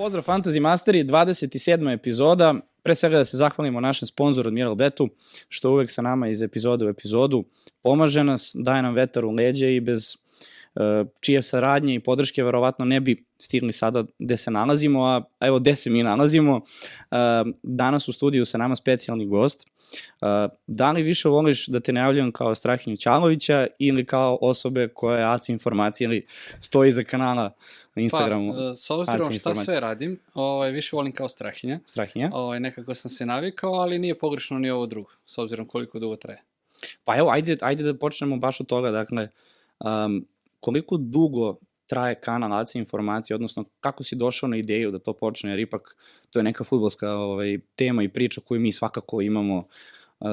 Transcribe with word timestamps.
Pozdrav 0.00 0.24
Fantasy 0.24 0.60
Masteri, 0.60 1.04
27. 1.04 1.92
epizoda. 1.92 2.54
Pre 2.82 2.94
svega 2.94 3.18
da 3.18 3.24
se 3.24 3.36
zahvalimo 3.36 3.80
našem 3.80 4.06
sponzoru 4.08 4.48
Admiral 4.48 4.74
Betu, 4.74 5.08
što 5.48 5.70
uvek 5.70 5.90
sa 5.90 6.02
nama 6.02 6.28
iz 6.28 6.42
epizode 6.42 6.86
u 6.86 6.88
epizodu 6.88 7.44
pomaže 7.82 8.24
nas, 8.24 8.52
daje 8.54 8.82
nam 8.82 8.94
vetar 8.94 9.24
u 9.24 9.30
leđe 9.30 9.74
i 9.74 9.80
bez 9.80 10.16
čije 11.20 11.42
saradnje 11.42 11.94
i 11.94 12.00
podrške 12.00 12.42
verovatno 12.42 12.84
ne 12.84 13.00
bi 13.00 13.24
stigli 13.38 13.72
sada 13.72 14.04
gde 14.18 14.36
se 14.36 14.50
nalazimo, 14.50 15.04
a 15.04 15.22
evo 15.40 15.58
gde 15.58 15.76
se 15.76 15.90
mi 15.90 16.02
nalazimo. 16.02 16.56
Uh, 16.56 17.18
danas 17.62 18.08
u 18.08 18.12
studiju 18.12 18.44
sa 18.44 18.58
nama 18.58 18.76
specijalni 18.76 19.26
gost. 19.26 19.66
Uh, 20.20 20.28
da 20.66 20.92
li 20.92 21.02
više 21.02 21.28
voliš 21.28 21.66
da 21.66 21.80
te 21.80 21.92
najavljam 21.92 22.32
kao 22.32 22.54
Strahinju 22.54 22.96
Ćalovića 22.96 23.66
ili 23.78 24.04
kao 24.04 24.38
osobe 24.40 24.88
koje 24.88 25.24
ACI 25.24 25.52
informacije 25.52 26.04
ili 26.04 26.26
stoji 26.60 26.88
iza 26.88 27.04
kanala 27.04 27.52
na 27.94 28.02
Instagramu? 28.02 28.52
Pa, 28.52 28.76
s 28.76 28.90
obzirom 28.90 29.32
šta 29.32 29.54
sve 29.54 29.80
radim, 29.80 30.20
ovaj, 30.34 30.70
više 30.70 30.96
volim 30.96 31.12
kao 31.12 31.28
Strahinja. 31.28 31.80
Strahinja? 31.84 32.30
Ovaj, 32.32 32.60
nekako 32.60 32.94
sam 32.94 33.10
se 33.10 33.26
navikao, 33.26 33.72
ali 33.72 33.98
nije 33.98 34.18
pogrešno 34.18 34.58
ni 34.58 34.70
ovo 34.70 34.86
drugo, 34.86 35.10
s 35.26 35.38
obzirom 35.38 35.66
koliko 35.66 35.98
dugo 35.98 36.16
traje. 36.16 36.42
Pa 37.04 37.16
evo, 37.16 37.30
ajde, 37.30 37.56
ajde 37.60 37.82
da 37.82 37.94
počnemo 37.94 38.36
baš 38.36 38.60
od 38.60 38.66
toga, 38.66 38.90
dakle, 38.90 39.28
um, 39.78 40.26
koliko 40.60 40.96
dugo 40.96 41.58
traje 41.86 42.20
kanal 42.20 42.60
ACI 42.60 42.78
informacije, 42.78 43.34
odnosno 43.34 43.64
kako 43.80 44.04
si 44.04 44.16
došao 44.16 44.48
na 44.48 44.56
ideju 44.56 44.90
da 44.90 44.98
to 44.98 45.12
počne, 45.12 45.50
jer 45.50 45.58
ipak 45.58 45.96
to 46.30 46.38
je 46.38 46.42
neka 46.42 46.64
futbolska 46.64 47.10
ovaj, 47.12 47.58
tema 47.74 48.02
i 48.02 48.08
priča 48.08 48.40
koju 48.40 48.60
mi 48.60 48.72
svakako 48.72 49.20
imamo 49.20 49.64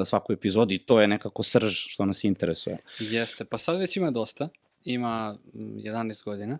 svaku 0.05 0.33
epizodi 0.33 0.75
i 0.75 0.79
to 0.79 1.01
je 1.01 1.07
nekako 1.07 1.43
srž 1.43 1.73
što 1.73 2.05
nas 2.05 2.23
interesuje. 2.23 2.77
Jeste, 2.99 3.45
pa 3.45 3.57
sad 3.57 3.79
već 3.79 3.97
ima 3.97 4.11
dosta, 4.11 4.49
ima 4.83 5.37
11 5.53 6.23
godina. 6.23 6.57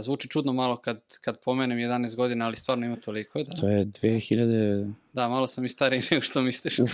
Zvuči 0.00 0.28
čudno 0.28 0.52
malo 0.52 0.76
kad, 0.76 1.00
kad 1.20 1.40
pomenem 1.40 1.78
11 1.78 2.16
godina, 2.16 2.44
ali 2.44 2.56
stvarno 2.56 2.86
ima 2.86 2.96
toliko, 2.96 3.42
da. 3.42 3.56
To 3.56 3.68
je 3.68 3.84
2000... 3.84 4.92
Da, 5.12 5.28
malo 5.28 5.46
sam 5.46 5.64
i 5.64 5.68
stariji 5.68 6.02
nego 6.10 6.22
što 6.22 6.42
misliš. 6.42 6.78
Uf, 6.78 6.92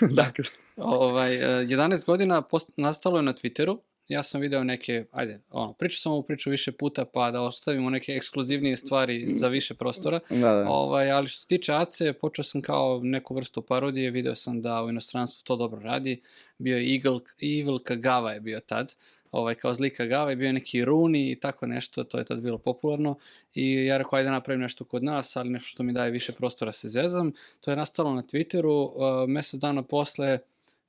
dakle. 0.22 0.44
ovaj, 0.76 1.36
11 1.36 2.06
godina 2.06 2.42
post, 2.42 2.70
nastalo 2.76 3.18
je 3.18 3.22
na 3.22 3.32
Twitteru, 3.32 3.78
ja 4.08 4.22
sam 4.22 4.40
video 4.40 4.64
neke, 4.64 5.04
ajde, 5.10 5.40
ono, 5.50 5.72
pričao 5.72 5.98
sam 5.98 6.12
ovu 6.12 6.22
priču 6.22 6.50
više 6.50 6.72
puta, 6.72 7.04
pa 7.04 7.30
da 7.30 7.40
ostavimo 7.40 7.90
neke 7.90 8.12
ekskluzivnije 8.12 8.76
stvari 8.76 9.34
za 9.34 9.48
više 9.48 9.74
prostora. 9.74 10.20
Da, 10.30 10.36
da. 10.36 10.68
Ovaj, 10.68 11.10
ali 11.10 11.28
što 11.28 11.40
se 11.40 11.46
tiče 11.46 11.72
Ace, 11.74 12.12
počeo 12.12 12.42
sam 12.42 12.62
kao 12.62 13.00
neku 13.02 13.34
vrstu 13.34 13.62
parodije, 13.62 14.10
video 14.10 14.34
sam 14.34 14.62
da 14.62 14.82
u 14.82 14.90
inostranstvu 14.90 15.44
to 15.44 15.56
dobro 15.56 15.80
radi. 15.80 16.20
Bio 16.58 16.78
je 16.78 16.94
Eagle, 16.94 17.20
Evil 17.42 17.78
Kagawa 17.78 18.28
je 18.28 18.40
bio 18.40 18.60
tad, 18.60 18.94
ovaj, 19.30 19.54
kao 19.54 19.74
zli 19.74 19.90
Kagawa 19.90 20.32
i 20.32 20.36
bio 20.36 20.46
je 20.46 20.52
neki 20.52 20.84
Runi 20.84 21.30
i 21.30 21.40
tako 21.40 21.66
nešto, 21.66 22.04
to 22.04 22.18
je 22.18 22.24
tad 22.24 22.40
bilo 22.40 22.58
popularno. 22.58 23.18
I 23.54 23.84
ja 23.84 23.98
rekao, 23.98 24.16
ajde 24.16 24.30
napravim 24.30 24.60
nešto 24.60 24.84
kod 24.84 25.04
nas, 25.04 25.36
ali 25.36 25.50
nešto 25.50 25.68
što 25.68 25.82
mi 25.82 25.92
daje 25.92 26.10
više 26.10 26.32
prostora 26.32 26.72
se 26.72 26.88
zezam. 26.88 27.32
To 27.60 27.70
je 27.70 27.76
nastalo 27.76 28.14
na 28.14 28.22
Twitteru, 28.22 28.90
uh, 28.94 29.28
mesec 29.28 29.60
dana 29.60 29.82
posle, 29.82 30.38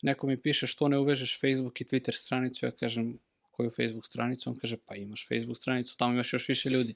neko 0.05 0.27
mi 0.27 0.37
piše 0.37 0.67
što 0.67 0.87
ne 0.87 0.97
uvežeš 0.97 1.39
Facebook 1.39 1.81
i 1.81 1.85
Twitter 1.85 2.11
stranicu, 2.11 2.65
ja 2.65 2.71
kažem 2.71 3.17
koju 3.51 3.69
Facebook 3.69 4.05
stranicu, 4.05 4.49
on 4.49 4.55
kaže 4.55 4.77
pa 4.85 4.95
imaš 4.95 5.27
Facebook 5.27 5.57
stranicu, 5.57 5.97
tamo 5.97 6.13
imaš 6.13 6.33
još 6.33 6.49
više 6.49 6.69
ljudi. 6.69 6.93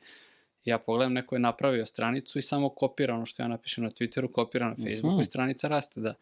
Ja 0.66 0.78
pogledam, 0.78 1.14
neko 1.14 1.36
je 1.36 1.40
napravio 1.40 1.86
stranicu 1.86 2.40
i 2.40 2.42
samo 2.42 2.70
kopira 2.70 3.16
ono 3.16 3.26
što 3.26 3.44
ja 3.44 3.48
napišem 3.48 3.84
na 3.84 3.90
Twitteru, 3.90 4.32
kopira 4.32 4.70
na 4.70 4.76
Facebooku 4.76 5.16
mm 5.16 5.18
-hmm. 5.18 5.22
i 5.22 5.26
stranica 5.26 5.68
raste, 5.68 6.02
da. 6.02 6.14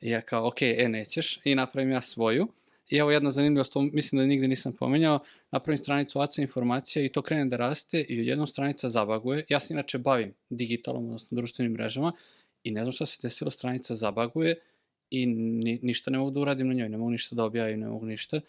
I 0.00 0.10
ja 0.10 0.20
kao, 0.20 0.48
ok, 0.48 0.62
e, 0.62 0.88
nećeš, 0.88 1.40
i 1.44 1.54
napravim 1.54 1.90
ja 1.90 2.00
svoju. 2.00 2.48
I 2.88 2.96
evo 2.96 3.10
jedna 3.10 3.30
zanimljivost, 3.30 3.72
to 3.72 3.82
mislim 3.82 4.18
da 4.18 4.26
nigde 4.26 4.48
nisam 4.48 4.72
pomenjao, 4.72 5.18
napravim 5.50 5.78
stranicu 5.78 6.20
ACA 6.20 6.42
informacija 6.42 7.04
i 7.04 7.08
to 7.08 7.22
krene 7.22 7.44
da 7.44 7.56
raste 7.56 8.00
i 8.00 8.20
odjednom 8.20 8.46
stranica 8.46 8.88
zabaguje. 8.88 9.44
Ja 9.48 9.60
se 9.60 9.74
inače 9.74 9.98
bavim 9.98 10.34
digitalom, 10.50 11.04
odnosno 11.04 11.36
društvenim 11.36 11.72
mrežama 11.72 12.12
i 12.64 12.70
ne 12.70 12.84
znam 12.84 12.92
šta 12.92 13.06
se 13.06 13.18
desilo, 13.22 13.50
stranica 13.50 13.94
zabaguje 13.94 14.56
i 15.10 15.26
ni, 15.26 15.78
ništa 15.82 16.10
ne 16.10 16.18
mogu 16.18 16.30
da 16.30 16.40
uradim 16.40 16.68
na 16.68 16.74
njoj, 16.74 16.88
ne 16.88 16.96
mogu 16.96 17.10
ništa 17.10 17.36
da 17.36 17.44
objavim, 17.44 17.80
ne 17.80 17.86
mogu 17.86 18.06
ništa. 18.06 18.40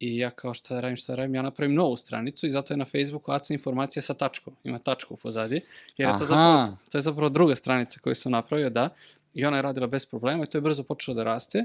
I 0.00 0.16
ja 0.18 0.30
kao 0.30 0.54
šta 0.54 0.74
da 0.74 0.80
radim, 0.80 0.96
šta 0.96 1.12
da 1.12 1.16
radim, 1.16 1.34
ja 1.34 1.42
napravim 1.42 1.74
novu 1.74 1.96
stranicu 1.96 2.46
i 2.46 2.50
zato 2.50 2.74
je 2.74 2.78
na 2.78 2.84
Facebooku 2.84 3.32
ACA 3.32 3.54
informacija 3.54 4.02
sa 4.02 4.14
tačkom, 4.14 4.56
ima 4.64 4.78
tačku 4.78 5.16
pozadi, 5.16 5.60
jer 5.98 6.08
je 6.08 6.18
to 6.18 6.26
zapravo, 6.26 6.76
to 6.90 6.98
je 6.98 7.02
zapravo 7.02 7.28
druga 7.28 7.54
stranica 7.54 8.00
koju 8.00 8.14
sam 8.14 8.32
napravio, 8.32 8.70
da, 8.70 8.88
i 9.34 9.44
ona 9.44 9.56
je 9.56 9.62
radila 9.62 9.86
bez 9.86 10.06
problema 10.06 10.44
i 10.44 10.46
to 10.46 10.58
je 10.58 10.62
brzo 10.62 10.82
počelo 10.82 11.14
da 11.14 11.24
raste. 11.24 11.64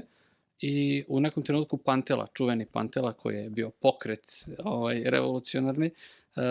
I 0.60 1.04
u 1.08 1.20
nekom 1.20 1.42
trenutku 1.42 1.76
Pantela, 1.76 2.26
čuveni 2.34 2.66
Pantela 2.66 3.12
koji 3.12 3.36
je 3.36 3.50
bio 3.50 3.70
pokret 3.70 4.44
ovaj, 4.58 5.02
revolucionarni, 5.04 5.90
uh, 6.36 6.42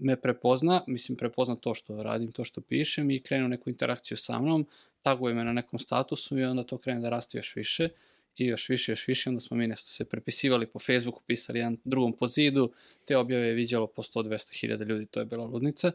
me 0.00 0.16
prepozna, 0.16 0.80
mislim 0.86 1.18
prepozna 1.18 1.56
to 1.56 1.74
što 1.74 2.02
radim, 2.02 2.32
to 2.32 2.44
što 2.44 2.60
pišem 2.60 3.10
i 3.10 3.20
krenu 3.20 3.48
neku 3.48 3.70
interakciju 3.70 4.16
sa 4.16 4.38
mnom, 4.38 4.66
taguje 5.04 5.34
me 5.34 5.44
na 5.44 5.52
nekom 5.52 5.78
statusu 5.78 6.38
i 6.38 6.44
onda 6.44 6.64
to 6.64 6.78
krene 6.78 7.00
da 7.00 7.08
raste 7.08 7.38
još 7.38 7.56
više 7.56 7.88
i 8.36 8.46
još 8.46 8.68
više, 8.68 8.92
još 8.92 9.08
više, 9.08 9.30
onda 9.30 9.40
smo 9.40 9.56
mi 9.56 9.66
nešto 9.66 9.88
se 9.88 10.04
prepisivali 10.04 10.66
po 10.66 10.78
Facebooku, 10.78 11.20
pisali 11.26 11.58
jedan 11.58 11.76
drugom 11.84 12.12
po 12.12 12.28
zidu, 12.28 12.70
te 13.04 13.16
objave 13.16 13.46
je 13.46 13.54
viđalo 13.54 13.86
po 13.86 14.02
100-200 14.02 14.60
hiljada 14.60 14.84
ljudi, 14.84 15.06
to 15.06 15.20
je 15.20 15.26
bila 15.26 15.44
ludnica. 15.44 15.92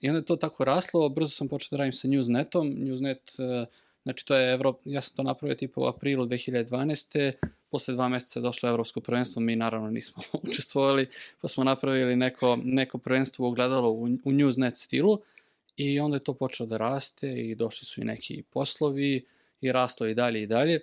I 0.00 0.08
onda 0.08 0.18
je 0.18 0.24
to 0.24 0.36
tako 0.36 0.64
raslo, 0.64 1.08
brzo 1.08 1.30
sam 1.30 1.48
počeo 1.48 1.68
da 1.70 1.76
radim 1.76 1.92
sa 1.92 2.08
Newsnetom, 2.08 2.76
Newsnet, 2.78 3.66
znači 4.02 4.26
to 4.26 4.36
je 4.36 4.52
Evrop, 4.52 4.76
ja 4.84 5.00
sam 5.00 5.16
to 5.16 5.22
napravio 5.22 5.54
tipa 5.54 5.80
u 5.80 5.86
aprilu 5.86 6.26
2012. 6.26 7.32
Posle 7.70 7.94
dva 7.94 8.08
meseca 8.08 8.40
je 8.40 8.42
došlo 8.42 8.68
evropsko 8.68 9.00
prvenstvo, 9.00 9.42
mi 9.42 9.56
naravno 9.56 9.90
nismo 9.90 10.22
učestvovali, 10.50 11.06
pa 11.40 11.48
smo 11.48 11.64
napravili 11.64 12.16
neko, 12.16 12.58
neko 12.64 12.98
prvenstvo 12.98 13.48
ogledalo 13.48 13.90
u, 13.90 14.02
u 14.02 14.32
Newsnet 14.32 14.74
stilu, 14.74 15.18
I 15.82 16.00
onda 16.00 16.16
je 16.16 16.24
to 16.24 16.34
počelo 16.34 16.66
da 16.66 16.76
raste 16.76 17.28
i 17.28 17.54
došli 17.54 17.86
su 17.86 18.00
i 18.00 18.04
neki 18.04 18.42
poslovi 18.42 19.24
i 19.60 19.72
raslo 19.72 20.06
i 20.06 20.14
dalje 20.14 20.42
i 20.42 20.46
dalje. 20.46 20.80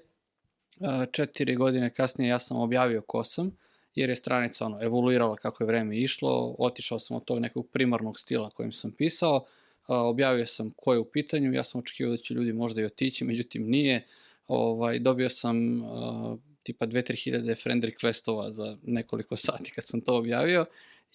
Četiri 1.12 1.56
godine 1.56 1.94
kasnije 1.94 2.30
ja 2.30 2.40
sam 2.40 2.58
objavio 2.58 3.02
ko 3.02 3.24
sam, 3.24 3.52
jer 3.96 4.10
je 4.10 4.16
stranica 4.16 4.66
ono, 4.66 4.84
evoluirala 4.84 5.36
kako 5.36 5.64
je 5.64 5.68
vreme 5.68 5.98
išlo, 5.98 6.56
otišao 6.60 7.00
sam 7.00 7.18
od 7.18 7.26
tog 7.26 7.40
nekog 7.40 7.68
primarnog 7.72 8.20
stila 8.20 8.50
kojim 8.50 8.72
sam 8.72 8.92
pisao, 8.92 9.46
objavio 9.88 10.46
sam 10.46 10.74
ko 10.76 10.94
je 10.94 11.00
u 11.00 11.06
pitanju, 11.06 11.54
ja 11.54 11.64
sam 11.64 11.80
očekivao 11.80 12.12
da 12.12 12.18
će 12.18 12.34
ljudi 12.34 12.54
možda 12.54 12.82
i 12.82 12.86
otići, 12.86 13.24
međutim 13.24 13.64
nije, 13.64 14.06
ovaj, 14.48 15.00
dobio 15.00 15.30
sam 15.30 15.82
uh, 15.82 16.40
tipa 16.64 16.88
2-3 16.88 17.24
hiljade 17.24 17.56
friend 17.56 17.84
requestova 17.84 18.50
za 18.52 18.78
nekoliko 18.84 19.36
sati 19.36 19.72
kad 19.72 19.86
sam 19.86 20.02
to 20.02 20.18
objavio 20.18 20.66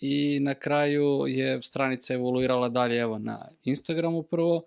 i 0.00 0.40
na 0.40 0.54
kraju 0.54 1.24
je 1.26 1.62
stranica 1.62 2.14
evoluirala 2.14 2.68
dalje 2.68 2.98
evo 2.98 3.18
na 3.18 3.48
Instagramu 3.64 4.22
prvo, 4.22 4.62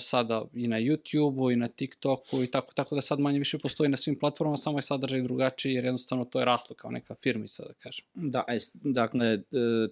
sada 0.00 0.44
i 0.54 0.68
na 0.68 0.76
YouTube-u 0.76 1.50
i 1.50 1.56
na 1.56 1.68
TikToku 1.68 2.42
i 2.42 2.46
tako, 2.46 2.72
tako 2.74 2.94
da 2.94 3.00
sad 3.00 3.20
manje 3.20 3.38
više 3.38 3.58
postoji 3.58 3.88
na 3.90 3.96
svim 3.96 4.18
platformama, 4.18 4.56
samo 4.56 4.78
je 4.78 4.82
sadržaj 4.82 5.22
drugačiji 5.22 5.74
jer 5.74 5.84
jednostavno 5.84 6.24
to 6.24 6.38
je 6.38 6.44
raslo 6.44 6.76
kao 6.76 6.90
neka 6.90 7.14
firmica, 7.14 7.62
da 7.62 7.72
kažem. 7.72 8.04
Da, 8.14 8.44
dakle, 8.74 9.26
e, 9.26 9.40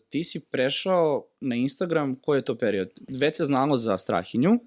ti 0.08 0.22
si 0.22 0.40
prešao 0.40 1.24
na 1.40 1.54
Instagram, 1.54 2.14
koji 2.14 2.38
je 2.38 2.44
to 2.44 2.54
period? 2.54 2.90
Već 3.08 3.36
se 3.36 3.44
znalo 3.44 3.76
za 3.76 3.96
Strahinju 3.96 4.50
uh, 4.50 4.58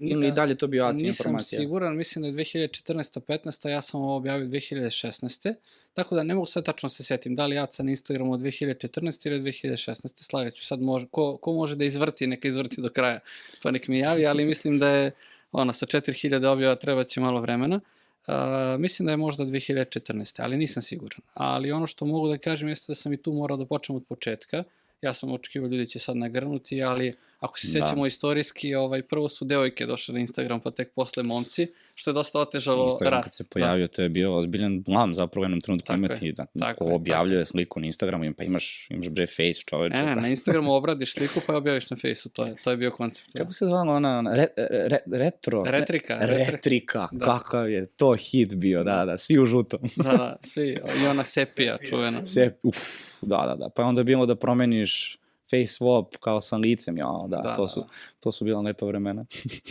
ili 0.00 0.28
da, 0.28 0.34
dalje 0.34 0.54
to 0.54 0.66
bio 0.66 0.84
ACI 0.84 1.06
informacija? 1.06 1.36
Nisam 1.36 1.64
siguran, 1.64 1.96
mislim 1.96 2.22
da 2.22 2.28
je 2.28 2.34
2014-15, 2.34 3.68
ja 3.68 3.82
sam 3.82 4.00
ovo 4.00 4.16
objavio 4.16 4.48
2016. 4.48 5.54
Tako 5.94 6.14
da 6.14 6.22
ne 6.22 6.34
mogu 6.34 6.46
sad 6.46 6.64
tačno 6.64 6.88
se 6.88 7.04
setim 7.04 7.36
da 7.36 7.46
li 7.46 7.58
Aca 7.58 7.82
na 7.82 7.90
Instagramu 7.90 8.32
od 8.32 8.40
2014. 8.40 9.26
ili 9.26 9.40
2016. 9.40 10.22
Slagaću 10.22 10.66
sad 10.66 10.80
može, 10.82 11.06
ko, 11.10 11.36
ko 11.36 11.52
može 11.52 11.76
da 11.76 11.84
izvrti, 11.84 12.26
neka 12.26 12.48
izvrti 12.48 12.80
do 12.80 12.88
kraja, 12.88 13.20
pa 13.62 13.70
nek 13.70 13.88
mi 13.88 13.98
javi, 13.98 14.26
ali 14.26 14.44
mislim 14.44 14.78
da 14.78 14.88
je 14.88 15.12
ona 15.52 15.72
sa 15.72 15.86
4000 15.86 16.46
objava 16.46 16.76
treba 16.76 17.04
će 17.04 17.20
malo 17.20 17.40
vremena. 17.40 17.80
Uh, 18.28 18.34
mislim 18.80 19.06
da 19.06 19.12
je 19.12 19.16
možda 19.16 19.44
2014. 19.44 20.42
ali 20.42 20.56
nisam 20.56 20.82
siguran. 20.82 21.20
Ali 21.34 21.72
ono 21.72 21.86
što 21.86 22.06
mogu 22.06 22.28
da 22.28 22.38
kažem 22.38 22.68
jeste 22.68 22.90
da 22.90 22.94
sam 22.94 23.12
i 23.12 23.16
tu 23.16 23.32
morao 23.32 23.56
da 23.56 23.66
počnem 23.66 23.96
od 23.96 24.04
početka. 24.08 24.64
Ja 25.02 25.12
sam 25.12 25.32
očekivao 25.32 25.68
ljudi 25.68 25.88
će 25.88 25.98
sad 25.98 26.16
nagrnuti, 26.16 26.82
ali 26.82 27.14
Ako 27.40 27.58
se 27.58 27.66
sećamo 27.66 28.02
da. 28.02 28.06
istorijski, 28.06 28.74
ovaj, 28.74 29.02
prvo 29.02 29.28
su 29.28 29.44
devojke 29.44 29.86
došle 29.86 30.14
na 30.14 30.20
Instagram, 30.20 30.60
pa 30.60 30.70
tek 30.70 30.92
posle 30.94 31.22
momci, 31.22 31.72
što 31.94 32.10
je 32.10 32.14
dosta 32.14 32.40
otežalo 32.40 32.84
Instagram 32.84 33.12
rast. 33.12 33.26
Instagram 33.26 33.32
kad 33.32 33.34
se 33.34 33.44
pojavio, 33.44 33.86
da. 33.86 33.92
to 33.92 34.02
je 34.02 34.08
bio 34.08 34.36
ozbiljan 34.36 34.82
blam 34.82 35.14
zapravo 35.14 35.42
u 35.42 35.44
jednom 35.44 35.60
trenutku 35.60 35.86
tako 35.86 35.98
imati, 35.98 36.26
je, 36.26 36.32
da, 36.32 36.46
tako 36.58 36.84
ko 36.84 36.94
objavljuje 36.94 37.40
tako. 37.40 37.50
sliku 37.50 37.80
na 37.80 37.86
Instagramu, 37.86 38.34
pa 38.36 38.44
imaš, 38.44 38.86
imaš 38.90 39.08
bre 39.08 39.26
face 39.26 39.62
čoveče. 39.66 39.96
Ne, 39.96 40.16
na 40.16 40.28
Instagramu 40.34 40.72
obradiš 40.72 41.14
sliku 41.14 41.40
pa 41.46 41.52
je 41.52 41.56
objaviš 41.56 41.90
na 41.90 41.96
fejsu, 41.96 42.28
to 42.28 42.44
je, 42.44 42.56
to 42.64 42.70
je 42.70 42.76
bio 42.76 42.90
koncept. 42.90 43.28
Kako 43.36 43.52
se 43.52 43.66
zvala 43.66 43.92
ona, 43.92 44.18
ona 44.18 44.34
re, 44.34 44.46
re, 44.70 44.98
retro? 45.12 45.62
Retrika. 45.66 46.18
Retrika, 46.20 47.08
da. 47.12 47.24
kakav 47.24 47.70
je 47.70 47.86
to 47.86 48.12
hit 48.12 48.54
bio, 48.54 48.84
da, 48.84 49.04
da, 49.04 49.18
svi 49.18 49.38
u 49.38 49.46
žutom. 49.46 49.80
da, 49.96 50.12
da, 50.12 50.36
svi, 50.42 50.76
i 51.02 51.06
ona 51.06 51.24
sepija 51.24 51.78
čuvena. 51.88 52.26
Sep, 52.26 52.58
uf, 52.62 52.76
da, 53.22 53.44
da, 53.48 53.54
da, 53.54 53.68
pa 53.68 53.84
onda 53.84 54.02
bilo 54.02 54.26
da 54.26 54.34
promeniš 54.34 55.18
face 55.50 55.66
swap 55.80 56.16
kao 56.20 56.40
sa 56.40 56.56
licem, 56.56 56.98
ja, 56.98 57.12
da, 57.28 57.36
da 57.36 57.54
to, 57.54 57.68
su, 57.68 57.80
da. 57.80 57.86
to 58.20 58.32
su 58.32 58.44
bila 58.44 58.60
lepa 58.60 58.86
vremena. 58.86 59.26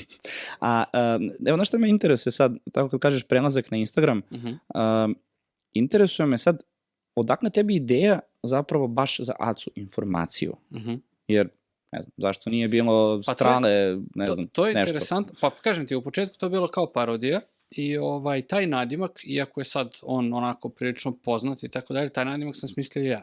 A, 0.62 0.84
um, 0.94 1.32
evo, 1.46 1.58
znaš 1.58 1.68
što 1.68 1.78
me 1.78 1.90
interesuje 1.90 2.32
sad, 2.34 2.58
tako 2.72 2.90
kad 2.90 3.00
kažeš 3.00 3.24
prelazak 3.24 3.72
na 3.72 3.78
Instagram, 3.78 4.22
uh 4.32 4.40
-huh. 4.40 5.06
um, 5.06 5.16
interesuje 5.74 6.26
me 6.26 6.38
sad, 6.38 6.62
odakle 7.16 7.50
tebi 7.50 7.76
ideja 7.76 8.20
zapravo 8.44 8.88
baš 8.88 9.20
za 9.20 9.34
ACU 9.40 9.72
informaciju? 9.76 10.56
Uh 10.70 10.78
-huh. 10.82 11.00
Jer 11.28 11.50
Ne 11.94 12.02
znam, 12.02 12.12
zašto 12.18 12.50
nije 12.50 12.68
bilo 12.68 13.22
Pa 13.26 13.26
to 13.26 13.32
je- 13.32 13.36
strane, 13.36 13.98
ne 14.16 14.26
to, 14.26 14.34
znam, 14.34 14.48
to 14.48 14.68
je 14.68 14.74
nešto. 14.74 14.90
interesantno. 14.90 15.34
Pa 15.42 15.50
kažem 15.50 15.88
ti, 15.88 15.96
u 15.96 16.02
početku 16.02 16.38
to 16.38 16.46
je 16.46 16.50
bilo 16.50 16.68
kao 16.68 16.92
parodija 16.92 17.42
i 17.72 17.98
ovaj, 17.98 18.42
taj 18.42 18.68
nadimak, 18.68 19.20
iako 19.24 19.62
je 19.62 19.66
sad 19.66 19.90
on 20.02 20.34
onako 20.34 20.70
prilično 20.70 21.18
poznat 21.18 21.64
i 21.64 21.70
tako 21.70 21.94
dalje, 21.94 22.10
taj 22.10 22.26
nadimak 22.26 22.56
sam 22.56 22.70
smislio 22.70 23.12
ja. 23.12 23.22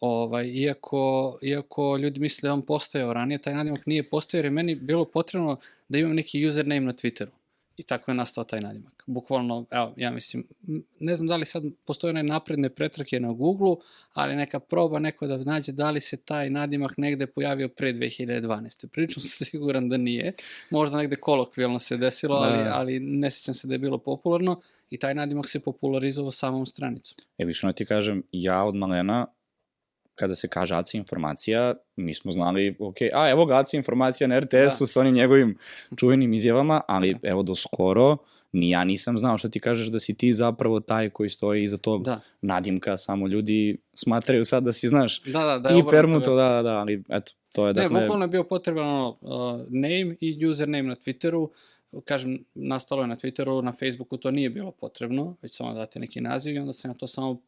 Ovaj, 0.00 0.46
iako, 0.46 1.38
iako 1.42 1.96
ljudi 1.96 2.20
misle 2.20 2.46
da 2.46 2.52
on 2.52 2.62
postojao 2.62 3.12
ranije, 3.12 3.38
taj 3.38 3.54
nadimak 3.54 3.86
nije 3.86 4.10
postojao 4.10 4.38
jer 4.38 4.44
je 4.44 4.50
meni 4.50 4.74
bilo 4.74 5.04
potrebno 5.04 5.58
da 5.88 5.98
imam 5.98 6.14
neki 6.14 6.46
username 6.46 6.80
na 6.80 6.92
Twitteru. 6.92 7.30
I 7.76 7.82
tako 7.82 8.10
je 8.10 8.14
nastao 8.14 8.44
taj 8.44 8.60
nadimak. 8.60 9.02
Bukvalno, 9.06 9.66
evo, 9.70 9.94
ja 9.96 10.10
mislim, 10.10 10.46
ne 11.00 11.16
znam 11.16 11.26
da 11.26 11.36
li 11.36 11.44
sad 11.44 11.62
postoje 11.86 12.10
one 12.10 12.22
napredne 12.22 12.68
pretrake 12.68 13.20
na 13.20 13.32
Google-u, 13.32 13.80
ali 14.12 14.36
neka 14.36 14.60
proba 14.60 14.98
neko 14.98 15.26
da 15.26 15.36
nađe 15.36 15.72
da 15.72 15.90
li 15.90 16.00
se 16.00 16.16
taj 16.16 16.50
nadimak 16.50 16.96
negde 16.98 17.26
pojavio 17.26 17.68
pre 17.68 17.92
2012. 17.92 18.86
Prilično 18.86 19.22
sam 19.22 19.46
siguran 19.46 19.88
da 19.88 19.96
nije. 19.96 20.32
Možda 20.70 20.98
negde 20.98 21.16
kolokvijalno 21.16 21.78
se 21.78 21.96
desilo, 21.96 22.36
ali, 22.36 22.64
Da. 22.64 22.74
ali 22.74 23.00
ne 23.00 23.30
sjećam 23.30 23.54
se 23.54 23.68
da 23.68 23.74
je 23.74 23.78
bilo 23.78 23.98
popularno 23.98 24.60
i 24.90 24.98
taj 24.98 25.14
nadimak 25.14 25.48
se 25.48 25.60
popularizovao 25.60 26.30
samom 26.30 26.66
stranicom. 26.66 27.16
E, 27.38 27.44
više 27.44 27.72
ti 27.72 27.86
kažem, 27.86 28.22
ja 28.32 28.64
od 28.64 28.74
malena, 28.74 29.26
kada 30.14 30.34
se 30.34 30.48
kaže 30.48 30.74
ACI 30.74 30.96
informacija, 30.96 31.74
mi 31.96 32.14
smo 32.14 32.32
znali, 32.32 32.76
ok, 32.80 32.96
a 33.14 33.30
evo 33.30 33.46
ga 33.46 33.58
ACI 33.58 33.76
informacija 33.76 34.28
na 34.28 34.40
RTS-u 34.40 34.84
Da. 34.84 34.86
sa 34.86 35.00
onim 35.00 35.14
njegovim 35.14 35.56
čuvenim 35.96 36.32
izjavama, 36.32 36.80
ali 36.88 37.16
evo 37.22 37.42
do 37.42 37.54
skoro, 37.54 38.16
ni 38.52 38.70
ja 38.70 38.84
nisam 38.84 39.18
znao 39.18 39.38
što 39.38 39.48
ti 39.48 39.60
kažeš 39.60 39.86
da 39.86 39.98
si 39.98 40.14
ti 40.14 40.34
zapravo 40.34 40.80
taj 40.80 41.10
koji 41.10 41.28
stoji 41.28 41.62
iza 41.62 41.76
tog 41.76 42.04
Da, 42.04 42.20
nadimka, 42.40 42.96
samo 42.96 43.28
ljudi 43.28 43.76
smatraju 43.94 44.44
sad 44.44 44.64
da 44.64 44.72
si, 44.72 44.88
znaš, 44.88 45.22
da, 45.22 45.44
da. 45.44 45.58
da 45.58 45.68
ti 45.68 45.82
permuto, 45.90 46.34
da, 46.34 46.48
da, 46.48 46.62
da, 46.62 46.78
ali 46.78 47.02
eto, 47.08 47.32
to 47.52 47.66
je 47.66 47.74
Ne, 47.74 47.82
dakle... 47.82 48.00
bukvalno 48.00 48.24
je 48.24 48.28
bio 48.28 48.44
potreban 48.44 48.86
ono, 48.88 49.08
uh, 49.20 49.60
name 49.68 50.16
i 50.20 50.46
username 50.46 50.88
na 50.88 50.96
Twitteru. 50.96 51.48
Kažem, 52.04 52.38
nastalo 52.54 53.02
je 53.02 53.08
na 53.08 53.16
Twitteru, 53.16 53.62
na 53.62 53.72
Facebooku 53.72 54.16
to 54.16 54.30
nije 54.30 54.50
bilo 54.50 54.70
potrebno, 54.70 55.36
već 55.42 55.56
samo 55.56 55.74
date 55.74 56.00
neki 56.00 56.20
naziv 56.20 56.54
i 56.54 56.58
onda 56.58 56.72
sam 56.72 56.90
ja 56.90 56.94
to 56.94 57.06
samo 57.06 57.40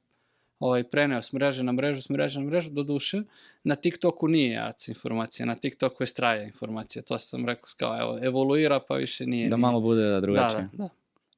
ovaj, 0.58 0.84
preneo 0.84 1.22
s 1.22 1.32
mreže 1.32 1.62
na 1.62 1.72
mrežu, 1.72 2.02
s 2.02 2.08
mreže 2.08 2.40
na 2.40 2.46
mrežu, 2.46 2.70
do 2.70 2.82
duše. 2.82 3.22
Na 3.64 3.74
TikToku 3.74 4.28
nije 4.28 4.58
AC 4.58 4.88
informacija, 4.88 5.46
na 5.46 5.54
TikToku 5.54 6.02
je 6.02 6.06
straja 6.06 6.42
informacija. 6.42 7.02
To 7.02 7.18
sam 7.18 7.46
rekao 7.46 7.68
kao, 7.76 8.00
evo, 8.00 8.18
evoluira 8.22 8.80
pa 8.88 8.94
više 8.94 9.26
nije. 9.26 9.48
Da 9.48 9.56
malo 9.56 9.80
bude 9.80 10.02
da, 10.02 10.20
drugačije. 10.20 10.68
da, 10.72 10.84
da, 10.84 10.88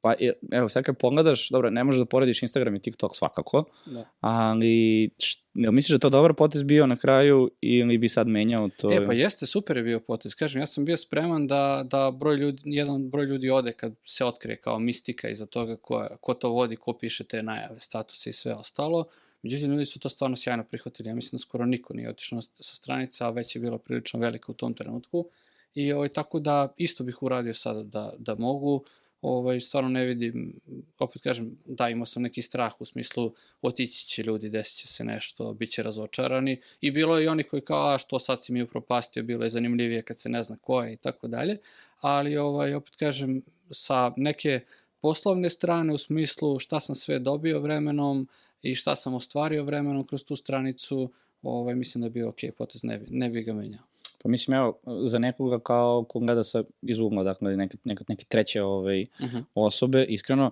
Pa 0.01 0.15
evo, 0.53 0.69
sad 0.69 0.85
kad 0.85 0.97
pogledaš, 0.99 1.49
dobro, 1.49 1.71
ne 1.71 1.85
možeš 1.85 1.99
da 1.99 2.05
porediš 2.05 2.43
Instagram 2.43 2.75
i 2.75 2.83
TikTok 2.83 3.17
svakako, 3.17 3.65
da. 3.87 4.05
ali 4.21 5.11
št, 5.19 5.41
jel 5.55 5.73
misliš 5.73 5.93
da 5.93 5.99
to 5.99 6.11
dobar 6.11 6.35
potez 6.35 6.63
bio 6.63 6.87
na 6.87 6.97
kraju 6.97 7.51
ili 7.61 7.99
bi 7.99 8.09
sad 8.09 8.29
menjao 8.29 8.69
to? 8.69 8.93
E, 8.93 9.07
pa 9.07 9.13
jeste, 9.13 9.47
super 9.47 9.77
je 9.77 9.83
bio 9.83 10.01
potez. 10.01 10.35
Kažem, 10.35 10.63
ja 10.63 10.67
sam 10.67 10.85
bio 10.85 10.97
spreman 10.97 11.47
da, 11.47 11.87
da 11.91 12.11
broj 12.11 12.37
ljudi, 12.37 12.63
jedan 12.65 13.11
broj 13.11 13.25
ljudi 13.25 13.51
ode 13.51 13.73
kad 13.73 13.95
se 14.05 14.25
otkrije 14.25 14.57
kao 14.57 14.79
mistika 14.79 15.29
iza 15.29 15.47
toga 15.47 15.77
ko, 15.77 16.07
ko 16.21 16.35
to 16.35 16.51
vodi, 16.51 16.77
ko 16.77 16.93
piše 16.93 17.25
te 17.25 17.43
najave, 17.43 17.81
statuse 17.81 18.31
i 18.31 18.33
sve 18.33 18.55
ostalo. 18.55 19.05
Međutim, 19.43 19.71
ljudi 19.71 19.87
su 19.87 19.99
to 19.99 20.09
stvarno 20.09 20.37
sjajno 20.37 20.65
prihvatili. 20.65 21.09
Ja 21.09 21.15
mislim 21.15 21.37
da 21.37 21.43
skoro 21.43 21.67
niko 21.67 21.95
nije 21.95 22.11
otišao 22.11 22.43
sa 22.43 22.75
stranica, 22.77 23.27
a 23.27 23.31
već 23.31 23.57
je 23.57 23.61
bila 23.61 23.79
prilično 23.79 24.21
velika 24.21 24.53
u 24.53 24.55
tom 24.55 24.75
trenutku. 24.75 25.29
I 25.75 25.93
ovaj, 25.93 26.09
tako 26.09 26.41
da 26.41 26.75
isto 26.77 27.05
bih 27.05 27.23
uradio 27.23 27.55
sada 27.55 27.83
da, 27.83 28.13
da 28.19 28.35
mogu. 28.35 28.85
Ovaj, 29.23 29.61
stvarno 29.61 29.91
ne 29.91 30.05
vidim, 30.05 30.55
opet 30.99 31.23
kažem, 31.23 31.59
da 31.65 31.89
imao 31.89 32.07
sam 32.07 32.23
neki 32.23 32.43
strah 32.43 32.81
u 32.81 32.85
smislu 32.85 33.35
otići 33.63 34.07
će 34.07 34.23
ljudi, 34.23 34.49
desit 34.49 34.79
će 34.79 34.87
se 34.89 35.05
nešto, 35.05 35.53
bit 35.53 35.71
će 35.71 35.83
razočarani. 35.83 36.61
I 36.81 36.91
bilo 36.91 37.19
je 37.19 37.25
i 37.25 37.29
oni 37.29 37.43
koji 37.43 37.63
kao, 37.63 37.95
a 37.95 37.99
što 37.99 38.19
sad 38.19 38.45
si 38.45 38.53
mi 38.53 38.63
upropastio, 38.63 39.23
bilo 39.23 39.45
je 39.45 39.51
zanimljivije 39.51 40.03
kad 40.03 40.19
se 40.19 40.29
ne 40.29 40.43
zna 40.43 40.57
ko 40.57 40.83
je 40.83 40.93
i 40.93 40.97
tako 40.97 41.29
dalje. 41.29 41.59
Ali 42.01 42.37
ovaj, 42.37 42.75
opet 42.75 42.97
kažem, 42.97 43.43
sa 43.71 44.13
neke 44.17 44.61
poslovne 45.01 45.51
strane 45.51 45.93
u 45.93 45.99
smislu 45.99 46.59
šta 46.59 46.81
sam 46.81 46.95
sve 46.95 47.19
dobio 47.19 47.61
vremenom 47.61 48.29
i 48.63 48.75
šta 48.75 48.97
sam 48.97 49.15
ostvario 49.15 49.65
vremenom 49.65 50.07
kroz 50.07 50.25
tu 50.25 50.37
stranicu, 50.37 51.13
ovaj, 51.43 51.75
mislim 51.75 52.01
da 52.03 52.07
je 52.07 52.11
bio 52.11 52.29
ok 52.29 52.41
potez, 52.59 52.85
ne 52.85 52.99
bi, 52.99 53.07
ne 53.11 53.29
bi 53.31 53.43
ga 53.43 53.53
menjao. 53.53 53.83
Pa 54.23 54.29
mislim, 54.29 54.57
evo, 54.57 54.79
za 55.05 55.19
nekoga 55.19 55.59
kao 55.61 56.05
ko 56.09 56.19
gleda 56.19 56.45
sa 56.45 56.63
iz 56.83 56.99
ugla, 56.99 57.23
dakle, 57.23 57.57
neke, 57.57 57.77
neke, 57.85 58.05
neke 58.09 58.25
treće 58.25 58.63
ovaj, 58.63 59.03
Uh 59.03 59.27
-huh. 59.27 59.45
osobe, 59.55 60.05
iskreno, 60.05 60.51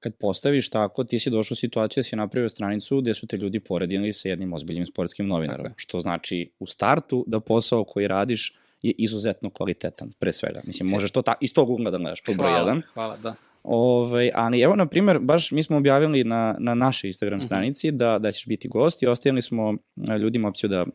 kad 0.00 0.14
postaviš 0.14 0.68
tako, 0.70 1.04
ti 1.04 1.18
si 1.18 1.30
došao 1.30 1.54
u 1.54 1.56
situaciju 1.56 2.00
da 2.00 2.04
si 2.04 2.16
napravio 2.16 2.48
stranicu 2.48 3.00
gde 3.00 3.14
su 3.14 3.26
te 3.26 3.36
ljudi 3.36 3.60
poredili 3.60 4.12
sa 4.12 4.28
jednim 4.28 4.52
ozbiljnim 4.52 4.86
sportskim 4.86 5.26
novinarom. 5.26 5.64
Tako. 5.64 5.74
Što 5.78 5.98
znači 6.00 6.50
u 6.58 6.66
startu 6.66 7.24
da 7.26 7.40
posao 7.40 7.84
koji 7.84 8.06
radiš 8.08 8.54
je 8.82 8.92
izuzetno 8.98 9.50
kvalitetan, 9.50 10.10
pre 10.18 10.32
svega. 10.32 10.60
Mislim, 10.64 10.88
možeš 10.88 11.10
to 11.10 11.22
ta, 11.22 11.34
iz 11.40 11.54
tog 11.54 11.70
ugla 11.70 11.90
da 11.90 11.98
gledaš, 11.98 12.20
pod 12.22 12.36
broj 12.36 12.48
Hvala, 12.50 12.58
jedan. 12.62 12.82
hvala, 12.94 13.16
da. 13.16 13.34
Ovaj, 13.62 14.30
ali 14.34 14.60
evo, 14.60 14.76
na 14.76 14.86
primjer, 14.86 15.18
baš 15.18 15.50
mi 15.52 15.62
smo 15.62 15.76
objavili 15.76 16.24
na, 16.24 16.56
na 16.58 16.74
našoj 16.74 17.08
Instagram 17.08 17.38
Mhm. 17.38 17.46
stranici 17.46 17.90
da, 17.90 18.18
da 18.18 18.32
ćeš 18.32 18.46
biti 18.46 18.68
gost 18.68 19.02
i 19.02 19.06
ostavili 19.06 19.42
smo 19.42 19.74
e, 20.10 20.18
ljudima 20.18 20.48
opciju 20.48 20.70
da 20.70 20.86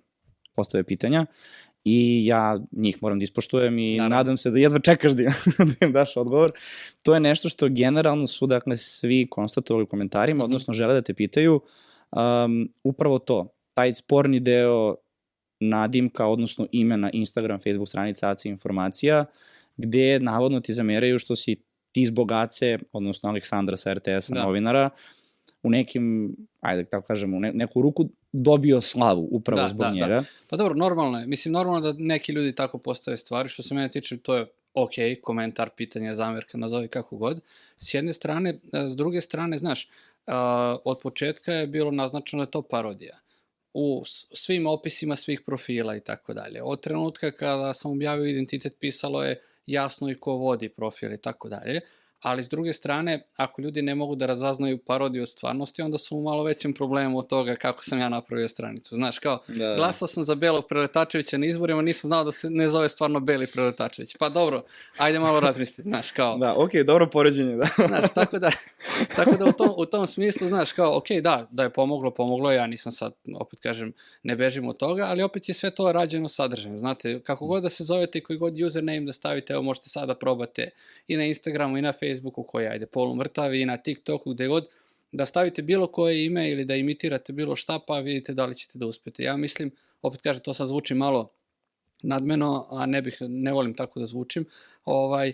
postave 0.55 0.83
pitanja 0.83 1.25
i 1.89 2.25
ja 2.25 2.59
njih 2.71 2.97
moram 3.01 3.19
da 3.19 3.23
ispoštujem 3.23 3.79
i 3.79 3.91
Naravno. 3.91 4.15
nadam 4.15 4.37
se 4.37 4.51
da 4.51 4.59
jedva 4.59 4.79
čekaš 4.79 5.11
da 5.11 5.23
im, 5.23 5.29
da 5.69 5.85
im 5.85 5.93
daš 5.93 6.17
odgovor. 6.17 6.51
To 7.03 7.13
je 7.13 7.19
nešto 7.19 7.49
što 7.49 7.69
generalno 7.69 8.27
su 8.27 8.47
dakle 8.47 8.77
svi 8.77 9.27
konstatovali 9.27 9.83
u 9.83 9.87
komentarima, 9.87 10.37
Mhm. 10.37 10.43
odnosno 10.43 10.73
žele 10.73 10.93
da 10.93 11.01
te 11.01 11.13
pitaju 11.13 11.61
um, 12.11 12.53
upravo 12.83 13.19
to, 13.19 13.47
taj 13.73 13.93
sporni 13.93 14.39
deo 14.39 14.95
nadimka, 15.59 16.25
odnosno 16.25 16.67
imena 16.71 17.09
Instagram, 17.11 17.59
Facebook 17.59 17.89
stranica 17.89 18.29
AC 18.29 18.45
informacija, 18.45 19.25
gde 19.77 20.19
navodno 20.19 20.59
ti 20.59 20.73
zameraju 20.73 21.19
što 21.19 21.35
si 21.35 21.55
ti 21.91 22.05
zbog 22.05 22.31
Ace, 22.31 22.77
odnosno 22.91 23.29
Aleksandra 23.29 23.77
sa 23.77 23.93
RTS-a, 23.93 24.33
Da. 24.33 24.43
novinara, 24.43 24.89
u 25.63 25.69
nekim, 25.69 26.35
ajde 26.61 26.83
da 26.83 26.89
tako 26.89 27.07
kažemo, 27.07 27.37
u 27.37 27.39
ne, 27.39 27.51
neku 27.53 27.81
ruku 27.81 28.09
dobio 28.31 28.81
slavu 28.81 29.27
upravo 29.31 29.61
Da, 29.61 29.67
zbog 29.67 29.79
da, 29.79 29.89
da. 29.89 29.93
njega. 29.93 30.23
Pa 30.49 30.57
dobro, 30.57 30.75
normalno 30.75 31.19
je. 31.19 31.27
Mislim, 31.27 31.51
normalno 31.51 31.91
da 31.91 31.97
neki 31.97 32.31
ljudi 32.31 32.55
tako 32.55 32.77
postave 32.77 33.17
stvari. 33.17 33.49
Što 33.49 33.63
se 33.63 33.75
mene 33.75 33.89
tiče, 33.89 34.17
to 34.17 34.35
je 34.35 34.45
ok, 34.73 34.93
komentar, 35.21 35.69
pitanje, 35.77 36.15
zamerka, 36.15 36.57
nazovi 36.57 36.87
kako 36.87 37.17
god. 37.17 37.41
S 37.77 37.93
jedne 37.93 38.13
strane, 38.13 38.49
e, 38.49 38.89
s 38.89 38.95
druge 38.95 39.21
strane, 39.21 39.57
znaš, 39.57 39.89
a, 40.27 40.77
od 40.85 40.99
početka 41.03 41.53
je 41.53 41.67
bilo 41.67 41.91
naznačeno 41.91 42.43
da 42.43 42.47
je 42.47 42.51
to 42.51 42.61
parodija 42.61 43.19
u 43.79 44.03
svim 44.33 44.67
opisima 44.67 45.15
svih 45.15 45.41
profila 45.45 45.95
i 45.95 45.99
tako 45.99 46.33
dalje. 46.33 46.63
Od 46.63 46.81
trenutka 46.81 47.31
kada 47.31 47.73
sam 47.73 47.91
objavio 47.91 48.25
identitet 48.25 48.75
pisalo 48.79 49.23
je 49.23 49.41
jasno 49.65 50.09
i 50.09 50.19
ko 50.19 50.33
vodi 50.33 50.69
profil 50.69 51.13
i 51.13 51.21
tako 51.21 51.49
dalje. 51.49 51.81
Ali 52.21 52.43
s 52.43 52.49
druge 52.49 52.73
strane, 52.73 53.27
ako 53.35 53.61
ljudi 53.61 53.81
ne 53.81 53.95
mogu 53.95 54.15
da 54.15 54.25
razaznaju 54.25 54.77
parodiju 54.77 55.21
od 55.21 55.29
stvarnosti, 55.29 55.81
onda 55.81 55.97
su 55.97 56.17
u 56.17 56.21
malo 56.21 56.43
većem 56.43 56.73
problemu 56.73 57.17
od 57.17 57.27
toga 57.27 57.55
kako 57.55 57.83
sam 57.83 57.99
ja 57.99 58.09
napravio 58.09 58.47
stranicu. 58.47 58.95
Znaš, 58.95 59.19
kao, 59.19 59.39
Da, 59.47 59.75
Glasao 59.75 60.07
sam 60.07 60.23
za 60.23 60.35
Belog 60.35 60.65
Preletačevića 60.69 61.37
na 61.37 61.45
izborima, 61.45 61.81
nisam 61.81 62.07
znao 62.07 62.23
da 62.23 62.31
se 62.31 62.49
ne 62.49 62.67
zove 62.67 62.89
stvarno 62.89 63.19
Beli 63.19 63.47
Preletačević. 63.47 64.15
Pa 64.19 64.29
dobro, 64.29 64.63
ajde 64.97 65.19
malo 65.19 65.39
razmisliti, 65.39 65.89
znaš, 65.89 66.11
kao, 66.11 66.37
Da, 66.37 66.53
okej, 66.57 66.83
dobro 66.83 67.09
poređenje, 67.09 67.55
da. 67.55 67.67
znaš, 67.87 68.13
tako 68.13 68.39
da, 68.39 68.51
tako 69.15 69.35
da 69.37 69.45
u 69.45 69.51
tom, 69.51 69.73
u 69.77 69.85
tom 69.85 70.07
smislu, 70.07 70.47
znaš, 70.47 70.71
kao, 70.71 70.97
ok, 70.97 71.07
da, 71.21 71.47
da 71.51 71.63
je 71.63 71.69
pomoglo, 71.69 72.11
pomoglo, 72.11 72.51
ja 72.51 72.67
nisam 72.67 72.91
sad, 72.91 73.13
opet 73.35 73.59
kažem, 73.59 73.93
ne 74.23 74.35
bežim 74.35 74.67
od 74.67 74.77
toga, 74.77 75.05
ali 75.05 75.23
opet 75.23 75.49
je 75.49 75.53
sve 75.53 75.71
to 75.71 75.91
rađeno 75.91 76.29
sadržajem, 76.29 76.79
znate, 76.79 77.21
kako 77.23 77.45
god 77.45 77.63
da 77.63 77.69
se 77.69 77.83
zovete 77.83 78.17
i 78.17 78.23
koji 78.23 78.39
god 78.39 78.61
username 78.61 79.05
da 79.05 79.13
stavite, 79.13 79.53
evo 79.53 79.61
možete 79.61 79.89
sada 79.89 80.15
probate 80.15 80.69
i 81.07 81.17
na 81.17 81.25
Instagramu 81.25 81.77
i 81.77 81.81
na 81.81 81.91
Facebooku 81.91 82.06
koji 82.47 82.67
ajde 82.67 82.85
polumrtavi 82.85 83.61
i 83.61 83.65
na 83.65 83.77
TikToku, 83.77 84.33
gde 84.33 84.47
god, 84.47 84.67
da 85.11 85.25
stavite 85.25 85.61
bilo 85.61 85.87
koje 85.87 86.25
ime 86.25 86.51
ili 86.51 86.65
da 86.65 86.75
imitirate 86.75 87.33
bilo 87.33 87.55
šta, 87.55 87.79
pa 87.87 87.99
vidite 87.99 88.33
da 88.33 88.45
li 88.45 88.55
ćete 88.55 88.79
da 88.79 88.85
uspete. 88.85 89.23
Ja 89.23 89.37
mislim, 89.37 89.71
opet 90.01 90.21
kažem, 90.21 90.43
to 90.43 90.53
sad 90.53 90.67
zvuči 90.67 90.95
malo 90.95 91.27
nadmeno, 92.01 92.67
a 92.71 92.85
ne 92.85 93.01
bih, 93.01 93.17
ne 93.21 93.53
volim 93.53 93.73
tako 93.73 93.99
da 93.99 94.05
zvučim, 94.05 94.45
ovaj, 94.85 95.33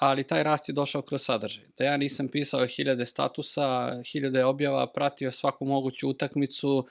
ali 0.00 0.24
taj 0.24 0.42
rast 0.42 0.68
je 0.68 0.72
došao 0.72 1.02
kroz 1.02 1.22
sadržaj. 1.22 1.64
Da 1.78 1.84
ja 1.84 1.96
nisam 1.96 2.28
pisao 2.28 2.66
hiljade 2.66 3.06
statusa, 3.06 4.02
hiljade 4.12 4.44
objava, 4.44 4.86
pratio 4.86 5.30
svaku 5.30 5.64
moguću 5.64 6.08
utakmicu, 6.08 6.86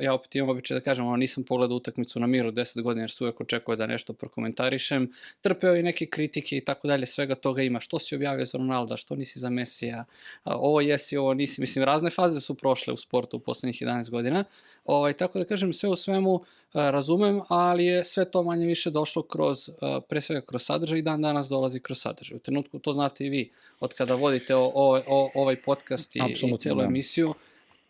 ja 0.00 0.14
opet 0.14 0.34
imam 0.34 0.48
običaj 0.48 0.74
da 0.74 0.80
kažem, 0.80 1.06
ono, 1.06 1.16
nisam 1.16 1.44
pogledao 1.44 1.76
utakmicu 1.76 2.20
na 2.20 2.26
miru 2.26 2.52
10 2.52 2.82
godina 2.82 3.02
jer 3.02 3.10
su 3.10 3.24
uvek 3.24 3.40
očekuje 3.40 3.76
da 3.76 3.86
nešto 3.86 4.12
prokomentarišem, 4.12 5.12
trpeo 5.40 5.76
i 5.76 5.82
neke 5.82 6.06
kritike 6.06 6.56
i 6.56 6.64
tako 6.64 6.88
dalje, 6.88 7.06
svega 7.06 7.34
toga 7.34 7.62
ima. 7.62 7.80
Što 7.80 7.98
si 7.98 8.14
objavio 8.14 8.44
za 8.44 8.58
Ronalda, 8.58 8.96
što 8.96 9.16
nisi 9.16 9.38
za 9.38 9.50
Mesija, 9.50 10.04
ovo 10.44 10.80
jesi, 10.80 11.16
ovo 11.16 11.34
nisi. 11.34 11.60
Mislim, 11.60 11.84
razne 11.84 12.10
faze 12.10 12.40
su 12.40 12.54
prošle 12.54 12.92
u 12.92 12.96
sportu 12.96 13.36
u 13.36 13.40
poslednjih 13.40 13.82
11 13.82 14.10
godina. 14.10 14.44
Ovaj, 14.84 15.12
tako 15.12 15.38
da 15.38 15.44
kažem, 15.44 15.72
sve 15.72 15.88
u 15.88 15.96
svemu 15.96 16.44
razumem, 16.74 17.40
ali 17.48 17.84
je 17.84 18.01
sve 18.04 18.30
to 18.30 18.42
manje 18.42 18.66
više 18.66 18.90
došlo 18.90 19.22
kroz, 19.22 19.70
a, 19.80 20.00
pre 20.08 20.20
svega 20.20 20.40
kroz 20.40 20.62
sadržaj 20.62 20.98
i 20.98 21.02
dan 21.02 21.22
danas 21.22 21.48
dolazi 21.48 21.80
kroz 21.80 22.00
sadržaj. 22.00 22.36
U 22.36 22.40
trenutku, 22.40 22.78
to 22.78 22.92
znate 22.92 23.26
i 23.26 23.28
vi, 23.28 23.50
od 23.80 23.94
kada 23.94 24.14
vodite 24.14 24.54
o, 24.54 24.72
o, 24.74 25.00
o, 25.08 25.30
ovaj 25.34 25.62
podcast 25.62 26.16
i, 26.16 26.18
i 26.18 26.22
Apsolutno, 26.22 26.58
celu 26.58 26.78
da. 26.78 26.84
emisiju, 26.84 27.34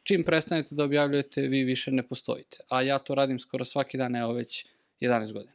čim 0.02 0.24
prestanete 0.24 0.74
da 0.74 0.84
objavljujete, 0.84 1.40
vi 1.40 1.64
više 1.64 1.90
ne 1.90 2.02
postojite. 2.02 2.58
A 2.68 2.82
ja 2.82 2.98
to 2.98 3.14
radim 3.14 3.38
skoro 3.38 3.64
svaki 3.64 3.98
dan, 3.98 4.16
evo 4.16 4.32
već 4.32 4.66
11 5.00 5.32
godina. 5.32 5.52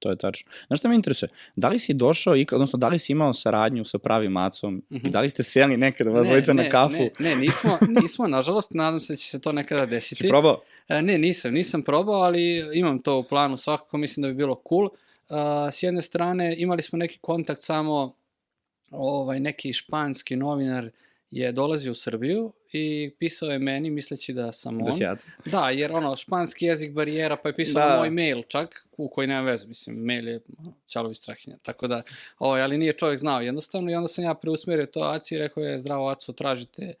To 0.00 0.10
je 0.10 0.16
tačno. 0.16 0.50
Znaš 0.66 0.78
šta 0.78 0.88
me 0.88 0.94
interesuje? 0.94 1.28
Da 1.56 1.68
li 1.68 1.78
si 1.78 1.94
došao, 1.94 2.36
ikad, 2.36 2.56
odnosno 2.56 2.78
da 2.78 2.88
li 2.88 2.98
si 2.98 3.12
imao 3.12 3.32
saradnju 3.32 3.84
sa 3.84 3.98
pravim 3.98 4.32
macom 4.32 4.74
mm 4.74 4.96
-hmm. 4.96 5.06
i 5.06 5.10
da 5.10 5.20
li 5.20 5.30
ste 5.30 5.42
seli 5.42 5.76
nekada 5.76 6.10
vas 6.10 6.26
dvojica 6.26 6.52
na 6.52 6.68
kafu? 6.68 6.94
Ne, 6.94 7.10
ne, 7.18 7.36
nismo, 7.36 7.78
nismo, 8.02 8.26
nažalost, 8.26 8.74
nadam 8.74 9.00
se 9.00 9.12
da 9.12 9.16
će 9.16 9.30
se 9.30 9.40
to 9.40 9.52
nekada 9.52 9.86
desiti. 9.86 10.14
Si 10.14 10.28
probao? 10.28 10.60
E, 10.88 11.02
ne, 11.02 11.18
nisam, 11.18 11.54
nisam 11.54 11.82
probao, 11.82 12.20
ali 12.22 12.64
imam 12.74 12.98
to 12.98 13.18
u 13.18 13.24
planu, 13.24 13.56
svakako 13.56 13.98
mislim 13.98 14.22
da 14.22 14.28
bi 14.28 14.34
bilo 14.34 14.62
cool. 14.68 14.84
Uh, 14.84 15.36
s 15.72 15.82
jedne 15.82 16.02
strane, 16.02 16.54
imali 16.58 16.82
smo 16.82 16.98
neki 16.98 17.18
kontakt 17.18 17.62
samo 17.62 18.14
ovaj, 18.90 19.40
neki 19.40 19.72
španski 19.72 20.36
novinar 20.36 20.90
je 21.30 21.52
dolazio 21.52 21.92
u 21.92 21.94
Srbiju 21.94 22.52
i 22.72 23.10
pisao 23.18 23.48
je 23.50 23.58
meni 23.58 23.90
misleći 23.90 24.32
da 24.32 24.52
sam 24.52 24.78
Da 24.78 24.90
on. 24.90 24.96
jaca. 25.00 25.28
Da, 25.44 25.70
jer 25.70 25.92
ono, 25.92 26.16
španski 26.16 26.66
jezik 26.66 26.92
barijera, 26.92 27.36
pa 27.36 27.48
je 27.48 27.56
pisao 27.56 27.88
Da. 27.88 27.96
moj 27.98 28.10
mail 28.10 28.42
čak, 28.48 28.86
u 28.96 29.08
koji 29.08 29.26
nema 29.26 29.40
veze, 29.40 29.66
mislim, 29.68 29.96
mail 29.96 30.28
je 30.28 30.40
Ćalovi 30.88 31.14
Strahinja, 31.14 31.56
tako 31.62 31.86
da, 31.88 32.02
ovaj, 32.38 32.62
ali 32.62 32.78
nije 32.78 32.92
čovjek 32.92 33.18
znao 33.20 33.40
jednostavno 33.40 33.90
i 33.90 33.94
onda 33.94 34.08
sam 34.08 34.24
ja 34.24 34.34
preusmerio 34.34 34.86
to 34.86 35.00
Aci 35.00 35.34
i 35.34 35.38
rekao 35.38 35.62
je, 35.62 35.78
zdravo 35.78 36.08
Aco, 36.08 36.32
tražite 36.32 36.94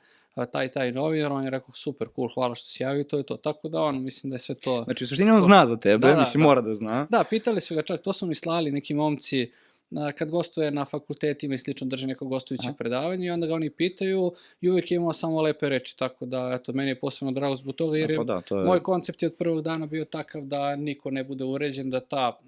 taj 0.52 0.68
taj 0.68 0.92
novinar, 0.92 1.32
on 1.32 1.44
je 1.44 1.50
rekao, 1.50 1.74
super, 1.74 2.08
cool, 2.16 2.28
hvala 2.34 2.54
što 2.54 2.66
si 2.66 2.82
javio, 2.82 3.04
to 3.04 3.16
je 3.16 3.22
to, 3.22 3.36
tako 3.36 3.68
da 3.68 3.80
ono, 3.80 3.98
mislim 4.00 4.30
da 4.30 4.34
je 4.34 4.38
sve 4.38 4.54
to... 4.54 4.84
Znači, 4.84 5.04
u 5.04 5.06
suštini 5.06 5.30
on 5.30 5.40
zna 5.40 5.66
za 5.66 5.76
tebe, 5.76 6.06
Da, 6.06 6.14
da, 6.14 6.20
mislim, 6.20 6.40
da. 6.42 6.48
mora 6.48 6.60
da 6.60 6.74
zna. 6.74 7.06
Da, 7.10 7.24
pitali 7.24 7.60
su 7.60 7.74
ga 7.74 7.82
čak, 7.82 8.00
to 8.00 8.12
su 8.12 8.26
mi 8.26 8.34
slali 8.34 8.72
neki 8.72 8.94
momci, 8.94 9.42
a, 9.42 9.69
kad 10.18 10.30
gostuje 10.30 10.70
na 10.70 10.84
fakultetima 10.84 11.54
i 11.54 11.58
slično 11.58 11.86
drži 11.86 12.06
neko 12.06 12.26
gostujuće 12.26 12.68
Aha. 12.68 12.76
predavanje 12.78 13.26
i 13.26 13.30
onda 13.30 13.46
ga 13.46 13.54
oni 13.54 13.70
pitaju 13.70 14.32
i 14.60 14.70
uvek 14.70 14.90
je 14.90 14.96
imao 14.96 15.12
samo 15.12 15.42
lepe 15.42 15.68
reči, 15.68 15.98
tako 15.98 16.26
da, 16.26 16.58
eto, 16.60 16.72
meni 16.72 16.90
je 16.90 17.00
posebno 17.00 17.32
drago 17.32 17.56
zbog 17.56 17.74
toga 17.74 17.98
jer 17.98 18.10
je 18.10 18.16
Pa 18.16 18.24
da, 18.24 18.40
to 18.40 18.58
je... 18.58 18.64
Moj 18.64 18.82
koncept 18.82 19.22
je 19.22 19.26
od 19.26 19.34
prvog 19.34 19.62
dana 19.62 19.86
bio 19.86 20.04
takav 20.04 20.42
da 20.42 20.76
niko 20.76 21.10
ne 21.10 21.24
bude 21.24 21.44
uređen, 21.44 21.90
da 21.90 22.00
ta, 22.00 22.38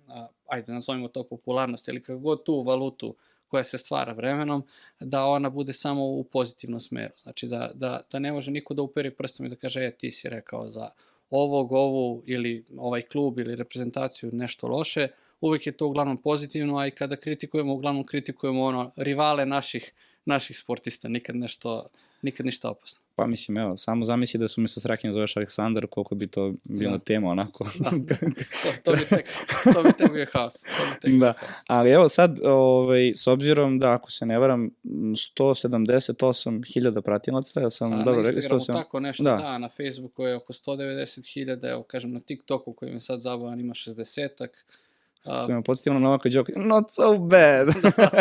ajde 0.46 0.72
nazovimo 0.72 1.08
to 1.08 1.22
popularnost 1.22 1.88
ili 1.88 2.02
kako 2.02 2.18
god 2.18 2.44
tu 2.44 2.62
valutu 2.62 3.14
koja 3.49 3.64
se 3.64 3.78
stvara 3.78 4.12
vremenom, 4.12 4.62
da 5.00 5.25
ona 5.25 5.50
bude 5.50 5.72
samo 5.72 6.04
u 6.04 6.25
pozitivnom 6.25 6.80
smeru. 6.80 7.14
Znači 7.22 7.46
da, 7.46 7.70
da, 7.75 8.00
da 8.12 8.18
ne 8.18 8.32
može 8.32 8.50
niko 8.50 8.75
da 8.75 8.82
uperi 8.82 9.11
prstom 9.11 9.46
i 9.46 9.49
da 9.49 9.56
kaže, 9.56 9.84
e, 9.84 9.90
ti 9.90 10.11
si 10.11 10.28
rekao 10.28 10.68
za 10.68 10.88
ovog, 11.32 11.72
ovu 11.72 12.22
ili 12.26 12.64
ovaj 12.76 13.02
klub 13.02 13.38
ili 13.38 13.56
reprezentaciju 13.56 14.30
nešto 14.32 14.66
loše, 14.66 15.08
uvek 15.40 15.66
je 15.66 15.72
to 15.72 15.86
uglavnom 15.86 16.18
pozitivno, 16.18 16.78
a 16.78 16.86
i 16.86 16.90
kada 16.90 17.16
kritikujemo, 17.16 17.74
uglavnom 17.74 18.04
kritikujemo 18.04 18.62
ono, 18.64 18.90
rivale 18.96 19.46
naših, 19.46 19.92
naših 20.24 20.58
sportista, 20.58 21.08
nikad 21.08 21.36
nešto, 21.36 21.88
nikad 22.22 22.46
ništa 22.46 22.70
opasno. 22.70 23.01
Pa 23.14 23.26
mislim, 23.26 23.59
evo, 23.59 23.76
samo 23.76 24.04
zamisli 24.04 24.40
da 24.40 24.49
su 24.49 24.61
mi 24.61 24.69
sa 24.69 24.81
Strahinja 24.81 25.12
zoveš 25.12 25.37
Aleksandar, 25.37 25.87
koliko 25.87 26.14
bi 26.14 26.26
to 26.26 26.52
bila 26.64 26.92
Da. 26.92 26.99
tema, 26.99 27.31
onako. 27.31 27.64
To, 27.64 27.71
to, 28.85 28.92
bi 28.92 29.04
tek, 29.11 29.26
to 29.75 29.83
bi 29.83 29.92
tek 29.99 30.12
bio 30.12 30.26
haos. 30.33 30.54
To 30.62 30.69
bi 30.95 31.00
tek 31.00 31.11
bio 31.11 31.21
Da. 31.21 31.33
haos. 31.33 31.50
Ali 31.66 31.90
evo 31.90 32.09
sad, 32.09 32.38
ovaj, 32.45 33.12
s 33.14 33.26
obzirom 33.26 33.78
da, 33.78 33.92
ako 33.92 34.11
se 34.11 34.26
ne 34.26 34.38
varam, 34.38 34.71
178.000 34.85 37.00
pratilaca, 37.00 37.61
ja 37.61 37.71
sam 37.71 37.92
A, 37.92 37.97
dobro 37.97 38.12
na 38.23 38.28
rekao, 38.28 38.33
Instagramu 38.57 38.61
107 38.61 38.73
tako 38.73 39.00
nešto, 39.00 39.25
da. 39.25 39.31
da. 39.31 39.37
da, 39.37 39.59
na 39.59 39.69
Facebooku 39.69 40.23
je 40.23 40.37
oko 40.37 40.52
190.000, 40.52 41.71
evo 41.71 41.83
kažem 41.83 42.12
na 42.12 42.21
TikToku 42.21 42.73
koji 42.73 42.92
mi 42.92 43.00
sad 43.00 43.21
zabavan 43.21 43.61
ima 43.61 43.75
60-ak. 43.75 44.50
A, 45.24 45.42
sam 45.42 45.54
me 45.54 45.62
podsjetio 45.62 45.92
na 45.92 45.98
Novaka 45.98 46.28
Đoka, 46.28 46.52
not 46.56 46.90
so 46.90 47.18
bad. 47.18 47.68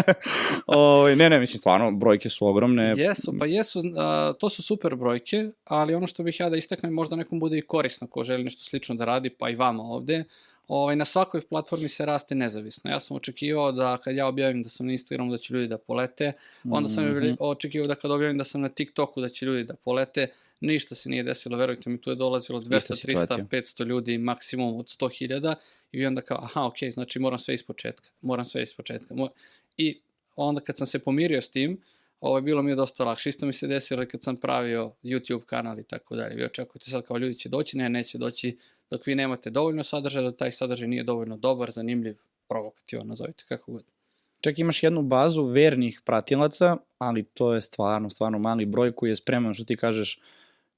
ovaj, 0.67 1.15
ne, 1.15 1.29
ne, 1.29 1.39
mislim, 1.39 1.59
stvarno, 1.59 1.91
brojke 1.91 2.29
su 2.29 2.47
ogromne. 2.47 2.93
Jesu, 2.97 3.33
pa 3.39 3.45
jesu, 3.45 3.81
a, 3.97 4.33
to 4.39 4.49
su 4.49 4.63
super 4.63 4.95
brojke, 4.95 5.49
ali 5.65 5.95
ono 5.95 6.07
što 6.07 6.23
bih 6.23 6.39
ja 6.39 6.49
da 6.49 6.57
istaknem 6.57 6.93
možda 6.93 7.15
nekom 7.15 7.39
bude 7.39 7.57
i 7.57 7.61
korisno 7.61 8.07
ko 8.07 8.23
želi 8.23 8.43
nešto 8.43 8.63
slično 8.63 8.95
da 8.95 9.05
radi, 9.05 9.29
pa 9.29 9.49
i 9.49 9.55
vama 9.55 9.83
ovde. 9.83 10.23
Ovaj, 10.67 10.95
na 10.95 11.05
svakoj 11.05 11.41
platformi 11.41 11.89
se 11.89 12.05
raste 12.05 12.35
nezavisno. 12.35 12.91
Ja 12.91 12.99
sam 12.99 13.17
očekivao 13.17 13.71
da 13.71 13.97
kad 13.97 14.15
ja 14.15 14.27
objavim 14.27 14.63
da 14.63 14.69
sam 14.69 14.85
na 14.85 14.91
Instagramu 14.91 15.31
da 15.31 15.37
će 15.37 15.53
ljudi 15.53 15.67
da 15.67 15.77
polete, 15.77 16.31
onda 16.69 16.89
sam 16.89 17.05
mm 17.05 17.35
očekivao 17.39 17.87
da 17.87 17.95
kad 17.95 18.11
objavim 18.11 18.37
da 18.37 18.43
sam 18.43 18.61
na 18.61 18.69
TikToku 18.69 19.21
da 19.21 19.29
će 19.29 19.45
ljudi 19.45 19.63
da 19.63 19.73
polete, 19.73 20.27
ništa 20.61 20.95
se 20.95 21.09
nije 21.09 21.23
desilo, 21.23 21.57
verujte 21.57 21.89
mi, 21.89 22.01
tu 22.01 22.09
je 22.09 22.15
dolazilo 22.15 22.61
200, 22.61 22.77
Ista 22.77 22.93
300, 22.93 22.97
situacija. 22.97 23.45
500 23.45 23.85
ljudi, 23.85 24.17
maksimum 24.17 24.75
od 24.79 24.85
100.000 24.85 25.55
i 25.91 25.97
vi 25.97 26.05
onda 26.05 26.21
kao, 26.21 26.37
aha, 26.43 26.65
ok, 26.65 26.77
znači 26.91 27.19
moram 27.19 27.39
sve 27.39 27.53
ispočetka, 27.53 28.09
moram 28.21 28.45
sve 28.45 28.63
ispočetka. 28.63 29.13
Mo 29.13 29.27
I 29.77 29.99
onda 30.35 30.61
kad 30.61 30.77
sam 30.77 30.87
se 30.87 30.99
pomirio 30.99 31.41
s 31.41 31.49
tim, 31.49 31.81
ovo 32.21 32.37
je 32.37 32.41
bilo 32.41 32.61
mi 32.61 32.71
je 32.71 32.75
dosta 32.75 33.03
lakše. 33.03 33.29
Isto 33.29 33.45
mi 33.45 33.53
se 33.53 33.67
desilo 33.67 34.05
kad 34.11 34.23
sam 34.23 34.37
pravio 34.37 34.91
YouTube 35.03 35.45
kanal 35.45 35.79
i 35.79 35.83
tako 35.83 36.15
dalje. 36.15 36.35
Vi 36.35 36.45
očekujete 36.45 36.89
sad 36.89 37.05
kao 37.05 37.17
ljudi 37.17 37.35
će 37.35 37.49
doći, 37.49 37.77
ne, 37.77 37.89
neće 37.89 38.17
doći 38.17 38.57
dok 38.91 39.07
vi 39.07 39.15
nemate 39.15 39.49
dovoljno 39.49 39.83
sadržaja, 39.83 40.23
da 40.23 40.37
taj 40.37 40.51
sadržaj 40.51 40.87
nije 40.87 41.03
dovoljno 41.03 41.37
dobar, 41.37 41.71
zanimljiv, 41.71 42.15
provokativan, 42.49 43.07
nazovite 43.07 43.43
kako 43.47 43.71
god. 43.71 43.83
Čak 44.41 44.59
imaš 44.59 44.83
jednu 44.83 45.01
bazu 45.01 45.43
vernih 45.43 46.01
pratilaca, 46.05 46.77
ali 46.97 47.23
to 47.23 47.53
je 47.53 47.61
stvarno, 47.61 48.09
stvarno 48.09 48.39
mali 48.39 48.65
broj 48.65 48.91
koji 48.91 49.09
je 49.09 49.15
spreman, 49.15 49.53
što 49.53 49.63
ti 49.63 49.75
kažeš, 49.75 50.19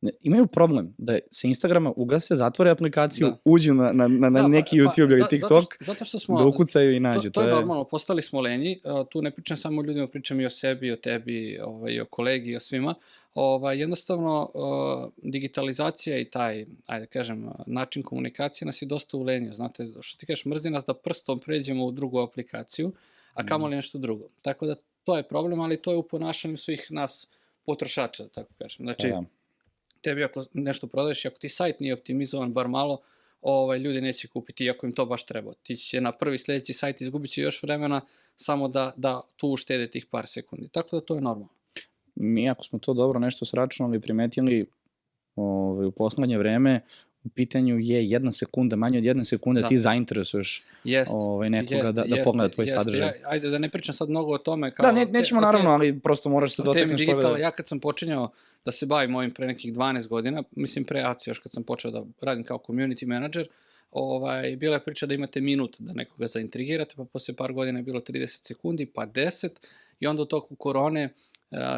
ne, 0.04 0.12
imaju 0.24 0.48
problem 0.48 0.94
da 0.98 1.18
se 1.32 1.48
Instagrama 1.48 1.94
ugase, 1.96 2.36
zatvore 2.36 2.70
aplikaciju, 2.72 3.28
Da. 3.28 3.38
uđu 3.46 3.74
na, 3.74 3.92
na, 3.92 4.08
na, 4.08 4.30
na 4.30 4.42
Da, 4.42 4.48
neki 4.48 4.70
pa- 4.78 4.84
YouTube 4.84 5.12
ili 5.12 5.20
za- 5.20 5.28
TikTok, 5.28 5.50
Zato 5.52 5.62
što, 5.76 5.84
zato 5.86 6.06
što 6.06 6.20
smo, 6.20 6.38
da 6.40 6.46
ukucaju 6.46 6.96
i 6.96 7.00
nađu. 7.00 7.22
To, 7.22 7.30
to, 7.32 7.42
je 7.42 7.54
normalno, 7.56 7.84
postali 7.84 8.22
smo 8.22 8.42
lenji, 8.42 8.82
tu 9.10 9.22
ne 9.22 9.32
pričam 9.32 9.58
samo 9.58 9.82
o 9.82 9.84
ljudima, 9.84 10.08
pričam 10.08 10.40
i 10.42 10.46
o 10.46 10.50
sebi, 10.50 10.92
o 10.92 10.96
tebi, 10.96 11.60
ovaj, 11.64 12.00
o 12.02 12.06
kolegi, 12.06 12.56
o 12.56 12.60
svima. 12.60 12.96
Ovaj, 13.36 13.80
jednostavno, 13.80 14.50
digitalizacija 15.18 16.20
i 16.20 16.26
taj, 16.26 16.66
ajde 16.86 17.06
kažem, 17.06 17.46
uh, 17.46 17.52
način 17.66 18.04
komunikacije 18.04 18.66
nas 18.66 18.82
je 18.82 18.86
dosta 18.86 19.18
ulenio. 19.18 19.54
Znate, 19.54 19.88
što 20.02 20.18
ti 20.18 20.26
kažeš, 20.26 20.46
mrzi 20.46 20.70
nas 20.70 20.86
da 20.86 20.94
prstom 20.94 21.40
pređemo 21.40 21.86
u 21.86 21.92
drugu 21.92 22.20
aplikaciju, 22.20 22.92
a 23.34 23.46
kamoli 23.46 23.76
nešto 23.76 23.98
drugo. 23.98 24.28
Tako 24.42 24.66
da, 24.66 24.76
to 25.04 25.18
je 25.18 25.24
problem, 25.24 25.60
ali 25.60 25.82
to 25.82 25.92
je 25.92 25.98
u 25.98 26.04
ponašanju 26.04 26.58
svih 26.58 26.88
nas 26.90 27.28
potrošača, 27.66 28.24
da 28.24 28.30
tako 28.30 28.54
kažem. 28.60 28.86
Znači, 28.86 29.08
Da, 29.08 29.14
da. 29.14 29.24
Tebi 30.04 30.24
ako 30.24 30.46
nešto 30.54 30.88
prodaješ 30.88 31.26
i 31.26 31.28
ako 31.28 31.38
ti 31.38 31.50
sajt 31.50 31.80
nije 31.80 31.94
optimizovan 31.94 32.54
bar 32.54 32.68
malo, 32.68 33.02
ovaj, 33.42 33.80
ljudi 33.80 34.02
neće 34.02 34.28
kupiti, 34.28 34.66
iako 34.66 34.86
im 34.86 34.92
to 34.92 35.06
baš 35.06 35.26
treba. 35.26 35.54
Ti 35.64 35.76
će 35.78 36.02
na 36.02 36.12
prvi 36.12 36.38
sledeći 36.38 36.74
sajt 36.74 37.02
izgubit 37.02 37.32
će 37.32 37.42
još 37.42 37.64
vremena 37.64 38.02
samo 38.36 38.68
da, 38.68 38.94
da 38.96 39.22
tu 39.38 39.48
uštede 39.48 39.92
tih 39.92 40.06
par 40.06 40.28
sekundi. 40.28 40.68
Tako 40.68 40.96
da 40.96 41.06
to 41.06 41.16
je 41.16 41.22
normalno. 41.22 41.54
mi 42.16 42.50
ako 42.50 42.64
smo 42.64 42.80
to 42.80 42.94
dobro 42.94 43.20
nešto 43.20 43.46
sračunali, 43.46 44.02
primetili 44.02 44.66
ovaj, 45.36 45.86
u 45.86 45.92
poslednje 45.92 46.38
vreme, 46.38 46.82
u 47.24 47.30
pitanju 47.30 47.80
je 47.80 48.06
jedna 48.06 48.32
sekunda, 48.32 48.76
manje 48.76 48.98
od 48.98 49.06
jedne 49.06 49.26
sekunde, 49.26 49.62
Da. 49.62 49.68
ti 49.68 49.78
zainteresuješ 49.78 50.64
Jest, 50.84 51.12
ovaj, 51.14 51.50
nekoga 51.50 51.76
jeste, 51.76 51.86
da, 51.86 52.02
da 52.02 52.08
jeste, 52.08 52.24
pogleda 52.24 52.50
tvoj 52.50 52.64
jeste. 52.64 52.78
sadržaj. 52.78 53.08
Ja, 53.08 53.14
ajde 53.26 53.50
da 53.50 53.58
ne 53.58 53.70
pričam 53.70 53.96
sad 53.96 54.10
mnogo 54.10 54.34
o 54.34 54.38
tome. 54.38 54.72
Kao, 54.72 54.84
da, 54.84 54.92
ne, 54.92 55.06
nećemo 55.06 55.42
te- 55.42 55.46
naravno, 55.46 55.70
te- 55.70 55.74
ali 55.74 56.00
prosto 56.00 56.30
moraš 56.30 56.56
se 56.56 56.64
dotakneš 56.64 57.02
toga. 57.02 57.12
digitala, 57.12 57.34
Da... 57.34 57.40
ja 57.40 57.52
kad 57.52 57.68
sam 57.68 57.80
počinjao 57.80 58.32
da 58.66 58.72
se 58.72 58.86
bavim 58.86 59.16
ovim 59.16 59.32
pre 59.32 59.48
nekih 59.48 59.74
12 59.74 60.08
godina, 60.08 60.44
mislim 60.52 60.86
pre 60.86 61.02
ACI 61.02 61.30
još 61.30 61.40
kad 61.40 61.52
sam 61.52 61.64
počeo 61.64 61.92
da 61.92 62.04
radim 62.22 62.44
kao 62.44 62.58
community 62.60 63.06
manager, 63.06 63.48
ovaj, 63.92 64.56
bila 64.56 64.76
je 64.76 64.84
priča 64.84 65.06
da 65.06 65.14
imate 65.14 65.42
minut 65.42 65.76
da 65.80 65.94
nekoga 65.94 66.28
zaintrigirate, 66.28 66.94
pa 66.98 67.06
posle 67.06 67.34
par 67.34 67.54
godina 67.54 67.80
je 67.80 67.84
bilo 67.84 68.00
30 68.00 68.48
sekundi, 68.48 68.86
pa 68.86 69.06
10 69.06 69.50
i 70.00 70.08
onda 70.08 70.22
u 70.22 70.26
toku 70.26 70.56
korone 70.56 71.10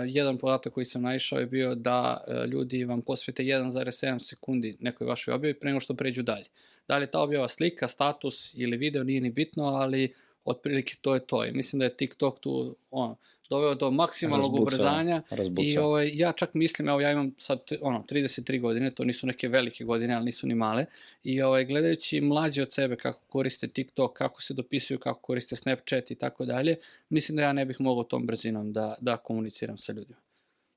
jedan 0.06 0.38
podatak 0.38 0.74
koji 0.74 0.86
sam 0.86 1.02
naišao 1.02 1.40
je 1.40 1.46
bio 1.46 1.76
da 1.76 2.24
uh, 2.28 2.50
ljudi 2.50 2.84
vam 2.84 3.02
posvete 3.02 3.44
1,7 3.44 4.20
sekundi 4.20 4.78
nekoj 4.80 5.08
vašoj 5.08 5.34
objavi 5.34 5.60
pre 5.60 5.70
nego 5.70 5.80
što 5.80 5.94
pređu 5.94 6.24
dalje. 6.24 6.46
Da 6.88 6.98
li 6.98 7.04
je 7.04 7.12
ta 7.12 7.20
objava 7.20 7.48
slika, 7.48 7.88
status 7.88 8.54
ili 8.58 8.78
video, 8.78 9.04
nije 9.04 9.22
ni 9.22 9.30
bitno, 9.30 9.64
ali 9.64 10.14
otprilike 10.46 10.96
to 11.02 11.14
je 11.14 11.20
to. 11.28 11.46
I 11.46 11.52
mislim 11.52 11.80
da 11.80 11.86
je 11.86 11.98
TikTok 11.98 12.40
tu 12.40 12.76
ono, 12.92 13.18
doveo 13.50 13.76
do 13.76 13.92
maksimalnog 13.92 14.52
Razbucao, 14.52 14.64
ubrzanja 14.64 15.22
i 15.32 15.36
razbucao. 15.36 15.86
ovaj, 15.86 16.12
ja 16.14 16.32
čak 16.32 16.54
mislim, 16.54 16.90
evo 16.90 17.02
ja 17.02 17.12
imam 17.12 17.36
sad 17.38 17.60
ono, 17.82 18.04
33 18.10 18.62
godine, 18.62 18.92
to 18.92 19.04
nisu 19.04 19.28
neke 19.28 19.48
velike 19.48 19.84
godine, 19.84 20.14
ali 20.14 20.26
nisu 20.26 20.48
ni 20.48 20.56
male, 20.56 20.86
i 21.24 21.42
ovaj, 21.42 21.66
gledajući 21.66 22.22
mlađe 22.22 22.62
od 22.62 22.72
sebe 22.72 22.96
kako 22.96 23.22
koriste 23.30 23.68
TikTok, 23.68 24.14
kako 24.14 24.42
se 24.42 24.54
dopisuju, 24.54 25.00
kako 25.00 25.20
koriste 25.20 25.56
Snapchat 25.56 26.12
i 26.12 26.16
tako 26.16 26.46
dalje, 26.46 26.76
mislim 27.10 27.36
da 27.36 27.42
ja 27.42 27.54
ne 27.54 27.66
bih 27.66 27.82
mogao 27.82 28.04
tom 28.04 28.26
brzinom 28.26 28.74
da, 28.74 28.96
da 29.02 29.18
komuniciram 29.18 29.78
sa 29.78 29.94
ljudima. 29.94 30.20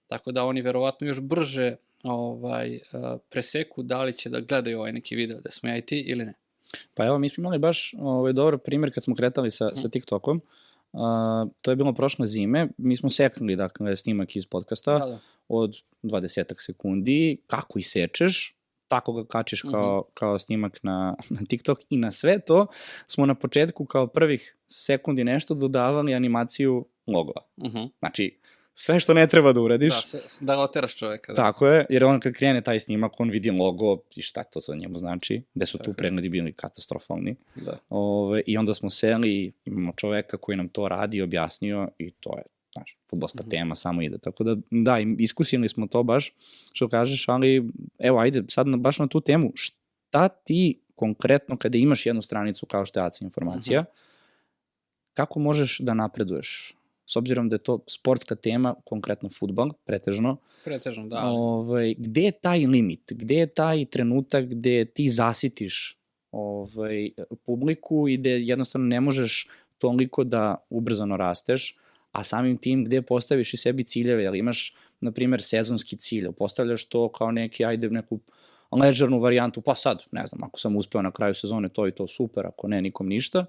Tako 0.06 0.32
da 0.32 0.44
oni 0.44 0.62
verovatno 0.62 1.06
još 1.06 1.20
brže 1.20 1.76
ovaj, 2.02 2.75
eh, 2.75 2.80
preseku 3.28 3.82
da 3.82 4.02
li 4.02 4.12
će 4.12 4.28
da 4.28 4.40
gledaju 4.40 4.78
ovaj 4.78 4.92
neki 4.92 5.16
video 5.16 5.40
da 5.40 5.50
smo 5.50 5.68
ja 5.68 5.76
i 5.76 5.82
ti 5.82 6.00
ili 6.00 6.25
ne. 6.25 6.34
Pa 6.94 7.06
evo, 7.06 7.18
mi 7.18 7.28
smo 7.28 7.42
imali 7.42 7.58
baš 7.58 7.94
ovaj, 7.98 8.32
dobar 8.32 8.58
primjer 8.58 8.94
kad 8.94 9.04
smo 9.04 9.14
kretali 9.14 9.50
sa, 9.50 9.75
sa 9.75 9.88
TikTokom. 9.88 10.37
Uh, 10.37 10.42
to 11.61 11.71
je 11.71 11.76
bilo 11.76 11.92
prošle 11.92 12.26
zime. 12.26 12.68
Mi 12.78 12.97
smo 12.97 13.11
sekli, 13.11 13.57
dakle, 13.57 13.97
snimak 13.97 14.37
iz 14.37 14.47
podcasta 14.47 14.99
Da, 14.99 15.07
da. 15.07 15.18
od 15.49 15.76
20 16.02 16.54
sekundi. 16.59 17.40
Kako 17.47 17.78
isečeš, 17.78 18.59
tako 18.88 19.12
ga 19.12 19.25
kačiš 19.25 19.62
kao, 19.62 20.04
kao 20.14 20.38
snimak 20.38 20.78
na, 20.83 21.16
na 21.30 21.40
TikTok 21.49 21.78
i 21.90 21.97
na 21.97 22.11
sve 22.11 22.38
to 22.38 22.66
smo 23.07 23.26
na 23.26 23.35
početku 23.35 23.85
kao 23.85 24.07
prvih 24.07 24.57
sekundi 24.66 25.25
nešto 25.25 25.54
dodavali 25.54 26.14
animaciju 26.14 26.87
logova. 27.07 27.42
Uh 27.57 27.73
-huh. 27.73 27.90
Znači, 27.99 28.38
sve 28.80 29.00
što 29.00 29.14
ne 29.14 29.26
treba 29.26 29.52
da 29.52 29.61
uradiš. 29.61 29.94
Da, 29.94 30.00
sve, 30.02 30.20
da 30.40 30.58
oteraš 30.58 30.97
čoveka. 30.97 31.32
Da. 31.32 31.37
Tako 31.37 31.66
je, 31.66 31.87
jer 31.90 32.04
on 32.04 32.20
kad 32.20 32.32
krene 32.32 32.62
taj 32.62 32.80
snimak, 32.80 33.20
on 33.20 33.30
vidi 33.30 33.50
logo 33.50 33.99
i 34.16 34.23
šta 34.23 34.44
to 34.44 34.61
za 34.61 34.75
njemu 34.75 34.99
znači, 34.99 35.42
gde 35.54 35.66
su 35.66 35.73
Tako 35.73 35.85
tu 35.85 35.90
je. 35.90 35.94
pregledi 35.94 36.28
bili 36.28 36.52
katastrofalni. 36.52 37.37
da. 37.56 37.78
Ove, 37.88 38.42
I 38.47 38.58
onda 38.58 38.75
smo 38.75 38.90
seli, 38.90 39.52
imamo 39.64 39.92
čoveka 39.92 40.37
koji 40.37 40.56
nam 40.56 40.68
to 40.68 40.88
radi 40.88 41.23
objasnio 41.23 41.88
i 41.99 42.11
to 42.11 42.37
je, 42.37 42.42
znaš, 42.73 42.97
futbolska 43.11 43.40
Mhm. 43.40 43.50
tema 43.50 43.75
samo 43.75 44.02
ide. 44.02 44.18
Tako 44.18 44.44
da, 44.44 44.56
da, 44.70 44.97
iskusili 45.18 45.68
smo 45.68 45.87
to 45.87 46.02
baš, 46.02 46.32
što 46.73 46.88
kažeš, 46.88 47.28
ali 47.28 47.68
evo, 47.99 48.18
ajde, 48.18 48.42
sad 48.49 48.66
na, 48.66 48.76
baš 48.76 48.99
na 48.99 49.06
tu 49.06 49.20
temu, 49.20 49.52
šta 49.54 50.28
ti 50.28 50.80
konkretno 50.94 51.56
kada 51.56 51.78
imaš 51.78 52.06
jednu 52.06 52.23
stranicu 52.23 52.66
kao 52.66 52.85
što 52.85 53.00
je 53.00 53.06
ACI 53.06 53.25
informacija, 53.25 53.80
Mhm. 53.80 53.90
kako 55.14 55.40
možeš 55.40 55.78
da 55.78 55.94
napreduješ? 55.94 56.75
S 57.09 57.17
obzirom 57.17 57.49
da 57.49 57.57
je 57.57 57.65
to 57.65 57.79
sportska 57.88 58.35
tema, 58.35 58.75
konkretno 58.85 59.29
futbal, 59.33 59.73
pretežno, 59.85 60.37
Pretežno, 60.65 61.07
da. 61.09 61.17
Ali, 61.17 61.37
ovaj, 61.38 61.95
gde 61.99 62.23
je 62.23 62.33
taj 62.33 62.67
limit? 62.67 63.12
Gde 63.17 63.35
je 63.35 63.47
taj 63.47 63.85
trenutak 63.85 64.49
gde 64.49 64.85
ti 64.85 65.09
zasitiš 65.09 65.99
ovaj, 66.33 67.11
publiku 67.45 68.09
i 68.09 68.17
gde 68.17 68.41
jednostavno 68.41 68.87
ne 68.87 69.00
možeš 69.00 69.49
toliko 69.79 70.25
da 70.25 70.57
ubrzano 70.71 71.17
rasteš, 71.17 71.77
a 72.12 72.25
samim 72.25 72.57
tim 72.57 72.85
gde 72.85 73.03
postaviš 73.03 73.55
i 73.55 73.57
sebi 73.57 73.85
ciljeve, 73.85 74.23
jer 74.23 74.35
imaš, 74.35 74.75
na 75.00 75.12
primer, 75.12 75.43
sezonski 75.43 75.97
cilj, 75.97 76.33
postavljaš 76.38 76.85
to 76.85 77.09
kao 77.09 77.33
neki, 77.33 77.65
ajde, 77.65 77.91
neku 77.91 78.21
ležernu 78.73 79.21
varijantu, 79.21 79.61
pa 79.61 79.75
sad, 79.75 80.03
ne 80.12 80.27
znam, 80.27 80.43
ako 80.45 80.61
sam 80.61 80.77
uspeo 80.77 81.03
na 81.03 81.11
kraju 81.11 81.35
sezone, 81.35 81.69
to 81.69 81.87
i 81.88 81.93
to 81.93 82.07
super, 82.07 82.47
ako 82.47 82.69
ne, 82.69 82.83
nikom 82.83 83.09
ništa, 83.09 83.47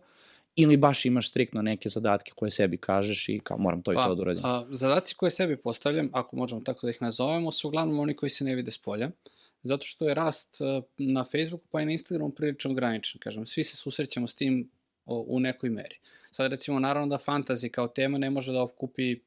ili 0.55 0.77
baš 0.77 1.05
imaš 1.05 1.29
striktno 1.29 1.61
neke 1.61 1.89
zadatke 1.89 2.31
koje 2.35 2.51
sebi 2.51 2.77
kažeš 2.77 3.29
i 3.29 3.39
kao 3.39 3.57
moram 3.57 3.81
to 3.81 3.91
i 3.91 3.95
to 3.95 4.15
da 4.15 4.21
uradim. 4.21 4.45
a, 4.45 4.65
zadaci 4.69 5.15
koje 5.15 5.31
sebi 5.31 5.57
postavljam, 5.57 6.09
ako 6.13 6.35
možemo 6.35 6.61
tako 6.61 6.87
da 6.87 6.91
ih 6.91 7.01
nazovemo, 7.01 7.51
su 7.51 7.67
uglavnom 7.67 7.99
oni 7.99 8.13
koji 8.13 8.29
se 8.29 8.43
ne 8.43 8.55
vide 8.55 8.71
s 8.71 8.77
polja. 8.77 9.11
Zato 9.63 9.85
što 9.85 10.07
je 10.07 10.13
rast 10.13 10.61
a, 10.61 10.81
na 10.97 11.23
Facebooku 11.23 11.67
pa 11.71 11.81
i 11.81 11.85
na 11.85 11.91
Instagramu 11.91 12.31
prilično 12.31 12.71
ograničen. 12.71 13.19
Kažem, 13.19 13.45
svi 13.45 13.63
se 13.63 13.77
susrećemo 13.77 14.27
s 14.27 14.35
tim 14.35 14.69
u 15.05 15.39
nekoj 15.39 15.69
meri. 15.69 15.95
Sad 16.31 16.51
recimo, 16.51 16.79
naravno 16.79 17.07
da 17.07 17.23
fantasy 17.25 17.69
kao 17.69 17.87
tema 17.87 18.17
ne 18.17 18.29
može 18.29 18.51
da 18.51 18.63
okupi 18.63 19.19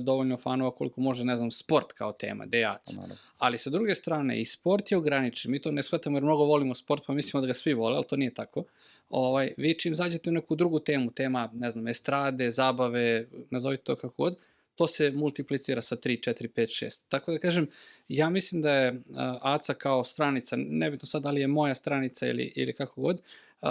dovoljno 0.00 0.36
fanova 0.36 0.70
koliko 0.70 1.00
može, 1.00 1.24
ne 1.24 1.36
znam, 1.36 1.50
sport 1.50 1.92
kao 1.92 2.12
tema, 2.12 2.46
dejac. 2.46 2.92
Naravno. 2.92 3.16
Ali 3.38 3.58
sa 3.58 3.70
druge 3.70 3.94
strane, 3.94 4.40
i 4.40 4.44
sport 4.44 4.92
je 4.92 4.98
ograničen. 4.98 5.50
Mi 5.50 5.62
to 5.62 5.70
ne 5.70 5.82
shvatamo 5.82 6.16
jer 6.16 6.24
mnogo 6.24 6.44
volimo 6.44 6.74
sport, 6.74 7.02
pa 7.06 7.12
mislimo 7.12 7.40
da 7.40 7.46
ga 7.46 7.54
svi 7.54 7.74
vole, 7.74 7.96
ali 7.96 8.06
to 8.08 8.16
nije 8.16 8.34
tako. 8.34 8.64
Ovaj, 9.10 9.54
vi 9.56 9.78
čim 9.78 9.94
zađete 9.94 10.30
u 10.30 10.32
neku 10.32 10.54
drugu 10.54 10.80
temu, 10.80 11.10
tema, 11.10 11.50
ne 11.54 11.70
znam, 11.70 11.88
estrade, 11.88 12.50
zabave, 12.50 13.26
nazovite 13.50 13.82
to 13.82 13.96
kako 13.96 14.14
god, 14.22 14.36
to 14.74 14.86
se 14.86 15.10
multiplicira 15.10 15.82
sa 15.82 15.96
3, 15.96 16.30
4, 16.30 16.48
5, 16.48 16.84
6. 16.84 17.04
Tako 17.08 17.32
da 17.32 17.38
kažem, 17.38 17.68
ja 18.08 18.30
mislim 18.30 18.62
da 18.62 18.70
je 18.70 18.92
uh, 18.92 18.98
ACA 19.40 19.74
kao 19.74 20.04
stranica, 20.04 20.56
nebitno 20.56 21.06
sad 21.06 21.22
da 21.22 21.30
li 21.30 21.40
je 21.40 21.46
moja 21.46 21.74
stranica 21.74 22.26
ili, 22.26 22.52
ili 22.56 22.72
kako 22.72 23.00
god, 23.00 23.16
uh, 23.62 23.68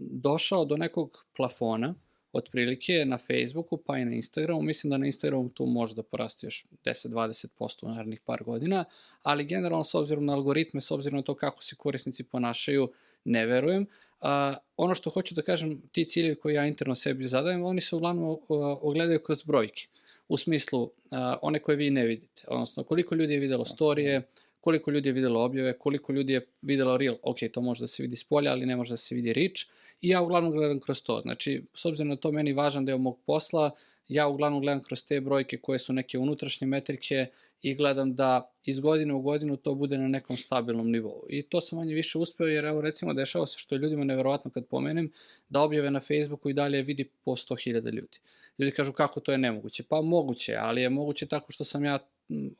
došao 0.00 0.64
do 0.64 0.76
nekog 0.76 1.24
plafona, 1.36 1.94
otprilike 2.34 3.04
na 3.04 3.18
Facebooku 3.18 3.76
pa 3.76 3.98
i 3.98 4.04
na 4.04 4.14
Instagramu. 4.14 4.62
Mislim 4.62 4.90
da 4.90 4.96
na 4.96 5.06
Instagramu 5.06 5.48
tu 5.48 5.66
može 5.66 5.94
da 5.94 6.02
poraste 6.02 6.46
još 6.46 6.64
10-20% 6.84 7.84
u 7.84 7.88
narednih 7.88 8.20
par 8.20 8.44
godina, 8.44 8.84
ali 9.22 9.44
generalno 9.44 9.84
s 9.84 9.94
obzirom 9.94 10.24
na 10.24 10.32
algoritme, 10.32 10.80
s 10.80 10.90
obzirom 10.90 11.16
na 11.16 11.22
to 11.22 11.34
kako 11.34 11.62
se 11.62 11.76
korisnici 11.76 12.24
ponašaju, 12.24 12.88
ne 13.24 13.46
verujem. 13.46 13.86
A, 14.20 14.56
ono 14.76 14.94
što 14.94 15.10
hoću 15.10 15.34
da 15.34 15.42
kažem, 15.42 15.82
ti 15.92 16.04
ciljevi 16.04 16.34
koje 16.34 16.54
ja 16.54 16.66
interno 16.66 16.94
sebi 16.94 17.26
zadajem, 17.26 17.64
oni 17.64 17.80
se 17.80 17.96
uglavnom 17.96 18.28
uh, 18.28 18.38
ogledaju 18.80 19.18
kroz 19.18 19.42
brojke. 19.42 19.86
U 20.28 20.36
smislu, 20.36 20.90
a, 21.10 21.36
one 21.42 21.58
koje 21.58 21.76
vi 21.76 21.90
ne 21.90 22.06
vidite. 22.06 22.42
Odnosno, 22.48 22.84
koliko 22.84 23.14
ljudi 23.14 23.32
je 23.32 23.40
videlo 23.40 23.64
storije, 23.64 24.22
koliko 24.60 24.90
ljudi 24.90 25.08
je 25.08 25.12
videlo 25.12 25.44
objave, 25.44 25.72
koliko 25.78 26.12
ljudi 26.12 26.32
je 26.32 26.46
videlo 26.62 26.96
reel, 26.96 27.16
ok, 27.22 27.38
to 27.52 27.60
može 27.60 27.80
da 27.80 27.86
se 27.86 28.02
vidi 28.02 28.16
s 28.16 28.24
polja, 28.24 28.52
ali 28.52 28.66
ne 28.66 28.76
može 28.76 28.92
da 28.92 28.96
se 28.96 29.14
vidi 29.14 29.32
reach, 29.32 29.66
i 30.04 30.08
ja 30.08 30.22
uglavnom 30.22 30.52
gledam 30.52 30.80
kroz 30.80 31.02
to. 31.02 31.20
Znači, 31.20 31.62
s 31.74 31.84
obzirom 31.84 32.08
na 32.08 32.16
to 32.16 32.32
meni 32.32 32.52
važan 32.52 32.84
deo 32.84 32.98
mog 32.98 33.18
posla, 33.26 33.70
ja 34.08 34.26
uglavnom 34.28 34.60
gledam 34.60 34.82
kroz 34.82 35.04
te 35.04 35.20
brojke 35.20 35.58
koje 35.58 35.78
su 35.78 35.92
neke 35.92 36.18
unutrašnje 36.18 36.66
metrike 36.66 37.26
i 37.62 37.74
gledam 37.74 38.14
da 38.14 38.50
iz 38.64 38.80
godine 38.80 39.14
u 39.14 39.20
godinu 39.20 39.56
to 39.56 39.74
bude 39.74 39.98
na 39.98 40.08
nekom 40.08 40.36
stabilnom 40.36 40.90
nivou. 40.90 41.24
I 41.28 41.42
to 41.42 41.60
sam 41.60 41.78
manje 41.78 41.94
više 41.94 42.18
uspeo 42.18 42.46
jer 42.46 42.64
evo 42.64 42.80
recimo 42.80 43.14
dešava 43.14 43.46
se 43.46 43.58
što 43.58 43.74
je 43.74 43.78
ljudima 43.78 44.04
neverovatno 44.04 44.50
kad 44.50 44.66
pomenem 44.66 45.12
da 45.48 45.60
objave 45.60 45.90
na 45.90 46.00
Facebooku 46.00 46.50
i 46.50 46.54
dalje 46.54 46.82
vidi 46.82 47.08
po 47.24 47.30
100.000 47.30 47.92
ljudi. 47.92 48.18
Ljudi 48.58 48.70
kažu 48.70 48.92
kako 48.92 49.20
to 49.20 49.32
je 49.32 49.38
nemoguće. 49.38 49.82
Pa 49.82 50.02
moguće, 50.02 50.56
ali 50.56 50.82
je 50.82 50.90
moguće 50.90 51.26
tako 51.26 51.52
što 51.52 51.64
sam 51.64 51.84
ja 51.84 51.98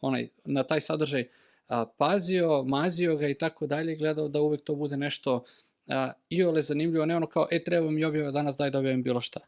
onaj, 0.01 0.29
na 0.45 0.63
taj 0.63 0.81
sadržaj 0.81 1.29
a, 1.69 1.85
pazio, 1.99 2.63
mazio 2.63 3.17
ga 3.17 3.29
i 3.29 3.35
tako 3.35 3.67
dalje, 3.67 3.97
gledao 3.97 4.29
da 4.29 4.41
uvek 4.41 4.61
to 4.61 4.75
bude 4.75 4.97
nešto 4.97 5.45
a, 5.89 6.13
i 6.29 6.45
ole 6.45 6.63
zanimljivo, 6.63 7.07
ne 7.07 7.17
ono 7.17 7.27
kao, 7.27 7.49
e, 7.51 7.65
treba 7.65 7.91
mi 7.91 8.05
objava 8.05 8.31
danas, 8.31 8.57
daj 8.57 8.71
da 8.71 8.79
objavim 8.79 9.03
bilo 9.03 9.21
šta. 9.21 9.41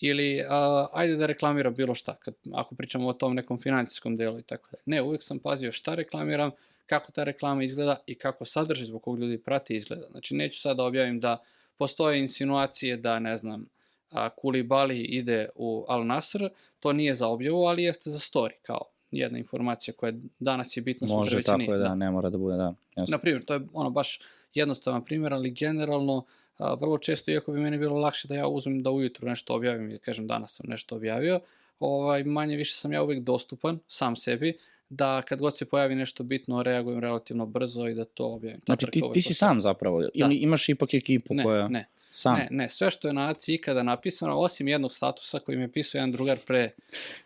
Ili, 0.00 0.44
a, 0.48 0.86
ajde 0.92 1.16
da 1.16 1.26
reklamiram 1.26 1.74
bilo 1.74 1.94
šta, 1.94 2.16
kad, 2.16 2.34
ako 2.52 2.74
pričamo 2.74 3.08
o 3.08 3.12
tom 3.12 3.34
nekom 3.34 3.58
financijskom 3.58 4.16
delu 4.16 4.38
i 4.38 4.42
tako 4.42 4.68
dalje. 4.70 4.82
Ne, 4.86 5.02
uvek 5.02 5.22
sam 5.22 5.38
pazio 5.38 5.72
šta 5.72 5.94
reklamiram, 5.94 6.50
kako 6.86 7.12
ta 7.12 7.24
reklama 7.24 7.64
izgleda 7.64 7.96
i 8.06 8.14
kako 8.14 8.44
sadržaj 8.44 8.86
zbog 8.86 9.02
kog 9.02 9.18
ljudi 9.18 9.38
prate 9.38 9.74
izgleda. 9.74 10.06
Znači, 10.10 10.34
neću 10.34 10.60
sad 10.60 10.76
da 10.76 10.84
objavim 10.84 11.20
da 11.20 11.42
postoje 11.76 12.20
insinuacije 12.20 12.96
da, 12.96 13.18
ne 13.18 13.36
znam, 13.36 13.66
a, 14.10 14.28
Kulibali 14.28 15.00
ide 15.00 15.48
u 15.54 15.84
Al 15.88 16.06
Nasr, 16.06 16.48
to 16.80 16.92
nije 16.92 17.14
za 17.14 17.28
objavu, 17.28 17.64
ali 17.64 17.82
jeste 17.82 18.10
za 18.10 18.18
story, 18.18 18.52
kao 18.62 18.82
jedna 19.10 19.38
informacija 19.38 19.94
koja 19.94 20.12
danas 20.40 20.76
je 20.76 20.80
bitna, 20.80 21.08
sutra 21.08 21.18
Može 21.18 21.42
tako 21.42 21.58
nije. 21.58 21.70
je, 21.70 21.78
da, 21.78 21.94
ne 21.94 22.10
mora 22.10 22.30
da 22.30 22.38
bude, 22.38 22.56
da. 22.56 22.74
Jasno. 22.96 23.12
Na 23.12 23.18
primjer, 23.18 23.44
to 23.44 23.54
je 23.54 23.60
ono 23.72 23.90
baš 23.90 24.20
jednostavan 24.56 25.04
primjer, 25.04 25.34
ali 25.34 25.50
generalno 25.50 26.24
a, 26.58 26.74
vrlo 26.74 26.98
često, 26.98 27.30
iako 27.30 27.52
bi 27.52 27.60
meni 27.60 27.78
bilo 27.78 27.98
lakše 27.98 28.28
da 28.28 28.34
ja 28.34 28.46
uzmem 28.46 28.82
da 28.82 28.90
ujutru 28.90 29.28
nešto 29.28 29.54
objavim 29.54 29.90
i 29.90 29.98
kažem 29.98 30.26
danas 30.26 30.56
sam 30.56 30.66
nešto 30.68 30.96
objavio, 30.96 31.40
ovaj, 31.80 32.24
manje 32.24 32.56
više 32.56 32.74
sam 32.76 32.92
ja 32.92 33.02
uvek 33.02 33.20
dostupan 33.20 33.78
sam 33.88 34.16
sebi, 34.16 34.58
da 34.88 35.22
kad 35.22 35.40
god 35.40 35.56
se 35.56 35.64
pojavi 35.64 35.94
nešto 35.94 36.22
bitno 36.22 36.62
reagujem 36.62 37.00
relativno 37.00 37.46
brzo 37.46 37.88
i 37.88 37.94
da 37.94 38.04
to 38.04 38.26
objavim. 38.26 38.60
Znači, 38.66 38.86
ti, 38.86 39.02
ti 39.12 39.20
si 39.20 39.34
sam 39.34 39.60
zapravo, 39.60 40.02
ili 40.14 40.34
imaš 40.34 40.68
ipak 40.68 40.94
ekipu 40.94 41.34
Ne, 41.34 41.44
koja... 41.44 41.68
ne, 41.68 41.86
Sam. 42.16 42.36
ne, 42.36 42.48
ne, 42.50 42.70
sve 42.70 42.90
što 42.90 43.08
je 43.08 43.14
na 43.14 43.30
ACI 43.30 43.54
ikada 43.54 43.82
napisano, 43.82 44.38
osim 44.38 44.68
jednog 44.68 44.94
statusa 44.94 45.38
koji 45.38 45.58
mi 45.58 45.64
je 45.64 45.72
pisao 45.72 45.98
jedan 45.98 46.12
drugar 46.12 46.38
pre 46.46 46.70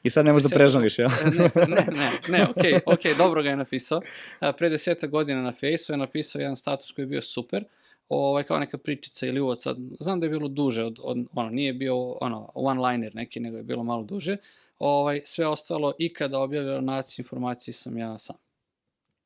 I 0.02 0.10
sad 0.10 0.24
ne 0.24 0.32
možeš 0.32 0.50
da 0.50 0.56
prežališ, 0.56 0.98
jel? 0.98 1.10
ne, 1.38 1.50
ne, 1.66 1.86
ne, 1.92 2.10
ne, 2.28 2.46
okej, 2.50 2.72
okay, 2.72 2.80
okej, 2.86 3.14
dobro 3.14 3.42
ga 3.42 3.50
je 3.50 3.56
napisao. 3.56 4.00
Pre 4.58 4.68
deseta 4.68 5.06
godina 5.06 5.42
na 5.42 5.52
fejsu 5.52 5.92
je 5.92 5.96
napisao 5.96 6.40
jedan 6.40 6.56
status 6.56 6.92
koji 6.92 7.02
je 7.02 7.06
bio 7.06 7.22
super, 7.22 7.64
ovaj, 8.08 8.42
kao 8.42 8.58
neka 8.58 8.78
pričica 8.78 9.26
ili 9.26 9.40
uvod, 9.40 9.62
sad, 9.62 9.76
znam 10.00 10.20
da 10.20 10.26
je 10.26 10.30
bilo 10.30 10.48
duže, 10.48 10.84
od, 10.84 10.98
od, 11.02 11.18
ono, 11.34 11.50
nije 11.50 11.72
bio 11.72 11.96
ono, 12.10 12.52
one-liner 12.54 13.14
neki, 13.14 13.40
nego 13.40 13.56
je 13.56 13.62
bilo 13.62 13.84
malo 13.84 14.02
duže. 14.02 14.36
Ovaj, 14.78 15.20
sve 15.24 15.46
ostalo, 15.46 15.92
i 15.98 16.12
kada 16.12 16.38
objavljeno 16.38 16.80
naci 16.80 17.22
informacije 17.22 17.74
sam 17.74 17.98
ja 17.98 18.18
sam. 18.18 18.36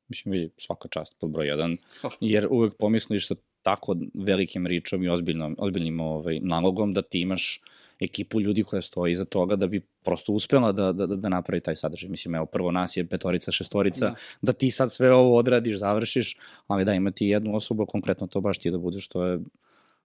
Mislim, 0.08 0.32
vidi, 0.32 0.50
svaka 0.58 0.88
čast 0.88 1.16
pod 1.20 1.30
broj 1.30 1.46
jedan, 1.46 1.76
Oh. 2.02 2.12
jer 2.20 2.46
uvek 2.50 2.74
pomisliš 2.78 3.28
sa 3.28 3.34
tako 3.64 3.96
velikim 4.14 4.66
ričom 4.66 5.02
i 5.02 5.08
ozbiljnom, 5.08 5.56
ozbiljnim 5.58 6.00
ovaj, 6.00 6.40
nalogom 6.42 6.92
da 6.92 7.02
ti 7.02 7.20
imaš 7.20 7.60
ekipu 8.00 8.40
ljudi 8.40 8.62
koja 8.62 8.82
stoji 8.82 9.12
iza 9.12 9.24
toga 9.24 9.56
da 9.56 9.66
bi 9.66 9.80
prosto 9.80 10.32
uspela 10.32 10.72
da, 10.72 10.92
da, 10.92 11.06
da 11.06 11.28
napravi 11.28 11.60
taj 11.60 11.76
sadržaj. 11.76 12.10
Mislim, 12.10 12.34
evo, 12.34 12.46
prvo 12.46 12.70
nas 12.70 12.96
je 12.96 13.06
petorica, 13.06 13.52
šestorica, 13.52 14.04
da. 14.04 14.10
Da. 14.10 14.16
da 14.42 14.52
ti 14.52 14.70
sad 14.70 14.92
sve 14.92 15.12
ovo 15.12 15.36
odradiš, 15.36 15.78
završiš, 15.78 16.36
ali 16.66 16.84
da 16.84 16.94
imati 16.94 17.26
jednu 17.26 17.56
osobu, 17.56 17.86
konkretno 17.86 18.26
to 18.26 18.40
baš 18.40 18.58
ti 18.58 18.70
da 18.70 18.78
budeš, 18.78 19.08
to 19.08 19.24
je, 19.24 19.38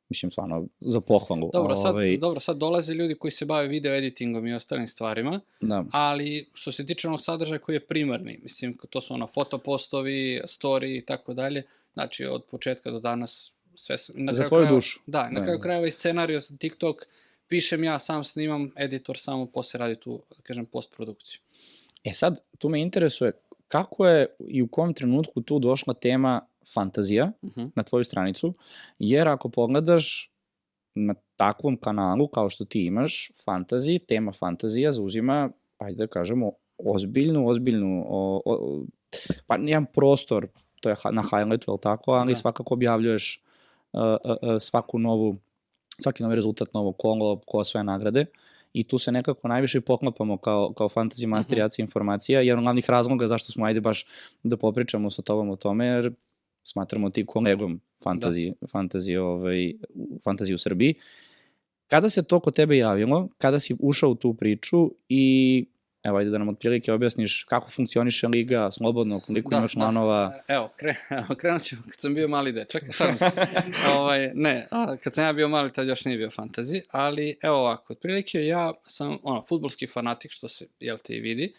mislim, 0.09 0.31
stvarno, 0.31 0.67
za 0.79 1.01
pohvalu. 1.01 1.49
Dobro, 1.53 1.75
sad, 1.75 1.95
Ovaj, 1.95 2.17
dobro, 2.17 2.39
sad 2.39 2.57
dolaze 2.57 2.93
ljudi 2.93 3.15
koji 3.15 3.31
se 3.31 3.45
bave 3.45 3.67
video 3.67 3.95
editingom 3.95 4.47
i 4.47 4.53
ostalim 4.53 4.87
stvarima, 4.87 5.39
da. 5.61 5.85
ali 5.91 6.49
što 6.53 6.71
se 6.71 6.85
tiče 6.85 7.07
onog 7.07 7.21
sadržaja 7.21 7.59
koji 7.59 7.75
je 7.75 7.85
primarni, 7.87 8.39
mislim, 8.43 8.75
to 8.89 9.01
su 9.01 9.13
ono 9.13 9.27
fotopostovi, 9.27 10.41
story 10.43 10.97
i 10.97 11.05
tako 11.05 11.33
dalje, 11.33 11.63
znači 11.99 12.25
od 12.25 12.43
početka 12.45 12.91
do 12.91 12.99
danas 12.99 13.53
sve 13.75 13.97
sam... 13.97 14.15
Na 14.17 14.33
Za 14.33 14.43
tvoju 14.43 14.61
krajeva- 14.61 14.75
dušu. 14.75 14.99
Da, 15.07 15.29
na 15.29 15.39
Da, 15.39 15.43
kraju 15.43 15.57
da. 15.57 15.61
krajeva 15.63 15.87
i 15.87 15.91
scenario 15.91 16.39
za 16.39 16.57
TikTok 16.57 17.03
pišem 17.47 17.83
ja, 17.83 17.99
sam 17.99 18.23
snimam, 18.23 18.71
editor 18.75 19.17
samo 19.17 19.45
posle 19.45 19.77
radi 19.77 19.95
tu, 19.95 20.23
da 20.29 20.41
kažem, 20.43 20.65
postprodukciju. 20.65 21.39
E 22.03 22.13
sad, 22.13 22.39
tu 22.57 22.69
me 22.69 22.81
interesuje 22.81 23.31
kako 23.67 24.07
je 24.07 24.27
i 24.47 24.61
u 24.61 24.67
kom 24.67 24.93
trenutku 24.93 25.41
tu 25.41 25.59
došla 25.59 25.93
tema 25.93 26.41
fantazija 26.73 27.31
Uh 27.41 27.49
-huh. 27.49 27.69
na 27.75 27.83
tvoju 27.83 28.03
stranicu, 28.03 28.53
jer 28.99 29.27
ako 29.27 29.49
pogledaš 29.49 30.31
na 30.95 31.13
takvom 31.35 31.77
kanalu 31.77 32.27
kao 32.27 32.49
što 32.49 32.65
ti 32.65 32.85
imaš, 32.85 33.31
fantasy, 33.45 34.05
tema 34.05 34.31
fantazija 34.31 34.91
zauzima, 34.91 35.49
ajde 35.77 35.97
da 35.97 36.07
kažemo, 36.07 36.51
ozbiljnu, 36.77 37.47
ozbiljnu, 37.47 38.05
o, 38.07 38.41
o, 38.45 38.85
pa 39.47 39.55
jedan 39.55 39.85
prostor, 39.85 40.47
to 40.81 40.89
je 40.89 40.95
na 41.11 41.21
highlightu, 41.21 41.71
ali 41.71 41.79
tako, 41.81 42.11
ali 42.11 42.33
Da. 42.33 42.35
svakako 42.35 42.73
objavljuješ 42.73 43.41
uh, 43.93 44.01
uh, 44.01 44.35
uh, 44.41 44.55
svaku 44.59 44.99
novu, 44.99 45.37
svaki 45.99 46.23
novi 46.23 46.35
rezultat, 46.35 46.73
novo 46.73 46.91
kolo, 46.91 47.41
ko 47.45 47.63
sve 47.63 47.83
nagrade. 47.83 48.25
i 48.73 48.83
tu 48.83 48.97
se 48.97 49.11
nekako 49.11 49.47
najviše 49.47 49.81
poklapamo 49.81 50.37
kao, 50.37 50.73
kao 50.73 50.89
fantasy 50.89 51.27
master 51.27 51.57
uh 51.57 51.63
-huh. 51.63 51.81
informacija. 51.81 52.41
Jedan 52.41 52.59
od 52.59 52.63
glavnih 52.63 52.89
razloga 52.89 53.27
zašto 53.27 53.51
smo 53.51 53.65
ajde 53.65 53.81
baš 53.81 54.05
da 54.43 54.57
popričamo 54.57 55.09
sa 55.09 55.21
tobom 55.21 55.49
o 55.49 55.55
tome, 55.55 55.85
jer 55.85 56.11
smatramo 56.63 57.09
ti 57.09 57.25
kolegom 57.25 57.79
fantasy, 58.05 58.53
da. 58.61 58.67
fantasy, 58.67 59.17
ovaj, 59.17 59.73
fantasy 60.25 60.53
u 60.53 60.57
Srbiji. 60.57 60.95
Kada 61.87 62.09
se 62.09 62.23
to 62.23 62.39
kod 62.39 62.55
tebe 62.55 62.77
javilo, 62.77 63.27
kada 63.37 63.59
si 63.59 63.75
ušao 63.79 64.09
u 64.09 64.15
tu 64.15 64.33
priču 64.33 64.91
i 65.09 65.65
Evo, 66.03 66.17
ajde 66.17 66.29
da 66.29 66.37
nam 66.37 66.49
otprilike 66.49 66.93
objasniš 66.93 67.43
kako 67.43 67.69
funkcioniše 67.69 68.27
liga, 68.27 68.71
slobodno, 68.71 69.19
koliko 69.19 69.49
da, 69.49 69.55
ima 69.55 69.65
da. 69.65 69.67
članova. 69.67 70.31
Da. 70.47 70.53
Evo, 70.53 70.69
kre, 70.77 70.95
evo, 71.19 71.35
krenut 71.37 71.63
ću 71.63 71.75
kad 71.83 71.99
sam 71.99 72.13
bio 72.13 72.27
mali 72.27 72.51
dečak, 72.51 72.83
šalim 72.91 73.17
se. 73.17 73.31
ovaj, 73.97 74.31
ne, 74.33 74.67
a, 74.71 74.95
kad 74.97 75.13
sam 75.13 75.23
ja 75.23 75.33
bio 75.33 75.47
mali, 75.47 75.73
tad 75.73 75.87
još 75.87 76.05
nije 76.05 76.17
bio 76.17 76.29
fantazi, 76.29 76.81
ali 76.91 77.37
evo 77.43 77.55
ovako, 77.55 77.93
otprilike 77.93 78.45
ja 78.45 78.73
sam, 78.85 79.17
ono, 79.23 79.41
futbolski 79.41 79.87
fanatik, 79.87 80.31
što 80.31 80.47
se, 80.47 80.67
jel 80.79 80.97
te, 80.97 81.13
i 81.13 81.19
vidi, 81.19 81.53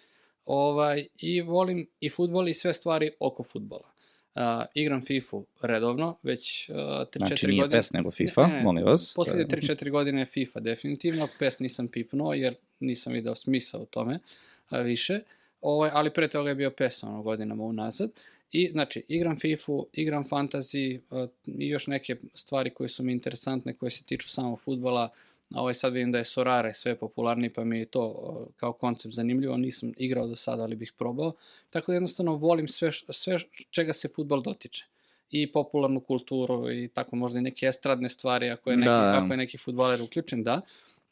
ovaj, 0.47 1.07
i 1.19 1.41
volim 1.41 1.87
i 2.01 2.11
futbol 2.11 2.49
i 2.49 2.55
sve 2.55 2.73
stvari 2.73 3.11
oko 3.21 3.43
futbola. 3.43 3.90
Uh, 4.35 4.65
igram 4.75 5.05
FIFA 5.05 5.37
redovno, 5.63 6.19
već 6.23 6.71
uh, 6.71 6.77
3-4 6.77 6.87
godine. 6.87 7.27
Znači 7.27 7.47
nije 7.47 7.61
godine. 7.61 7.79
PES 7.79 7.93
nego 7.93 8.11
FIFA, 8.11 8.47
ne, 8.47 8.55
ne, 8.55 8.63
molim 8.63 8.85
vas. 8.85 9.15
Poslednje 9.17 9.45
3-4 9.45 9.91
godine 9.91 10.21
je 10.21 10.27
FIFA 10.27 10.61
definitivno, 10.61 11.29
PES 11.39 11.59
nisam 11.59 11.89
pipnuo 11.89 12.35
jer 12.35 12.55
nisam 12.81 13.13
video 13.13 13.35
smisa 13.35 13.79
u 13.79 13.87
tome 13.87 14.15
uh, 14.15 14.79
više, 14.79 15.21
ovaj, 15.61 15.91
ali 15.93 16.13
pre 16.13 16.29
toga 16.29 16.49
je 16.49 16.55
bio 16.55 16.71
PES 16.71 17.03
ono 17.03 17.23
godinama 17.23 17.65
unazad. 17.65 18.11
I, 18.53 18.71
znači, 18.71 19.05
igram 19.09 19.39
FIFA, 19.39 19.73
igram 19.93 20.25
fantasy 20.29 21.01
uh, 21.11 21.31
i 21.47 21.69
još 21.69 21.87
neke 21.87 22.17
stvari 22.35 22.71
koje 22.71 22.89
su 22.89 23.03
mi 23.03 23.13
interesantne, 23.13 23.75
koje 23.75 23.91
se 23.91 24.05
tiču 24.05 24.29
samo 24.29 24.57
Ovaj 25.55 25.75
sad 25.75 25.93
vidim 25.93 26.13
da 26.13 26.19
je 26.19 26.25
Sorare 26.25 26.75
sve 26.75 26.95
popularniji, 26.97 27.51
pa 27.51 27.65
mi 27.65 27.79
je 27.79 27.87
to 27.87 28.47
kao 28.57 28.73
koncept 28.73 29.15
zanimljivo. 29.15 29.57
Nisam 29.57 29.93
igrao 29.97 30.27
do 30.27 30.37
sada, 30.37 30.63
ali 30.63 30.77
bih 30.77 30.93
probao. 30.99 31.33
Tako 31.71 31.93
da 31.93 31.97
jednostavno 31.97 32.37
volim 32.37 32.69
sve, 32.69 32.91
sve 33.09 33.39
čega 33.71 33.93
se 33.93 34.09
futbol 34.09 34.43
dotiče. 34.43 34.85
I 35.31 35.53
popularnu 35.53 36.01
kulturu 36.01 36.73
i 36.73 36.89
tako 36.89 37.17
možda 37.17 37.39
i 37.39 37.43
neke 37.43 37.67
estradne 37.67 38.09
stvari 38.09 38.51
ako 38.51 38.71
je 38.71 38.77
neki, 38.77 38.89
da. 38.89 39.21
ako 39.25 39.33
je 39.33 39.37
neki 39.37 39.59
futbaler 39.59 40.03
uključen, 40.03 40.45
da. 40.45 40.61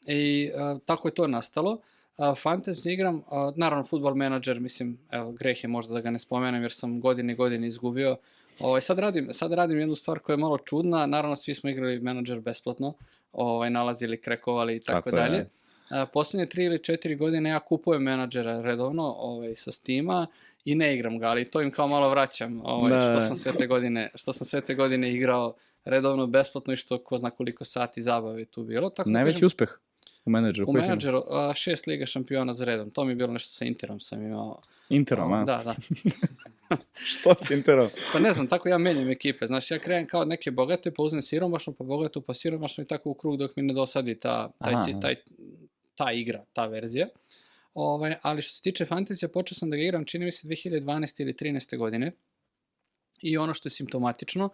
I 0.07 0.51
a, 0.55 0.79
tako 0.85 1.07
je 1.07 1.13
to 1.13 1.27
nastalo. 1.27 1.79
A, 2.17 2.35
fantasy 2.35 2.93
igram, 2.93 3.23
a, 3.27 3.51
naravno 3.55 3.83
futbol 3.83 4.15
menadžer, 4.15 4.59
mislim, 4.59 4.97
evo, 5.11 5.31
greh 5.31 5.63
je 5.63 5.67
možda 5.67 5.93
da 5.93 6.01
ga 6.01 6.11
ne 6.11 6.19
spomenem 6.19 6.61
jer 6.61 6.71
sam 6.71 6.99
godine 7.01 7.33
i 7.33 7.35
godine 7.35 7.67
izgubio. 7.67 8.17
Ovaj, 8.59 8.81
sad, 8.81 8.99
radim, 8.99 9.27
sad 9.31 9.53
radim 9.53 9.79
jednu 9.79 9.95
stvar 9.95 10.19
koja 10.19 10.33
je 10.33 10.37
malo 10.37 10.57
čudna, 10.57 11.05
naravno 11.05 11.35
svi 11.35 11.53
smo 11.53 11.69
igrali 11.69 11.99
menadžer 11.99 12.39
besplatno, 12.39 12.93
ovaj, 13.31 13.69
nalazili, 13.69 14.21
krekovali 14.21 14.75
i 14.75 14.79
tako, 14.79 15.11
tako 15.11 15.15
dalje. 15.15 15.45
A, 15.89 16.05
poslednje 16.05 16.45
tri 16.45 16.63
ili 16.63 16.83
četiri 16.83 17.15
godine 17.15 17.49
ja 17.49 17.59
kupujem 17.59 18.03
menadžera 18.03 18.61
redovno 18.61 19.15
ovaj, 19.17 19.55
sa 19.55 19.71
Steama 19.71 20.27
i 20.65 20.75
ne 20.75 20.95
igram 20.95 21.19
ga, 21.19 21.27
ali 21.27 21.45
to 21.45 21.61
im 21.61 21.71
kao 21.71 21.87
malo 21.87 22.09
vraćam, 22.09 22.61
ovaj, 22.63 22.91
da. 22.91 23.11
što, 23.11 23.27
sam 23.27 23.35
sve 23.35 23.51
te 23.51 23.67
godine, 23.67 24.09
što 24.15 24.33
sam 24.33 24.47
sve 24.47 24.61
te 24.61 24.75
godine 24.75 25.13
igrao 25.13 25.53
redovno, 25.85 26.27
besplatno 26.27 26.73
i 26.73 26.77
što 26.77 27.03
ko 27.03 27.17
zna 27.17 27.29
koliko 27.29 27.65
sati 27.65 28.01
zabave 28.01 28.45
tu 28.45 28.63
bilo. 28.63 28.89
Tako 28.89 29.09
Najveći 29.09 29.35
kažem, 29.35 29.45
uspeh 29.45 29.69
u 30.25 30.31
menadžeru? 30.31 30.69
U 30.69 30.73
menadžeru 30.73 31.23
a, 31.31 31.53
šest 31.55 31.87
liga 31.87 32.05
šampiona 32.05 32.53
za 32.53 32.65
redom. 32.65 32.89
To 32.89 33.05
mi 33.05 33.11
je 33.11 33.15
bilo 33.15 33.33
nešto 33.33 33.53
sa 33.53 33.65
Interom 33.65 33.99
sam 33.99 34.25
imao. 34.25 34.59
Interom, 34.89 35.33
a? 35.33 35.43
Da, 35.43 35.61
da. 35.63 35.75
Što 37.11 37.33
s 37.33 37.49
Interom? 37.49 37.89
pa 38.13 38.19
ne 38.19 38.33
znam, 38.33 38.47
tako 38.47 38.69
ja 38.69 38.77
menjam 38.77 39.09
ekipe. 39.09 39.47
Znaš, 39.47 39.71
ja 39.71 39.79
krenem 39.79 40.07
kao 40.07 40.25
neke 40.25 40.51
bogate, 40.51 40.91
pa 40.91 41.03
uzmem 41.03 41.21
siromašno, 41.21 41.73
pa 41.73 41.83
bogatu, 41.83 42.21
pa 42.21 42.33
siromašno 42.33 42.83
i 42.83 42.87
tako 42.87 43.09
u 43.09 43.13
krug 43.13 43.37
dok 43.37 43.55
mi 43.55 43.63
ne 43.63 43.73
dosadi 43.73 44.15
ta, 44.19 44.51
taj, 44.63 44.73
Aha. 44.73 44.99
taj, 45.01 45.15
ta 45.95 46.11
igra, 46.11 46.43
ta 46.53 46.65
verzija. 46.65 47.07
Ovaj, 47.73 48.15
ali 48.21 48.41
što 48.41 48.55
se 48.55 48.61
tiče 48.61 48.85
fantasija, 48.85 49.29
počeo 49.29 49.55
sam 49.55 49.69
da 49.69 49.77
ga 49.77 49.83
igram, 49.83 50.05
čini 50.05 50.25
mi 50.25 50.31
se 50.31 50.47
2012. 50.47 51.21
ili 51.21 51.33
13. 51.33 51.77
godine. 51.77 52.11
I 53.21 53.37
ono 53.37 53.53
što 53.53 53.67
je 53.67 53.71
simptomatično, 53.71 54.49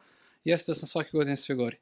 jeste 0.45 0.71
da 0.71 0.75
sam 0.75 0.87
svake 0.87 1.09
godine 1.13 1.37
sve 1.37 1.55
gori. 1.55 1.77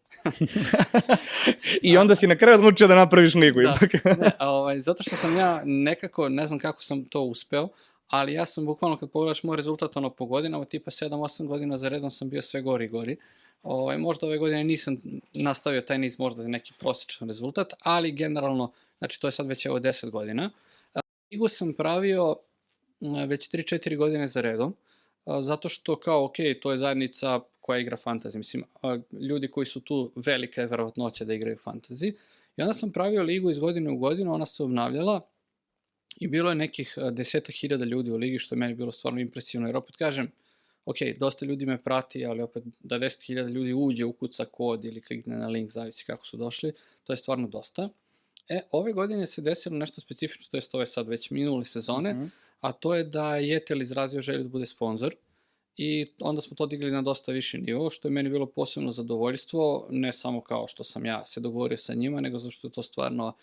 I 1.82 1.98
onda 1.98 2.16
si 2.16 2.28
na 2.28 2.36
kraju 2.36 2.58
odlučio 2.58 2.88
da 2.88 2.96
napraviš 2.96 3.36
ligu. 3.36 3.62
Da, 3.62 3.78
ne, 4.20 4.32
ovaj, 4.40 4.82
zato 4.82 5.04
što 5.04 5.16
sam 5.16 5.38
ja 5.38 5.62
nekako, 5.66 6.30
ne 6.30 6.48
znam 6.48 6.60
kako 6.60 6.84
sam 6.84 7.06
to 7.06 7.22
uspeo, 7.22 7.70
ali 8.08 8.34
ja 8.34 8.46
sam 8.46 8.66
bukvalno 8.66 8.98
kad 8.98 9.12
pogledaš 9.12 9.44
moj 9.44 9.58
rezultat 9.58 9.98
ono 9.98 10.10
po 10.10 10.26
godinama, 10.26 10.66
tipa 10.66 10.92
7-8 10.92 11.48
godina 11.48 11.78
za 11.78 11.90
redom 11.90 12.12
sam 12.12 12.30
bio 12.30 12.42
sve 12.42 12.62
gori 12.62 12.86
i 12.86 12.90
gori. 12.90 13.18
Ovaj, 13.64 13.98
možda 13.98 14.28
ove 14.28 14.38
godine 14.38 14.64
nisam 14.64 14.98
nastavio 15.34 15.82
taj 15.82 15.98
niz, 15.98 16.20
možda 16.20 16.48
neki 16.48 16.74
prosječan 16.80 17.28
rezultat, 17.28 17.74
ali 17.80 18.12
generalno, 18.12 18.72
znači 18.98 19.22
to 19.22 19.28
je 19.28 19.32
sad 19.32 19.48
već 19.48 19.66
evo 19.66 19.80
10 19.80 20.10
godina. 20.10 20.52
Ligu 21.32 21.48
sam 21.48 21.74
pravio 21.74 22.36
već 23.28 23.50
3-4 23.50 23.98
godine 23.98 24.28
za 24.28 24.42
redom, 24.42 24.76
zato 25.42 25.70
što 25.70 25.96
kao, 26.00 26.26
ok, 26.26 26.36
to 26.62 26.72
je 26.72 26.78
zajednica 26.78 27.40
koja 27.64 27.80
igra 27.80 27.98
fantasy. 27.98 28.38
Mislim, 28.38 28.64
ljudi 29.30 29.48
koji 29.48 29.66
su 29.66 29.82
tu, 29.82 30.12
velika 30.16 30.62
je 30.62 30.68
verovatnoća 30.68 31.26
da 31.26 31.34
igraju 31.34 31.58
fantasy. 31.66 32.14
I 32.58 32.62
onda 32.62 32.74
sam 32.74 32.92
pravio 32.92 33.24
ligu 33.24 33.52
iz 33.52 33.60
godine 33.60 33.92
u 33.92 33.98
godinu, 33.98 34.34
ona 34.34 34.46
se 34.46 34.64
obnavljala 34.64 35.22
i 36.16 36.28
bilo 36.28 36.50
je 36.50 36.56
nekih 36.56 36.98
deseta 37.12 37.52
hiljada 37.52 37.86
ljudi 37.86 38.12
u 38.12 38.18
ligi, 38.18 38.40
što 38.40 38.56
je 38.56 38.60
meni 38.60 38.76
bilo 38.76 38.92
stvarno 38.92 39.20
impresivno, 39.20 39.68
jer 39.68 39.78
opet 39.78 39.96
kažem, 39.96 40.32
ok, 40.86 40.98
dosta 41.20 41.46
ljudi 41.46 41.66
me 41.66 41.78
prati, 41.78 42.26
ali 42.26 42.42
opet 42.42 42.64
da 42.80 43.00
10.000 43.00 43.50
ljudi 43.50 43.74
uđe, 43.74 44.06
ukuca 44.06 44.46
kod 44.46 44.86
ili 44.86 45.02
klikne 45.02 45.38
na 45.38 45.48
link, 45.48 45.72
zavisi 45.72 46.06
kako 46.06 46.26
su 46.26 46.38
došli, 46.38 46.74
to 47.04 47.14
je 47.14 47.18
stvarno 47.18 47.48
dosta. 47.48 47.90
E, 48.50 48.62
ove 48.72 48.94
godine 48.94 49.28
se 49.28 49.42
desilo 49.42 49.78
nešto 49.78 50.02
specifično, 50.02 50.46
to 50.52 50.58
je 50.58 50.62
ove 50.74 50.86
sad 50.86 51.08
već 51.08 51.30
minuli 51.32 51.66
sezone, 51.66 52.14
mm 52.14 52.18
-hmm. 52.18 52.30
a 52.62 52.72
to 52.72 52.96
je 52.96 53.04
da 53.04 53.36
je 53.36 53.50
Jetel 53.50 53.82
izrazio 53.82 54.22
želju 54.22 54.44
da 54.44 54.50
bude 54.50 54.66
sponsor 54.66 55.16
i 55.78 56.06
onda 56.20 56.42
smo 56.42 56.56
to 56.56 56.66
digli 56.66 56.92
na 56.92 57.02
dosta 57.02 57.32
viši 57.32 57.58
nivo, 57.58 57.90
što 57.90 58.08
je 58.08 58.12
meni 58.12 58.30
bilo 58.30 58.46
posebno 58.46 58.92
zadovoljstvo, 58.92 59.88
ne 59.90 60.14
samo 60.14 60.42
kao 60.42 60.68
što 60.68 60.84
sam 60.84 61.06
ja 61.06 61.26
se 61.26 61.40
dogovorio 61.40 61.78
sa 61.78 61.94
njima, 61.94 62.22
nego 62.22 62.40
zato 62.40 62.52
što 62.52 62.68
je 62.68 62.72
to 62.72 62.84
stvarno 62.84 63.34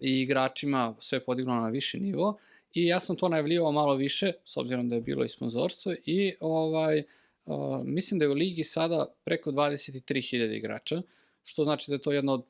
i 0.00 0.20
igračima 0.20 0.94
sve 0.98 1.24
podiglo 1.24 1.54
na 1.54 1.68
viši 1.68 2.00
nivo. 2.00 2.38
I 2.74 2.86
ja 2.86 3.00
sam 3.00 3.16
to 3.16 3.28
najavljivao 3.28 3.72
malo 3.72 3.94
više, 3.94 4.32
s 4.44 4.56
obzirom 4.56 4.88
da 4.88 4.94
je 4.94 5.00
bilo 5.00 5.24
i 5.24 5.28
sponzorstvo 5.28 5.94
i 6.04 6.34
ovaj, 6.40 6.98
uh, 6.98 7.84
mislim 7.84 8.18
da 8.18 8.24
je 8.24 8.30
u 8.30 8.34
ligi 8.34 8.64
sada 8.64 9.14
preko 9.24 9.50
23.000 9.50 10.56
igrača, 10.56 11.02
što 11.44 11.64
znači 11.64 11.90
da 11.90 11.94
je 11.94 12.02
to 12.02 12.12
jedna 12.12 12.32
od 12.32 12.44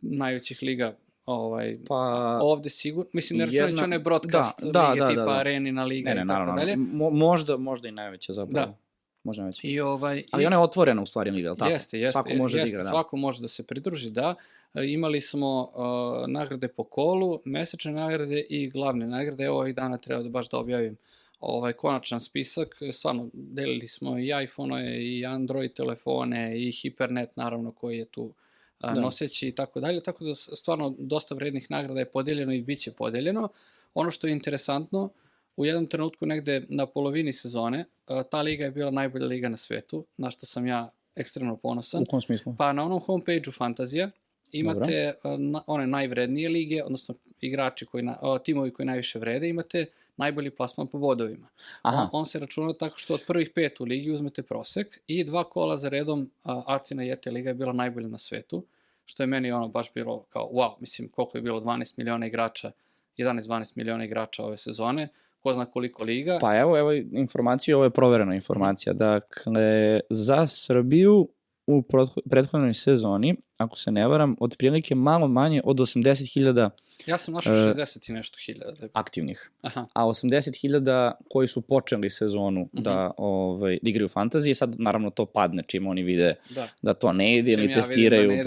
najvećih 0.00 0.62
liga 0.62 0.96
ovaj, 1.26 1.78
pa, 1.88 2.38
ovde 2.42 2.70
sigurno, 2.70 3.10
mislim, 3.12 3.38
ne 3.38 3.46
računajući 3.46 3.84
one 3.84 3.98
broadcast 3.98 4.62
da, 4.62 4.70
da, 4.70 4.88
lige 4.90 5.00
da, 5.00 5.08
tipa 5.08 5.20
da, 5.20 5.26
da. 5.26 5.38
Arenina 5.38 5.84
liga 5.84 6.10
ne, 6.10 6.16
ne, 6.16 6.22
i 6.22 6.26
tako 6.26 6.32
naravno, 6.32 6.54
dalje. 6.54 6.76
Mo, 6.76 7.10
možda, 7.10 7.56
možda 7.56 7.88
i 7.88 7.92
najveća 7.92 8.32
zapravo. 8.32 8.66
Da. 8.66 8.76
Možda 9.24 9.42
najveća. 9.42 9.60
I 9.64 9.80
ovaj, 9.80 10.22
Ali 10.32 10.42
i... 10.42 10.46
ona 10.46 10.56
je 10.56 10.60
otvorena 10.60 11.02
u 11.02 11.06
stvari 11.06 11.30
liga, 11.30 11.48
ali 11.48 11.58
tako? 11.58 11.70
Jeste, 11.70 12.00
jeste. 12.00 12.12
Svako 12.12 12.34
može 12.34 12.56
da 12.56 12.62
jeste, 12.62 12.76
da 12.76 12.80
igra, 12.80 12.82
da. 12.82 12.90
Svako 12.90 13.16
može 13.16 13.42
da 13.42 13.48
se 13.48 13.66
pridruži, 13.66 14.10
da. 14.10 14.34
E, 14.74 14.86
imali 14.86 15.20
smo 15.20 15.60
uh, 15.62 16.28
nagrade 16.28 16.68
po 16.68 16.82
kolu, 16.82 17.40
mesečne 17.44 17.92
nagrade 17.92 18.40
i 18.40 18.70
glavne 18.70 19.06
nagrade. 19.06 19.44
Evo 19.44 19.58
ovih 19.58 19.74
dana 19.74 19.98
treba 19.98 20.22
da 20.22 20.28
baš 20.28 20.48
da 20.48 20.58
objavim 20.58 20.96
ovaj 21.40 21.72
konačan 21.72 22.20
spisak. 22.20 22.76
Stvarno, 22.92 23.28
delili 23.32 23.88
smo 23.88 24.18
i 24.18 24.30
iPhone-ove, 24.44 25.04
i 25.04 25.26
Android 25.26 25.72
telefone, 25.72 26.60
i 26.60 26.72
Hipernet, 26.72 27.36
naravno, 27.36 27.72
koji 27.72 27.98
je 27.98 28.04
tu 28.04 28.32
da. 28.80 28.94
noseći 28.94 29.48
i 29.48 29.52
tako 29.52 29.80
dalje, 29.80 30.02
tako 30.02 30.24
da 30.24 30.34
stvarno 30.34 30.94
dosta 30.98 31.34
vrednih 31.34 31.70
nagrada 31.70 32.00
je 32.00 32.10
podeljeno 32.10 32.52
i 32.52 32.62
bit 32.62 32.80
će 32.80 32.92
podeljeno. 32.92 33.48
Ono 33.94 34.10
što 34.10 34.26
je 34.26 34.32
interesantno, 34.32 35.10
u 35.56 35.66
jednom 35.66 35.86
trenutku 35.86 36.26
negde 36.26 36.62
na 36.68 36.86
polovini 36.86 37.32
sezone, 37.32 37.84
ta 38.30 38.42
liga 38.42 38.64
je 38.64 38.70
bila 38.70 38.90
najbolja 38.90 39.26
liga 39.26 39.48
na 39.48 39.56
svetu, 39.56 40.04
na 40.18 40.30
što 40.30 40.46
sam 40.46 40.66
ja 40.66 40.88
ekstremno 41.14 41.56
ponosan. 41.56 42.02
U 42.02 42.06
kom 42.06 42.20
smislu? 42.20 42.54
Pa 42.58 42.72
na 42.72 42.84
onom 42.84 43.00
homepage-u 43.00 43.52
Fantazija 43.52 44.10
imate 44.58 45.14
na, 45.38 45.62
one 45.66 45.86
najvrednije 45.86 46.48
lige, 46.48 46.82
odnosno 46.84 47.14
igrači 47.40 47.86
koji, 47.86 48.02
na, 48.02 48.38
timovi 48.44 48.70
koji 48.70 48.86
najviše 48.86 49.18
vrede, 49.18 49.48
imate 49.48 49.86
najbolji 50.16 50.50
plasman 50.50 50.86
po 50.86 50.98
bodovima. 50.98 51.48
Aha. 51.82 52.02
On, 52.02 52.08
on 52.12 52.26
se 52.26 52.38
računa 52.38 52.72
tako 52.72 52.98
što 52.98 53.14
od 53.14 53.24
prvih 53.26 53.50
pet 53.54 53.80
u 53.80 53.84
ligi 53.84 54.10
uzmete 54.10 54.42
prosek 54.42 55.00
i 55.06 55.24
dva 55.24 55.44
kola 55.44 55.76
za 55.76 55.88
redom 55.88 56.30
Arcina 56.66 57.02
Jete 57.02 57.30
Liga 57.30 57.50
je 57.50 57.54
bila 57.54 57.72
najbolja 57.72 58.08
na 58.08 58.18
svetu, 58.18 58.64
što 59.04 59.22
je 59.22 59.26
meni 59.26 59.52
ono 59.52 59.68
baš 59.68 59.92
bilo 59.94 60.24
kao 60.28 60.48
wow, 60.52 60.74
mislim 60.80 61.08
koliko 61.08 61.38
je 61.38 61.42
bilo 61.42 61.60
12 61.60 61.94
miliona 61.96 62.26
igrača, 62.26 62.72
11-12 63.18 63.72
miliona 63.76 64.04
igrača 64.04 64.44
ove 64.44 64.56
sezone, 64.56 65.08
ko 65.40 65.52
zna 65.52 65.64
koliko 65.66 66.04
liga. 66.04 66.38
Pa 66.40 66.56
evo, 66.56 66.78
evo 66.78 66.92
informaciju, 66.92 67.76
ovo 67.76 67.84
je 67.84 67.90
proverena 67.90 68.34
informacija. 68.34 68.92
Dakle, 68.92 70.00
za 70.10 70.46
Srbiju 70.46 71.28
u 71.66 71.82
prethodnoj 72.30 72.74
sezoni, 72.74 73.36
ako 73.56 73.76
se 73.76 73.92
ne 73.92 74.08
varam, 74.08 74.36
otprilike 74.40 74.94
malo 74.94 75.28
manje 75.28 75.62
od 75.64 75.76
80.000 75.76 76.70
Ja 77.06 77.18
sam 77.18 77.34
našao 77.34 77.54
E, 77.54 77.74
60 77.74 78.10
i 78.10 78.14
nešto 78.14 78.38
hiljada. 78.46 78.72
Da 78.72 78.88
aktivnih. 78.92 79.50
Aha, 79.62 79.86
a 79.94 80.04
80.000 80.04 81.12
koji 81.28 81.48
su 81.48 81.60
počeli 81.60 82.10
sezonu 82.10 82.60
Mhm. 82.62 82.82
da, 82.82 83.10
ovaj, 83.16 83.78
da 83.82 83.90
igraju 83.90 84.08
fantazije, 84.08 84.54
sad 84.54 84.74
naravno 84.78 85.10
to 85.10 85.26
padne 85.26 85.62
čim 85.66 85.86
oni 85.86 86.02
vide 86.02 86.34
da. 86.50 86.68
da 86.82 86.94
to 86.94 87.12
ne 87.12 87.38
ide 87.38 87.52
Čim 87.52 87.60
ili 87.60 87.62
ja 87.62 87.68
vidim 87.68 87.82
testiraju. 87.82 88.28
da 88.28 88.34
ide, 88.34 88.44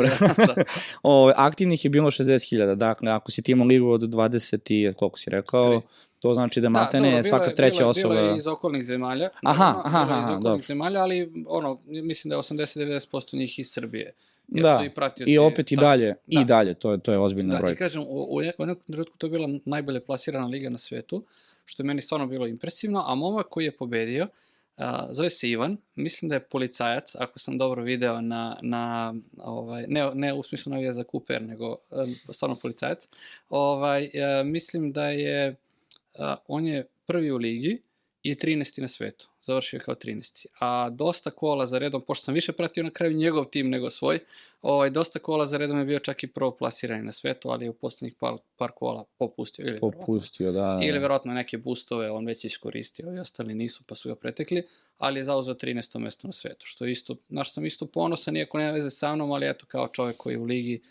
da. 0.48 0.64
o, 1.04 1.32
aktivnih 1.36 1.86
je 1.86 1.90
bilo 1.90 2.12
60.000, 2.12 2.76
dakle 2.76 3.12
ako 3.12 3.32
si 3.32 3.42
ti 3.42 3.52
imao 3.52 3.68
ligu 3.68 3.90
od 3.90 4.02
20 4.02 4.60
i 4.90 4.94
koliko 4.94 5.20
si 5.20 5.30
rekao, 5.30 5.80
Tri. 5.80 5.90
to 6.20 6.34
znači 6.34 6.60
da 6.60 6.66
Da, 6.66 6.70
matene 6.70 7.00
dobro, 7.02 7.10
je 7.10 7.22
bilo 7.22 7.30
svaka 7.30 7.52
treća 7.52 7.78
bilo 7.78 7.90
osoba. 7.90 8.14
Bilo 8.14 8.28
je 8.28 8.38
iz 8.38 8.48
okolnih 8.48 8.84
zemalja. 8.84 9.30
Aha, 9.44 9.82
aha, 9.86 10.00
je 10.00 10.04
iz 10.04 10.06
aha, 10.06 10.22
okolnih 10.24 10.44
dobro. 10.44 10.60
zemalja, 10.60 11.00
ali 11.00 11.32
ono, 11.48 11.80
mislim 11.86 12.30
da 12.30 12.36
je 12.36 12.40
80-90% 12.40 13.36
njih 13.36 13.60
iz 13.60 13.68
Srbije. 13.70 14.14
Jer 14.52 14.64
Da, 14.64 14.84
i 14.86 14.90
pratioci. 14.90 15.32
I 15.32 15.38
opet 15.38 15.72
i 15.72 15.76
da, 15.76 15.82
dalje, 15.82 16.16
Da. 16.28 16.42
i 16.42 16.46
dalje, 16.46 16.74
to 16.74 16.92
je, 16.92 17.00
to 17.00 17.12
je 17.12 17.20
ozbiljna 17.20 17.54
Da, 17.54 17.58
i 17.58 17.62
brojka. 17.62 17.78
kažem, 17.78 18.02
u, 18.02 18.36
u 18.36 18.42
nekom, 18.66 18.76
trenutku 18.88 19.18
to 19.18 19.28
je 19.28 19.32
bila 19.32 19.50
najbolje 19.66 20.00
plasirana 20.00 20.48
liga 20.48 20.70
na 20.70 20.78
svetu, 20.78 21.24
što 21.66 21.84
je 21.84 21.88
meni 21.88 22.02
stvarno 22.02 22.28
bilo 22.28 22.48
impresivno, 22.48 23.04
a 23.08 23.16
momak 23.16 23.46
koji 23.50 23.66
je 23.66 23.72
pobedio, 23.72 24.28
a, 24.78 25.08
zove 25.14 25.30
se 25.30 25.50
Ivan, 25.50 25.78
mislim 25.96 26.30
da 26.30 26.36
je 26.36 26.40
policajac, 26.44 27.16
ako 27.16 27.40
sam 27.40 27.58
dobro 27.58 27.84
video 27.84 28.22
na, 28.22 28.58
na 28.62 29.14
ovaj, 29.38 29.86
ne, 29.88 30.12
ne 30.14 30.34
u 30.34 30.44
smislu 30.44 30.70
navija 30.70 30.94
za 30.94 31.04
Cooper, 31.12 31.42
nego 31.42 31.76
a, 31.92 32.06
stvarno 32.30 32.56
policajac, 32.56 33.08
ovaj, 33.50 34.10
a, 34.40 34.44
mislim 34.44 34.92
da 34.92 35.10
je, 35.10 35.56
a, 36.18 36.36
on 36.48 36.66
je 36.66 36.88
prvi 37.06 37.32
u 37.32 37.38
ligi 37.38 37.82
i 38.24 38.36
13. 38.36 38.82
na 38.82 38.88
svetu, 38.88 39.30
završio 39.42 39.78
je 39.78 39.82
kao 39.82 39.96
13. 39.96 40.46
A 40.60 40.90
dosta 40.90 41.32
kola 41.32 41.68
za 41.68 41.78
redom, 41.78 42.02
pošto 42.02 42.24
sam 42.24 42.34
više 42.34 42.52
pratio 42.52 42.84
na 42.84 42.90
kraju 42.90 43.14
njegov 43.14 43.46
tim 43.46 43.70
nego 43.70 43.90
svoj, 43.90 44.20
ovaj, 44.62 44.90
dosta 44.90 45.20
kola 45.20 45.46
za 45.46 45.58
redom 45.58 45.80
je 45.80 45.86
bio 45.86 46.00
čak 46.00 46.24
i 46.24 46.28
prvo 46.28 46.52
plasirani 46.52 47.04
na 47.04 47.12
svetu, 47.12 47.50
ali 47.50 47.66
je 47.66 47.70
u 47.70 47.74
poslednjih 47.74 48.16
par, 48.20 48.34
par 48.58 48.72
kola 48.76 49.06
popustio. 49.18 49.68
Ili 49.68 49.80
Popustio, 49.80 50.52
da. 50.52 50.80
Ili 50.84 51.00
verovatno 51.00 51.34
neke 51.34 51.58
boostove 51.58 52.12
on 52.12 52.26
već 52.26 52.46
iskoristio 52.46 53.14
i 53.16 53.20
ostali 53.20 53.56
nisu 53.56 53.84
pa 53.88 53.96
su 53.96 54.10
ga 54.10 54.16
pretekli, 54.16 54.64
ali 55.00 55.20
je 55.20 55.24
zauzeo 55.24 55.54
13. 55.56 56.00
mesto 56.00 56.28
na 56.28 56.34
svetu, 56.34 56.66
što 56.66 56.86
je 56.86 56.92
isto, 56.92 57.16
naš 57.30 57.54
sam 57.54 57.66
isto 57.66 57.86
ponosan, 57.88 58.36
iako 58.36 58.58
nema 58.58 58.72
veze 58.72 58.90
sa 58.90 59.16
mnom, 59.16 59.32
ali 59.32 59.50
eto 59.50 59.66
kao 59.66 59.88
čovjek 59.88 60.18
koji 60.18 60.38
u 60.38 60.44
ligi 60.44 60.82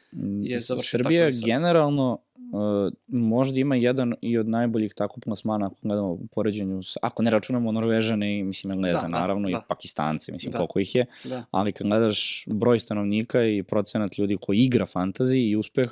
je 0.42 0.57
S- 0.57 0.66
završio 0.66 0.99
Srbija 0.99 1.23
tako 1.23 1.27
visoko. 1.29 1.47
generalno 1.47 2.18
uh, 2.37 2.92
možda 3.09 3.61
ima 3.61 3.77
jedan 3.77 4.14
i 4.21 4.38
od 4.38 4.49
najboljih 4.49 4.94
tako 4.94 5.21
plasmana 5.21 5.66
ako 5.66 5.77
gledamo 5.83 6.09
u 6.09 6.27
poređenju, 6.27 6.83
s, 6.83 6.97
ako 7.03 7.23
ne 7.23 7.31
računamo 7.31 7.73
Norvežane 7.73 8.38
i 8.38 8.44
mislim 8.44 8.71
Engleze 8.73 8.94
Da, 8.97 9.03
da, 9.03 9.09
naravno 9.09 9.49
da. 9.49 9.57
i 9.57 9.68
Pakistance, 9.68 10.33
mislim 10.33 10.53
Da. 10.53 10.59
koliko 10.59 10.81
ih 10.81 10.94
je, 10.94 11.07
Da. 11.25 11.44
ali 11.51 11.73
kad 11.73 11.87
gledaš 11.87 12.44
broj 12.47 12.79
stanovnika 12.79 13.44
i 13.44 13.62
procenat 13.62 14.18
ljudi 14.18 14.37
koji 14.37 14.59
igra 14.59 14.87
fantasy 14.87 15.49
i 15.49 15.57
uspeh, 15.57 15.90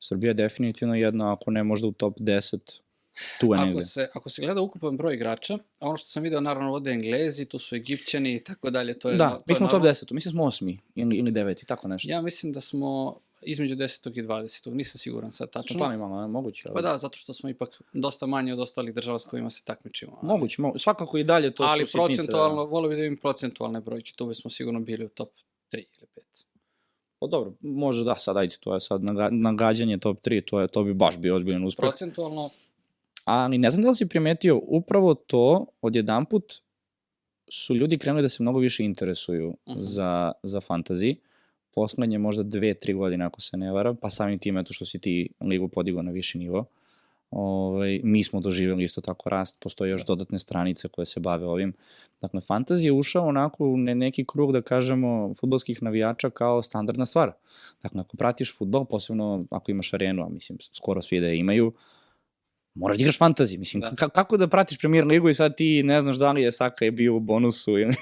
Srbija 0.00 0.30
je 0.30 0.34
definitivno 0.34 0.94
jedna, 0.94 1.32
ako 1.32 1.50
ne 1.50 1.64
možda 1.64 1.86
u 1.86 1.92
top 1.92 2.18
10, 2.18 2.80
tu 3.40 3.46
je 3.46 3.60
Ako 3.60 3.80
se, 3.80 4.08
ako 4.14 4.30
se 4.30 4.42
gleda 4.42 4.60
ukupan 4.60 4.96
broj 4.96 5.14
igrača, 5.14 5.54
a 5.78 5.88
ono 5.88 5.96
što 5.96 6.08
sam 6.08 6.22
video 6.22 6.40
naravno 6.40 6.70
vode 6.70 6.90
Englezi, 6.90 7.44
tu 7.44 7.58
su 7.58 7.76
Egipćani 7.76 8.34
i 8.34 8.44
tako 8.44 8.70
dalje, 8.70 8.98
to 8.98 9.10
je... 9.10 9.16
Da, 9.16 9.30
to 9.30 9.42
mi 9.46 9.54
smo 9.54 9.66
u 9.66 9.68
top 9.68 9.72
normalno. 9.72 9.94
10, 9.94 10.12
mislim 10.12 10.32
smo 10.32 10.44
osmi 10.44 10.78
ili, 10.94 11.16
ili 11.16 11.30
deveti, 11.30 11.66
tako 11.66 11.88
nešto. 11.88 12.10
Ja 12.10 12.22
mislim 12.22 12.52
da 12.52 12.60
smo 12.60 13.16
između 13.42 13.76
10. 13.76 14.18
i 14.18 14.22
20. 14.22 14.70
Nisam 14.70 14.98
siguran 14.98 15.32
sad 15.32 15.50
tačno. 15.50 15.78
pali 15.78 15.96
malo, 15.96 16.28
moguće. 16.28 16.68
ali- 16.68 16.74
Pa 16.74 16.82
da, 16.82 16.98
zato 16.98 17.18
što 17.18 17.34
smo 17.34 17.48
ipak 17.48 17.68
dosta 17.92 18.26
manje 18.26 18.52
od 18.52 18.60
ostalih 18.60 18.94
država 18.94 19.18
s 19.18 19.24
kojima 19.24 19.50
se 19.50 19.64
takmičimo. 19.64 20.18
ali- 20.22 20.28
Moguće, 20.28 20.62
moguće. 20.62 20.82
Svakako 20.82 21.18
i 21.18 21.24
dalje 21.24 21.50
to 21.50 21.62
ali 21.62 21.80
su 21.80 21.86
sitnice. 21.86 22.06
procentualno, 22.16 22.64
volio 22.64 22.88
bih 22.88 22.98
da 22.98 23.04
imam 23.04 23.16
procentualne 23.16 23.80
brojke, 23.80 24.12
tu 24.16 24.26
bismo 24.26 24.50
sigurno 24.50 24.80
bili 24.80 25.04
u 25.04 25.08
top 25.08 25.28
3 25.72 25.84
ili 25.98 26.06
5. 26.16 26.44
Pa 27.20 27.26
dobro, 27.26 27.52
može 27.60 28.04
da, 28.04 28.14
sad 28.14 28.36
ajde, 28.36 28.56
to 28.60 28.74
je 28.74 28.80
sad 28.80 29.02
naga, 29.04 29.28
nagađanje 29.32 29.98
top 29.98 30.18
3, 30.20 30.44
to, 30.44 30.60
je, 30.60 30.68
to 30.68 30.84
bi 30.84 30.94
baš 30.94 31.18
bio 31.18 31.36
ozbiljan 31.36 31.64
uspeh. 31.64 31.82
Procentualno, 31.82 32.50
Ali 33.28 33.58
ne 33.58 33.70
znam 33.70 33.82
da 33.82 33.88
li 33.88 33.94
si 33.94 34.08
primetio, 34.08 34.60
upravo 34.66 35.14
to, 35.14 35.66
odjedanput 35.82 36.54
su 37.50 37.74
ljudi 37.74 37.98
krenuli 37.98 38.22
da 38.22 38.28
se 38.28 38.42
mnogo 38.42 38.58
više 38.58 38.84
interesuju 38.84 39.56
Mhm. 39.66 39.80
za, 39.80 40.32
za 40.42 40.60
fantasy. 40.60 41.16
Poslednje 41.74 42.18
možda 42.18 42.42
dve, 42.42 42.74
tri 42.74 42.92
godine, 42.92 43.24
ako 43.24 43.40
se 43.40 43.56
ne 43.56 43.72
varam, 43.72 43.96
pa 43.96 44.10
samim 44.10 44.38
tim, 44.38 44.58
eto 44.58 44.72
što 44.72 44.84
si 44.84 44.98
ti 44.98 45.28
ligu 45.40 45.68
podigao 45.68 46.02
na 46.02 46.10
viši 46.10 46.38
nivo. 46.38 46.64
Ovaj, 47.30 48.00
mi 48.04 48.24
smo 48.24 48.40
doživjeli 48.40 48.84
isto 48.84 49.00
tako 49.00 49.30
rast, 49.30 49.56
postoje 49.60 49.90
još 49.90 50.06
dodatne 50.06 50.38
stranice 50.38 50.88
koje 50.88 51.06
se 51.06 51.20
bave 51.20 51.46
ovim. 51.46 51.72
Dakle, 52.20 52.40
fantazija 52.40 52.88
je 52.88 52.92
ušao 52.92 53.26
onako 53.26 53.64
u 53.64 53.76
ne, 53.76 53.94
neki 53.94 54.24
krug, 54.24 54.52
da 54.52 54.62
kažemo, 54.62 55.34
futbolskih 55.40 55.82
navijača 55.82 56.30
kao 56.30 56.62
standardna 56.62 57.06
stvar. 57.06 57.32
Dakle, 57.82 58.00
ako 58.00 58.16
pratiš 58.16 58.56
futbol, 58.58 58.84
posebno 58.84 59.42
ako 59.50 59.70
imaš 59.70 59.94
arenu, 59.94 60.24
a 60.24 60.28
mislim, 60.28 60.58
skoro 60.60 61.02
svi 61.02 61.20
da 61.20 61.26
je 61.26 61.38
imaju, 61.38 61.72
moraš 62.78 62.96
da 62.96 63.02
igraš 63.02 63.18
fantasy. 63.18 63.58
Mislim, 63.58 63.80
Da. 63.80 63.94
ka 63.94 64.08
kako 64.08 64.36
da 64.36 64.48
pratiš 64.48 64.78
premier 64.78 65.06
ligu 65.06 65.28
i 65.28 65.34
sad 65.34 65.56
ti 65.56 65.82
ne 65.82 66.00
znaš 66.00 66.16
da 66.16 66.32
li 66.32 66.42
je 66.42 66.52
Saka 66.52 66.84
je 66.84 66.90
bio 66.90 67.16
u 67.16 67.20
bonusu 67.20 67.78
ili... 67.78 67.94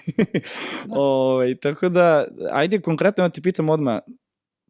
Da. 0.86 0.94
ovaj, 1.00 1.54
tako 1.54 1.88
da, 1.88 2.26
ajde 2.52 2.80
konkretno 2.80 3.24
ja 3.24 3.28
ti 3.28 3.42
pitam 3.42 3.68
odmah, 3.68 4.00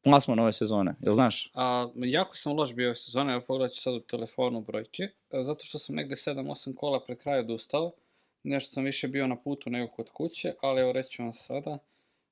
plasman 0.04 0.38
ove 0.38 0.52
sezone, 0.52 0.94
jel 1.00 1.14
znaš? 1.14 1.50
a, 1.54 1.88
jako 1.96 2.36
sam 2.36 2.56
loš 2.56 2.74
bio 2.74 2.88
ove 2.88 2.94
sezone, 2.94 3.32
evo 3.32 3.42
pogledat 3.46 3.74
ću 3.74 3.82
sad 3.82 3.94
u 3.94 4.00
telefonu 4.00 4.60
brojke, 4.60 5.08
a, 5.30 5.42
zato 5.42 5.64
što 5.64 5.78
sam 5.78 5.94
negde 5.96 6.14
7-8 6.14 6.74
kola 6.74 7.04
pred 7.04 7.18
kraj 7.18 7.38
odustao, 7.38 7.92
nešto 8.42 8.72
sam 8.72 8.84
više 8.84 9.08
bio 9.08 9.26
na 9.26 9.36
putu 9.36 9.70
nego 9.70 9.88
kod 9.88 10.10
kuće, 10.10 10.52
ali 10.62 10.80
evo 10.80 10.92
reću 10.92 11.22
vam 11.22 11.32
sada, 11.32 11.78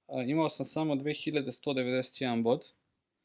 a, 0.08 0.22
imao 0.22 0.48
sam 0.48 0.66
samo 0.66 0.94
2191 0.94 2.42
bod, 2.42 2.64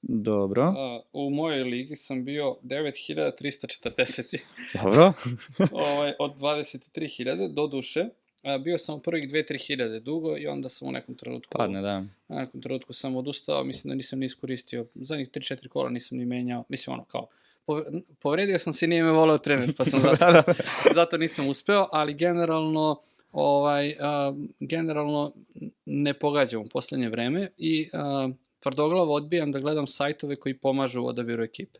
Dobro, 0.01 0.63
a, 0.63 1.01
u 1.13 1.29
mojoj 1.29 1.63
ligi 1.63 1.95
sam 1.95 2.25
bio 2.25 2.57
9340. 2.63 4.39
dobro. 4.83 5.13
ovaj, 5.71 6.13
od 6.19 6.35
23.000 6.39 7.53
do 7.53 7.67
duše. 7.67 8.05
A, 8.43 8.57
bio 8.57 8.77
sam 8.77 8.95
u 8.95 8.99
prvih 8.99 9.29
2-3 9.31 9.67
hiljade 9.67 9.99
dugo 9.99 10.37
i 10.37 10.47
onda 10.47 10.69
sam 10.69 10.87
u 10.87 10.91
nekom 10.91 11.15
trenutku, 11.15 11.57
Padne, 11.57 11.81
da. 11.81 12.03
u 12.27 12.35
nekom 12.35 12.61
trenutku 12.61 12.93
sam 12.93 13.15
odustao, 13.15 13.63
mislim 13.63 13.89
da 13.91 13.95
nisam 13.95 14.19
ni 14.19 14.25
iskoristio, 14.25 14.85
zadnjih 14.95 15.29
3-4 15.29 15.67
kola 15.67 15.89
nisam 15.89 16.17
ni 16.17 16.25
menjao, 16.25 16.63
mislim 16.69 16.93
ono 16.93 17.03
kao, 17.03 17.27
povredio 18.19 18.59
sam 18.59 18.73
se 18.73 18.87
nije 18.87 19.03
me 19.03 19.11
voleo 19.11 19.37
trener, 19.37 19.73
pa 19.77 19.85
sam 19.85 19.99
zato, 20.05 20.25
da, 20.25 20.31
da. 20.31 20.53
zato 20.95 21.17
nisam 21.17 21.47
uspeo, 21.49 21.87
ali 21.91 22.13
generalno, 22.13 23.01
ovaj, 23.31 23.95
a, 23.99 24.33
generalno 24.59 25.33
ne 25.85 26.13
pogađam 26.13 26.61
u 26.61 26.67
poslednje 26.67 27.09
vreme 27.09 27.49
i 27.57 27.89
a, 27.93 28.29
tvrdoglavo 28.59 29.13
odbijam 29.13 29.51
da 29.51 29.59
gledam 29.59 29.87
sajtove 29.87 30.35
koji 30.35 30.57
pomažu 30.57 31.01
u 31.01 31.07
odabiru 31.07 31.43
ekipe. 31.43 31.79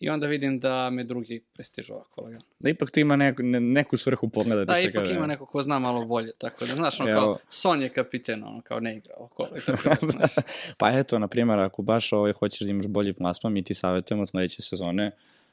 I 0.00 0.10
onda 0.10 0.26
vidim 0.26 0.60
da 0.60 0.90
me 0.90 1.04
drugi 1.04 1.44
prestižu 1.52 1.92
ovako 1.92 2.20
lagano. 2.20 2.42
Da 2.60 2.70
ipak 2.70 2.90
to 2.90 3.00
ima 3.00 3.16
neku, 3.16 3.42
ne, 3.42 3.60
neku 3.60 3.96
svrhu 3.96 4.28
pogledati. 4.28 4.66
Da, 4.66 4.74
što 4.74 4.88
ipak 4.88 5.02
kaže. 5.02 5.14
ima 5.14 5.26
neko 5.26 5.46
ko 5.46 5.62
zna 5.62 5.78
malo 5.78 6.06
bolje, 6.06 6.32
tako 6.38 6.60
da, 6.60 6.66
znaš, 6.66 7.00
ono 7.00 7.10
Evo. 7.10 7.20
kao, 7.20 7.38
Son 7.48 7.82
je 7.82 7.88
kapiten, 7.88 8.44
ono, 8.44 8.60
kao 8.60 8.80
ne 8.80 8.96
igra 8.96 9.14
ovo 9.16 9.30
tako 9.36 10.06
da, 10.06 10.10
znaš. 10.16 10.30
pa 10.78 10.98
eto, 10.98 11.18
na 11.18 11.28
primjer, 11.28 11.58
ako 11.58 11.82
baš 11.82 12.12
ovaj, 12.12 12.32
hoćeš 12.32 12.60
da 12.60 12.70
imaš 12.70 12.86
bolji 12.86 13.12
plasman, 13.12 13.52
mi 13.52 13.64
ti 13.64 13.74
savjetujemo 13.74 14.22
od 14.22 14.28
sledeće 14.28 14.62
sezone 14.62 15.10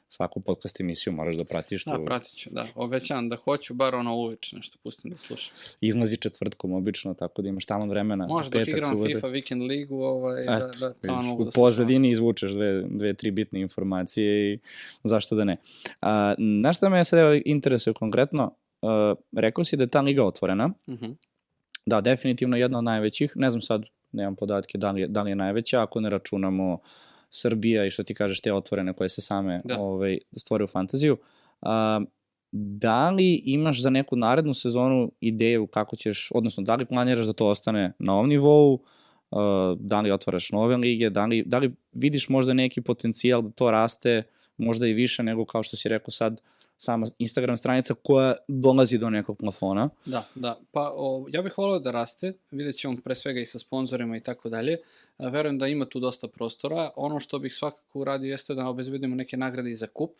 svaku 0.08 0.40
podcast 0.40 0.80
emisiju 0.80 1.12
moraš 1.12 1.34
da 1.34 1.44
pratiš 1.44 1.84
tu. 1.84 1.90
Da, 1.90 1.98
pratit 2.00 2.30
ću, 2.32 2.50
da, 2.52 2.64
obećam 2.74 3.28
da 3.28 3.36
hoću, 3.36 3.74
bar 3.74 3.94
ono 3.94 4.14
uveče 4.16 4.56
nešto 4.56 4.78
pustim 4.82 5.10
da 5.10 5.18
slušam. 5.18 5.54
Izlazi 5.80 6.16
četvrtkom 6.16 6.72
obično, 6.72 7.14
tako 7.14 7.42
da 7.42 7.48
imaš 7.48 7.66
tamo 7.66 7.86
vremena. 7.86 8.26
Dok 8.26 8.42
petak, 8.44 8.68
igram 8.68 8.84
subota. 8.86 9.08
FIFA 9.10 9.28
Weekend 9.28 9.66
ligu, 9.66 9.96
ovaj, 9.96 10.44
da, 10.44 10.52
Eto, 10.54 10.66
da, 10.80 10.92
tamo 10.92 11.16
vidiš, 11.16 11.26
mogu 11.26 11.44
da 11.44 11.48
u 11.48 11.52
slušam. 11.52 11.62
pozadini 11.62 12.10
izvučeš 12.10 12.50
dve, 12.50 12.82
dve, 12.82 13.14
tri 13.14 13.30
bitne 13.30 13.60
informacije 13.60 14.54
i 14.54 14.58
zašto 15.04 15.34
da 15.34 15.44
ne. 15.44 15.56
A, 16.00 16.34
na 16.38 16.72
što 16.72 16.90
me 16.90 17.04
sad 17.04 17.18
interesuje 17.44 17.94
konkretno, 17.94 18.54
a, 18.82 19.14
rekao 19.32 19.64
si 19.64 19.76
da 19.76 19.82
je 19.82 19.88
ta 19.88 20.00
liga 20.00 20.24
otvorena, 20.24 20.70
Mhm. 20.88 21.10
da, 21.86 22.00
definitivno 22.00 22.56
jedna 22.56 22.78
od 22.78 22.84
najvećih, 22.84 23.32
ne 23.34 23.50
znam 23.50 23.60
sad, 23.62 23.82
nemam 24.12 24.36
podatke 24.36 24.78
da 24.78 24.90
li 24.90 25.06
da 25.08 25.22
li 25.22 25.30
je 25.30 25.36
najveća, 25.36 25.82
ako 25.82 26.00
ne 26.00 26.10
računamo 26.10 26.78
Srbija 27.40 27.86
i 27.86 27.90
što 27.90 28.02
ti 28.02 28.14
kažeš 28.14 28.40
te 28.40 28.52
otvorene 28.52 28.92
koje 28.92 29.08
se 29.08 29.22
same 29.22 29.60
Da. 29.64 29.80
ovaj, 29.80 30.18
stvore 30.36 30.64
u 30.64 30.66
fantaziju. 30.66 31.16
A, 31.62 32.00
da 32.52 33.10
li 33.10 33.34
imaš 33.34 33.82
za 33.82 33.90
neku 33.90 34.16
narednu 34.16 34.54
sezonu 34.54 35.12
ideju 35.20 35.66
kako 35.66 35.96
ćeš, 35.96 36.28
odnosno 36.34 36.62
da 36.62 36.74
li 36.74 36.86
planiraš 36.86 37.26
da 37.26 37.32
to 37.32 37.48
ostane 37.48 37.92
na 37.98 38.14
ovom 38.14 38.28
nivou, 38.28 38.74
uh, 38.74 38.80
da 39.78 40.00
li 40.00 40.10
otvaraš 40.10 40.50
nove 40.52 40.76
lige, 40.76 41.10
da 41.10 41.26
li, 41.26 41.42
da 41.46 41.58
li 41.58 41.74
vidiš 41.92 42.28
možda 42.28 42.52
neki 42.52 42.80
potencijal 42.80 43.42
da 43.42 43.50
to 43.50 43.70
raste 43.70 44.22
možda 44.56 44.86
i 44.86 44.92
više 44.92 45.22
nego 45.22 45.44
kao 45.44 45.62
što 45.62 45.76
si 45.76 45.88
rekao 45.88 46.10
sad 46.10 46.40
sama 46.76 47.06
Instagram 47.18 47.56
stranica 47.56 47.94
koja 48.02 48.34
dolazi 48.48 48.98
do 48.98 49.10
nekog 49.10 49.38
plafona. 49.38 49.88
Da, 50.04 50.28
da. 50.34 50.58
Pa 50.72 50.92
o, 50.96 51.26
ja 51.32 51.42
bih 51.42 51.58
volio 51.58 51.78
da 51.78 51.90
raste, 51.90 52.32
vidjet 52.50 52.76
ćemo 52.76 52.96
pre 53.04 53.14
svega 53.14 53.40
i 53.40 53.46
sa 53.46 53.58
sponzorima 53.58 54.16
i 54.16 54.20
tako 54.20 54.48
dalje. 54.48 54.78
Verujem 55.18 55.58
da 55.58 55.66
ima 55.66 55.84
tu 55.84 56.00
dosta 56.00 56.28
prostora. 56.28 56.90
Ono 56.96 57.20
što 57.20 57.38
bih 57.38 57.54
svakako 57.54 58.00
uradio 58.00 58.30
jeste 58.30 58.54
da 58.54 58.68
obezbedimo 58.68 59.16
neke 59.16 59.36
nagrade 59.36 59.70
i 59.70 59.76
za 59.76 59.86
kup. 59.86 60.10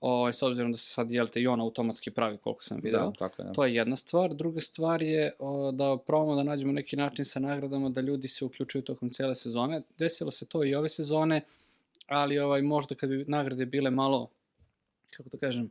ovaj, 0.00 0.32
s 0.32 0.42
obzirom 0.42 0.72
da 0.72 0.78
se 0.78 0.90
sad, 0.92 1.10
jel 1.10 1.26
te, 1.26 1.40
i 1.40 1.46
on 1.46 1.60
automatski 1.60 2.10
pravi 2.10 2.36
koliko 2.36 2.62
sam 2.62 2.80
video. 2.82 3.10
Da, 3.10 3.12
tako 3.12 3.42
je. 3.42 3.46
Da. 3.46 3.52
To 3.52 3.64
je 3.64 3.74
jedna 3.74 3.96
stvar. 3.96 4.34
Druga 4.34 4.60
stvar 4.60 5.02
je 5.02 5.32
o, 5.38 5.72
da 5.72 5.96
probamo 6.06 6.34
da 6.34 6.42
nađemo 6.42 6.72
neki 6.72 6.96
način 6.96 7.24
sa 7.24 7.40
nagradama 7.40 7.88
da 7.88 8.00
ljudi 8.00 8.28
se 8.28 8.44
uključuju 8.44 8.82
tokom 8.82 9.10
cele 9.10 9.34
sezone. 9.34 9.82
Desilo 9.98 10.30
se 10.30 10.46
to 10.46 10.64
i 10.64 10.74
ove 10.74 10.88
sezone, 10.88 11.40
ali 12.06 12.38
ovaj 12.38 12.62
možda 12.62 12.94
kad 12.94 13.10
bi 13.10 13.24
nagrade 13.28 13.66
bile 13.66 13.90
malo, 13.90 14.28
kako 15.10 15.28
da 15.28 15.38
kažem, 15.38 15.64
uh, 15.64 15.70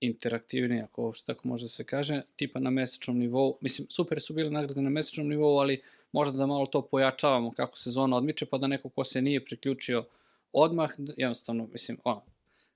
interaktivnije, 0.00 0.82
ako 0.82 1.02
uopšte 1.02 1.26
tako 1.26 1.48
može 1.48 1.64
da 1.64 1.68
se 1.68 1.84
kaže, 1.84 2.22
tipa 2.36 2.60
na 2.60 2.70
mesečnom 2.70 3.18
nivou. 3.18 3.58
Mislim, 3.60 3.86
super 3.90 4.20
su 4.20 4.34
bile 4.34 4.50
nagrade 4.50 4.82
na 4.82 4.90
mesečnom 4.90 5.28
nivou, 5.28 5.58
ali 5.58 5.80
možda 6.12 6.38
da 6.38 6.46
malo 6.46 6.66
to 6.66 6.82
pojačavamo 6.82 7.50
kako 7.50 7.78
sezona 7.78 8.16
odmiče, 8.16 8.46
pa 8.46 8.58
da 8.58 8.66
neko 8.66 8.88
ko 8.88 9.04
se 9.04 9.22
nije 9.22 9.44
priključio 9.44 10.04
odmah, 10.52 10.90
jednostavno, 11.16 11.68
mislim, 11.72 11.98
ono, 12.04 12.22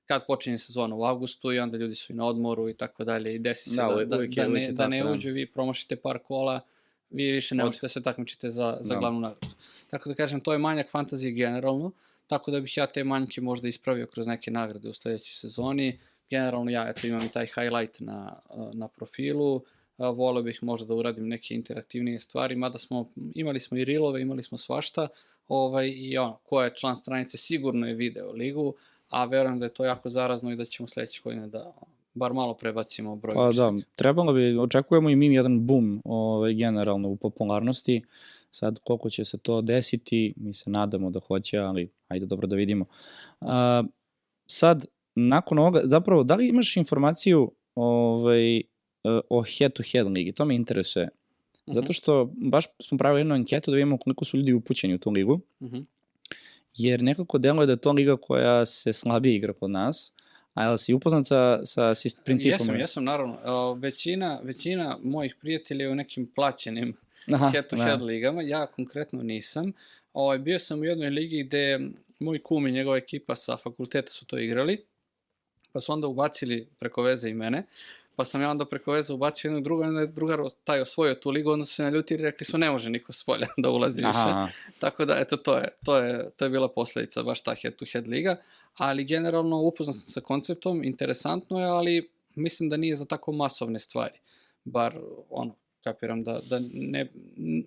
kad 0.07 0.27
počinje 0.27 0.59
sezona 0.59 0.97
u 0.97 1.05
avgustu 1.05 1.53
i 1.53 1.59
onda 1.59 1.77
ljudi 1.77 1.95
su 1.95 2.13
i 2.13 2.17
na 2.17 2.27
odmoru 2.27 2.69
i 2.69 2.75
tako 2.75 3.05
dalje 3.05 3.35
i 3.35 3.39
desi 3.39 3.71
se 3.71 3.77
Da, 3.77 3.89
da, 3.89 4.05
da, 4.05 4.27
da, 4.27 4.49
ne, 4.49 4.73
da 4.73 4.89
ne 4.89 5.03
da. 5.03 5.13
uđe, 5.13 5.31
vi 5.31 5.47
promašite 5.47 5.97
par 5.97 6.19
kola, 6.19 6.61
vi 7.11 7.33
više 7.33 7.55
ne 7.55 7.65
možete 7.65 7.85
da 7.85 7.89
se 7.89 8.03
takmičite 8.03 8.51
za, 8.51 8.77
za 8.81 8.95
Da. 8.95 9.01
glavnu 9.01 9.21
nagradu. 9.21 9.55
Tako 9.91 10.09
da 10.09 10.15
kažem, 10.15 10.41
to 10.41 10.53
je 10.53 10.59
manjak 10.59 10.91
fantazije 10.91 11.33
generalno, 11.33 11.93
tako 12.27 12.51
da 12.51 12.61
bih 12.61 12.77
ja 12.77 12.87
te 12.87 13.05
manjke 13.05 13.41
možda 13.41 13.69
ispravio 13.69 14.07
kroz 14.07 14.27
neke 14.27 14.51
nagrade 14.51 14.89
u 14.89 14.95
sledećoj 14.95 15.35
sezoni. 15.35 15.99
Generalno 16.31 16.71
ja 16.71 16.89
eto 16.89 17.07
imam 17.07 17.27
i 17.27 17.29
taj 17.29 17.47
highlight 17.47 18.01
na, 18.01 18.41
na 18.73 18.89
profilu, 18.89 19.63
a, 19.99 20.11
voleo 20.11 20.43
bih 20.43 20.59
možda 20.63 20.87
da 20.87 20.95
uradim 20.95 21.29
neke 21.29 21.55
interaktivnije 21.55 22.21
stvari, 22.21 22.57
mada 22.57 22.79
smo, 22.79 23.11
imali 23.35 23.61
smo 23.61 23.79
i 23.79 23.85
rilove, 23.85 24.23
imali 24.23 24.43
smo 24.43 24.59
svašta, 24.59 25.09
ovaj, 25.49 25.93
i 25.97 26.19
ono, 26.19 26.39
ko 26.43 26.63
je 26.63 26.75
član 26.75 26.97
stranice 26.97 27.37
sigurno 27.37 27.87
je 27.87 27.95
video 27.95 28.33
ligu, 28.33 28.75
a 29.11 29.25
verujem 29.25 29.59
da 29.59 29.67
je 29.67 29.75
to 29.75 29.85
jako 29.85 30.09
zarazno 30.09 30.53
i 30.53 30.57
da 30.57 30.65
ćemo 30.65 30.87
sledeće 30.87 31.21
godine 31.25 31.49
da 31.49 31.75
bar 32.15 32.33
malo 32.33 32.55
prebacimo 32.55 33.15
broj 33.15 33.35
Pa 33.35 33.51
da, 33.53 33.73
trebalo 33.97 34.33
bi, 34.33 34.59
očekujemo 34.59 35.11
i 35.11 35.17
mi 35.17 35.35
jedan 35.35 35.67
boom 35.67 36.03
ovaj, 36.05 36.55
generalno 36.55 37.09
u 37.09 37.17
popularnosti. 37.17 38.03
Sad 38.51 38.79
koliko 38.85 39.11
će 39.11 39.25
se 39.25 39.39
to 39.39 39.61
desiti, 39.63 40.35
mi 40.37 40.53
se 40.53 40.71
nadamo 40.71 41.11
da 41.11 41.21
hoće, 41.21 41.59
ali 41.59 41.91
ajde 42.09 42.27
dobro 42.27 42.47
da 42.47 42.57
vidimo. 42.57 42.85
A, 43.41 43.83
sad, 44.47 44.87
nakon 45.15 45.59
ovoga, 45.59 45.81
zapravo, 45.85 46.25
da 46.25 46.35
li 46.35 46.49
imaš 46.49 46.77
informaciju 46.77 47.51
ovaj, 47.75 48.57
e, 48.57 48.63
o 49.31 49.43
head-to-head 49.43 50.13
ligi? 50.13 50.33
To 50.33 50.45
me 50.45 50.55
interesuje. 50.55 51.09
Mhm, 51.69 51.75
Zato 51.75 51.93
što 51.93 52.33
baš 52.37 52.65
smo 52.83 52.99
pravili 52.99 53.21
jednu 53.21 53.35
anketu 53.35 53.71
da 53.71 53.75
vidimo 53.75 53.99
koliko 53.99 54.25
su 54.25 54.37
ljudi 54.37 54.53
upućeni 54.53 54.95
u 54.95 54.99
tu 54.99 55.11
ligu, 55.11 55.41
mhm. 55.63 55.79
jer 56.77 57.03
nekako 57.03 57.39
deluje 57.39 57.67
da 57.67 57.73
je 57.73 57.81
to 57.81 57.93
liga 57.93 58.17
koja 58.17 58.67
se 58.67 58.93
slabije 58.93 59.37
igra 59.37 59.53
kod 59.53 59.71
nas, 59.71 60.13
a 60.55 60.65
jel 60.65 60.77
si 60.77 60.95
upoznat 60.95 61.27
sa, 61.27 61.61
sa 61.65 61.95
principom? 62.25 62.67
Jesam, 62.67 62.79
jesam, 62.79 63.05
naravno. 63.05 63.35
E, 63.35 63.81
većina, 63.81 64.41
većina 64.43 64.99
mojih 65.03 65.37
prijatelja 65.41 65.85
je 65.85 65.91
u 65.91 65.95
nekim 65.95 66.31
plaćenim 66.35 66.97
head-to-head 67.53 67.99
da. 67.99 68.05
ligama, 68.05 68.43
ja 68.43 68.67
konkretno 68.67 69.23
nisam. 69.23 69.73
Ovaj, 70.13 70.39
bio 70.39 70.59
sam 70.59 70.81
u 70.81 70.85
jednoj 70.85 71.11
ligi 71.11 71.45
gde 71.45 71.81
moj 72.19 72.43
kum 72.43 72.67
i 72.67 72.73
njegova 72.73 72.97
ekipa 72.97 73.35
sa 73.35 73.57
fakulteta 73.57 74.11
su 74.11 74.27
to 74.27 74.39
igrali, 74.39 74.85
pa 75.75 75.81
su 75.81 75.93
onda 75.93 76.07
ubacili 76.07 76.69
preko 76.79 77.03
veze 77.03 77.29
i 77.29 77.35
mene, 77.35 77.67
pa 78.17 78.25
sam 78.25 78.43
ja 78.43 78.51
onda 78.51 78.65
preko 78.65 78.93
veze 78.93 79.13
ubacio 79.13 79.49
jednu 79.49 79.61
drugu, 79.61 79.83
onda 79.83 80.01
je 80.01 80.07
drugar 80.07 80.41
taj 80.65 80.81
osvojio 80.81 81.15
tu 81.15 81.31
ligu, 81.31 81.51
onda 81.51 81.65
su 81.65 81.75
se 81.75 81.83
naljutili 81.83 82.21
i 82.21 82.25
rekli 82.25 82.47
su 82.47 82.59
ne 82.59 82.71
može 82.71 82.91
niko 82.91 83.13
s 83.13 83.25
polja 83.25 83.47
da 83.63 83.71
ulazi 83.71 83.97
više. 83.97 84.19
Aha, 84.19 84.49
Tako 84.81 85.05
da, 85.05 85.17
eto, 85.19 85.37
to 85.37 85.57
je, 85.57 85.69
to 85.85 85.99
je, 85.99 86.31
to 86.31 86.45
je 86.45 86.51
bila 86.51 86.69
posledica, 86.69 87.23
baš 87.23 87.41
ta 87.41 87.55
head-to-head 87.55 88.07
liga, 88.07 88.37
ali 88.75 89.05
generalno 89.05 89.57
upoznat 89.57 89.97
sam 89.97 90.13
sa 90.13 90.21
konceptom, 90.21 90.85
interesantno 90.85 91.61
je, 91.61 91.67
ali 91.67 92.11
mislim 92.35 92.69
da 92.69 92.77
nije 92.77 92.97
za 92.97 93.05
tako 93.05 93.33
masovne 93.33 93.81
stvari. 93.81 94.19
Bar, 94.65 94.99
ono, 95.31 95.55
kapiram 95.85 96.25
da, 96.25 96.41
da 96.51 96.61
ne, 96.73 97.07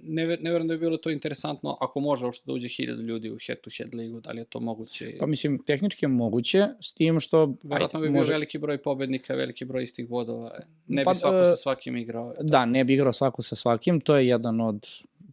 ne, 0.03 0.25
ne 0.27 0.51
verujem 0.51 0.67
da 0.67 0.73
bi 0.73 0.79
bilo 0.79 0.97
to 0.97 1.09
interesantno 1.09 1.77
ako 1.81 1.99
može 1.99 2.25
uopšte 2.25 2.43
da 2.45 2.53
uđe 2.53 2.67
hiljadu 2.67 3.01
ljudi 3.01 3.31
u 3.31 3.35
head-to-head 3.35 3.95
ligu, 3.95 4.19
da 4.19 4.31
li 4.31 4.41
je 4.41 4.45
to 4.45 4.59
moguće. 4.59 5.15
Pa 5.19 5.25
mislim, 5.25 5.63
tehnički 5.63 6.05
je 6.05 6.09
moguće, 6.09 6.67
s 6.81 6.93
tim 6.93 7.19
što... 7.19 7.53
Verovatno 7.63 7.99
bi 7.99 8.09
bio 8.09 8.17
može- 8.17 8.33
veliki 8.33 8.57
broj 8.57 8.77
pobednika, 8.77 9.35
veliki 9.35 9.65
broj 9.65 9.83
istih 9.83 10.07
bodova. 10.09 10.51
Ne 10.87 11.03
Pa, 11.03 11.11
bi 11.11 11.17
svako 11.17 11.39
e, 11.39 11.43
sa 11.43 11.55
svakim 11.55 11.97
igrao. 11.97 12.33
Da, 12.41 12.65
ne 12.65 12.83
bi 12.83 12.93
igrao 12.93 13.11
svako 13.11 13.41
sa 13.41 13.55
svakim, 13.55 13.99
to 14.01 14.17
je 14.17 14.27
jedan 14.27 14.61
od 14.61 14.87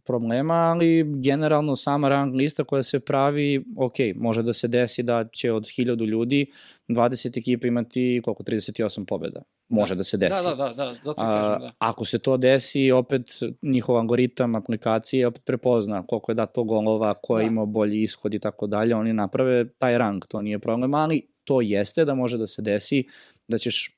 problema, 0.05 0.53
ali 0.53 1.03
generalno 1.15 1.75
sama 1.75 2.09
rang 2.09 2.35
lista 2.35 2.63
koja 2.63 2.83
se 2.83 2.99
pravi, 2.99 3.65
ok, 3.77 3.95
može 4.15 4.43
da 4.43 4.53
se 4.53 4.67
desi 4.67 5.03
da 5.03 5.27
će 5.31 5.51
od 5.51 5.63
1000 5.63 6.05
ljudi 6.05 6.45
20 6.87 7.39
ekipa 7.39 7.67
imati 7.67 8.21
koliko 8.23 8.43
38 8.43 9.05
pobjeda. 9.05 9.41
Može 9.69 9.95
da, 9.95 10.03
se 10.03 10.17
desi. 10.17 10.43
Da, 10.43 10.49
da, 10.49 10.67
da, 10.67 10.73
da, 10.75 10.91
zato 10.93 11.15
A, 11.17 11.43
kažem 11.43 11.61
da. 11.61 11.73
Ako 11.79 12.05
se 12.05 12.19
to 12.19 12.37
desi, 12.37 12.91
opet 12.91 13.21
njihov 13.61 13.97
algoritam 13.97 14.55
aplikacije 14.55 15.27
opet 15.27 15.45
prepozna 15.45 16.03
koliko 16.03 16.31
je 16.31 16.35
dato 16.35 16.63
golova, 16.63 17.13
ko 17.13 17.37
je 17.39 17.43
Da. 17.43 17.47
imao 17.47 17.65
bolji 17.65 18.01
ishod 18.01 18.33
i 18.33 18.39
tako 18.39 18.67
dalje, 18.67 18.95
oni 18.95 19.13
naprave 19.13 19.69
taj 19.69 19.97
rang, 19.97 20.25
to 20.25 20.41
nije 20.41 20.59
problem, 20.59 20.93
ali 20.93 21.27
to 21.43 21.61
jeste 21.61 22.05
da 22.05 22.15
može 22.15 22.37
da 22.37 22.47
se 22.47 22.61
desi 22.61 23.07
da 23.47 23.57
ćeš 23.57 23.91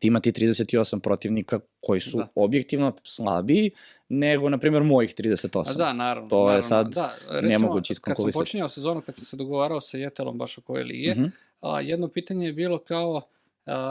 ti 0.00 0.08
imati 0.08 0.32
38 0.32 1.00
protivnika 1.00 1.60
koji 1.80 2.00
su 2.00 2.18
Da. 2.18 2.28
objektivno 2.34 2.96
slabiji 3.04 3.70
nego, 4.08 4.48
na 4.48 4.58
primjer, 4.58 4.82
mojih 4.82 5.14
38. 5.14 5.70
A 5.70 5.74
da, 5.74 5.92
naravno. 5.92 6.28
To 6.30 6.38
je 6.38 6.44
naravno, 6.44 6.62
sad 6.62 6.88
da, 6.88 7.14
nemoguće 7.42 7.94
Kad 7.94 8.16
sam 8.16 8.30
počinjao 8.32 8.68
sezonu, 8.68 9.00
kad 9.00 9.16
sam 9.16 9.24
se 9.24 9.36
dogovarao 9.36 9.80
sa 9.80 9.96
Jetelom 9.98 10.38
baš 10.38 10.58
oko 10.58 10.72
ove 10.72 10.84
lige, 10.84 11.10
Mhm. 11.10 11.24
a, 11.60 11.80
jedno 11.80 12.08
pitanje 12.08 12.46
je 12.46 12.52
bilo 12.52 12.78
kao 12.78 13.16
a, 13.16 13.22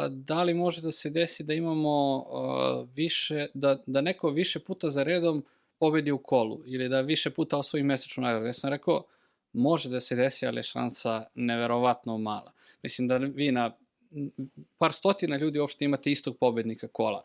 da 0.09 0.43
li 0.43 0.53
može 0.53 0.81
da 0.81 0.91
se 0.91 1.09
desi 1.09 1.43
da 1.43 1.53
imamo 1.53 2.25
više, 2.93 3.47
da, 3.53 3.77
da 3.85 4.01
neko 4.01 4.29
više 4.29 4.59
puta 4.59 4.89
za 4.89 5.03
redom 5.03 5.43
pobedi 5.79 6.11
u 6.11 6.17
kolu 6.17 6.61
ili 6.65 6.89
da 6.89 7.01
više 7.01 7.29
puta 7.29 7.57
osvoji 7.57 7.83
mesečnu 7.83 8.23
nagradu. 8.23 8.45
Ja 8.45 8.53
sam 8.53 8.69
rekao, 8.69 9.03
može 9.53 9.89
da 9.89 9.99
se 9.99 10.15
desi, 10.15 10.47
ali 10.47 10.59
je 10.59 10.63
šansa 10.63 11.23
neverovatno 11.35 12.17
mala. 12.17 12.51
Mislim 12.83 13.07
da 13.07 13.17
vi 13.17 13.51
na 13.51 13.77
par 14.77 14.93
stotina 14.93 15.37
ljudi 15.37 15.59
uopšte 15.59 15.85
imate 15.85 16.11
istog 16.11 16.37
pobednika 16.37 16.87
kola 16.87 17.21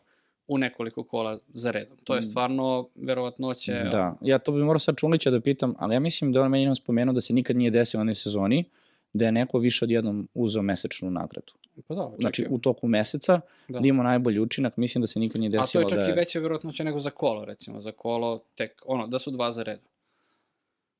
u 0.47 0.57
nekoliko 0.57 1.03
kola 1.03 1.39
za 1.47 1.71
redom. 1.71 1.97
To 2.03 2.15
je 2.15 2.21
stvarno 2.21 2.89
verovatnoće... 2.95 3.73
Da, 3.91 4.15
ja 4.21 4.39
to 4.39 4.51
bi 4.51 4.63
morao 4.63 4.79
sad 4.79 4.95
Čulića 4.95 5.31
da 5.31 5.41
pitam, 5.41 5.75
ali 5.79 5.95
ja 5.95 5.99
mislim 5.99 6.33
da 6.33 6.41
on 6.41 6.51
meni 6.51 6.63
jednom 6.63 6.75
spomenuo 6.75 7.13
da 7.13 7.21
se 7.21 7.33
nikad 7.33 7.55
nije 7.55 7.71
desilo 7.71 8.01
u 8.01 8.01
onoj 8.01 8.15
sezoni 8.15 8.65
da 9.13 9.25
je 9.25 9.31
neko 9.31 9.59
više 9.59 9.85
od 9.85 9.91
jednom 9.91 10.27
uzeo 10.33 10.61
mesečnu 10.61 11.11
nagradu. 11.11 11.53
Pa 11.81 11.95
da, 11.95 12.11
Znači, 12.11 12.27
očekujem. 12.33 12.53
u 12.53 12.59
toku 12.59 12.87
meseca 12.87 13.33
Da. 13.33 13.41
da, 13.69 13.79
da 13.79 13.87
imamo 13.87 14.03
najbolji 14.03 14.39
učinak, 14.39 14.77
mislim 14.77 15.01
da 15.01 15.07
se 15.07 15.19
nikad 15.19 15.41
nije 15.41 15.49
A 15.49 15.51
to 15.51 15.57
desilo 15.57 15.81
je 15.81 15.89
čak 15.89 15.97
da 15.97 16.09
i 16.09 16.13
veća 16.13 16.39
verovatnoća 16.39 16.83
nego 16.83 16.99
za 16.99 17.09
kolo, 17.11 17.45
recimo. 17.45 17.81
Za 17.81 17.91
kolo 17.91 18.39
tek, 18.55 18.71
ono, 18.85 19.07
da 19.07 19.19
su 19.19 19.31
dva 19.31 19.51
za 19.51 19.63
redom. 19.63 19.85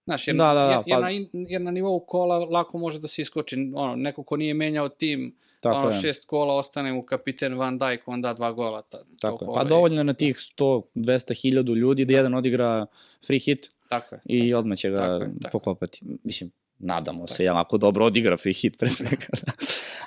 Znaš, 0.05 0.27
jer, 0.27 0.35
Da, 0.35 0.43
da, 0.45 0.53
da, 0.55 0.61
jer, 0.61 0.83
jer, 0.85 0.95
pa- 0.95 1.01
na, 1.01 1.11
in- 1.11 1.29
jer 1.31 1.61
na 1.61 1.71
nivou 1.71 1.99
kola 2.01 2.37
lako 2.39 2.77
može 2.77 2.99
da 2.99 3.07
se 3.07 3.21
iskoči, 3.21 3.71
ono, 3.75 3.95
neko 3.95 4.23
ko 4.23 4.37
nije 4.37 4.53
menjao 4.53 4.89
tim, 4.89 5.35
Tako 5.59 5.77
ono, 5.77 5.87
je. 5.87 5.93
šest 5.93 6.25
kola 6.25 6.55
ostane 6.55 6.93
mu 6.93 7.03
kapiten 7.03 7.53
Van 7.55 7.77
Dijk, 7.77 8.07
on 8.07 8.21
da 8.21 8.33
dva 8.33 8.51
gola. 8.51 8.81
Ta, 8.81 8.97
Tako 9.21 9.35
je. 9.35 9.47
Pa 9.47 9.51
ovaj, 9.51 9.65
dovoljno 9.65 9.97
je 9.97 10.03
na 10.03 10.13
tih 10.13 10.35
100, 10.37 10.81
200 10.95 11.33
hiljadu 11.33 11.75
ljudi 11.75 12.05
da 12.05 12.13
jedan 12.13 12.33
odigra 12.33 12.85
free 13.25 13.39
hit 13.39 13.71
Tako 13.89 14.15
je. 14.15 14.21
i 14.25 14.53
odmah 14.53 14.77
će 14.77 14.89
ga 14.89 14.97
Tako 14.97 15.13
je, 15.13 15.19
tako 15.31 15.47
je. 15.47 15.51
pokopati. 15.51 15.99
Mislim, 16.23 16.51
nadamo 16.79 17.27
se, 17.27 17.43
ja 17.43 17.59
ako 17.61 17.77
dobro 17.77 18.05
odigra 18.05 18.37
free 18.37 18.53
hit 18.53 18.77
pre 18.77 18.89
svega. 18.89 19.25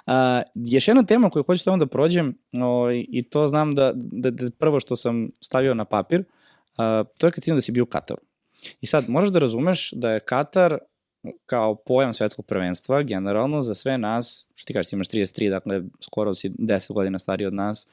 A, 0.07 0.43
još 0.55 0.89
jedna 0.89 1.03
tema 1.03 1.31
koju 1.31 1.43
hoću 1.43 1.77
da 1.77 1.87
prođem, 1.87 2.39
ovaj, 2.53 3.05
i 3.09 3.23
to 3.31 3.49
znam 3.49 3.75
da, 3.75 3.93
da, 3.95 4.31
da 4.31 4.51
prvo 4.59 4.81
što 4.81 4.97
sam 4.97 5.31
stavio 5.41 5.75
na 5.75 5.85
papir, 5.85 6.25
a, 6.77 7.05
to 7.19 7.27
je 7.27 7.31
kad 7.31 7.45
si 7.45 7.53
da 7.53 7.61
si 7.61 7.73
bio 7.73 7.83
u 7.83 7.87
Kataru. 7.87 8.21
I 8.81 8.87
sad, 8.87 9.09
možeš 9.09 9.31
da 9.31 9.39
razumeš 9.39 9.93
da 9.93 10.11
je 10.11 10.21
Katar 10.21 10.79
kao 11.47 11.75
pojam 11.75 12.15
svetskog 12.15 12.47
prvenstva, 12.47 13.03
generalno, 13.03 13.63
za 13.63 13.75
sve 13.75 13.99
nas, 13.99 14.47
što 14.55 14.67
ti 14.67 14.73
kažeš, 14.73 14.91
ti 14.91 14.97
imaš 14.97 15.09
33, 15.09 15.51
dakle, 15.51 15.83
skoro 16.01 16.35
si 16.35 16.51
10 16.51 16.93
godina 16.93 17.19
stariji 17.19 17.47
od 17.47 17.55
nas, 17.55 17.87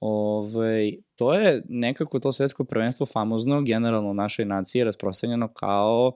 Ove, 0.00 0.92
to 1.14 1.34
je 1.34 1.62
nekako 1.68 2.18
to 2.18 2.32
svetsko 2.32 2.64
prvenstvo 2.64 3.06
famozno, 3.06 3.62
generalno 3.62 4.10
u 4.10 4.14
našoj 4.14 4.44
naciji 4.44 4.80
je 4.80 4.84
rasprostranjeno 4.84 5.48
kao 5.48 6.12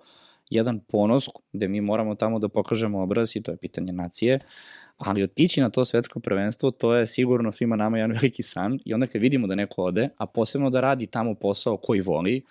jedan 0.50 0.80
ponos 0.80 1.28
gde 1.52 1.68
mi 1.68 1.80
moramo 1.80 2.14
tamo 2.14 2.38
da 2.38 2.48
pokažemo 2.48 3.02
obraz 3.02 3.36
i 3.36 3.42
to 3.42 3.50
je 3.50 3.56
pitanje 3.56 3.92
nacije, 3.92 4.38
ali 4.98 5.22
otići 5.22 5.60
na 5.60 5.70
to 5.70 5.84
svetsko 5.84 6.20
prvenstvo, 6.20 6.70
to 6.70 6.94
je 6.94 7.06
sigurno 7.06 7.52
svima 7.52 7.76
nama 7.76 7.98
jedan 7.98 8.12
veliki 8.20 8.42
san 8.42 8.78
i 8.84 8.94
onda 8.94 9.06
kad 9.06 9.20
vidimo 9.22 9.46
da 9.46 9.54
neko 9.54 9.82
ode, 9.84 10.08
a 10.16 10.26
posebno 10.26 10.70
da 10.70 10.80
radi 10.80 11.06
tamo 11.06 11.34
posao 11.34 11.76
koji 11.76 12.00
voli, 12.00 12.42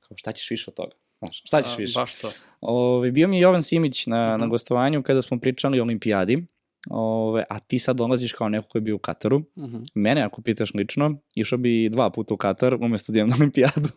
kao 0.00 0.16
šta 0.16 0.32
ćeš 0.32 0.50
više 0.50 0.70
od 0.70 0.74
toga? 0.74 0.96
Znaš, 1.18 1.42
šta 1.44 1.62
ćeš 1.62 1.72
A, 1.72 1.76
više? 1.76 1.98
Baš 2.00 2.14
to. 2.14 2.30
Ove, 2.60 3.10
bio 3.10 3.28
mi 3.28 3.36
je 3.36 3.40
Jovan 3.40 3.62
Simić 3.62 4.06
na, 4.06 4.30
Mhm. 4.32 4.40
na 4.40 4.46
gostovanju 4.46 5.02
kada 5.02 5.22
smo 5.22 5.40
pričali 5.40 5.80
o 5.80 5.82
olimpijadi 5.82 6.44
ove, 6.90 7.44
a 7.50 7.58
ti 7.58 7.78
sad 7.78 7.96
dolaziš 7.96 8.32
kao 8.32 8.48
neko 8.48 8.68
ko 8.68 8.78
je 8.78 8.82
bio 8.82 8.96
u 8.96 8.98
Kataru. 8.98 9.36
Uh 9.36 9.44
-huh. 9.64 9.86
Mene, 9.94 10.22
ako 10.22 10.42
pitaš 10.42 10.74
lično, 10.74 11.16
išao 11.34 11.58
bi 11.58 11.88
dva 11.88 12.10
puta 12.10 12.34
u 12.34 12.36
Katar 12.36 12.74
umesto 12.74 13.12
da 13.12 13.18
idem 13.18 13.28
na 13.28 13.36
olimpijadu. 13.40 13.88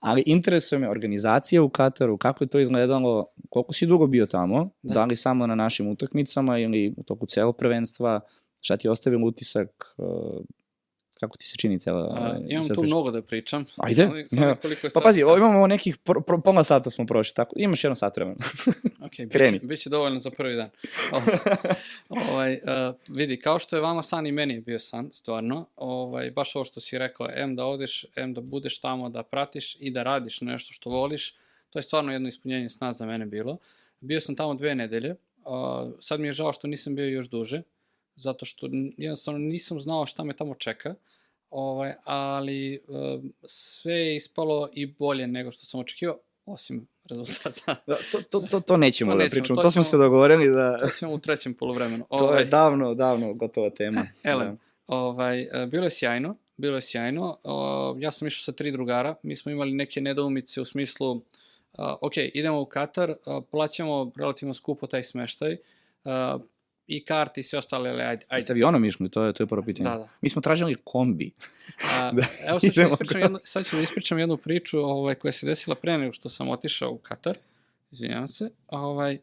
Ali 0.00 0.22
interesuje 0.26 0.78
me 0.78 0.90
organizacija 0.90 1.62
u 1.62 1.68
Kataru, 1.68 2.18
kako 2.18 2.44
je 2.44 2.48
to 2.48 2.58
izgledalo, 2.58 3.26
koliko 3.50 3.72
si 3.72 3.86
dugo 3.86 4.06
bio 4.06 4.26
tamo, 4.26 4.70
da, 4.82 4.94
Da. 4.94 5.04
li 5.04 5.16
samo 5.16 5.46
na 5.46 5.54
našim 5.54 5.88
utakmicama 5.88 6.58
ili 6.58 6.94
u 6.96 7.02
toku 7.02 7.26
celog 7.26 7.56
prvenstva, 7.56 8.20
šta 8.62 8.76
ti 8.76 8.86
je 8.86 8.90
ostavilo 8.90 9.26
utisak, 9.26 9.94
uh, 9.96 10.44
kako 11.20 11.36
ti 11.36 11.44
se 11.44 11.56
čini 11.56 11.78
cela... 11.78 12.00
A, 12.00 12.38
imam 12.48 12.62
cela 12.62 12.74
tu 12.74 12.80
priča? 12.80 12.94
mnogo 12.94 13.10
da 13.10 13.22
pričam. 13.22 13.64
Ajde. 13.76 14.02
Je 14.30 14.56
Pa 14.94 15.00
pazi, 15.00 15.22
ovo 15.22 15.36
imamo 15.36 15.66
nekih 15.66 15.96
pro, 15.96 16.20
pro, 16.20 16.40
pola 16.40 16.64
sata 16.64 16.90
smo 16.90 17.06
prošli, 17.06 17.34
tako, 17.34 17.54
imaš 17.58 17.84
jedno 17.84 17.94
sat 17.94 18.16
vremena. 18.16 18.36
Ok, 19.00 19.12
Kreni. 19.30 19.58
će, 19.58 19.66
bit 19.66 19.80
će 19.80 19.90
dovoljno 19.90 20.18
za 20.18 20.30
prvi 20.30 20.56
dan. 20.56 20.70
O, 21.12 21.20
ovaj, 22.32 22.52
uh, 22.52 22.94
vidi, 23.08 23.40
kao 23.40 23.58
što 23.58 23.76
je 23.76 23.82
vama 23.82 24.02
san 24.02 24.26
i 24.26 24.32
meni 24.32 24.54
je 24.54 24.60
bio 24.60 24.78
san, 24.78 25.10
stvarno, 25.12 25.66
ovaj, 25.76 26.30
baš 26.30 26.56
ovo 26.56 26.64
što 26.64 26.80
si 26.80 26.98
rekao, 26.98 27.28
em 27.34 27.56
da 27.56 27.64
odeš, 27.64 28.06
em 28.16 28.34
da 28.34 28.40
budeš 28.40 28.80
tamo, 28.80 29.08
da 29.08 29.22
pratiš 29.22 29.76
i 29.80 29.90
da 29.90 30.02
radiš 30.02 30.40
nešto 30.40 30.72
što 30.72 30.90
voliš, 30.90 31.34
to 31.70 31.78
je 31.78 31.82
stvarno 31.82 32.12
jedno 32.12 32.28
ispunjenje 32.28 32.68
sna 32.68 32.92
za 32.92 33.06
mene 33.06 33.26
bilo. 33.26 33.56
Bio 34.00 34.20
sam 34.20 34.36
tamo 34.36 34.54
dve 34.54 34.74
nedelje, 34.74 35.10
uh, 35.44 35.92
sad 36.00 36.20
mi 36.20 36.28
je 36.28 36.32
žao 36.32 36.52
što 36.52 36.66
nisam 36.66 36.94
bio 36.94 37.08
još 37.08 37.28
duže, 37.28 37.62
zato 38.18 38.44
što 38.44 38.68
jednostavno 38.96 39.38
nisam 39.38 39.80
znao 39.80 40.06
šta 40.06 40.24
me 40.24 40.36
tamo 40.36 40.54
čeka, 40.54 40.94
ovaj, 41.50 41.94
ali 42.04 42.82
sve 43.46 43.94
je 43.94 44.16
ispalo 44.16 44.68
i 44.72 44.86
bolje 44.86 45.26
nego 45.26 45.50
što 45.50 45.66
sam 45.66 45.80
očekivao, 45.80 46.18
osim 46.46 46.88
rezultata. 47.04 47.76
Da, 47.86 47.96
to, 48.12 48.22
to, 48.30 48.40
to, 48.40 48.60
to 48.60 48.76
nećemo 48.86 49.12
To 49.12 49.18
da 49.18 49.24
nećemo, 49.24 49.40
pričamo, 49.42 49.56
to 49.56 49.62
to, 49.62 49.70
smo 49.70 49.84
se 49.84 49.96
dogovorili 49.96 50.50
da... 50.50 50.78
To 50.78 50.88
ćemo 50.98 51.12
u 51.12 51.18
trećem 51.18 51.54
polovremenu. 51.54 52.06
To 52.18 52.34
je 52.34 52.44
davno, 52.44 52.94
davno 52.94 53.34
gotova 53.34 53.70
tema. 53.70 54.06
Elem, 54.22 54.58
ovaj, 54.86 55.42
e, 55.42 55.66
bilo 55.66 55.84
je 55.84 55.90
sjajno, 55.90 56.36
bilo 56.56 56.76
je 56.76 56.82
sjajno. 56.82 57.38
O, 57.44 57.96
ja 57.98 58.12
sam 58.12 58.28
išao 58.28 58.42
sa 58.42 58.52
tri 58.52 58.72
drugara, 58.72 59.14
mi 59.22 59.36
smo 59.36 59.52
imali 59.52 59.72
neke 59.72 60.00
nedoumice 60.00 60.60
u 60.60 60.64
smislu, 60.64 61.20
a, 61.78 61.96
ok, 62.00 62.12
idemo 62.16 62.60
u 62.60 62.66
Katar, 62.66 63.14
a, 63.26 63.40
plaćamo 63.50 64.12
relativno 64.16 64.54
skupo 64.54 64.86
taj 64.86 65.02
smeštaj, 65.02 65.56
a, 66.04 66.38
i 66.88 67.04
karti 67.04 67.40
i 67.40 67.42
sve 67.42 67.58
ostale, 67.58 67.90
ali 67.90 68.02
ajde, 68.02 68.24
ajde. 68.28 68.38
Jeste 68.38 68.52
avionom 68.52 68.84
išli, 68.84 69.10
to 69.10 69.24
je, 69.24 69.32
to 69.32 69.42
je 69.42 69.46
prvo 69.46 69.62
pitanje. 69.62 69.90
Da, 69.90 69.96
da. 69.96 70.08
Mi 70.20 70.28
smo 70.28 70.42
tražili 70.42 70.76
kombi. 70.84 71.30
A, 71.92 72.12
Da, 72.16 72.22
evo 72.48 72.60
sad 72.60 72.72
ću, 72.72 72.80
da 72.80 72.88
ispričam 72.88 73.20
jednu, 73.20 73.38
sad 73.44 73.66
ću 73.66 73.76
da 73.76 73.82
ispričam 73.82 74.18
jednu 74.18 74.36
priču 74.36 74.78
ovaj, 74.78 75.14
koja 75.14 75.32
se 75.32 75.46
desila 75.46 75.76
pre 75.76 75.98
nego 75.98 76.12
što 76.12 76.28
sam 76.28 76.48
otišao 76.48 76.90
u 76.90 76.98
Katar. 76.98 77.38
Izvinjavam 77.90 78.28
se. 78.28 78.50
Ovaj, 78.68 79.18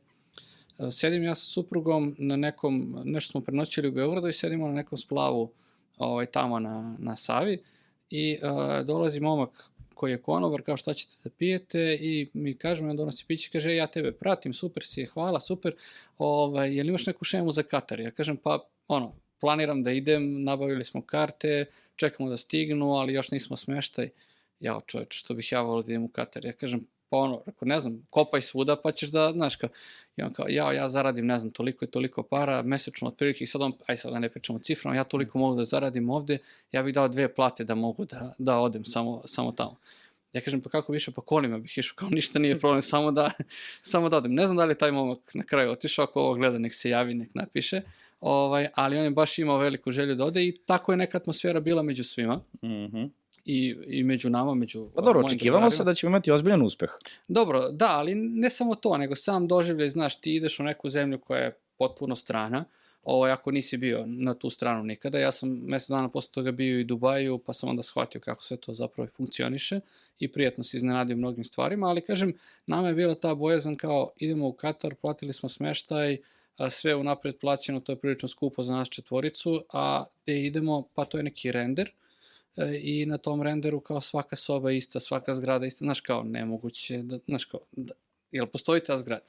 sedim 0.91 1.24
ja 1.24 1.36
sa 1.36 1.43
suprugom 1.43 2.16
na 2.18 2.36
nekom, 2.36 3.01
nešto 3.03 3.32
smo 3.32 3.41
prenoćili 3.41 3.88
u 3.88 3.91
Beogradu 3.91 4.28
i 4.28 4.34
sedimo 4.34 4.68
na 4.68 4.74
nekom 4.74 4.97
splavu 4.97 5.51
ovaj, 5.97 6.26
tamo 6.26 6.59
na, 6.59 6.95
na 6.99 7.16
Savi 7.16 7.63
i 8.09 8.38
uh, 8.41 8.86
dolazi 8.86 9.20
momak 9.20 9.49
koji 9.95 10.11
je 10.11 10.21
konobar, 10.21 10.61
kao 10.61 10.77
šta 10.77 10.93
ćete 10.93 11.13
da 11.23 11.29
pijete 11.29 11.97
i 12.01 12.29
mi 12.33 12.57
kažemo, 12.57 12.89
on 12.89 12.97
donosi 12.97 13.25
piće, 13.27 13.49
kaže, 13.51 13.69
"E, 13.71 13.75
ja 13.75 13.87
tebe 13.87 14.11
pratim, 14.11 14.53
super 14.53 14.85
si 14.85 15.05
hvala, 15.05 15.39
super, 15.39 15.75
ovaj, 16.17 16.75
jel 16.75 16.87
imaš 16.87 17.05
neku 17.05 17.25
šemu 17.25 17.51
za 17.51 17.63
Katar? 17.63 17.99
Ja 17.99 18.11
kažem, 18.11 18.37
pa, 18.37 18.59
ono, 18.87 19.15
planiram 19.39 19.83
da 19.83 19.91
idem, 19.91 20.43
nabavili 20.43 20.83
smo 20.85 21.01
karte, 21.01 21.65
čekamo 21.95 22.29
da 22.29 22.37
stignu, 22.37 22.93
ali 22.93 23.13
još 23.13 23.31
nismo 23.31 23.57
smeštaj. 23.57 24.09
Jao 24.59 24.81
čoveč, 24.81 25.15
što 25.19 25.33
bih 25.33 25.51
ja 25.51 25.61
volio 25.61 25.81
da 25.83 25.91
idem 25.91 26.03
u 26.03 26.07
Katar. 26.07 26.45
Ja 26.45 26.53
kažem, 26.53 26.87
pa 27.10 27.18
ono, 27.18 27.41
rekao, 27.45 27.66
ne 27.66 27.80
znam, 27.80 28.08
kopaj 28.10 28.41
svuda 28.41 28.76
pa 28.76 28.91
ćeš 28.91 29.10
da, 29.10 29.32
znaš 29.32 29.56
kao, 29.56 29.70
i 30.18 30.22
on 30.22 30.34
kao, 30.34 30.45
jao, 30.49 30.72
ja 30.72 30.89
zaradim, 30.89 31.26
ne 31.26 31.39
znam, 31.39 31.51
toliko 31.51 31.86
i 31.86 31.88
toliko 31.88 32.24
para, 32.24 32.62
mesečno 32.62 33.08
otprilike, 33.08 33.43
i 33.43 33.47
sad 33.47 33.62
on, 33.62 33.74
aj 33.88 33.97
sad 33.97 34.12
da 34.12 34.20
ne 34.20 34.30
pričamo 34.30 34.60
ciframa, 34.60 34.95
ja 34.95 35.03
toliko 35.03 35.38
mogu 35.38 35.56
da 35.56 35.66
zaradim 35.66 36.10
ovde, 36.10 36.38
ja 36.72 36.84
bih 36.84 36.93
dao 36.93 37.08
dve 37.08 37.34
plate 37.34 37.64
da 37.64 37.76
mogu 37.76 38.06
da, 38.06 38.34
da 38.38 38.60
odem 38.60 38.86
samo, 38.86 39.22
samo 39.26 39.51
tamo. 39.51 39.76
Ja 40.34 40.41
kažem, 40.41 40.62
pa 40.62 40.70
kako 40.70 40.91
više, 40.91 41.12
pa 41.12 41.22
kolima 41.22 41.58
bih 41.58 41.78
išao, 41.78 41.95
kao 41.95 42.10
ništa 42.10 42.39
nije 42.39 42.60
problem, 42.60 42.82
samo 42.93 43.12
da, 43.12 43.32
samo 43.82 44.10
da 44.10 44.18
odem. 44.18 44.34
Ne 44.34 44.47
znam 44.47 44.58
da 44.58 44.66
li 44.66 44.78
taj 44.78 44.91
momak 44.91 45.20
na 45.34 45.43
kraju 45.43 45.72
otišao, 45.72 46.03
ako 46.03 46.22
ovo 46.22 46.34
gleda, 46.34 46.58
nek 46.58 46.74
se 46.74 46.89
javi, 46.89 47.14
nek 47.14 47.30
napiše, 47.34 47.82
ovaj, 48.22 48.68
ali 48.76 48.97
on 48.97 49.03
je 49.03 49.10
baš 49.10 49.39
imao 49.39 49.58
veliku 49.58 49.91
želju 49.91 50.16
da 50.16 50.26
ode 50.26 50.43
i 50.43 50.58
tako 50.66 50.93
je 50.93 50.97
neka 50.97 51.18
atmosfera 51.18 51.60
bila 51.60 51.84
među 51.84 52.03
svima 52.03 52.41
Mhm. 52.62 53.03
I, 53.45 53.75
i 53.87 54.03
među 54.03 54.29
nama, 54.29 54.53
među 54.53 54.87
Pa 54.95 55.01
dobro, 55.01 55.21
očekivamo 55.25 55.69
se 55.69 55.83
da 55.83 55.93
ćemo 55.93 56.09
imati 56.09 56.31
ozbiljan 56.31 56.61
uspeh. 56.61 56.89
Dobro, 57.27 57.71
da, 57.71 57.89
ali 57.89 58.15
ne 58.15 58.49
samo 58.49 58.75
to, 58.75 58.97
nego 58.97 59.15
sam 59.15 59.47
doživljaj, 59.47 59.89
znaš, 59.89 60.17
ti 60.17 60.35
ideš 60.35 60.59
u 60.59 60.63
neku 60.63 60.89
zemlju 60.89 61.19
koja 61.19 61.39
je 61.39 61.57
potpuno 61.77 62.15
strana, 62.15 62.65
ovaj, 63.03 63.31
ako 63.31 63.51
nisi 63.51 63.77
bio 63.77 64.03
na 64.05 64.33
tu 64.33 64.49
stranu 64.49 64.83
nikada. 64.83 65.19
Ja 65.19 65.31
sam 65.31 65.49
mesec 65.49 65.89
dana 65.89 66.09
posle 66.09 66.31
toga 66.31 66.51
bio 66.51 66.79
i 66.79 66.81
u 66.81 66.83
Dubaju, 66.83 67.37
pa 67.37 67.53
sam 67.53 67.69
onda 67.69 67.83
shvatio 67.83 68.21
kako 68.21 68.43
sve 68.43 68.57
to 68.57 68.73
zapravo 68.73 69.09
funkcioniše 69.15 69.79
i 70.19 70.27
prijatno 70.27 70.63
se 70.63 70.77
iznenadio 70.77 71.17
mnogim 71.17 71.43
stvarima, 71.43 71.87
ali 71.87 72.01
kažem, 72.01 72.33
nama 72.67 72.87
je 72.87 72.93
bila 72.93 73.15
ta 73.15 73.35
bojazan 73.35 73.75
kao 73.75 74.09
idemo 74.17 74.47
u 74.47 74.53
Katar, 74.53 74.95
platili 74.95 75.33
smo 75.33 75.49
smeštaj, 75.49 76.17
a 76.57 76.69
sve 76.69 76.95
unapred 76.95 77.37
plaćeno, 77.37 77.79
to 77.79 77.91
je 77.91 77.95
prilično 77.95 78.29
skupo 78.29 78.63
za 78.63 78.75
nas 78.75 78.89
četvoricu, 78.89 79.63
a 79.73 80.05
gde 80.23 80.41
idemo, 80.41 80.83
pa 80.93 81.05
to 81.05 81.17
je 81.17 81.23
neki 81.23 81.51
render, 81.51 81.91
i 82.82 83.06
na 83.06 83.18
tom 83.18 83.41
renderu 83.41 83.80
kao 83.80 84.01
svaka 84.01 84.36
soba 84.36 84.72
ista, 84.72 84.99
svaka 84.99 85.34
zgrada 85.34 85.66
ista, 85.66 85.86
znaš 85.86 85.99
kao 85.99 86.24
nemoguće, 86.24 86.97
da, 86.97 87.20
znaš 87.26 87.45
kao, 87.45 87.60
da, 87.72 87.93
jel 88.32 88.47
postoji 88.47 88.82
ta 88.82 88.97
zgrada? 88.97 89.26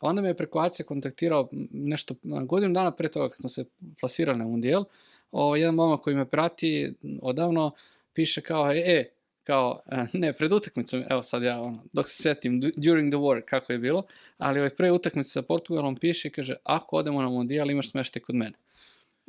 Onda 0.00 0.22
me 0.22 0.28
je 0.28 0.36
preko 0.36 0.58
ACE 0.58 0.82
kontaktirao 0.82 1.48
nešto 1.70 2.14
godinu 2.22 2.74
dana 2.74 2.90
pre 2.90 3.08
toga 3.08 3.28
kad 3.28 3.38
smo 3.38 3.48
se 3.48 3.64
plasirali 4.00 4.38
na 4.38 4.44
Mundijel, 4.44 4.84
o, 5.32 5.56
jedan 5.56 5.74
momak 5.74 6.00
koji 6.00 6.16
me 6.16 6.24
prati 6.24 6.92
odavno 7.22 7.70
piše 8.12 8.40
kao, 8.40 8.72
e, 8.72 8.78
e 8.86 9.10
kao, 9.42 9.80
e, 9.92 10.06
ne, 10.18 10.32
pred 10.32 10.52
utakmicom, 10.52 11.04
evo 11.10 11.22
sad 11.22 11.42
ja, 11.42 11.60
ono, 11.60 11.84
dok 11.92 12.08
se 12.08 12.22
setim, 12.22 12.60
du- 12.60 12.72
during 12.76 13.12
the 13.12 13.18
war, 13.18 13.42
kako 13.44 13.72
je 13.72 13.78
bilo, 13.78 14.02
ali 14.38 14.58
ovaj 14.58 14.70
pre 14.70 14.90
utakmice 14.92 15.30
sa 15.30 15.42
Portugalom 15.42 15.96
piše 15.96 16.28
i 16.28 16.30
kaže, 16.30 16.54
ako 16.64 16.96
odemo 16.96 17.22
na 17.22 17.28
Mundijal, 17.28 17.70
imaš 17.70 17.90
smeštaj 17.90 18.22
kod 18.22 18.34
mene. 18.34 18.63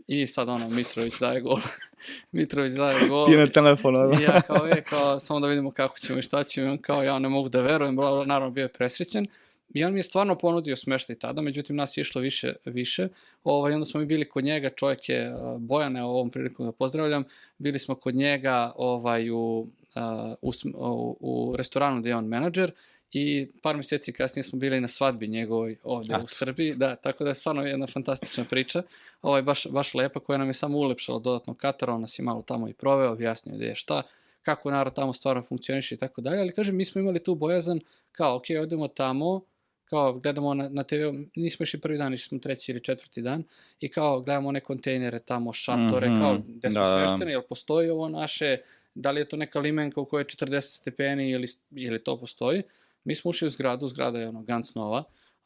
I 0.07 0.27
sad 0.27 0.49
ono, 0.49 0.69
Mitrović 0.69 1.19
daje 1.19 1.41
gol. 1.41 1.59
Mitrović 2.31 2.73
daje 2.73 3.07
gol. 3.09 3.25
Ti 3.25 3.37
na 3.37 3.47
telefon, 3.47 3.95
ono. 3.95 4.19
I 4.19 4.23
ja 4.23 4.41
kao, 4.41 4.67
e, 4.67 4.81
kao, 4.81 5.19
samo 5.19 5.39
da 5.39 5.47
vidimo 5.47 5.71
kako 5.71 5.99
ćemo 5.99 6.19
i 6.19 6.21
šta 6.21 6.43
ćemo. 6.43 6.67
I 6.67 6.69
on 6.69 6.77
kao, 6.77 7.03
ja 7.03 7.19
ne 7.19 7.29
mogu 7.29 7.49
da 7.49 7.61
verujem, 7.61 7.95
bla, 7.95 8.11
bla, 8.11 8.25
naravno 8.25 8.51
bio 8.51 8.61
je 8.61 8.73
presrećen. 8.73 9.27
I 9.73 9.83
on 9.83 9.93
mi 9.93 9.99
je 9.99 10.03
stvarno 10.03 10.37
ponudio 10.37 10.75
smeštaj 10.75 11.15
tada, 11.15 11.41
međutim 11.41 11.75
nas 11.75 11.97
je 11.97 12.01
išlo 12.01 12.21
više, 12.21 12.53
više. 12.65 13.07
Ovaj, 13.43 13.73
onda 13.73 13.85
smo 13.85 13.99
mi 13.99 14.05
bili 14.05 14.29
kod 14.29 14.43
njega, 14.43 14.69
čovjek 14.69 15.09
je 15.09 15.33
uh, 15.33 15.61
Bojane, 15.61 16.03
ovom 16.03 16.29
prilikom 16.29 16.65
ga 16.65 16.71
pozdravljam, 16.71 17.23
bili 17.57 17.79
smo 17.79 17.95
kod 17.95 18.15
njega 18.15 18.71
ovaj, 18.75 19.29
u, 19.29 19.67
uh, 19.95 20.33
u, 20.41 20.51
u, 20.73 21.17
u 21.19 21.55
restoranu 21.55 22.01
gde 22.01 22.09
je 22.09 22.15
on 22.15 22.27
menadžer 22.27 22.71
i 23.17 23.47
par 23.61 23.75
mjeseci 23.75 24.13
kasnije 24.13 24.43
smo 24.43 24.59
bili 24.59 24.81
na 24.81 24.87
svadbi 24.87 25.27
njegovoj 25.27 25.77
ovde 25.83 26.13
Eto. 26.13 26.23
u 26.23 26.27
Srbiji, 26.27 26.75
da, 26.75 26.95
tako 26.95 27.23
da 27.23 27.29
je 27.29 27.35
stvarno 27.35 27.61
jedna 27.65 27.87
fantastična 27.87 28.43
priča, 28.49 28.83
ovaj, 29.21 29.41
baš, 29.41 29.67
baš 29.69 29.93
lepa 29.93 30.19
koja 30.19 30.37
nam 30.37 30.47
je 30.47 30.53
samo 30.53 30.77
ulepšala 30.77 31.19
dodatno 31.19 31.53
Katar, 31.53 31.89
on 31.89 32.01
nas 32.01 32.19
je 32.19 32.23
malo 32.23 32.41
tamo 32.41 32.69
i 32.69 32.73
proveo, 32.73 33.11
objasnio 33.11 33.55
gde 33.55 33.65
je 33.65 33.75
šta, 33.75 34.01
kako 34.41 34.71
narod 34.71 34.93
tamo 34.93 35.13
stvarno 35.13 35.41
funkcioniše 35.43 35.95
i 35.95 35.97
tako 35.97 36.21
dalje, 36.21 36.39
ali 36.39 36.53
kažem, 36.53 36.75
mi 36.75 36.85
smo 36.85 37.01
imali 37.01 37.23
tu 37.23 37.35
bojazan, 37.35 37.79
kao, 38.11 38.35
ok, 38.35 38.43
odemo 38.61 38.87
tamo, 38.87 39.41
kao 39.85 40.13
gledamo 40.13 40.53
na, 40.53 40.69
na 40.69 40.83
TV, 40.83 40.95
nismo 41.35 41.63
išli 41.63 41.79
prvi 41.79 41.97
dan, 41.97 42.13
išli 42.13 42.27
smo 42.29 42.39
treći 42.39 42.71
ili 42.71 42.83
četvrti 42.83 43.21
dan, 43.21 43.43
i 43.79 43.89
kao 43.89 44.21
gledamo 44.21 44.49
one 44.49 44.59
kontejnere 44.59 45.19
tamo, 45.19 45.53
šatore, 45.53 46.09
Mhm, 46.09 46.21
kao 46.21 46.37
gde 46.47 46.71
smo 46.71 46.81
da, 46.83 46.89
da. 46.89 47.07
smešteni, 47.07 47.31
jel 47.31 47.41
postoji 47.49 47.89
ovo 47.89 48.09
naše, 48.09 48.57
da 48.95 49.11
li 49.11 49.21
je 49.21 49.29
to 49.29 49.37
neka 49.37 49.59
limenka 49.59 50.01
u 50.01 50.05
kojoj 50.05 50.21
je 50.21 50.25
40 50.25 50.61
stepeni 50.61 51.31
ili, 51.31 51.47
ili 51.71 52.03
to 52.03 52.19
postoji. 52.19 52.63
Mi 53.05 53.15
smo 53.15 53.29
ušli 53.29 53.45
u 53.45 53.49
zgradu, 53.49 53.87
zgrada 53.87 54.19
je 54.19 54.29
ono 54.29 54.41
ganz 54.41 54.75
nova, 54.75 55.03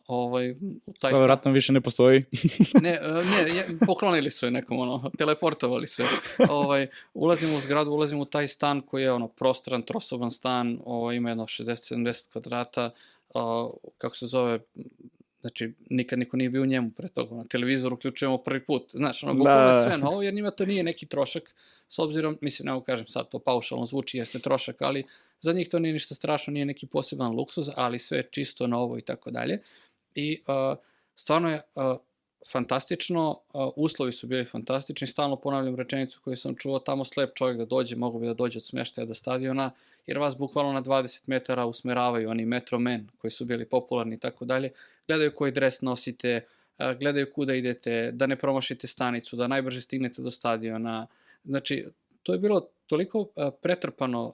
ovaj, 0.08 0.56
taj 1.00 1.12
To 1.12 1.18
stan, 1.18 1.24
vratno 1.24 1.52
više 1.52 1.74
ne 1.74 1.82
postoji. 1.82 2.24
ne, 2.84 2.90
e, 2.90 2.98
ne, 3.14 3.66
poklonili 3.88 4.32
su 4.32 4.46
je 4.46 4.52
nekom, 4.52 4.80
ono, 4.80 5.12
teleportovali 5.18 5.88
su 5.88 6.02
je. 6.02 6.08
Ovaj, 6.50 6.88
ulazimo 7.14 7.58
u 7.58 7.60
zgradu, 7.60 7.92
ulazimo 7.92 8.22
u 8.22 8.26
taj 8.26 8.48
stan 8.48 8.82
koji 8.82 9.04
je, 9.04 9.12
ono, 9.12 9.28
prostran, 9.28 9.82
trosoban 9.82 10.32
stan, 10.32 10.80
ovaj, 10.86 11.16
ima 11.16 11.30
jedno 11.30 11.44
60-70 11.44 12.32
kvadrata, 12.32 12.92
a, 13.36 13.70
kako 13.98 14.16
se 14.16 14.28
zove, 14.28 14.60
znači, 15.42 15.74
nikad 15.90 16.20
niko 16.20 16.38
nije 16.38 16.50
bio 16.50 16.62
u 16.62 16.66
njemu 16.66 16.92
pre 16.92 17.08
toga, 17.08 17.36
na 17.36 17.44
televizoru 17.44 17.96
uključujemo 17.96 18.38
prvi 18.38 18.66
put, 18.66 18.92
znaš, 18.92 19.24
ono, 19.24 19.34
bukvalno 19.34 19.74
Da. 19.74 19.84
sve 19.84 19.98
novo, 19.98 20.22
jer 20.22 20.34
njima 20.34 20.52
to 20.52 20.66
nije 20.66 20.84
neki 20.84 21.06
trošak, 21.06 21.56
s 21.88 22.00
obzirom, 22.00 22.38
mislim, 22.42 22.66
ne 22.66 22.82
kažem 22.86 23.08
sad, 23.08 23.30
to 23.30 23.40
paušalno 23.40 23.86
zvuči, 23.86 24.18
jeste 24.18 24.40
trošak, 24.40 24.82
ali 24.82 25.04
za 25.42 25.54
njih 25.54 25.70
to 25.70 25.80
nije 25.80 25.94
ništa 25.94 26.16
strašno, 26.16 26.54
nije 26.54 26.66
neki 26.66 26.88
poseban 26.88 27.32
luksuz, 27.32 27.70
ali 27.76 28.00
sve 28.00 28.18
je 28.18 28.28
čisto 28.32 28.68
novo 28.68 28.98
i 28.98 29.02
tako 29.02 29.32
dalje. 29.32 29.62
I 30.16 30.42
uh, 30.48 30.78
stvarno 31.16 31.50
je 31.50 31.62
uh, 31.76 31.84
fantastično, 32.52 33.40
uslovi 33.76 34.12
su 34.12 34.28
bili 34.28 34.46
fantastični, 34.46 35.08
stalno 35.08 35.36
ponavljam 35.36 35.76
rečenicu 35.76 36.22
koju 36.24 36.36
sam 36.36 36.56
čuo, 36.56 36.80
tamo 36.80 37.06
slep 37.06 37.36
čovjek 37.36 37.58
da 37.58 37.66
dođe, 37.66 37.96
mogu 37.96 38.20
bi 38.20 38.28
da 38.28 38.34
dođe 38.34 38.58
od 38.58 38.66
smeštaja 38.66 39.06
do 39.06 39.14
stadiona, 39.14 39.72
jer 40.08 40.18
vas 40.18 40.38
bukvalno 40.38 40.74
na 40.74 40.82
20 40.82 41.24
metara 41.28 41.66
usmeravaju 41.66 42.30
oni 42.30 42.46
metromen 42.46 43.08
koji 43.18 43.32
su 43.32 43.46
bili 43.46 43.66
popularni 43.66 44.16
i 44.16 44.20
tako 44.20 44.46
dalje, 44.46 44.72
gledaju 45.08 45.36
koji 45.36 45.52
dres 45.52 45.82
nosite, 45.82 46.46
gledaju 47.00 47.28
kuda 47.34 47.56
idete, 47.56 48.12
da 48.12 48.28
ne 48.28 48.36
promašite 48.36 48.88
stanicu, 48.88 49.36
da 49.36 49.48
najbrže 49.48 49.82
stignete 49.82 50.22
do 50.22 50.32
stadiona. 50.32 51.08
Znači, 51.46 51.86
to 52.24 52.34
je 52.34 52.40
bilo 52.40 52.68
toliko 52.88 53.26
pretrpano 53.62 54.34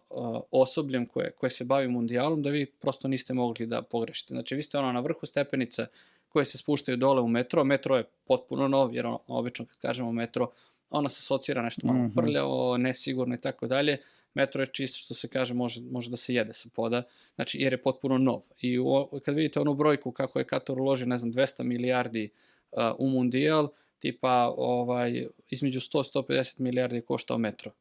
osobljem 0.52 1.06
koje, 1.06 1.32
koje 1.32 1.50
se 1.50 1.64
bavi 1.64 1.88
mundijalom 1.88 2.44
da 2.44 2.50
vi 2.50 2.66
prosto 2.66 3.08
niste 3.08 3.34
mogli 3.34 3.66
da 3.66 3.82
pogrešite. 3.82 4.34
Znači, 4.34 4.56
vi 4.56 4.62
ste 4.62 4.78
ono 4.78 4.92
na 4.92 5.00
vrhu 5.00 5.26
stepenice 5.26 5.88
koje 6.36 6.46
se 6.46 6.58
spuštaju 6.58 6.98
dole 6.98 7.22
u 7.22 7.28
metro. 7.28 7.64
Metro 7.64 7.98
je 7.98 8.04
potpuno 8.26 8.68
nov, 8.68 8.96
jer 8.96 9.06
ono, 9.06 9.20
obično 9.28 9.66
kad 9.66 9.78
kažemo 9.78 10.12
metro, 10.12 10.50
ona 10.90 11.10
se 11.10 11.20
asocira 11.20 11.62
nešto 11.62 11.88
malo 11.88 12.00
mm 12.00 12.10
-hmm. 12.10 12.22
prljavo, 12.22 12.78
nesigurno 12.78 13.36
i 13.36 13.42
tako 13.42 13.68
dalje. 13.68 13.98
Metro 14.34 14.62
je 14.62 14.68
čisto 14.72 15.00
što 15.00 15.14
se 15.14 15.28
kaže 15.28 15.54
može, 15.54 15.82
može 15.92 16.10
da 16.10 16.18
se 16.18 16.34
jede 16.34 16.54
sa 16.54 16.70
poda, 16.76 17.04
znači 17.36 17.58
jer 17.62 17.74
je 17.74 17.82
potpuno 17.82 18.18
nov. 18.18 18.42
I 18.62 18.80
u, 18.80 18.86
kad 19.26 19.36
vidite 19.36 19.60
onu 19.60 19.74
brojku 19.74 20.12
kako 20.12 20.40
je 20.40 20.46
Katar 20.46 20.80
uložio, 20.80 21.08
ne 21.08 21.18
znam, 21.18 21.34
200 21.34 21.64
milijardi 21.64 22.30
uh, 22.72 22.80
u 22.98 23.10
mundijal, 23.10 23.68
tipa 24.00 24.54
ovaj, 24.58 25.28
između 25.50 25.80
100-150 25.80 26.60
milijardi 26.62 27.02
koštao 27.02 27.38
metro. 27.38 27.72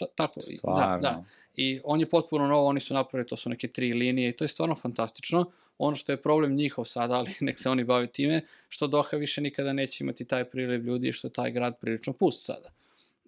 Ta, 0.00 0.06
tako, 0.14 0.40
Stvarno. 0.40 0.98
da, 1.02 1.10
da. 1.10 1.24
I 1.56 1.80
on 1.84 2.00
je 2.00 2.08
potpuno 2.08 2.46
novo, 2.46 2.66
oni 2.66 2.80
su 2.80 2.94
napravili, 2.94 3.28
to 3.28 3.36
su 3.36 3.50
neke 3.50 3.68
tri 3.68 3.92
linije 3.92 4.28
i 4.28 4.32
to 4.32 4.44
je 4.44 4.48
stvarno 4.48 4.74
fantastično. 4.74 5.44
Ono 5.78 5.96
što 5.96 6.12
je 6.12 6.22
problem 6.22 6.54
njihov 6.54 6.84
sada, 6.84 7.14
ali 7.14 7.34
nek 7.40 7.58
se 7.58 7.70
oni 7.70 7.84
bave 7.84 8.06
time, 8.06 8.42
što 8.68 8.86
Doha 8.86 9.16
više 9.16 9.40
nikada 9.40 9.72
neće 9.72 10.04
imati 10.04 10.24
taj 10.24 10.44
priliv 10.44 10.84
ljudi 10.84 11.08
i 11.08 11.12
što 11.12 11.28
je 11.28 11.32
taj 11.32 11.50
grad 11.50 11.78
prilično 11.80 12.12
pust 12.12 12.44
sada. 12.44 12.68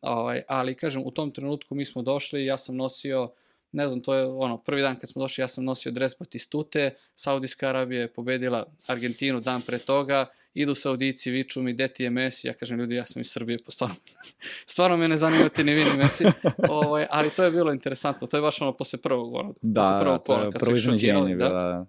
Ovaj, 0.02 0.42
ali 0.48 0.74
kažem, 0.74 1.02
u 1.04 1.10
tom 1.10 1.30
trenutku 1.30 1.74
mi 1.74 1.84
smo 1.84 2.02
došli, 2.02 2.44
ja 2.44 2.58
sam 2.58 2.76
nosio, 2.76 3.30
ne 3.72 3.88
znam, 3.88 4.00
to 4.00 4.14
je 4.14 4.26
ono, 4.26 4.58
prvi 4.58 4.82
dan 4.82 4.96
kad 4.96 5.10
smo 5.10 5.22
došli, 5.22 5.42
ja 5.42 5.48
sam 5.48 5.64
nosio 5.64 5.92
dres 5.92 6.12
Batistute, 6.18 6.94
Saudijska 7.14 7.68
Arabija 7.68 8.00
je 8.00 8.12
pobedila 8.12 8.66
Argentinu 8.86 9.40
dan 9.40 9.62
pre 9.62 9.78
toga, 9.78 10.26
idu 10.54 10.74
Saudici, 10.74 11.30
viču 11.30 11.62
mi, 11.62 11.72
deti 11.72 12.02
je 12.02 12.10
Messi, 12.10 12.46
ja 12.46 12.54
kažem, 12.54 12.78
ljudi, 12.78 12.94
ja 12.94 13.04
sam 13.04 13.20
iz 13.22 13.30
Srbije, 13.30 13.58
pa 13.64 13.70
stvarno, 13.70 13.96
stvarno 14.66 14.96
me 14.96 15.08
ne 15.08 15.18
zanima 15.18 15.48
ti 15.48 15.64
ni 15.64 15.74
vini 15.74 15.90
Messi, 15.96 16.24
ovaj, 16.68 17.06
ali 17.10 17.30
to 17.30 17.44
je 17.44 17.50
bilo 17.50 17.72
interesantno, 17.72 18.26
to 18.26 18.36
je 18.36 18.40
baš 18.40 18.60
ono 18.60 18.72
posle 18.72 18.98
prvog, 18.98 19.34
ono, 19.34 19.54
da, 19.62 19.80
posle 19.80 20.00
prvog 20.00 20.18
da, 20.18 20.24
kola, 20.24 20.44
je 20.44 20.52
kad 20.52 20.60
prvo 20.60 20.76
da. 21.36 21.48
da. 21.48 21.48
da. 21.48 21.86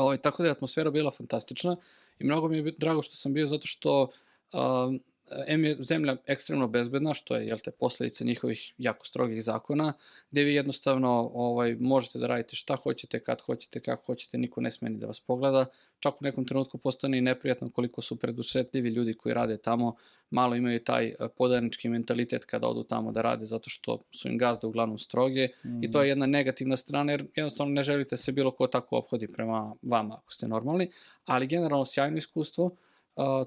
Ovaj, 0.00 0.16
tako 0.16 0.42
da 0.42 0.48
je 0.48 0.52
atmosfera 0.52 0.90
bila 0.90 1.10
fantastična 1.10 1.76
i 2.18 2.24
mnogo 2.24 2.48
mi 2.48 2.56
je 2.56 2.74
drago 2.78 3.02
što 3.02 3.16
sam 3.16 3.32
bio 3.32 3.46
zato 3.46 3.66
što 3.66 4.08
um, 4.52 5.00
M 5.46 5.64
je 5.64 5.76
zemlja 5.80 6.16
ekstremno 6.26 6.68
bezbedna, 6.68 7.14
što 7.14 7.36
je, 7.36 7.46
jel 7.46 7.58
te, 7.64 7.70
posledica 7.70 8.24
njihovih 8.24 8.74
jako 8.78 9.06
strogih 9.06 9.44
zakona, 9.44 9.92
gde 10.30 10.44
vi 10.44 10.54
jednostavno 10.54 11.30
ovaj, 11.34 11.76
možete 11.80 12.18
da 12.18 12.26
radite 12.26 12.56
šta 12.56 12.76
hoćete, 12.76 13.20
kad 13.20 13.40
hoćete, 13.40 13.80
kako 13.80 14.06
hoćete, 14.06 14.38
niko 14.38 14.60
ne 14.60 14.70
smije 14.70 14.90
ni 14.90 14.98
da 14.98 15.06
vas 15.06 15.20
pogleda. 15.20 15.66
Čak 15.98 16.14
u 16.14 16.24
nekom 16.24 16.44
trenutku 16.44 16.78
postane 16.78 17.18
i 17.18 17.20
neprijatno 17.20 17.70
koliko 17.70 18.00
su 18.00 18.16
predusetljivi 18.16 18.88
ljudi 18.88 19.14
koji 19.14 19.34
rade 19.34 19.56
tamo, 19.56 19.94
malo 20.30 20.56
imaju 20.56 20.84
taj 20.84 21.14
podanički 21.36 21.88
mentalitet 21.88 22.44
kada 22.44 22.68
odu 22.68 22.84
tamo 22.84 23.12
da 23.12 23.22
rade, 23.22 23.44
zato 23.44 23.70
što 23.70 24.02
su 24.10 24.28
im 24.28 24.38
gazde 24.38 24.66
uglavnom 24.66 24.98
stroge 24.98 25.48
mm. 25.64 25.84
i 25.84 25.92
to 25.92 26.02
je 26.02 26.08
jedna 26.08 26.26
negativna 26.26 26.76
strana, 26.76 27.12
jer 27.12 27.26
jednostavno 27.36 27.72
ne 27.72 27.82
želite 27.82 28.16
se 28.16 28.32
bilo 28.32 28.50
ko 28.50 28.66
tako 28.66 28.96
obhodi 28.96 29.28
prema 29.28 29.74
vama 29.82 30.14
ako 30.14 30.32
ste 30.32 30.48
normalni, 30.48 30.90
ali 31.24 31.46
generalno 31.46 31.84
sjajno 31.84 32.16
iskustvo, 32.16 32.64
Uh, 32.64 32.72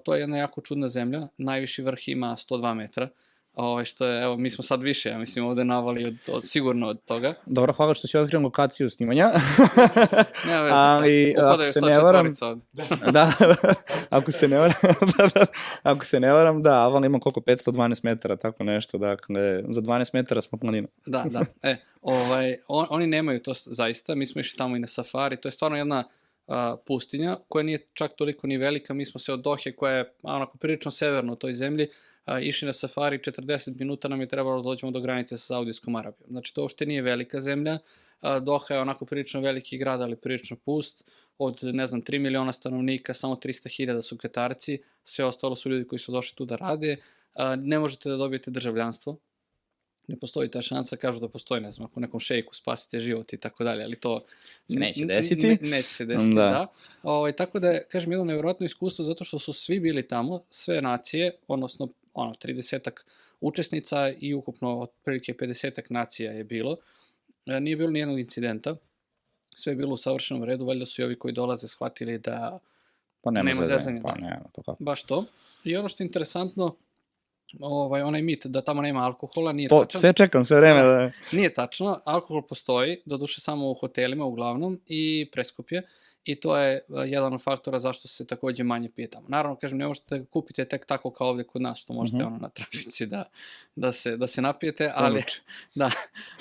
to 0.04 0.14
je 0.14 0.20
jedna 0.20 0.38
jako 0.38 0.62
čudna 0.62 0.88
zemlja, 0.88 1.28
najviši 1.38 1.82
vrh 1.82 2.08
ima 2.08 2.36
102 2.36 2.74
metra, 2.74 3.10
Ovaj 3.56 3.86
što 3.86 4.06
je, 4.06 4.24
evo, 4.24 4.38
mi 4.38 4.50
smo 4.50 4.64
sad 4.64 4.84
više, 4.84 5.10
ja 5.10 5.18
mislim, 5.18 5.46
ovde 5.46 5.64
navali 5.64 6.06
od, 6.06 6.16
od, 6.32 6.44
sigurno 6.44 6.88
od 6.88 7.02
toga. 7.06 7.34
Dobro, 7.46 7.74
hvala 7.74 7.94
što 7.94 8.08
si 8.08 8.18
otkrio 8.18 8.42
lokaciju 8.42 8.90
snimanja. 8.90 9.26
ne, 10.48 10.62
veze, 10.62 10.74
Ali, 10.74 11.36
ako 11.38 11.66
se 11.66 11.82
ne 11.82 12.00
varam, 12.00 12.34
da, 13.12 13.32
ako 14.10 14.32
se 14.32 14.48
ne 14.48 14.58
varam, 14.58 14.76
da, 15.18 15.28
da, 15.36 15.46
ako 15.84 16.06
se 16.06 16.20
ne 16.20 16.32
varam, 16.32 16.62
da, 16.62 16.74
Aval 16.74 17.06
ima 17.06 17.20
koliko, 17.20 17.40
512 17.40 18.00
metara, 18.04 18.36
tako 18.36 18.64
nešto, 18.64 18.98
dakle, 18.98 19.64
za 19.70 19.82
12 19.82 20.10
metara 20.14 20.42
smo 20.42 20.58
planina. 20.58 20.88
da, 21.06 21.26
da, 21.30 21.42
e, 21.64 21.76
ovaj, 22.02 22.58
on, 22.68 22.86
oni 22.90 23.08
nemaju 23.08 23.44
to 23.44 23.54
zaista, 23.56 24.16
mi 24.16 24.26
smo 24.26 24.42
išli 24.42 24.58
tamo 24.58 24.76
i 24.76 24.80
na 24.80 24.88
safari, 24.88 25.38
to 25.38 25.48
je 25.48 25.52
stvarno 25.52 25.78
jedna 25.78 26.04
a, 26.50 26.76
pustinja, 26.86 27.38
koja 27.48 27.64
nije 27.64 27.88
čak 27.94 28.14
toliko 28.16 28.48
ni 28.48 28.58
velika. 28.58 28.94
Mi 28.94 29.06
smo 29.06 29.20
se 29.20 29.34
od 29.34 29.42
Dohe, 29.42 29.72
koja 29.72 29.94
je 29.94 30.14
onako 30.24 30.58
prilično 30.58 30.92
severno 30.92 31.34
u 31.34 31.36
toj 31.36 31.54
zemlji, 31.54 31.88
a, 32.26 32.40
išli 32.40 32.66
na 32.66 32.74
safari, 32.74 33.18
40 33.18 33.80
minuta 33.80 34.08
nam 34.08 34.22
je 34.22 34.28
trebalo 34.28 34.62
da 34.62 34.70
dođemo 34.70 34.92
do 34.92 35.02
granice 35.02 35.38
sa 35.38 35.46
Saudijskom 35.46 35.96
Arabijom. 35.96 36.30
Znači, 36.30 36.54
to 36.54 36.62
uopšte 36.62 36.86
nije 36.86 37.02
velika 37.02 37.42
zemlja. 37.42 37.78
A, 38.22 38.40
Doha 38.40 38.74
je 38.74 38.82
onako 38.82 39.06
prilično 39.06 39.42
veliki 39.42 39.78
grad, 39.78 40.02
ali 40.02 40.16
prilično 40.16 40.58
pust. 40.58 41.12
Od, 41.38 41.60
ne 41.64 41.88
znam, 41.88 42.02
3 42.02 42.20
miliona 42.20 42.52
stanovnika, 42.52 43.14
samo 43.14 43.36
300.000 43.36 44.02
su 44.02 44.18
Katarci, 44.18 44.82
sve 45.04 45.26
ostalo 45.26 45.56
su 45.56 45.70
ljudi 45.70 45.88
koji 45.88 46.00
su 46.00 46.12
došli 46.12 46.36
tu 46.36 46.46
da 46.46 46.56
rade. 46.56 46.98
A, 47.36 47.56
ne 47.56 47.80
možete 47.80 48.10
da 48.10 48.18
dobijete 48.18 48.52
državljanstvo, 48.52 49.18
ne 50.10 50.16
postoji 50.16 50.50
ta 50.52 50.62
šansa, 50.62 50.96
kažu 50.96 51.20
da 51.20 51.28
postoji, 51.30 51.62
ne 51.62 51.72
znam, 51.72 51.86
ako 51.86 52.00
nekom 52.00 52.20
šejku 52.20 52.56
spasite 52.56 53.00
život 53.00 53.34
i 53.34 53.38
tako 53.38 53.64
dalje, 53.64 53.84
ali 53.84 53.96
to 53.96 54.24
se 54.68 54.80
neće 54.80 55.06
desiti. 55.06 55.48
Ne, 55.48 55.58
neće 55.62 55.88
se 55.88 56.06
desiti, 56.06 56.36
da. 56.36 56.42
da. 56.42 56.68
O, 57.04 57.14
ovaj, 57.14 57.32
tako 57.32 57.60
da, 57.60 57.84
kažem, 57.84 58.12
jedno 58.12 58.26
nevjerojatno 58.26 58.66
iskustvo 58.66 59.06
zato 59.06 59.24
što 59.24 59.40
su 59.40 59.54
svi 59.54 59.80
bili 59.80 60.08
tamo, 60.08 60.42
sve 60.50 60.82
nacije, 60.82 61.32
odnosno 61.48 61.88
ono, 62.14 62.34
30-ak 62.34 63.04
učesnica 63.42 64.10
i 64.20 64.34
ukupno 64.34 64.80
otprilike 64.80 65.34
50-ak 65.34 65.90
nacija 65.90 66.32
je 66.32 66.44
bilo. 66.44 66.78
E, 67.46 67.60
nije 67.60 67.76
bilo 67.76 67.92
nijednog 67.92 68.20
incidenta, 68.20 68.76
sve 69.56 69.72
je 69.72 69.76
bilo 69.78 69.94
u 69.94 69.98
savršenom 69.98 70.44
redu, 70.44 70.66
valjda 70.66 70.86
su 70.86 71.02
i 71.02 71.06
ovi 71.06 71.20
koji 71.20 71.34
dolaze 71.34 71.68
shvatili 71.68 72.18
da 72.18 72.60
pa 73.22 73.32
nema, 73.32 73.50
nema 73.50 73.66
zezanja. 73.66 74.02
Pa 74.04 74.16
nema, 74.16 74.44
to 74.52 74.62
kako. 74.62 74.84
Baš 74.84 75.04
to. 75.04 75.26
I 75.64 75.76
ono 75.76 75.90
što 75.90 76.04
je 76.04 76.06
interesantno, 76.06 76.76
ovaj, 77.60 78.02
onaj 78.02 78.22
mit 78.22 78.46
da 78.46 78.62
tamo 78.62 78.82
nema 78.82 79.04
alkohola, 79.04 79.52
nije 79.52 79.70
to, 79.70 79.80
tačan. 79.80 80.02
Sve 80.02 80.14
čekam, 80.14 80.44
sve 80.44 80.58
vreme 80.58 80.84
da... 80.84 81.12
Nije 81.32 81.54
tačno, 81.54 82.00
alkohol 82.06 82.42
postoji, 82.42 83.02
doduše 83.06 83.42
samo 83.42 83.70
u 83.72 83.74
hotelima 83.74 84.26
uglavnom 84.26 84.80
i 84.86 85.30
preskup 85.32 85.72
je 85.72 85.88
i 86.26 86.36
to 86.36 86.58
je 86.58 86.76
eh, 86.76 86.82
jedan 87.06 87.34
od 87.34 87.44
faktora 87.44 87.80
zašto 87.80 88.08
se 88.08 88.28
takođe 88.28 88.64
manje 88.64 88.90
pije 88.90 89.10
tamo. 89.10 89.26
Naravno, 89.30 89.56
kažem, 89.56 89.78
ne 89.78 89.88
možete 89.88 90.06
da 90.10 90.18
ga 90.18 90.26
kupite 90.26 90.66
tek 90.66 90.86
tako 90.86 91.12
kao 91.12 91.28
ovde 91.28 91.44
kod 91.44 91.62
nas, 91.62 91.80
što 91.80 91.94
možete 91.94 92.18
mm 92.18 92.20
-hmm. 92.20 92.28
ono 92.28 92.38
na 92.38 92.50
trafici 92.50 93.06
da, 93.06 93.24
da, 93.76 93.92
se, 93.92 94.18
da 94.18 94.28
se 94.28 94.42
napijete, 94.42 94.92
ali, 94.96 95.24
da, 95.76 95.92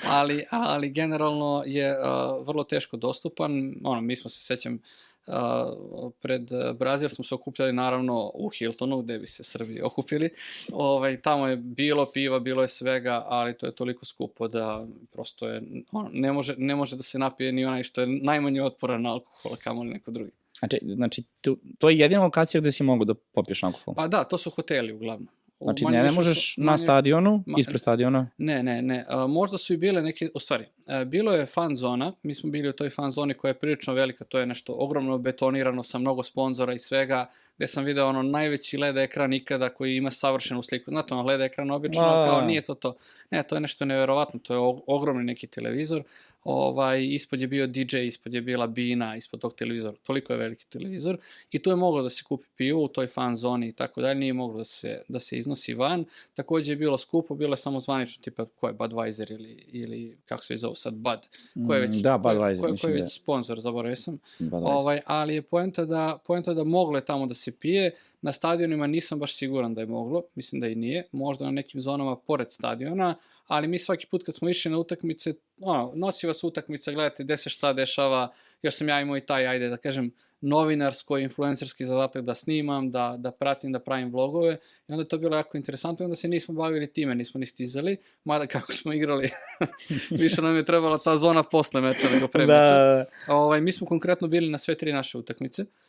ali, 0.05 0.45
ali 0.49 0.89
generalno 0.89 1.63
je 1.65 1.91
uh, 1.91 2.47
vrlo 2.47 2.63
teško 2.63 2.97
dostupan. 2.97 3.75
Ono, 3.83 4.01
mi 4.01 4.15
smo 4.15 4.29
se, 4.29 4.41
sećam, 4.41 4.73
uh, 4.73 5.08
Uh, 5.27 6.11
pred 6.21 6.49
Brazil 6.75 7.09
smo 7.09 7.25
se 7.25 7.35
okupljali 7.35 7.73
naravno 7.73 8.31
u 8.33 8.49
Hiltonu 8.49 9.01
gde 9.01 9.19
bi 9.19 9.27
se 9.27 9.43
Srbi 9.43 9.81
okupili. 9.81 10.29
Ovaj, 10.71 11.21
tamo 11.21 11.47
je 11.47 11.55
bilo 11.55 12.11
piva, 12.13 12.39
bilo 12.39 12.61
je 12.61 12.67
svega, 12.67 13.23
ali 13.25 13.57
to 13.57 13.65
je 13.65 13.75
toliko 13.75 14.05
skupo 14.05 14.47
da 14.47 14.87
prosto 15.11 15.47
je, 15.47 15.61
on, 15.91 16.09
ne, 16.11 16.31
može, 16.31 16.55
ne 16.57 16.75
može 16.75 16.95
da 16.95 17.03
se 17.03 17.19
napije 17.19 17.51
ni 17.51 17.65
onaj 17.65 17.83
što 17.83 18.01
je 18.01 18.07
najmanje 18.07 18.63
otporan 18.63 19.01
na 19.01 19.11
alkohol, 19.11 19.57
kamo 19.63 19.83
li 19.83 19.89
neko 19.89 20.11
drugi. 20.11 20.31
Znači, 20.59 20.79
znači 20.83 21.23
to, 21.41 21.55
to 21.77 21.89
je 21.89 21.97
jedina 21.97 22.23
lokacija 22.23 22.61
gde 22.61 22.71
si 22.71 22.83
mogu 22.83 23.05
da 23.05 23.13
popiješ 23.13 23.63
alkohol? 23.63 23.93
Pa 23.95 24.07
da, 24.07 24.23
to 24.23 24.37
su 24.37 24.49
hoteli 24.49 24.93
uglavnom. 24.93 25.38
Znači, 25.61 25.85
ne, 25.85 26.03
ne 26.03 26.11
možeš 26.11 26.55
su, 26.55 26.61
na 26.63 26.77
stadionu, 26.77 27.43
ma, 27.45 27.57
ispred 27.59 27.81
stadiona? 27.81 28.27
Ne, 28.37 28.63
ne, 28.63 28.81
ne. 28.81 29.05
A, 29.07 29.27
možda 29.27 29.57
su 29.57 29.73
i 29.73 29.77
bile 29.77 30.01
neke, 30.01 30.29
u 30.33 30.39
stvari, 30.39 30.65
a, 30.87 31.03
bilo 31.03 31.31
je 31.31 31.45
fan 31.45 31.75
zona, 31.75 32.13
mi 32.23 32.35
smo 32.35 32.49
bili 32.49 32.69
u 32.69 32.73
toj 32.73 32.89
fan 32.89 33.11
zoni 33.11 33.33
koja 33.33 33.49
je 33.49 33.59
prilično 33.59 33.93
velika, 33.93 34.25
to 34.25 34.39
je 34.39 34.45
nešto 34.45 34.73
ogromno 34.73 35.17
betonirano 35.17 35.83
sa 35.83 35.97
mnogo 35.97 36.23
sponzora 36.23 36.73
i 36.73 36.79
svega, 36.79 37.29
gde 37.57 37.67
sam 37.67 37.83
video 37.83 38.07
ono 38.07 38.23
najveći 38.23 38.77
LED 38.77 38.97
ekran 38.97 39.33
ikada 39.33 39.69
koji 39.69 39.95
ima 39.95 40.11
savršenu 40.11 40.61
sliku. 40.61 40.91
Znate, 40.91 41.13
ono 41.13 41.23
LED 41.23 41.41
ekran 41.41 41.71
obično, 41.71 42.03
A, 42.03 42.25
kao 42.27 42.41
nije 42.41 42.61
to 42.61 42.73
to. 42.73 42.95
Ne, 43.31 43.43
to 43.43 43.55
je 43.55 43.61
nešto 43.61 43.85
neverovatno, 43.85 44.39
to 44.43 44.53
je 44.53 44.81
ogromni 44.87 45.23
neki 45.23 45.47
televizor. 45.47 46.03
Ovaj, 46.51 47.05
ispod 47.05 47.41
je 47.41 47.47
bio 47.47 47.67
DJ, 47.67 47.97
ispod 47.97 48.33
je 48.33 48.41
bila 48.41 48.67
bina, 48.67 49.15
ispod 49.15 49.41
tog 49.41 49.53
televizora. 49.53 49.97
Toliko 50.03 50.33
je 50.33 50.39
veliki 50.39 50.69
televizor. 50.69 51.17
I 51.51 51.59
tu 51.59 51.69
je 51.69 51.75
moglo 51.75 52.01
da 52.01 52.09
se 52.09 52.23
kupi 52.23 52.47
pivo 52.55 52.83
u 52.83 52.87
toj 52.87 53.07
fan 53.07 53.35
zoni 53.37 53.67
i 53.67 53.71
tako 53.71 54.01
dalje, 54.01 54.19
nije 54.19 54.33
moglo 54.33 54.57
da 54.57 54.65
se, 54.65 55.01
da 55.07 55.19
se 55.19 55.37
iznosi 55.37 55.73
van. 55.73 56.05
Takođe 56.33 56.71
je 56.71 56.75
bilo 56.75 56.97
skupo, 56.97 57.35
bilo 57.35 57.53
je 57.53 57.57
samo 57.57 57.79
zvanično, 57.79 58.23
tipa 58.23 58.45
ko 58.45 58.67
je 58.67 58.73
Budweiser 58.73 59.31
ili, 59.31 59.65
ili 59.67 60.17
kako 60.25 60.43
se 60.43 60.57
zove 60.57 60.75
sad, 60.75 60.93
Bud. 60.93 61.19
Ko 61.67 61.73
je 61.73 61.81
već, 61.81 61.95
da, 61.95 62.17
Budweiser, 62.17 62.61
ko, 62.61 62.71
mislim 62.71 62.91
ko 62.91 62.97
je 62.97 63.01
da. 63.01 63.03
već 63.03 63.15
sponsor, 63.15 63.59
zaboravio 63.59 63.95
sam. 63.95 64.19
Ovaj, 64.51 64.99
ali 65.05 65.35
je 65.35 65.41
poenta 65.41 65.85
da, 65.85 66.17
poenta 66.27 66.53
da 66.53 66.63
moglo 66.63 66.97
je 66.97 67.05
tamo 67.05 67.25
da 67.25 67.33
se 67.33 67.51
pije. 67.51 67.91
Na 68.21 68.31
stadionima 68.31 68.87
nisam 68.87 69.19
baš 69.19 69.35
siguran 69.35 69.73
da 69.73 69.81
je 69.81 69.87
moglo, 69.87 70.23
mislim 70.35 70.61
da 70.61 70.67
i 70.67 70.75
nije. 70.75 71.07
Možda 71.11 71.45
na 71.45 71.51
nekim 71.51 71.81
zonama 71.81 72.15
pored 72.15 72.51
stadiona, 72.51 73.15
ali 73.47 73.67
mi 73.67 73.79
svaki 73.79 74.07
put 74.07 74.23
kad 74.23 74.35
smo 74.35 74.49
išli 74.49 74.71
na 74.71 74.77
utakmice, 74.77 75.33
ono, 75.61 75.91
nosi 75.95 76.27
vas 76.27 76.43
utakmica, 76.43 76.91
gledate 76.91 77.23
gde 77.23 77.37
se 77.37 77.49
šta 77.49 77.73
dešava, 77.73 78.33
još 78.61 78.75
sam 78.75 78.89
ja 78.89 79.01
imao 79.01 79.17
i 79.17 79.25
taj, 79.25 79.47
ajde 79.47 79.69
da 79.69 79.77
kažem, 79.77 80.11
novinarsko, 80.41 81.17
influencerski 81.17 81.85
zadatak 81.85 82.23
da 82.23 82.35
snimam, 82.35 82.91
da, 82.91 83.15
da 83.17 83.31
pratim, 83.31 83.71
da 83.71 83.79
pravim 83.79 84.11
vlogove 84.11 84.57
i 84.87 84.91
onda 84.91 85.01
je 85.01 85.07
to 85.07 85.17
bilo 85.17 85.37
jako 85.37 85.57
interesantno 85.57 86.03
i 86.03 86.05
onda 86.05 86.15
se 86.15 86.27
nismo 86.27 86.53
bavili 86.53 86.93
time, 86.93 87.15
nismo 87.15 87.39
ni 87.39 87.45
stizali, 87.45 87.97
mada 88.23 88.47
kako 88.47 88.73
smo 88.73 88.93
igrali, 88.93 89.29
više 90.23 90.41
nam 90.41 90.55
je 90.55 90.65
trebala 90.65 90.97
ta 90.97 91.17
zona 91.17 91.43
posle 91.43 91.81
meča 91.81 92.09
nego 92.13 92.27
pre 92.27 92.45
da. 92.45 92.53
meča. 92.53 93.33
Ovaj, 93.33 93.61
mi 93.61 93.71
smo 93.71 93.87
konkretno 93.87 94.27
bili 94.27 94.49
na 94.49 94.57
sve 94.57 94.75
tri 94.75 94.93
naše 94.93 95.17
utakmice, 95.17 95.61
Uh, 95.61 95.88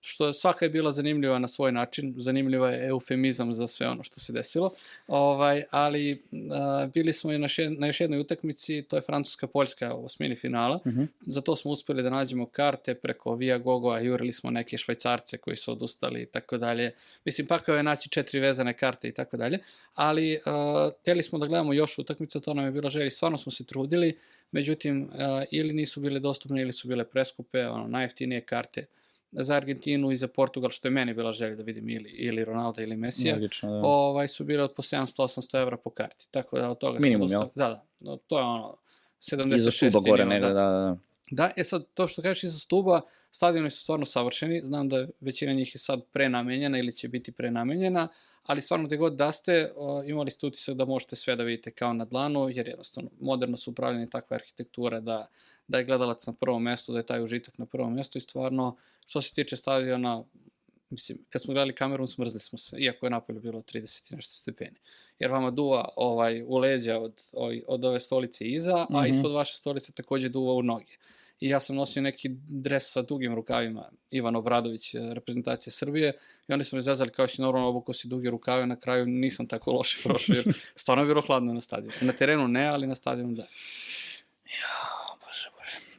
što 0.00 0.26
je- 0.26 0.34
svaka 0.34 0.64
je 0.64 0.68
bila 0.68 0.92
zanimljiva 0.92 1.38
na 1.38 1.48
svoj 1.48 1.72
način, 1.72 2.14
zanimljiva 2.18 2.70
je 2.70 2.86
eufemizam 2.86 3.54
za 3.54 3.66
sve 3.66 3.88
ono 3.88 4.02
što 4.02 4.20
se 4.20 4.32
desilo, 4.32 4.74
ovaj, 5.08 5.62
ali 5.70 6.22
uh, 6.32 6.38
bili 6.86 7.12
smo 7.12 7.32
i 7.32 7.38
na, 7.38 7.48
še, 7.48 7.70
na 7.70 7.86
još 7.86 8.00
jednoj 8.00 8.18
utakmici, 8.18 8.82
to 8.82 8.96
je 8.96 9.02
Francuska-Poljska 9.02 9.94
u 9.94 10.04
osmini 10.04 10.36
finala, 10.36 10.80
Mhm. 10.86 11.02
za 11.20 11.40
to 11.40 11.56
smo 11.56 11.70
uspeli 11.70 12.02
da 12.02 12.10
nađemo 12.10 12.46
karte 12.46 12.94
preko 12.94 13.34
Via 13.34 13.58
Gogoa, 13.58 13.98
jurili 14.00 14.32
smo 14.32 14.50
neke 14.50 14.78
švajcarce 14.78 15.38
koji 15.38 15.56
su 15.56 15.72
odustali 15.72 16.22
i 16.22 16.26
tako 16.26 16.58
dalje. 16.58 16.92
Mislim, 17.24 17.46
pakao 17.46 17.76
je 17.76 17.82
naći 17.82 18.08
četiri 18.08 18.40
vezane 18.40 18.74
karte 18.74 19.08
i 19.08 19.12
tako 19.12 19.36
dalje, 19.36 19.58
ali 19.94 20.34
uh, 20.36 20.42
teli 21.04 21.22
smo 21.22 21.38
da 21.38 21.46
gledamo 21.46 21.72
još 21.72 21.98
utakmica, 21.98 22.40
to 22.40 22.54
nam 22.54 22.64
je 22.64 22.70
bila 22.70 22.90
želja 22.90 23.06
i 23.06 23.10
stvarno 23.10 23.38
smo 23.38 23.52
se 23.52 23.64
trudili, 23.64 24.18
međutim, 24.52 25.02
uh, 25.04 25.08
ili 25.50 25.72
nisu 25.74 26.00
bile 26.00 26.20
dostupne 26.20 26.62
ili 26.62 26.72
su 26.72 26.88
bile 26.88 27.04
preskupe, 27.04 27.66
ono, 27.66 27.86
najjeftinije 27.88 28.40
karte 28.40 28.86
za 29.32 29.54
Argentinu 29.54 30.12
i 30.12 30.16
za 30.16 30.28
Portugal, 30.28 30.70
što 30.70 30.88
je 30.88 30.92
meni 30.92 31.14
bila 31.14 31.32
želja 31.32 31.56
da 31.56 31.62
vidim 31.62 31.88
ili, 31.90 32.10
ili 32.10 32.44
Ronaldo 32.44 32.82
ili 32.82 32.96
Mesija, 32.96 33.34
Logično, 33.34 33.70
da. 33.70 33.86
ovaj, 33.86 34.28
su 34.28 34.44
bile 34.44 34.64
od 34.64 34.74
po 34.74 34.82
700-800 34.82 35.62
evra 35.62 35.76
po 35.76 35.90
karti. 35.90 36.26
Tako 36.30 36.58
da 36.58 36.70
od 36.70 36.78
toga 36.78 36.98
Minimum, 37.00 37.28
jel? 37.30 37.40
Da, 37.40 37.68
da. 37.68 37.84
No, 38.00 38.16
to 38.16 38.38
je 38.38 38.44
ono, 38.44 38.76
76 39.20 39.54
Iza 39.54 39.70
stuba 39.70 40.00
gore 40.00 40.24
negde, 40.24 40.48
da. 40.48 40.54
da, 40.54 40.70
da, 40.70 40.96
da. 41.30 41.50
E 41.56 41.64
sad, 41.64 41.84
to 41.94 42.06
što 42.06 42.22
kažeš 42.22 42.44
iza 42.44 42.58
stuba, 42.58 43.00
stadioni 43.30 43.70
su 43.70 43.82
stvarno 43.82 44.06
savršeni, 44.06 44.60
znam 44.62 44.88
da 44.88 45.06
većina 45.20 45.52
njih 45.52 45.74
je 45.74 45.78
sad 45.78 46.00
prenamenjena 46.12 46.78
ili 46.78 46.92
će 46.92 47.08
biti 47.08 47.32
prenamenjena, 47.32 48.08
ali 48.42 48.60
stvarno 48.60 48.86
gde 48.86 48.96
god 48.96 49.14
da 49.16 49.32
ste, 49.32 49.72
imali 50.06 50.30
ste 50.30 50.46
utisak 50.46 50.74
da 50.74 50.84
možete 50.84 51.16
sve 51.16 51.36
da 51.36 51.42
vidite 51.42 51.70
kao 51.70 51.92
na 51.92 52.04
dlanu, 52.04 52.48
jer 52.48 52.68
jednostavno 52.68 53.10
moderno 53.20 53.56
su 53.56 53.70
upravljene 53.70 54.10
takve 54.10 54.34
arhitekture 54.34 55.00
da, 55.00 55.26
da 55.72 55.78
je 55.78 55.84
gledalac 55.84 56.26
na 56.26 56.32
prvom 56.32 56.62
mestu, 56.62 56.92
da 56.92 56.98
je 56.98 57.06
taj 57.06 57.22
užitak 57.24 57.58
na 57.58 57.66
prvom 57.66 57.94
mestu 57.94 58.18
i 58.18 58.20
stvarno, 58.20 58.76
što 59.06 59.20
se 59.22 59.34
tiče 59.34 59.56
stadiona, 59.56 60.24
mislim, 60.90 61.18
kad 61.30 61.42
smo 61.42 61.54
gledali 61.54 61.74
kameru, 61.74 62.06
smrzli 62.06 62.40
smo 62.40 62.58
se, 62.58 62.76
iako 62.78 63.06
je 63.06 63.10
napolju 63.10 63.40
bilo 63.40 63.62
30 63.62 64.12
i 64.12 64.16
nešto 64.16 64.32
stepeni. 64.32 64.76
Jer 65.18 65.30
vama 65.30 65.50
duva 65.50 65.88
ovaj, 65.96 66.42
u 66.42 66.56
leđa 66.58 66.98
od, 67.00 67.22
ovaj, 67.32 67.62
od 67.68 67.84
ove 67.84 68.00
stolice 68.00 68.48
iza, 68.48 68.86
a 68.90 69.00
Mhm. 69.00 69.10
ispod 69.10 69.32
vaše 69.32 69.56
stolice 69.56 69.92
takođe 69.92 70.28
duva 70.28 70.54
u 70.54 70.62
noge. 70.62 70.94
I 71.40 71.48
ja 71.48 71.60
sam 71.60 71.76
nosio 71.76 72.02
neki 72.02 72.28
dres 72.48 72.92
sa 72.92 73.02
dugim 73.02 73.34
rukavima, 73.34 73.84
Ivan 74.10 74.36
Obradović, 74.36 74.94
eh, 74.94 75.00
reprezentacija 75.14 75.72
Srbije, 75.72 76.12
i 76.48 76.52
oni 76.52 76.64
su 76.64 76.76
me 76.76 76.82
zazali 76.82 77.10
kao 77.10 77.28
si 77.28 77.42
normalno 77.42 77.68
obuko 77.68 77.92
si 77.92 78.08
duge 78.08 78.30
rukave, 78.30 78.66
na 78.66 78.76
kraju 78.76 79.06
nisam 79.06 79.46
tako 79.46 79.72
loše 79.72 79.98
prošao, 80.04 80.36
jer 80.36 80.44
stvarno 80.76 81.02
je 81.04 81.08
bilo 81.08 81.22
hladno 81.22 81.52
na 81.52 81.60
stadionu. 81.60 81.94
Na 82.00 82.12
terenu 82.12 82.48
ne, 82.48 82.66
ali 82.66 82.86
na 82.86 82.94
stadionu 82.94 83.34
da. 83.34 83.42
Bože, 83.42 85.01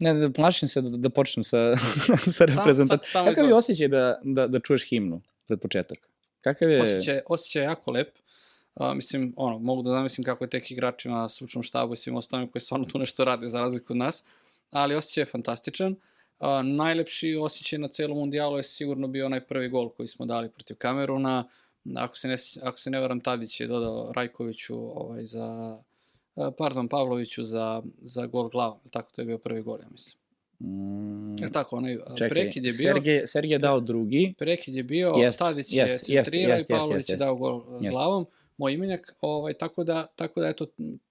Ne, 0.03 0.13
da 0.13 0.29
plašim 0.29 0.67
se 0.67 0.81
da, 0.81 0.97
da 0.97 1.09
počnem 1.09 1.43
sa, 1.43 1.75
sa 2.35 2.45
reprezentacijom. 2.45 3.11
samo 3.11 3.29
Kakav 3.29 3.47
je 3.47 3.55
osjećaj 3.55 3.87
da, 3.87 4.19
da, 4.23 4.47
da 4.47 4.59
čuješ 4.59 4.89
himnu 4.89 5.21
pred 5.47 5.59
početak? 5.59 5.97
Kakav 6.41 6.69
je... 6.69 6.81
Osjećaj, 6.81 7.19
osjećaj 7.27 7.61
je 7.61 7.65
jako 7.65 7.91
lep. 7.91 8.09
A, 8.75 8.93
mislim, 8.93 9.33
ono, 9.37 9.59
mogu 9.59 9.81
da 9.81 9.89
zamislim 9.89 10.25
kako 10.25 10.43
je 10.43 10.49
tek 10.49 10.71
igračima, 10.71 11.29
stručnom 11.29 11.63
štabu 11.63 11.93
i 11.93 11.97
svim 11.97 12.15
ostalim 12.15 12.47
koji 12.47 12.61
stvarno 12.61 12.85
tu 12.85 12.99
nešto 12.99 13.25
rade 13.25 13.47
za 13.47 13.61
razliku 13.61 13.93
od 13.93 13.97
nas, 13.97 14.23
ali 14.71 14.95
osjećaj 14.95 15.21
je 15.21 15.25
fantastičan. 15.25 15.95
A, 16.39 16.61
najlepši 16.61 17.35
osjećaj 17.41 17.79
na 17.79 17.87
celom 17.87 18.17
mundijalu 18.17 18.57
je 18.57 18.63
sigurno 18.63 19.07
bio 19.07 19.25
onaj 19.25 19.41
prvi 19.41 19.69
gol 19.69 19.89
koji 19.89 20.07
smo 20.07 20.25
dali 20.25 20.49
protiv 20.49 20.77
Kameruna. 20.77 21.47
Ako 21.95 22.17
se 22.17 22.27
ne, 22.27 22.35
ako 22.61 22.79
se 22.79 22.89
ne 22.89 22.99
varam, 22.99 23.19
Tadić 23.19 23.59
je 23.59 23.67
dodao 23.67 24.11
Rajkoviću 24.15 24.75
ovaj, 24.75 25.25
za, 25.25 25.77
pardon, 26.57 26.87
Pavloviću 26.87 27.45
za, 27.45 27.81
za 28.01 28.25
gol 28.25 28.49
glavom. 28.49 28.79
Tako 28.91 29.11
to 29.11 29.21
je 29.21 29.25
bio 29.25 29.37
prvi 29.37 29.61
gol, 29.61 29.79
ja 29.81 29.87
mislim. 29.91 30.23
Mm, 30.59 31.43
Je 31.43 31.51
tako, 31.51 31.77
onaj 31.77 31.93
a, 31.93 32.15
čekaj, 32.15 32.29
prekid 32.29 32.65
je 32.65 32.71
bio... 32.71 32.93
Sergej, 32.93 33.27
Sergej 33.27 33.55
je 33.55 33.59
dao 33.59 33.79
drugi. 33.79 34.33
Prekid 34.37 34.75
je 34.75 34.83
bio, 34.83 35.13
Jest, 35.17 35.39
Tadić 35.39 35.73
je 35.73 35.81
jest, 35.81 36.09
jest, 36.09 36.25
centrirao 36.25 36.55
jest, 36.55 36.69
i 36.69 36.73
Pavlović 36.73 36.95
jest, 36.95 37.09
je 37.09 37.15
dao 37.15 37.35
gol 37.35 37.55
uh, 37.55 37.83
Jest. 37.83 37.95
glavom, 37.95 38.25
moj 38.57 38.73
imenjak, 38.73 39.15
ovaj, 39.21 39.53
tako 39.53 39.83
da, 39.83 40.07
tako 40.15 40.41
da 40.41 40.47
eto, 40.47 40.65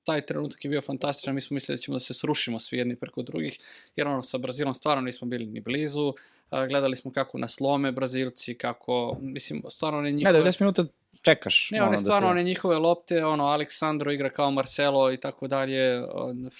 taj 0.04 0.26
trenutak 0.26 0.64
je 0.64 0.68
bio 0.68 0.82
fantastičan, 0.82 1.34
mi 1.34 1.40
smo 1.40 1.54
mislili 1.54 1.76
da 1.76 1.82
ćemo 1.82 1.94
da 1.94 2.00
se 2.00 2.14
srušimo 2.14 2.58
svi 2.58 2.78
jedni 2.78 2.96
preko 2.96 3.22
drugih, 3.22 3.58
jer 3.96 4.06
ono, 4.06 4.22
sa 4.22 4.38
Brazilom 4.38 4.74
stvarno 4.74 5.02
nismo 5.02 5.28
bili 5.28 5.46
ni 5.46 5.60
blizu, 5.60 6.14
gledali 6.50 6.96
smo 6.96 7.12
kako 7.12 7.38
nas 7.38 7.60
lome 7.60 7.92
Brazilci, 7.92 8.54
kako, 8.54 9.16
mislim, 9.20 9.62
stvarno 9.68 10.00
Ne, 10.00 10.12
njihove... 10.12 10.42
90 10.42 10.60
minuta 10.60 10.84
čekaš. 11.22 11.70
Ne, 11.70 11.78
ono, 11.78 11.88
one 11.88 11.96
da 11.96 12.00
stvarno, 12.02 12.28
se- 12.28 12.30
one 12.30 12.42
njihove 12.42 12.78
lopte, 12.78 13.24
ono, 13.24 13.44
Aleksandro 13.44 14.12
igra 14.12 14.30
kao 14.30 14.50
Marcelo 14.50 15.12
i 15.12 15.16
tako 15.16 15.48
dalje, 15.48 16.02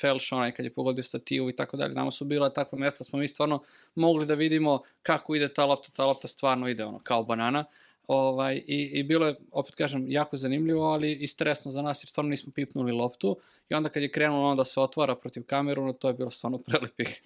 Felš, 0.00 0.32
onaj 0.32 0.52
kad 0.52 0.64
je 0.66 0.72
pogodio 0.72 1.02
stativu 1.02 1.50
i 1.50 1.56
tako 1.56 1.76
dalje, 1.76 1.94
nama 1.94 2.10
su 2.10 2.24
bila 2.24 2.50
takva 2.50 2.78
mesta, 2.78 3.04
smo 3.04 3.18
mi 3.18 3.28
stvarno 3.28 3.62
mogli 3.94 4.26
da 4.26 4.34
vidimo 4.34 4.82
kako 5.02 5.34
ide 5.34 5.54
ta 5.54 5.64
lopta, 5.64 5.88
ta 5.96 6.04
lopta 6.06 6.28
stvarno 6.28 6.68
ide, 6.68 6.84
ono, 6.84 6.98
kao 6.98 7.22
banana. 7.22 7.64
Ovaj, 8.06 8.56
i, 8.66 8.90
I 8.92 9.02
bilo 9.02 9.26
je, 9.26 9.34
opet 9.52 9.74
kažem, 9.74 10.04
jako 10.08 10.36
zanimljivo, 10.36 10.84
ali 10.84 11.12
i 11.12 11.26
stresno 11.26 11.70
za 11.70 11.82
nas, 11.82 12.02
jer 12.04 12.08
stvarno 12.08 12.28
nismo 12.28 12.52
pipnuli 12.54 12.92
loptu. 12.92 13.36
I 13.68 13.74
onda 13.74 13.88
kad 13.88 14.02
je 14.02 14.10
krenulo 14.10 14.46
ono 14.46 14.54
da 14.54 14.64
se 14.64 14.80
otvara 14.80 15.14
protiv 15.16 15.42
Kameruna, 15.46 15.92
to 15.92 16.08
je 16.08 16.14
bilo 16.14 16.30
stvarno 16.30 16.58
prelepih 16.66 17.20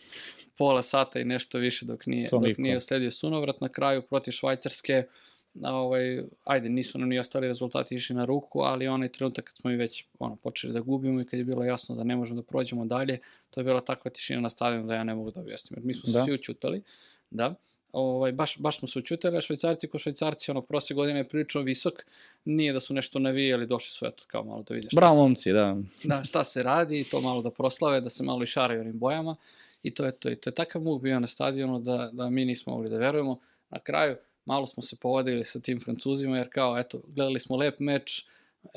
pola 0.59 0.82
sata 0.82 1.20
i 1.20 1.24
nešto 1.24 1.59
više 1.59 1.87
dok 1.87 2.07
nije, 2.07 2.28
dok 2.32 2.59
nije 2.59 2.76
usledio 2.76 3.11
sunovrat. 3.11 3.61
Na 3.61 3.68
kraju 3.68 4.03
protiv 4.03 4.32
Švajcarske, 4.32 4.95
a, 4.97 5.25
ovaj, 5.64 6.22
ajde, 6.44 6.68
nisu 6.68 6.98
nam 6.98 7.09
ni 7.09 7.18
ostali 7.18 7.48
rezultati 7.48 7.94
išli 7.94 8.16
na 8.16 8.24
ruku, 8.24 8.61
ali 8.61 8.88
onaj 8.88 9.09
trenutak 9.09 9.44
kad 9.44 9.57
smo 9.57 9.70
i 9.70 9.76
već 9.76 10.04
ono, 10.18 10.36
počeli 10.36 10.72
da 10.72 10.80
gubimo 10.80 11.20
i 11.20 11.24
kad 11.24 11.38
je 11.38 11.44
bilo 11.44 11.64
jasno 11.64 11.94
da 11.94 12.04
ne 12.04 12.16
možemo 12.16 12.40
da 12.40 12.46
prođemo 12.46 12.84
dalje, 12.84 13.18
to 13.50 13.61
je 13.61 13.64
bila 13.64 13.80
takva 13.80 14.11
tišina 14.11 14.40
na 14.40 14.50
stadionu 14.50 14.86
da 14.86 14.94
ja 14.94 15.04
ne 15.04 15.14
mogu 15.14 15.30
da 15.30 15.40
objasnim. 15.40 15.78
Jer 15.78 15.86
mi 15.86 15.94
smo 15.94 16.07
se 16.12 16.18
Da. 16.18 16.24
svi 16.24 16.34
učutali, 16.34 16.82
da, 17.30 17.54
ovaj, 17.92 18.32
baš, 18.32 18.59
baš 18.59 18.78
smo 18.78 18.88
se 18.88 18.98
učutali, 18.98 19.36
a 19.36 19.40
švajcarci 19.40 19.88
ko 19.88 19.98
švajcarci, 19.98 20.50
ono, 20.50 20.62
prošle 20.62 20.94
godine 20.94 21.18
je 21.18 21.28
prilično 21.28 21.61
visok, 21.61 22.07
nije 22.44 22.72
da 22.72 22.80
su 22.80 22.94
nešto 22.94 23.18
navijali, 23.18 23.66
došli 23.66 23.90
su 23.90 24.07
eto 24.07 24.24
kao 24.26 24.44
malo 24.44 24.62
da 24.62 24.74
vide 24.74 24.88
šta 24.90 25.00
Bravo, 25.00 25.14
se, 25.14 25.20
momci, 25.22 25.52
da. 25.52 25.76
da, 26.04 26.24
šta 26.24 26.44
se 26.44 26.62
radi, 26.62 27.04
to 27.11 27.20
malo 27.20 27.42
da 27.42 27.50
proslave, 27.50 28.00
da 28.00 28.11
se 28.11 28.22
malo 28.22 28.42
i 28.42 28.46
šaraju 28.46 28.80
onim 28.80 28.98
bojama 28.98 29.36
i 29.82 29.90
to 29.94 30.04
je 30.04 30.12
to. 30.12 30.30
I 30.30 30.36
to 30.36 30.50
je 30.50 30.54
takav 30.54 30.82
muk 30.82 31.02
bio 31.02 31.20
na 31.20 31.26
stadionu 31.26 31.80
da, 31.80 32.11
da 32.12 32.30
mi 32.30 32.44
nismo 32.44 32.72
mogli 32.72 32.90
da 32.90 32.98
verujemo. 32.98 33.38
Na 33.70 33.78
kraju, 33.78 34.16
malo 34.47 34.66
smo 34.66 34.82
se 34.82 34.97
povodili 34.97 35.44
sa 35.44 35.61
tim 35.61 35.80
Francuzima, 35.80 36.38
jer 36.38 36.49
kao, 36.53 36.78
eto, 36.78 37.01
gledali 37.07 37.40
smo 37.40 37.57
lep 37.57 37.80
meč, 37.80 38.26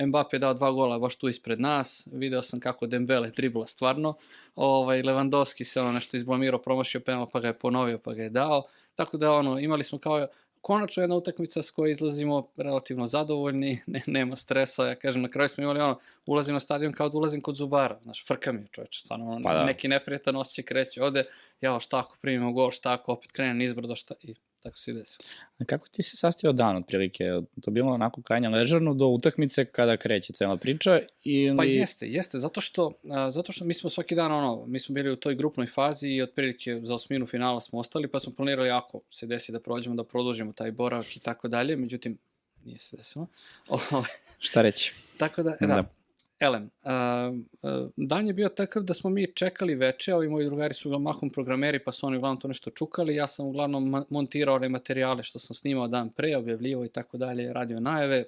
Mbappe 0.05 0.35
je 0.35 0.39
dao 0.39 0.53
dva 0.53 0.71
gola 0.71 0.99
baš 0.99 1.15
tu 1.15 1.29
ispred 1.29 1.61
nas, 1.61 2.07
video 2.11 2.41
sam 2.41 2.59
kako 2.59 2.87
Dembele 2.87 3.31
dribla 3.31 3.67
stvarno, 3.67 4.13
ovaj, 4.55 5.01
Lewandowski 5.01 5.63
se 5.63 5.81
ono 5.81 5.91
nešto 5.91 6.17
izblamirao, 6.17 6.61
promašio 6.61 7.01
penal 7.01 7.29
pa 7.29 7.39
ga 7.39 7.47
je 7.47 7.53
ponovio 7.53 7.97
pa 7.97 8.13
ga 8.13 8.23
je 8.23 8.29
dao, 8.29 8.63
tako 8.95 9.17
da 9.17 9.31
ono, 9.31 9.59
imali 9.59 9.83
smo 9.83 9.99
kao 9.99 10.27
konačno 10.61 11.03
jedna 11.03 11.15
utakmica 11.15 11.63
s 11.63 11.71
kojoj 11.71 11.91
izlazimo 11.91 12.47
relativno 12.57 13.07
zadovoljni, 13.07 13.81
ne, 13.87 14.01
nema 14.07 14.35
stresa, 14.35 14.87
ja 14.87 14.95
kažem, 14.95 15.21
na 15.21 15.29
kraju 15.29 15.49
smo 15.49 15.63
imali 15.63 15.81
ono, 15.81 15.99
ulazim 16.25 16.53
na 16.53 16.59
stadion 16.59 16.93
kao 16.93 17.09
da 17.09 17.17
ulazim 17.17 17.41
kod 17.41 17.55
Zubara, 17.55 17.99
znaš, 18.03 18.25
frka 18.27 18.51
mi 18.51 18.61
je 18.61 18.67
čoveče, 18.71 18.99
stvarno, 18.99 19.25
ono, 19.25 19.43
Pa 19.43 19.53
da. 19.53 19.65
neki 19.65 19.87
neprijatan 19.87 20.35
osjećaj 20.35 20.63
kreće, 20.63 21.03
ode, 21.03 21.25
ja, 21.61 21.79
šta 21.79 21.99
ako 21.99 22.17
primimo 22.21 22.51
gol, 22.51 22.71
šta 22.71 22.93
ako 22.93 23.11
opet 23.11 23.31
krenem 23.31 23.57
nizbrdo, 23.57 23.95
šta, 23.95 24.15
i 24.23 24.35
tako 24.63 24.77
se 24.77 24.93
desilo. 24.93 25.29
A 25.59 25.65
kako 25.65 25.87
ti 25.87 26.03
se 26.03 26.17
sastio 26.17 26.51
dan 26.51 26.77
otprilike? 26.77 27.23
To 27.61 27.71
bilo 27.71 27.91
onako 27.91 28.21
krajnje 28.21 28.49
ležerno 28.49 28.93
do 28.93 29.07
utakmice 29.07 29.65
kada 29.65 29.97
kreće 29.97 30.33
cela 30.33 30.57
priča 30.57 30.99
ili... 31.23 31.57
Pa 31.57 31.63
jeste, 31.63 32.07
jeste, 32.07 32.39
zato 32.39 32.61
što, 32.61 32.93
a, 33.11 33.31
zato 33.31 33.51
što 33.51 33.65
mi 33.65 33.73
smo 33.73 33.89
svaki 33.89 34.15
dan, 34.15 34.31
ono, 34.31 34.65
mi 34.65 34.79
smo 34.79 34.93
bili 34.93 35.11
u 35.11 35.15
toj 35.15 35.35
grupnoj 35.35 35.67
fazi 35.67 36.07
i 36.07 36.21
otprilike 36.21 36.79
za 36.83 36.95
osminu 36.95 37.27
finala 37.27 37.61
smo 37.61 37.79
ostali, 37.79 38.07
pa 38.07 38.19
smo 38.19 38.33
planirali 38.33 38.69
ako 38.69 39.01
se 39.09 39.27
desi 39.27 39.51
da 39.51 39.59
prođemo, 39.59 39.95
da 39.95 40.03
produžimo 40.03 40.53
taj 40.53 40.71
boravak 40.71 41.17
i 41.17 41.19
tako 41.19 41.47
dalje, 41.47 41.75
međutim, 41.75 42.17
nije 42.65 42.79
se 42.79 42.97
desilo. 42.97 43.27
Ovaj, 43.91 44.11
Šta 44.39 44.61
reći? 44.61 44.93
Tako 45.17 45.43
da, 45.43 45.57
da. 45.59 45.67
Da. 45.67 45.98
Elem, 46.39 46.69
a, 46.83 47.31
dan 47.95 48.27
je 48.27 48.33
bio 48.33 48.49
takav 48.49 48.83
da 48.83 48.93
smo 48.93 49.09
mi 49.09 49.33
čekali 49.33 49.75
veče, 49.75 50.13
ovi 50.15 50.29
moji 50.29 50.45
drugari 50.45 50.73
su 50.73 50.99
mahom 50.99 51.29
programeri, 51.29 51.79
pa 51.83 51.91
su 51.91 52.07
oni 52.07 52.17
uglavnom 52.17 52.39
to 52.39 52.47
nešto 52.47 52.69
čukali, 52.69 53.15
ja 53.15 53.27
sam 53.27 53.45
uglavnom 53.45 54.05
montirao 54.09 54.55
one 54.55 54.69
materijale 54.69 55.23
što 55.23 55.39
sam 55.39 55.55
snimao 55.55 55.87
dan 55.87 56.09
pre, 56.09 56.37
objavljivo 56.37 56.85
i 56.85 56.89
tako 56.89 57.17
dalje, 57.17 57.53
radio 57.53 57.79
najave, 57.79 58.23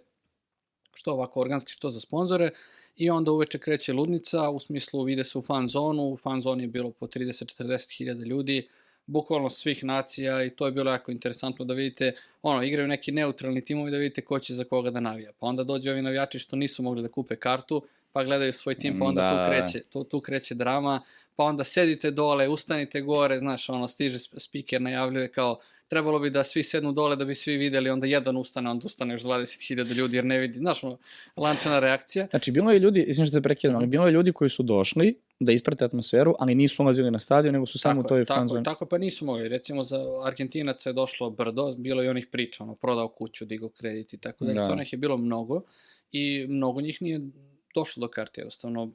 što 0.93 1.11
ovako 1.11 1.41
organski, 1.41 1.71
što 1.71 1.89
za 1.89 1.99
sponzore, 1.99 2.49
i 2.95 3.09
onda 3.09 3.31
uveče 3.31 3.59
kreće 3.59 3.93
ludnica, 3.93 4.49
u 4.49 4.59
smislu 4.59 5.09
ide 5.09 5.23
se 5.23 5.37
u 5.37 5.41
fan 5.41 5.67
zonu, 5.67 6.03
u 6.03 6.17
fan 6.17 6.41
zoni 6.41 6.63
je 6.63 6.67
bilo 6.67 6.91
po 6.91 7.07
30-40 7.07 7.97
hiljada 7.97 8.25
ljudi, 8.25 8.67
bukvalno 9.05 9.49
svih 9.49 9.83
nacija 9.83 10.43
i 10.43 10.49
to 10.49 10.65
je 10.65 10.71
bilo 10.71 10.91
jako 10.91 11.11
interesantno 11.11 11.65
da 11.65 11.73
vidite, 11.73 12.13
ono, 12.41 12.63
igraju 12.63 12.87
neki 12.87 13.11
neutralni 13.11 13.65
timovi 13.65 13.91
da 13.91 13.97
vidite 13.97 14.21
ko 14.21 14.39
će 14.39 14.53
za 14.53 14.63
koga 14.63 14.91
da 14.91 14.99
navija. 14.99 15.31
Pa 15.39 15.47
onda 15.47 15.63
dođe 15.63 15.91
ovi 15.91 16.01
navijači 16.01 16.39
što 16.39 16.55
nisu 16.55 16.83
mogli 16.83 17.01
da 17.01 17.09
kupe 17.09 17.35
kartu, 17.35 17.83
pa 18.11 18.23
gledaju 18.23 18.53
svoj 18.53 18.75
tim, 18.75 18.99
pa 18.99 19.05
onda 19.05 19.21
Da, 19.21 19.29
tu 19.29 19.35
da, 19.35 19.41
da. 19.41 19.47
kreće, 19.47 19.83
tu, 19.83 20.03
tu 20.03 20.19
kreće 20.19 20.55
drama, 20.55 21.01
pa 21.35 21.43
onda 21.43 21.63
sedite 21.63 22.11
dole, 22.11 22.47
ustanite 22.47 23.01
gore, 23.01 23.39
znaš, 23.39 23.69
ono, 23.69 23.87
stiže 23.87 24.17
sp- 24.17 24.39
speaker, 24.39 24.81
najavljuje 24.81 25.27
kao 25.27 25.59
trebalo 25.87 26.19
bi 26.19 26.29
da 26.29 26.43
svi 26.43 26.63
sednu 26.63 26.91
dole 26.91 27.15
da 27.15 27.25
bi 27.25 27.35
svi 27.35 27.57
videli, 27.57 27.89
onda 27.89 28.07
jedan 28.07 28.37
ustane, 28.37 28.69
onda 28.69 28.85
ustane 28.85 29.13
još 29.13 29.21
20.000 29.21 29.93
ljudi 29.93 30.17
jer 30.17 30.25
ne 30.25 30.39
vidi, 30.39 30.57
znaš, 30.57 30.83
ono, 30.83 30.97
lančana 31.37 31.79
reakcija. 31.79 32.27
Znači, 32.29 32.51
bilo 32.51 32.71
je 32.71 32.79
ljudi, 32.79 33.01
izvim 33.01 33.25
što 33.25 33.33
te 33.33 33.41
prekidam, 33.41 33.75
ali 33.75 33.87
bilo 33.87 34.05
je 34.05 34.11
ljudi 34.11 34.31
koji 34.31 34.49
su 34.49 34.63
došli 34.63 35.15
da 35.39 35.51
isprate 35.51 35.85
atmosferu, 35.85 36.33
ali 36.39 36.55
nisu 36.55 36.83
ulazili 36.83 37.11
na 37.11 37.19
stadion, 37.19 37.53
nego 37.53 37.65
su 37.65 37.79
samo 37.79 37.99
u 37.99 38.03
Tako 38.03 38.09
toj 38.09 38.25
tako, 38.25 38.37
fan 38.37 38.45
je, 38.45 38.49
zoni. 38.49 38.63
tako, 38.63 38.85
pa 38.85 38.97
nisu 38.97 39.25
mogli. 39.25 39.47
Recimo, 39.47 39.83
za 39.83 39.97
Argentinaca 40.25 40.89
je 40.89 40.93
došlo 40.93 41.29
brdo, 41.29 41.75
bilo 41.77 42.03
je 42.03 42.09
onih 42.09 42.27
priča, 42.27 42.63
ono, 42.63 42.75
prodao 42.75 43.07
kuću, 43.07 43.45
digao 43.45 43.69
kredit 43.69 44.13
i 44.13 44.17
tako. 44.17 44.45
Da. 44.45 44.53
Da. 44.53 44.71
Onih 44.71 44.93
je 44.93 44.97
bilo 44.97 45.17
mnogo 45.17 45.61
i 46.11 46.45
mnogo 46.49 46.81
njih 46.81 47.01
nije 47.01 47.19
došlo 47.75 48.01
do 48.01 48.07
karte, 48.07 48.41
jednostavno 48.41 48.91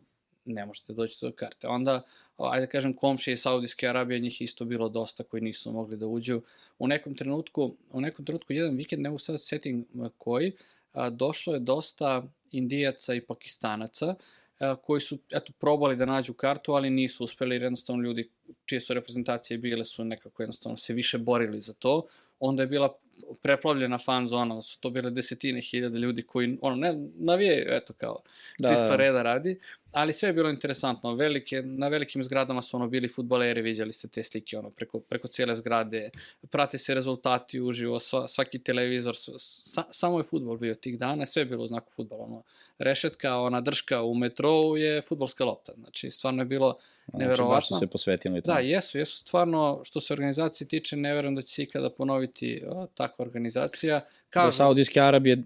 ne 0.47 0.67
možete 0.67 0.93
doći 0.93 1.19
do 1.23 1.33
karte. 1.33 1.69
Onda, 1.69 2.03
ajde 2.37 2.67
da 2.67 2.71
kažem, 2.71 2.93
komšije 2.93 3.33
iz 3.33 3.41
Saudijske 3.41 3.89
Arabije, 3.89 4.21
njih 4.21 4.43
isto 4.43 4.65
bilo 4.65 4.89
dosta 4.89 5.25
koji 5.25 5.43
nisu 5.43 5.73
mogli 5.73 5.97
da 5.97 6.07
uđu. 6.07 6.43
U 6.79 6.87
nekom 6.87 7.15
trenutku, 7.15 7.75
u 7.91 8.01
nekom 8.01 8.25
trenutku 8.25 8.53
jedan 8.53 8.77
vikend, 8.77 9.03
ne 9.03 9.09
mogu 9.09 9.19
sad 9.19 9.41
setim 9.41 9.87
koji, 10.19 10.53
a, 10.93 11.11
došlo 11.11 11.55
je 11.55 11.61
dosta 11.61 12.25
Indijaca 12.53 13.15
i 13.15 13.21
Pakistanaca, 13.21 14.15
a, 14.59 14.77
koji 14.77 15.01
su 15.01 15.19
eto, 15.31 15.53
probali 15.59 15.97
da 15.97 16.07
nađu 16.07 16.33
kartu, 16.33 16.73
ali 16.73 16.91
nisu 16.91 17.25
uspeli 17.25 17.55
jer 17.55 17.63
jednostavno 17.63 18.03
ljudi 18.03 18.31
čije 18.65 18.81
su 18.81 18.95
reprezentacije 18.95 19.59
bile 19.59 19.85
su 19.85 20.05
nekako 20.05 20.43
jednostavno 20.43 20.79
se 20.79 20.93
više 20.93 21.19
borili 21.19 21.61
za 21.61 21.73
to. 21.73 22.07
Onda 22.41 22.63
je 22.63 22.67
bila 22.67 22.97
preplavljena 23.43 23.99
fan 23.99 24.27
zona, 24.27 24.55
da 24.55 24.63
su 24.63 24.81
to 24.81 24.91
bile 24.91 25.11
desetine 25.11 25.61
hiljada 25.61 25.99
ljudi 25.99 26.23
koji, 26.23 26.59
ono, 26.61 26.77
ne, 26.77 27.09
navijaju, 27.15 27.67
eto, 27.69 27.93
kao, 27.93 28.17
Da, 28.59 28.69
da, 28.69 28.75
čisto 28.75 28.89
da. 28.89 28.97
reda 28.97 29.23
radi, 29.23 29.59
ali 29.93 30.13
sve 30.13 30.29
je 30.29 30.33
bilo 30.33 30.49
interesantno. 30.49 31.15
Velike, 31.15 31.63
na 31.63 31.89
velikim 31.89 32.23
zgradama 32.23 32.63
su 32.63 32.77
ono 32.77 32.89
bili 32.89 33.09
futbaleri, 33.09 33.63
viđali 33.63 33.93
ste 33.93 34.09
te 34.09 34.23
slike 34.23 34.59
ono, 34.59 34.71
preko, 34.71 35.01
preko 35.01 35.29
cijele 35.29 35.55
zgrade, 35.55 36.11
prate 36.51 36.79
se 36.79 36.95
rezultati 36.95 37.61
uživo, 37.61 38.01
sva, 38.01 38.29
svaki 38.29 38.59
televizor, 38.59 39.15
sa, 39.39 39.85
samo 39.91 40.19
je 40.19 40.25
futbol 40.25 40.57
bio 40.57 40.75
tih 40.75 40.99
dana, 40.99 41.27
sve 41.27 41.43
je 41.43 41.47
bilo 41.47 41.65
u 41.65 41.67
znaku 41.67 41.93
futbola. 41.93 42.25
Ono. 42.25 42.43
Rešetka, 42.79 43.37
ona 43.37 43.61
drška 43.61 44.03
u 44.03 44.15
metrou 44.15 44.77
je 44.77 45.03
futbolska 45.03 45.45
lopta, 45.45 45.73
znači 45.77 46.11
stvarno 46.11 46.43
je 46.43 46.47
bilo 46.47 46.79
Znači, 47.07 47.23
neverovatno. 47.23 47.55
baš 47.55 47.69
su 47.69 47.79
se 47.79 47.87
posvetili 47.87 48.43
tome. 48.43 48.55
Da, 48.55 48.61
jesu, 48.61 48.99
jesu 48.99 49.19
stvarno, 49.19 49.81
što 49.85 50.01
se 50.01 50.13
organizacije 50.13 50.69
tiče, 50.69 50.97
ne 50.97 51.15
verujem 51.15 51.35
da 51.35 51.43
će 51.43 51.55
se 51.55 51.63
ikada 51.63 51.91
ponoviti 51.91 52.63
o, 52.69 52.87
takva 52.87 53.25
organizacija. 53.25 54.01
Do 54.37 54.47
Kažu, 54.47 54.57
Saudijske 54.57 55.01
Arabije 55.01 55.37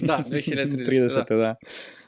Da, 0.00 0.24
2030, 0.30 0.86
30. 0.86 1.36
da. 1.36 1.54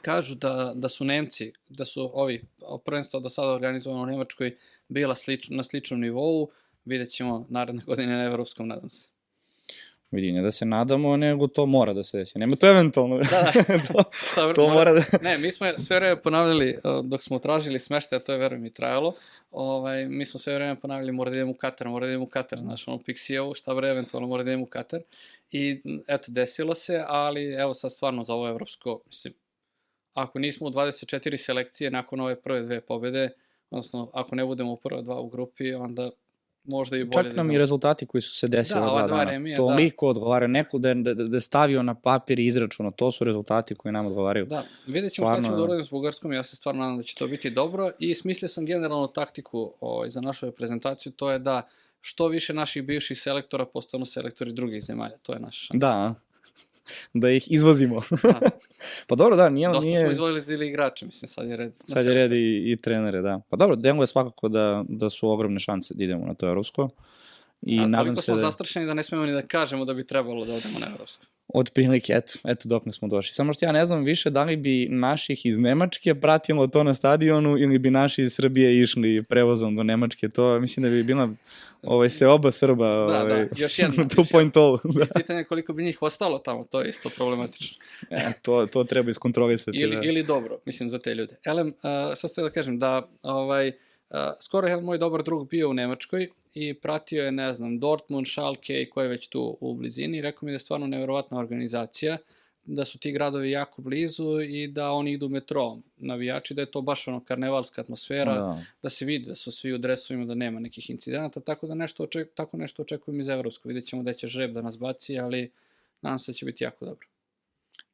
kažu 0.01 0.35
da, 0.35 0.73
da 0.75 0.89
su 0.89 1.05
Nemci, 1.05 1.51
da 1.69 1.85
su 1.85 2.11
ovi 2.13 2.43
prvenstva 2.85 3.19
do 3.19 3.29
sada 3.29 3.51
organizovano 3.51 4.03
u 4.03 4.05
Nemačkoj 4.05 4.55
bila 4.87 5.15
slič, 5.15 5.49
na 5.49 5.63
sličnom 5.63 5.99
nivou, 5.99 6.49
vidjet 6.85 7.09
ćemo 7.09 7.45
naredne 7.49 7.81
godine 7.85 8.17
na 8.17 8.23
evropskom, 8.23 8.67
nadam 8.67 8.89
se. 8.89 9.09
Vidi, 10.11 10.31
ne 10.31 10.41
da 10.41 10.51
se 10.51 10.65
nadamo, 10.65 11.17
nego 11.17 11.47
to 11.47 11.65
mora 11.65 11.93
da 11.93 12.03
se 12.03 12.17
desi. 12.17 12.39
Nema 12.39 12.55
to 12.55 12.67
eventualno. 12.67 13.17
Da, 13.17 13.23
da. 13.23 13.79
to, 13.87 14.03
Šta, 14.31 14.53
to 14.53 14.69
mora 14.69 14.93
da... 14.93 15.01
Ne, 15.21 15.37
mi 15.37 15.51
smo 15.51 15.67
sve 15.77 15.95
vreme 15.95 16.21
ponavljali, 16.21 16.77
uh, 16.83 17.05
dok 17.05 17.23
smo 17.23 17.39
tražili 17.39 17.79
smeštaj, 17.79 18.17
a 18.17 18.19
to 18.19 18.31
je 18.31 18.37
verujem 18.37 18.65
i 18.65 18.73
trajalo, 18.73 19.13
ovaj, 19.51 20.05
mi 20.07 20.25
smo 20.25 20.39
sve 20.39 20.55
vreme 20.55 20.79
ponavljali 20.79 21.11
mora 21.11 21.29
da 21.29 21.35
idemo 21.35 21.51
u 21.51 21.55
Katar, 21.55 21.87
mora 21.87 22.05
da 22.05 22.11
idemo 22.11 22.23
u 22.23 22.27
Katar, 22.27 22.59
znaš, 22.59 22.87
ono 22.87 22.97
Pixijevu, 22.97 23.55
šta 23.55 23.75
bre, 23.75 23.89
eventualno 23.89 24.27
mora 24.27 24.43
da 24.43 24.51
idemo 24.51 24.63
u 24.63 24.67
Katar. 24.67 24.99
I 25.51 25.81
eto, 26.07 26.31
desilo 26.31 26.75
se, 26.75 27.03
ali 27.07 27.53
evo 27.53 27.73
sad 27.73 27.91
stvarno 27.91 28.23
za 28.23 28.33
ovo 28.33 28.49
evropsko, 28.49 29.01
mislim, 29.05 29.33
ako 30.13 30.39
nismo 30.39 30.67
u 30.67 30.71
24 30.71 31.37
selekcije 31.37 31.91
nakon 31.91 32.19
ove 32.19 32.41
prve 32.41 32.61
dve 32.61 32.81
pobede, 32.81 33.29
odnosno 33.69 34.11
ako 34.13 34.35
ne 34.35 34.45
budemo 34.45 34.71
u 34.71 34.77
prva 34.77 35.01
dva 35.01 35.19
u 35.19 35.29
grupi, 35.29 35.73
onda 35.73 36.09
možda 36.63 36.97
i 36.97 37.03
bolje. 37.03 37.23
Čak 37.23 37.23
da 37.23 37.37
nam 37.37 37.47
i 37.47 37.49
idemo. 37.53 37.59
rezultati 37.59 38.05
koji 38.05 38.21
su 38.21 38.35
se 38.35 38.47
desili 38.47 38.79
Da, 38.79 38.85
dva 38.85 39.07
dva 39.07 39.17
dana. 39.17 39.31
remija, 39.31 39.57
Toliko 39.57 40.07
odgovara 40.07 40.47
neko 40.47 40.77
da, 40.77 40.93
da, 40.93 41.13
da 41.13 41.37
je 41.37 41.41
stavio 41.41 41.83
na 41.83 41.93
papir 41.93 42.39
i 42.39 42.45
izračuno. 42.45 42.91
To 42.91 43.11
su 43.11 43.23
rezultati 43.23 43.75
koji 43.75 43.91
nam 43.91 44.05
odgovaraju. 44.05 44.45
Da, 44.45 44.63
vidjet 44.87 45.13
ćemo 45.13 45.25
Stvarno, 45.25 45.43
šta 45.43 45.47
ćemo 45.47 45.55
da. 45.55 45.61
da 45.61 45.63
uradimo 45.63 45.85
s 45.85 45.89
Bugarskom, 45.89 46.33
ja 46.33 46.43
se 46.43 46.55
stvarno 46.55 46.81
nadam 46.81 46.97
da 46.97 47.03
će 47.03 47.15
to 47.15 47.27
biti 47.27 47.49
dobro 47.49 47.91
i 47.99 48.15
smislio 48.15 48.49
sam 48.49 48.65
generalnu 48.65 49.07
taktiku 49.07 49.73
ovaj, 49.79 50.09
za 50.09 50.21
našu 50.21 50.45
reprezentaciju, 50.45 51.11
to 51.11 51.31
je 51.31 51.39
da 51.39 51.67
što 52.01 52.27
više 52.27 52.53
naših 52.53 52.83
bivših 52.83 53.19
selektora 53.19 53.65
postanu 53.65 54.05
selektori 54.05 54.53
drugih 54.53 54.83
zemalja, 54.83 55.17
to 55.17 55.33
je 55.33 55.39
naš 55.39 55.67
šans. 55.67 55.79
Da, 55.79 56.15
da 57.13 57.29
ih 57.29 57.51
izvozimo. 57.51 58.01
Da. 58.23 58.39
pa 59.07 59.15
dobro, 59.15 59.35
da, 59.35 59.49
nije... 59.49 59.67
Dosta 59.67 59.85
nije... 59.85 59.99
smo 59.99 60.11
izvojili 60.11 60.67
igrače, 60.67 61.05
mislim, 61.05 61.29
sad 61.29 61.49
je 61.49 61.57
red. 61.57 61.73
Sad 61.75 62.05
je 62.05 62.13
red 62.13 62.31
i, 62.31 62.71
i 62.71 62.77
trenere, 62.81 63.21
da. 63.21 63.41
Pa 63.49 63.57
dobro, 63.57 63.75
deluje 63.75 64.07
svakako 64.07 64.49
da, 64.49 64.83
da 64.89 65.09
su 65.09 65.29
ogromne 65.29 65.59
šanse 65.59 65.93
da 65.93 66.03
idemo 66.03 66.25
na 66.25 66.33
to 66.33 66.47
evropsko. 66.47 66.89
I 67.61 67.79
A 67.79 67.87
nadam 67.87 68.15
se 68.15 68.21
smo 68.21 68.35
da... 68.35 68.41
zastrašeni 68.41 68.85
da 68.85 68.93
ne 68.93 69.03
smemo 69.03 69.25
ni 69.25 69.31
da 69.31 69.41
kažemo 69.41 69.85
da 69.85 69.93
bi 69.93 70.07
trebalo 70.07 70.45
da 70.45 70.53
odemo 70.53 70.79
na 70.79 70.87
evropsko. 70.87 71.25
Od 71.53 71.71
prilike, 71.73 72.13
eto, 72.13 72.33
eto 72.43 72.69
dok 72.69 72.83
smo 72.91 73.07
došli. 73.07 73.33
Samo 73.33 73.53
što 73.53 73.65
ja 73.65 73.71
ne 73.71 73.85
znam 73.85 74.03
više 74.03 74.29
da 74.29 74.43
li 74.43 74.55
bi 74.55 74.87
naših 74.89 75.45
iz 75.45 75.59
Nemačke 75.59 76.15
pratilo 76.15 76.67
to 76.67 76.83
na 76.83 76.93
stadionu 76.93 77.57
ili 77.57 77.79
bi 77.79 77.91
naši 77.91 78.21
iz 78.21 78.33
Srbije 78.33 78.81
išli 78.81 79.23
prevozom 79.23 79.75
do 79.75 79.83
Nemačke. 79.83 80.29
To 80.29 80.59
mislim 80.59 80.83
da 80.83 80.89
bi 80.89 81.03
bila 81.03 81.29
ovaj, 81.83 82.09
se 82.09 82.27
oba 82.27 82.51
Srba 82.51 82.87
Da, 82.87 83.21
ovaj, 83.21 83.45
da, 83.45 83.47
još 83.57 83.79
jedna. 83.79 84.07
tu 84.15 84.25
point 84.31 84.57
all. 84.57 84.77
Da. 84.83 85.05
Pitanje 85.05 85.39
je 85.39 85.43
koliko 85.43 85.73
bi 85.73 85.83
njih 85.83 86.01
ostalo 86.01 86.39
tamo, 86.39 86.63
to 86.63 86.81
je 86.81 86.89
isto 86.89 87.09
problematično. 87.09 87.85
E, 88.09 88.31
to, 88.41 88.65
to 88.65 88.83
treba 88.83 89.09
iskontrolisati. 89.09 89.77
Ili, 89.77 89.95
da. 89.95 90.01
ili 90.03 90.23
dobro, 90.23 90.59
mislim, 90.65 90.89
za 90.89 90.99
te 90.99 91.15
ljude. 91.15 91.35
Elem, 91.45 91.67
uh, 91.67 91.73
sad 92.15 92.31
ste 92.31 92.41
da 92.41 92.49
kažem 92.49 92.79
da 92.79 93.09
ovaj, 93.23 93.67
uh, 93.67 93.73
skoro 94.41 94.67
je 94.67 94.81
moj 94.81 94.97
dobar 94.97 95.23
drug 95.23 95.49
bio 95.49 95.69
u 95.69 95.73
Nemačkoj 95.73 96.29
i 96.53 96.73
pratio 96.73 97.23
je, 97.23 97.31
ne 97.31 97.53
znam, 97.53 97.79
Dortmund, 97.79 98.27
Schalke 98.27 98.81
i 98.81 98.89
ko 98.89 99.01
je 99.01 99.07
već 99.07 99.27
tu 99.27 99.57
u 99.61 99.73
blizini 99.73 100.17
i 100.17 100.21
rekao 100.21 100.45
mi 100.45 100.51
da 100.51 100.55
je 100.55 100.59
stvarno 100.59 100.87
neverovatna 100.87 101.39
organizacija, 101.39 102.17
da 102.65 102.85
su 102.85 102.99
ti 102.99 103.11
gradovi 103.11 103.51
jako 103.51 103.81
blizu 103.81 104.41
i 104.41 104.67
da 104.67 104.91
oni 104.91 105.11
idu 105.11 105.29
metrom 105.29 105.83
navijači, 105.97 106.53
da 106.53 106.61
je 106.61 106.71
to 106.71 106.81
baš 106.81 107.07
ono 107.07 107.23
karnevalska 107.23 107.81
atmosfera, 107.81 108.33
da. 108.33 108.39
Da. 108.39 108.63
da 108.81 108.89
se 108.89 109.05
vidi 109.05 109.25
da 109.25 109.35
su 109.35 109.51
svi 109.51 109.73
u 109.73 109.77
dresovima, 109.77 110.25
da 110.25 110.35
nema 110.35 110.59
nekih 110.59 110.89
incidenata, 110.89 111.39
tako 111.39 111.67
da 111.67 111.75
nešto 111.75 112.03
oček, 112.03 112.33
tako 112.33 112.57
nešto 112.57 112.81
očekujem 112.81 113.19
iz 113.19 113.29
Evropskog. 113.29 113.69
Vidjet 113.69 113.85
ćemo 113.85 114.03
da 114.03 114.13
će 114.13 114.27
žreb 114.27 114.51
da 114.51 114.61
nas 114.61 114.77
baci, 114.77 115.19
ali 115.19 115.51
nadam 116.01 116.19
se 116.19 116.31
da 116.31 116.35
će 116.35 116.45
biti 116.45 116.63
jako 116.63 116.85
dobro. 116.85 117.07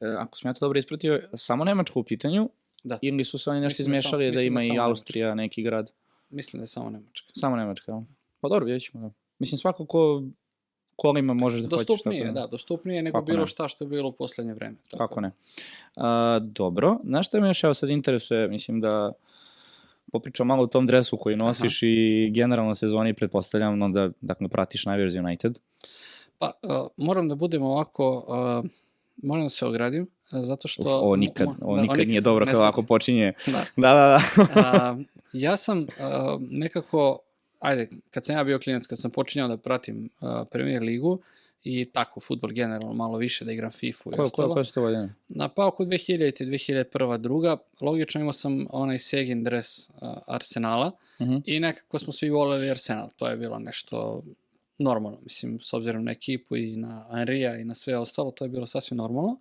E, 0.01 0.08
ako 0.18 0.38
sam 0.38 0.49
ja 0.49 0.53
to 0.53 0.66
dobro 0.66 0.80
ispratio, 0.80 1.22
samo 1.34 1.64
Nemačka 1.64 1.99
u 1.99 2.03
pitanju, 2.03 2.49
Da. 2.84 2.99
ili 3.01 3.24
su 3.24 3.38
se 3.38 3.49
oni 3.49 3.60
nešto 3.60 3.82
Mislim 3.82 3.93
da 3.93 3.97
izmešali 3.97 4.26
da, 4.26 4.32
mislim 4.32 4.43
da 4.43 4.62
ima 4.62 4.64
i 4.64 4.68
samo 4.68 4.89
Austrija, 4.89 5.36
neki 5.36 5.64
grad? 5.64 5.91
Mislim 6.30 6.60
da 6.60 6.64
je 6.64 6.68
samo 6.68 6.89
Nemačka. 6.89 7.28
Samo 7.34 7.56
Nemačka, 7.56 7.91
jel? 7.91 8.01
Pa 8.46 8.50
dobro, 8.50 8.66
vidjet 8.66 8.84
ćemo. 8.84 9.08
Da. 9.08 9.14
Mislim, 9.39 9.58
svako 9.58 9.86
ko 9.86 10.24
kolima 10.96 11.34
možeš 11.34 11.62
da 11.62 11.70
hoćeš. 11.70 11.88
Dostupnije, 11.88 12.24
tako 12.24 12.34
da, 12.34 12.48
dostupnije 12.48 13.04
nego 13.04 13.18
Kako 13.18 13.26
bilo 13.26 13.39
ne? 13.39 13.48
šta 13.48 13.68
što 13.68 13.84
je 13.84 13.88
bilo 13.88 14.10
u 14.10 14.12
poslednje 14.12 14.54
vreme. 14.54 14.76
Tako. 14.91 15.08
Kako 15.08 15.22
ne. 15.22 15.32
A, 15.96 16.39
dobro, 16.41 16.98
znaš 17.04 17.28
šta 17.28 17.39
me 17.39 17.48
još 17.48 17.64
evo 17.64 17.74
sad 17.74 17.89
interesuje, 17.89 18.48
mislim 18.48 18.82
da 18.82 19.12
popričam 20.12 20.48
malo 20.48 20.64
o 20.64 20.68
tom 20.68 20.88
dresu 20.88 21.18
koji 21.18 21.36
nosiš 21.36 21.84
Aha. 21.84 21.89
i 21.89 22.32
generalno 22.32 22.76
sezoni 22.76 23.14
pretpostavljam 23.14 23.80
no 23.80 23.89
da 23.89 24.10
dakle 24.22 24.48
pratiš 24.48 24.86
najverziju 24.86 25.24
United. 25.24 25.60
Pa, 26.38 26.52
uh, 26.64 26.88
moram 26.98 27.30
da 27.30 27.36
budem 27.36 27.64
ovako, 27.64 28.26
uh, 28.64 28.70
moram 29.24 29.46
da 29.46 29.50
se 29.50 29.66
ogradim, 29.66 30.04
uh, 30.04 30.39
zato 30.43 30.68
što... 30.68 30.82
Uf, 30.82 30.88
ovo 30.88 31.16
nikad, 31.16 31.48
ovo 31.62 31.76
da, 31.76 31.82
nikad 31.82 32.08
nije 32.08 32.22
dobro 32.22 32.46
kada 32.46 32.60
ovako 32.60 32.84
počinje. 32.84 33.34
Da. 33.46 33.52
Da, 33.52 33.93
da, 33.93 33.93
da. 33.93 34.62
A, 34.62 34.98
ja 35.34 35.58
sam 35.58 35.80
uh, 35.80 35.86
nekako, 36.39 37.20
ajde, 37.66 37.89
kad 38.11 38.26
sam 38.26 38.36
ja 38.36 38.43
bio 38.43 38.59
klinac, 38.59 38.88
kad 38.88 38.99
sam 38.99 39.11
počinjao 39.11 39.47
da 39.47 39.57
pratim 39.57 40.09
uh, 40.22 40.47
Premier 40.51 40.82
ligu 40.84 41.20
i 41.63 41.86
tako, 41.86 42.20
futbol 42.20 42.51
generalno, 42.51 42.93
malo 42.93 43.18
više 43.18 43.45
da 43.45 43.51
igram 43.51 43.72
FIFA 43.72 44.09
i 44.09 44.11
Ko, 44.11 44.16
ko, 44.16 44.24
ostalo. 44.24 44.53
koje 44.53 44.66
su 44.66 44.74
to 44.74 44.82
godine? 44.82 45.13
Na 45.30 45.49
pa 45.49 45.68
oko 45.68 45.84
2000. 45.84 46.43
i 46.43 46.45
2001. 46.45 47.18
druga, 47.18 47.57
logično 47.82 48.22
imao 48.22 48.34
sam 48.34 48.68
onaj 48.70 48.99
Segin 48.99 49.43
dres 49.43 49.89
uh, 49.89 49.95
Arsenala 50.28 50.91
Uh 51.20 51.28
-huh. 51.28 51.41
i 51.45 51.59
nekako 51.59 51.99
smo 51.99 52.13
svi 52.13 52.30
voleli 52.30 52.70
Arsenal. 52.70 53.09
To 53.16 53.28
je 53.28 53.38
bilo 53.38 53.59
nešto 53.59 54.24
normalno, 54.80 55.18
mislim, 55.24 55.59
s 55.61 55.74
obzirom 55.74 56.03
na 56.03 56.11
ekipu 56.11 56.55
i 56.55 56.76
na 56.76 57.07
Henrija 57.11 57.57
i 57.57 57.66
na 57.66 57.74
sve 57.74 57.97
ostalo, 57.97 58.32
to 58.32 58.45
je 58.45 58.49
bilo 58.49 58.68
sasvim 58.68 58.97
normalno. 58.97 59.38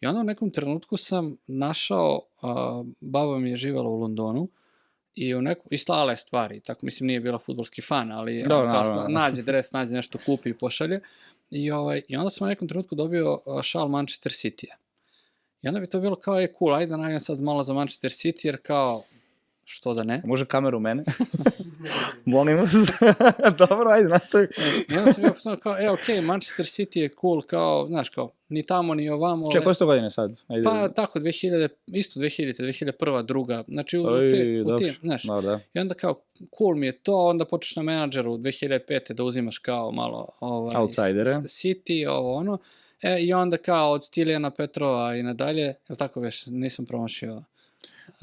I 0.00 0.06
onda 0.06 0.20
u 0.20 0.24
nekom 0.24 0.50
trenutku 0.50 0.96
sam 0.96 1.36
našao, 1.46 2.20
uh, 2.42 2.86
baba 3.00 3.38
mi 3.38 3.50
je 3.50 3.56
živjela 3.56 3.88
u 3.88 4.00
Londonu, 4.00 4.48
i 5.14 5.34
u 5.34 5.42
neku, 5.42 5.68
i 5.70 5.78
slala 5.78 6.10
je 6.10 6.16
stvari, 6.16 6.60
tako 6.60 6.86
mislim 6.86 7.06
nije 7.06 7.20
bila 7.20 7.38
futbolski 7.38 7.82
fan, 7.82 8.12
ali 8.12 8.42
Da, 8.42 8.58
ono, 8.58 8.72
kao 8.72 9.08
nađe 9.08 9.42
dres, 9.42 9.72
nađe 9.72 9.92
nešto, 9.92 10.18
kupi 10.26 10.50
i 10.50 10.54
pošalje. 10.54 11.00
I, 11.50 11.70
ovaj, 11.70 12.02
I 12.08 12.16
onda 12.16 12.30
sam 12.30 12.46
u 12.46 12.48
nekom 12.48 12.68
trenutku 12.68 12.94
dobio 12.94 13.32
uh, 13.32 13.62
šal 13.62 13.88
Manchester 13.88 14.32
City-a. 14.32 14.76
I 15.62 15.68
onda 15.68 15.80
bi 15.80 15.86
to 15.86 16.00
bilo 16.00 16.16
kao, 16.16 16.40
je 16.40 16.52
cool, 16.58 16.74
ajde 16.74 16.90
da 16.90 16.96
navijem 16.96 17.20
sad 17.20 17.40
malo 17.40 17.62
za 17.62 17.74
Manchester 17.74 18.10
City, 18.10 18.46
jer 18.46 18.56
kao, 18.62 19.02
što 19.64 19.94
da 19.94 20.02
ne. 20.02 20.22
Može 20.24 20.44
kameru 20.44 20.76
u 20.76 20.80
mene? 20.80 21.04
Molim 22.24 22.56
vas. 22.56 22.72
Dobro, 23.68 23.90
ajde, 23.90 24.08
nastavi. 24.08 24.48
I 24.88 24.98
onda 24.98 25.12
sam 25.12 25.22
bio 25.22 25.32
fazonu 25.32 25.56
kao, 25.56 25.78
e, 25.78 25.90
okej, 25.90 26.20
Manchester 26.20 26.66
City 26.66 26.98
je 26.98 27.10
cool, 27.20 27.42
kao, 27.42 27.86
znaš, 27.86 28.08
kao, 28.08 28.30
ni 28.48 28.62
tamo, 28.62 28.94
ni 28.94 29.10
ovamo. 29.10 29.46
Čekaj, 29.52 29.64
koje 29.64 29.74
su 29.74 29.78
to 29.78 29.86
godine 29.86 30.10
sad? 30.10 30.40
Ajde. 30.48 30.64
Pa 30.64 30.88
tako, 30.88 31.18
2000, 31.18 31.68
isto 31.86 32.20
2000, 32.20 32.62
2001, 32.62 33.22
druga, 33.22 33.64
znači 33.68 33.98
u, 33.98 34.06
Oj, 34.06 34.30
te, 34.30 34.62
u 34.66 34.78
tim, 34.78 34.94
znaš, 35.02 35.22
Da, 35.22 35.40
da. 35.40 35.60
i 35.74 35.78
onda 35.78 35.94
kao, 35.94 36.22
cool 36.58 36.74
mi 36.74 36.86
je 36.86 36.92
to, 36.92 37.16
onda 37.16 37.44
počneš 37.44 37.76
na 37.76 37.82
menadžeru 37.82 38.36
2005. 38.38 39.12
da 39.12 39.24
uzimaš 39.24 39.58
kao 39.58 39.92
malo 39.92 40.28
ovaj, 40.40 40.76
Outsidere. 40.76 41.30
City, 41.30 42.08
ovo 42.08 42.34
ono, 42.34 42.58
e, 43.02 43.22
i 43.22 43.32
onda 43.32 43.56
kao 43.56 43.90
od 43.90 44.04
Stilijana 44.04 44.50
Petrova 44.50 45.16
i 45.16 45.22
nadalje, 45.22 45.74
je 45.88 45.96
tako 45.98 46.20
već, 46.20 46.46
nisam 46.46 46.86
promašio. 46.86 47.42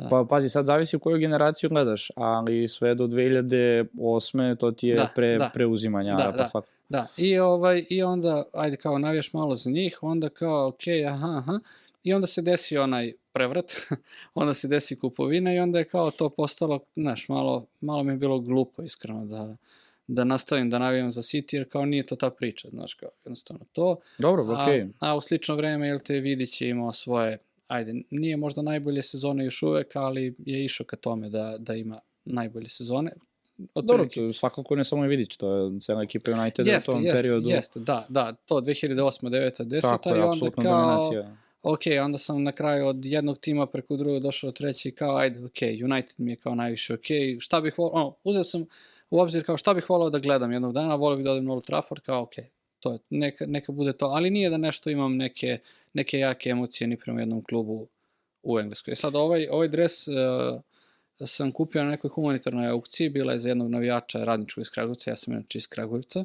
Pa 0.10 0.26
pazi, 0.30 0.50
sad 0.50 0.66
zavisi 0.66 0.96
u 0.96 1.00
koju 1.00 1.18
generaciju 1.18 1.70
gledaš, 1.70 2.12
ali 2.16 2.68
sve 2.68 2.96
do 2.96 3.08
2008. 3.08 4.56
to 4.56 4.72
ti 4.72 4.88
je 4.88 4.96
Da, 4.96 5.10
pre, 5.16 5.38
da. 5.38 5.50
preuzimanja. 5.54 6.16
Da, 6.16 6.24
pa 6.24 6.38
da. 6.38 6.46
svak- 6.46 6.66
Da, 6.90 7.08
i, 7.18 7.40
ovaj, 7.40 7.86
i 7.90 8.04
onda, 8.04 8.44
ajde 8.54 8.78
kao 8.78 8.98
navijaš 8.98 9.34
malo 9.34 9.56
za 9.56 9.70
njih, 9.72 10.00
onda 10.02 10.30
kao, 10.30 10.68
ok, 10.68 10.82
aha, 11.08 11.38
aha, 11.38 11.60
i 12.04 12.14
onda 12.14 12.28
se 12.28 12.42
desi 12.42 12.78
onaj 12.78 13.14
prevrat, 13.34 13.72
onda 14.34 14.54
se 14.54 14.68
desi 14.68 14.96
kupovina 14.96 15.54
i 15.54 15.60
onda 15.60 15.80
je 15.80 15.86
kao 15.86 16.12
to 16.12 16.30
postalo, 16.30 16.80
znaš, 16.96 17.30
malo, 17.30 17.66
malo 17.82 18.04
mi 18.04 18.14
je 18.14 18.18
bilo 18.18 18.40
glupo, 18.40 18.84
iskreno, 18.84 19.26
da, 19.26 19.56
da 20.08 20.24
nastavim 20.24 20.70
da 20.70 20.80
navijam 20.80 21.12
za 21.12 21.22
City, 21.22 21.56
jer 21.56 21.70
kao 21.70 21.86
nije 21.86 22.06
to 22.06 22.16
ta 22.16 22.30
priča, 22.30 22.70
znaš, 22.70 22.94
kao 22.94 23.10
jednostavno 23.26 23.66
to. 23.74 23.96
Dobro, 24.18 24.44
okej. 24.44 24.82
A, 24.82 25.10
a 25.10 25.16
u 25.16 25.22
slično 25.22 25.56
vreme, 25.56 25.88
jel 25.88 26.00
te, 26.00 26.14
Vidić 26.14 26.62
je 26.62 26.70
imao 26.70 26.94
svoje, 26.94 27.38
ajde, 27.70 27.94
nije 28.12 28.38
možda 28.38 28.62
najbolje 28.62 29.04
sezone 29.04 29.44
još 29.44 29.64
uvek, 29.64 29.96
ali 29.96 30.36
je 30.46 30.66
išao 30.66 30.86
ka 30.86 30.96
tome 30.96 31.30
da, 31.30 31.56
da 31.60 31.76
ima 31.76 32.00
najbolje 32.26 32.70
sezone. 32.70 33.12
Dobro, 33.76 34.06
to 34.06 34.34
svakako 34.34 34.76
ne 34.76 34.84
samo 34.84 35.04
je 35.04 35.10
Vidić, 35.10 35.38
to 35.38 35.54
je 35.54 35.80
cijela 35.80 36.04
ekipa 36.04 36.32
Uniteda 36.32 36.72
Jeste, 36.72 36.92
u 36.92 36.94
tom 36.94 37.04
jeste, 37.04 37.18
periodu. 37.18 37.50
jeste, 37.50 37.80
da, 37.80 38.06
da, 38.10 38.34
to 38.34 38.56
2008. 38.56 39.30
9. 39.30 39.64
10. 39.64 39.82
Tako 39.82 40.10
i 40.10 40.12
je, 40.12 40.16
onda 40.16 40.32
apsolutno 40.32 40.64
kao, 40.64 40.82
dominacija. 40.82 41.36
ok, 41.64 41.82
onda 42.04 42.18
sam 42.18 42.44
na 42.44 42.52
kraju 42.52 42.88
od 42.88 43.06
jednog 43.06 43.38
tima 43.38 43.68
preko 43.68 43.98
drugog 43.98 44.22
došao 44.22 44.48
do 44.48 44.52
treći 44.52 44.90
i 44.90 44.92
kao, 44.92 45.18
ajde, 45.18 45.46
ok, 45.46 45.62
United 45.84 46.16
mi 46.18 46.32
je 46.32 46.36
kao 46.36 46.56
najviše 46.56 46.94
ok, 46.94 47.08
šta 47.40 47.62
bih 47.62 47.78
volao, 47.78 47.94
ono, 47.94 48.16
uzeo 48.24 48.44
sam 48.44 48.66
u 49.10 49.20
obzir 49.20 49.46
kao 49.46 49.58
šta 49.58 49.74
bih 49.74 49.90
volao 49.90 50.10
da 50.10 50.20
gledam 50.20 50.52
jednog 50.52 50.74
dana, 50.74 50.96
volio 50.96 51.18
bih 51.18 51.26
da 51.26 51.32
odem 51.32 51.46
na 51.46 51.54
Old 51.54 51.66
Trafford, 51.66 52.02
kao 52.02 52.22
ok, 52.22 52.34
to 52.80 52.94
je, 52.94 53.00
neka, 53.10 53.46
neka 53.46 53.72
bude 53.72 53.94
to, 53.94 54.06
ali 54.06 54.30
nije 54.30 54.50
da 54.50 54.58
nešto 54.58 54.90
imam 54.90 55.16
neke, 55.16 55.58
neke 55.94 56.20
jake 56.20 56.50
emocije 56.50 56.88
ni 56.88 56.98
prema 56.98 57.20
jednom 57.20 57.44
klubu 57.44 57.88
u 58.44 58.60
Engleskoj. 58.60 58.92
E 58.92 58.96
Sad, 58.96 59.16
ovaj, 59.16 59.48
ovaj 59.52 59.68
dres 59.68 60.08
uh, 60.08 60.16
sam 61.28 61.52
kupio 61.52 61.84
na 61.84 61.90
nekoj 61.90 62.10
humanitarnoj 62.10 62.68
aukciji, 62.68 63.10
bila 63.10 63.34
je 63.34 63.40
za 63.40 63.50
jednog 63.50 63.70
navijača 63.70 64.24
radničkog 64.24 64.62
iz 64.62 64.70
Kragujevca, 64.70 65.12
ja 65.12 65.16
sam 65.16 65.34
inače 65.34 65.58
iz 65.58 65.68
Kragujevca, 65.68 66.24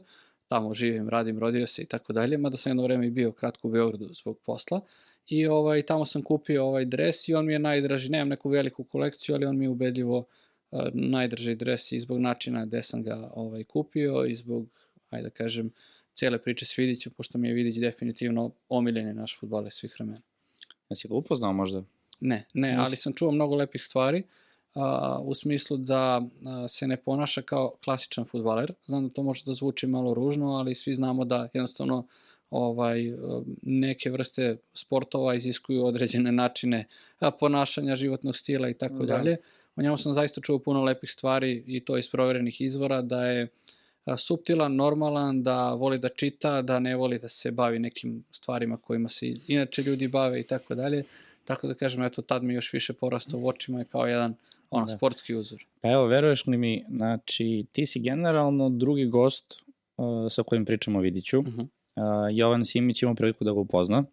tamo 0.48 0.74
živim, 0.74 1.08
radim, 1.08 1.38
rodio 1.38 1.66
se 1.66 1.82
i 1.82 1.86
tako 1.86 2.12
dalje, 2.12 2.38
mada 2.38 2.56
sam 2.56 2.70
jedno 2.70 2.82
vreme 2.82 3.06
i 3.06 3.10
bio 3.10 3.32
kratko 3.32 3.68
u 3.68 3.70
Beogradu 3.70 4.14
zbog 4.14 4.38
posla. 4.38 4.80
I 5.26 5.46
ovaj, 5.46 5.82
tamo 5.82 6.06
sam 6.06 6.22
kupio 6.22 6.64
ovaj 6.64 6.84
dres 6.84 7.28
i 7.28 7.34
on 7.34 7.46
mi 7.46 7.52
je 7.52 7.58
najdraži, 7.58 8.10
nemam 8.10 8.28
neku 8.28 8.48
veliku 8.48 8.84
kolekciju, 8.84 9.34
ali 9.34 9.46
on 9.46 9.58
mi 9.58 9.64
je 9.64 9.68
ubedljivo 9.68 10.18
uh, 10.18 10.80
najdraži 10.92 11.54
dres 11.54 11.92
i 11.92 12.00
zbog 12.00 12.20
načina 12.20 12.66
gde 12.66 12.82
sam 12.82 13.02
ga 13.02 13.30
ovaj, 13.34 13.64
kupio 13.64 14.24
i 14.24 14.34
zbog, 14.34 14.68
ajde 15.10 15.22
da 15.22 15.30
kažem, 15.30 15.70
cele 16.14 16.38
priče 16.38 16.66
s 16.66 16.78
Vidićem, 16.78 17.12
pošto 17.16 17.38
mi 17.38 17.48
je 17.48 17.54
Vidić 17.54 17.76
definitivno 17.76 18.50
omiljeni 18.68 19.14
naš 19.14 19.38
futbaler 19.40 19.72
svih 19.72 19.94
vremena. 19.98 20.20
Jesi 20.90 21.08
ga 21.08 21.14
upoznao 21.14 21.52
možda? 21.52 21.82
Ne, 22.20 22.46
ne, 22.54 22.76
ali 22.78 22.96
sam 22.96 23.12
čuo 23.12 23.30
mnogo 23.30 23.54
lepih 23.54 23.84
stvari 23.84 24.22
a, 24.74 25.18
u 25.24 25.34
smislu 25.34 25.76
da 25.76 26.22
a, 26.46 26.68
se 26.68 26.86
ne 26.86 26.96
ponaša 26.96 27.42
kao 27.42 27.74
klasičan 27.84 28.24
futbaler. 28.24 28.72
Znam 28.86 29.08
da 29.08 29.14
to 29.14 29.22
može 29.22 29.42
da 29.46 29.54
zvuči 29.54 29.86
malo 29.86 30.14
ružno, 30.14 30.46
ali 30.46 30.74
svi 30.74 30.94
znamo 30.94 31.24
da 31.24 31.48
jednostavno 31.54 32.06
ovaj 32.50 33.00
neke 33.62 34.10
vrste 34.10 34.56
sportova 34.74 35.34
iziskuju 35.34 35.84
određene 35.84 36.32
načine 36.32 36.84
ponašanja, 37.40 37.96
životnog 37.96 38.36
stila 38.36 38.68
i 38.68 38.74
tako 38.74 38.94
Da. 38.94 39.16
dalje. 39.16 39.36
O 39.76 39.82
njemu 39.82 39.98
sam 39.98 40.14
zaista 40.14 40.40
čuo 40.40 40.58
puno 40.58 40.82
lepih 40.84 41.10
stvari 41.10 41.64
i 41.66 41.80
to 41.80 41.98
iz 41.98 42.10
proverenih 42.10 42.60
izvora, 42.60 43.02
da 43.02 43.26
je 43.26 43.42
a, 43.42 43.48
suptilan, 44.16 44.76
normalan, 44.76 45.42
da 45.42 45.74
voli 45.74 45.98
da 45.98 46.08
čita, 46.08 46.62
da 46.62 46.78
ne 46.78 46.96
voli 46.96 47.18
da 47.18 47.28
se 47.28 47.50
bavi 47.50 47.78
nekim 47.78 48.24
stvarima 48.30 48.76
kojima 48.76 49.08
se 49.08 49.34
inače 49.48 49.82
ljudi 49.82 50.08
bave 50.08 50.40
i 50.40 50.46
tako 50.46 50.74
dalje. 50.74 51.04
Tako 51.44 51.66
da 51.66 51.74
kažem, 51.74 52.02
eto, 52.02 52.22
tad 52.22 52.42
mi 52.42 52.54
još 52.54 52.72
više 52.72 52.92
porastao 52.92 53.40
u 53.40 53.48
očima 53.48 53.82
i 53.82 53.84
kao 53.84 54.06
jedan 54.06 54.34
ono, 54.70 54.86
Da. 54.86 54.96
sportski 54.96 55.34
uzor. 55.34 55.64
Pa 55.80 55.90
evo, 55.90 56.06
veruješ 56.06 56.46
li 56.46 56.56
mi, 56.56 56.84
znači, 56.88 57.64
ti 57.72 57.86
si 57.86 58.00
generalno 58.00 58.68
drugi 58.68 59.06
gost 59.06 59.62
uh, 59.96 60.06
sa 60.30 60.42
kojim 60.42 60.64
pričamo 60.64 60.98
o 60.98 61.02
Vidiću. 61.02 61.40
Mhm. 61.40 61.60
Uh, 61.60 61.66
Jovan 62.30 62.64
Simić 62.64 63.02
ima 63.02 63.14
priliku 63.14 63.44
da 63.44 63.52
ga 63.52 63.58
upozna. 63.60 64.04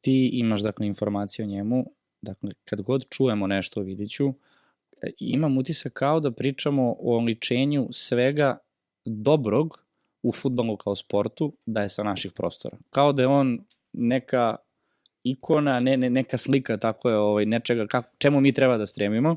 Ti 0.00 0.30
imaš, 0.32 0.60
dakle, 0.60 0.86
informacije 0.86 1.44
o 1.44 1.48
njemu. 1.48 1.86
Dakle, 2.22 2.50
kad 2.64 2.82
god 2.82 3.04
čujemo 3.08 3.46
nešto 3.46 3.80
o 3.80 3.84
Vidiću, 3.84 4.34
e, 5.02 5.10
imam 5.18 5.58
utisak 5.58 5.92
kao 5.92 6.20
da 6.20 6.30
pričamo 6.30 6.96
o 6.98 7.18
oličenju 7.18 7.88
svega 7.92 8.58
dobrog 9.04 9.84
u 10.22 10.32
futbalu 10.32 10.76
kao 10.76 10.94
sportu, 10.94 11.52
da 11.66 11.82
je 11.82 11.88
sa 11.88 12.02
naših 12.02 12.32
prostora. 12.32 12.76
Kao 12.90 13.12
da 13.12 13.22
je 13.22 13.28
on 13.28 13.64
neka 13.92 14.56
ikona, 15.24 15.80
ne, 15.80 15.96
ne, 15.96 16.10
neka 16.10 16.38
slika, 16.38 16.76
tako 16.76 17.10
je, 17.10 17.16
ovaj, 17.16 17.46
nečega, 17.46 17.86
kako, 17.86 18.08
čemu 18.18 18.40
mi 18.40 18.52
treba 18.52 18.76
da 18.76 18.86
stremimo. 18.86 19.36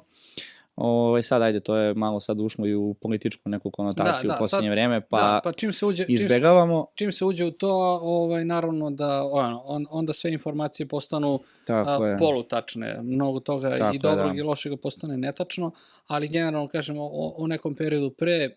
Ovaj, 0.76 1.24
sad, 1.24 1.42
ajde, 1.42 1.60
to 1.60 1.76
je 1.76 1.94
malo 1.94 2.20
sad 2.20 2.40
ušlo 2.40 2.68
i 2.68 2.76
u 2.76 2.94
političku 2.94 3.50
neku 3.50 3.72
konotaciju 3.72 4.28
Da, 4.28 4.34
da, 4.34 4.36
u 4.36 4.40
posljednje 4.40 4.68
sad- 4.68 4.72
vreme, 4.72 5.02
pa, 5.02 5.18
da, 5.18 5.42
pa 5.44 5.52
čim 5.52 5.74
se 5.74 5.86
uđe, 5.86 6.06
čim 6.06 6.18
se, 6.18 6.26
izbegavamo. 6.26 6.86
čim 6.96 7.12
se 7.12 7.26
uđe 7.26 7.46
u 7.46 7.52
to, 7.52 7.72
ovaj, 8.02 8.46
naravno 8.46 8.92
da 8.92 9.24
ono, 9.24 9.62
on, 9.66 9.86
onda 9.90 10.14
sve 10.14 10.32
informacije 10.32 10.88
postanu 10.88 11.40
Tako 11.68 12.04
a, 12.04 12.08
je. 12.08 12.18
polutačne. 12.18 13.00
Mnogo 13.04 13.40
toga 13.40 13.78
Tako 13.78 13.94
i 13.94 13.96
je, 13.96 14.00
dobrog 14.00 14.32
da. 14.32 14.38
i 14.38 14.42
lošega 14.42 14.78
postane 14.78 15.18
netačno, 15.18 15.72
ali 16.08 16.28
generalno 16.28 16.68
kažemo 16.68 17.02
o, 17.04 17.34
o 17.38 17.48
nekom 17.48 17.76
periodu 17.76 18.10
pre 18.10 18.50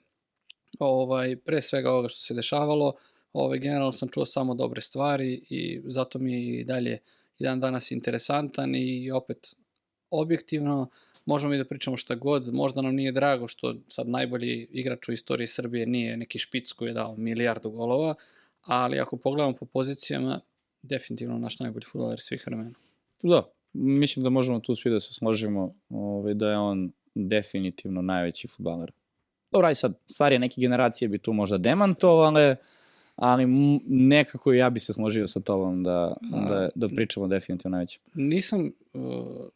ovaj 0.79 1.37
pre 1.37 1.62
svega 1.62 1.91
ovoga 1.91 2.09
što 2.09 2.21
se 2.21 2.35
dešavalo, 2.35 2.93
ovaj 3.33 3.59
generalno 3.59 3.93
sam 3.93 4.09
čuo 4.09 4.27
samo 4.27 4.55
dobre 4.55 4.81
stvari 4.81 5.43
i 5.51 5.81
zato 5.85 6.19
mi 6.19 6.33
je 6.33 6.61
i 6.61 6.64
dalje 6.64 6.99
i 7.39 7.45
dan 7.45 7.61
danas 7.61 7.91
interesantan 7.91 8.75
i 8.75 9.11
opet 9.11 9.57
objektivno 10.11 10.89
možemo 11.27 11.51
mi 11.51 11.59
da 11.59 11.64
pričamo 11.64 11.97
šta 11.97 12.14
god, 12.14 12.55
možda 12.55 12.83
nam 12.83 12.95
nije 12.95 13.12
drago 13.12 13.49
što 13.49 13.75
sad 13.89 14.09
najbolji 14.09 14.69
igrač 14.71 15.09
u 15.09 15.12
istoriji 15.12 15.47
Srbije 15.47 15.87
nije 15.87 16.17
neki 16.17 16.39
špic 16.39 16.73
koji 16.73 16.89
je 16.89 16.95
dao 16.95 17.17
milijardu 17.17 17.71
golova, 17.71 18.14
ali 18.62 19.01
ako 19.01 19.17
pogledamo 19.17 19.57
po 19.57 19.67
pozicijama, 19.67 20.41
definitivno 20.83 21.39
naš 21.39 21.59
najbolji 21.59 21.85
futboler 21.93 22.21
svih 22.21 22.47
vremena. 22.47 22.71
Da, 23.23 23.43
mislim 23.73 24.23
da 24.23 24.31
možemo 24.31 24.61
tu 24.61 24.77
svi 24.77 24.91
da 24.91 25.01
se 25.01 25.14
složimo 25.14 25.75
ovaj, 25.89 26.35
da 26.35 26.51
je 26.51 26.59
on 26.59 26.93
definitivno 27.14 28.03
najveći 28.03 28.49
futbaler. 28.49 28.93
Dobro, 29.51 29.68
aj 29.68 29.74
sad, 29.74 29.99
starije 30.07 30.38
neke 30.38 30.61
generacije 30.61 31.09
bi 31.09 31.18
tu 31.18 31.32
možda 31.32 31.59
demantovale, 31.59 32.57
ali 33.16 33.47
nekako 33.86 34.53
i 34.53 34.59
ja 34.59 34.70
bi 34.70 34.80
se 34.80 34.92
složio 34.92 35.28
sa 35.28 35.40
tobom 35.40 35.82
da, 35.82 36.16
da, 36.49 36.68
da 36.74 36.88
pričamo 36.88 37.28
definitivno 37.28 37.76
najveći. 37.76 37.99
Nisam... 38.14 38.70
Uh, 38.94 39.03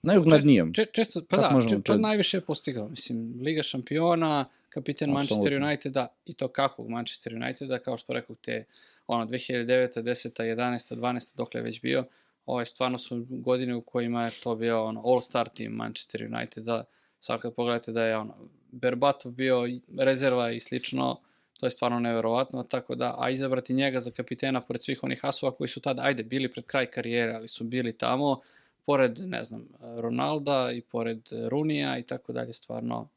Najuglednijem. 0.03 0.75
če, 0.75 0.87
često, 0.93 1.21
pa 1.29 1.37
Čak 1.37 1.45
da, 1.45 1.51
možemo 1.51 1.81
če, 1.81 1.93
pa 1.93 1.97
najviše 1.97 2.37
je 2.37 2.41
postigao. 2.41 2.89
Mislim, 2.89 3.35
Liga 3.41 3.63
šampiona, 3.63 4.45
kapiten 4.69 5.11
Manchester 5.11 5.39
Apsolutno. 5.39 5.67
Uniteda 5.67 6.07
i 6.27 6.35
to 6.35 6.49
kakvog 6.49 6.89
Manchester 6.89 7.35
Uniteda, 7.35 7.79
kao 7.79 7.97
što 7.97 8.13
rekao 8.13 8.37
te 8.37 8.65
ono 9.07 9.27
2009. 9.27 10.03
10. 10.03 10.43
11. 10.43 10.95
12. 10.97 11.37
dokle 11.37 11.61
je 11.61 11.65
već 11.65 11.81
bio, 11.83 12.05
ovaj, 12.47 12.67
stvarno 12.67 12.99
su 12.99 13.27
godine 13.31 13.75
u 13.75 13.81
kojima 13.81 14.25
je 14.25 14.31
to 14.43 14.57
bio 14.57 14.85
ono, 14.85 15.01
all-star 15.01 15.49
team 15.49 15.73
Manchester 15.73 16.29
Uniteda. 16.33 16.85
Sad 17.19 17.41
kad 17.41 17.55
pogledate 17.55 17.93
da 17.93 18.05
je 18.05 18.17
ono, 18.17 18.35
Berbatov 18.73 19.33
bio 19.33 19.69
rezerva 19.99 20.51
i 20.51 20.61
slično, 20.61 21.21
to 21.61 21.67
je 21.67 21.71
stvarno 21.71 22.01
neverovatno, 22.01 22.63
tako 22.63 22.95
da, 22.95 23.15
a 23.19 23.31
izabrati 23.31 23.75
njega 23.75 24.01
za 24.01 24.11
kapitena 24.11 24.61
pored 24.61 24.83
svih 24.83 25.05
onih 25.05 25.25
asova 25.25 25.53
koji 25.53 25.69
su 25.69 25.81
tada, 25.81 26.03
ajde, 26.03 26.23
bili 26.23 26.53
pred 26.53 26.65
kraj 26.65 26.87
karijere, 26.87 27.33
ali 27.33 27.49
su 27.49 27.65
bili 27.65 27.93
tamo, 27.93 28.41
pored, 28.87 29.21
ne 29.21 29.45
znam, 29.45 29.69
Ronalda 29.81 30.71
i 30.73 30.81
pored 30.81 31.21
Runija 31.49 31.99
i 31.99 32.03
tako 32.03 32.33
dalje, 32.33 32.53
stvarno 32.53 33.09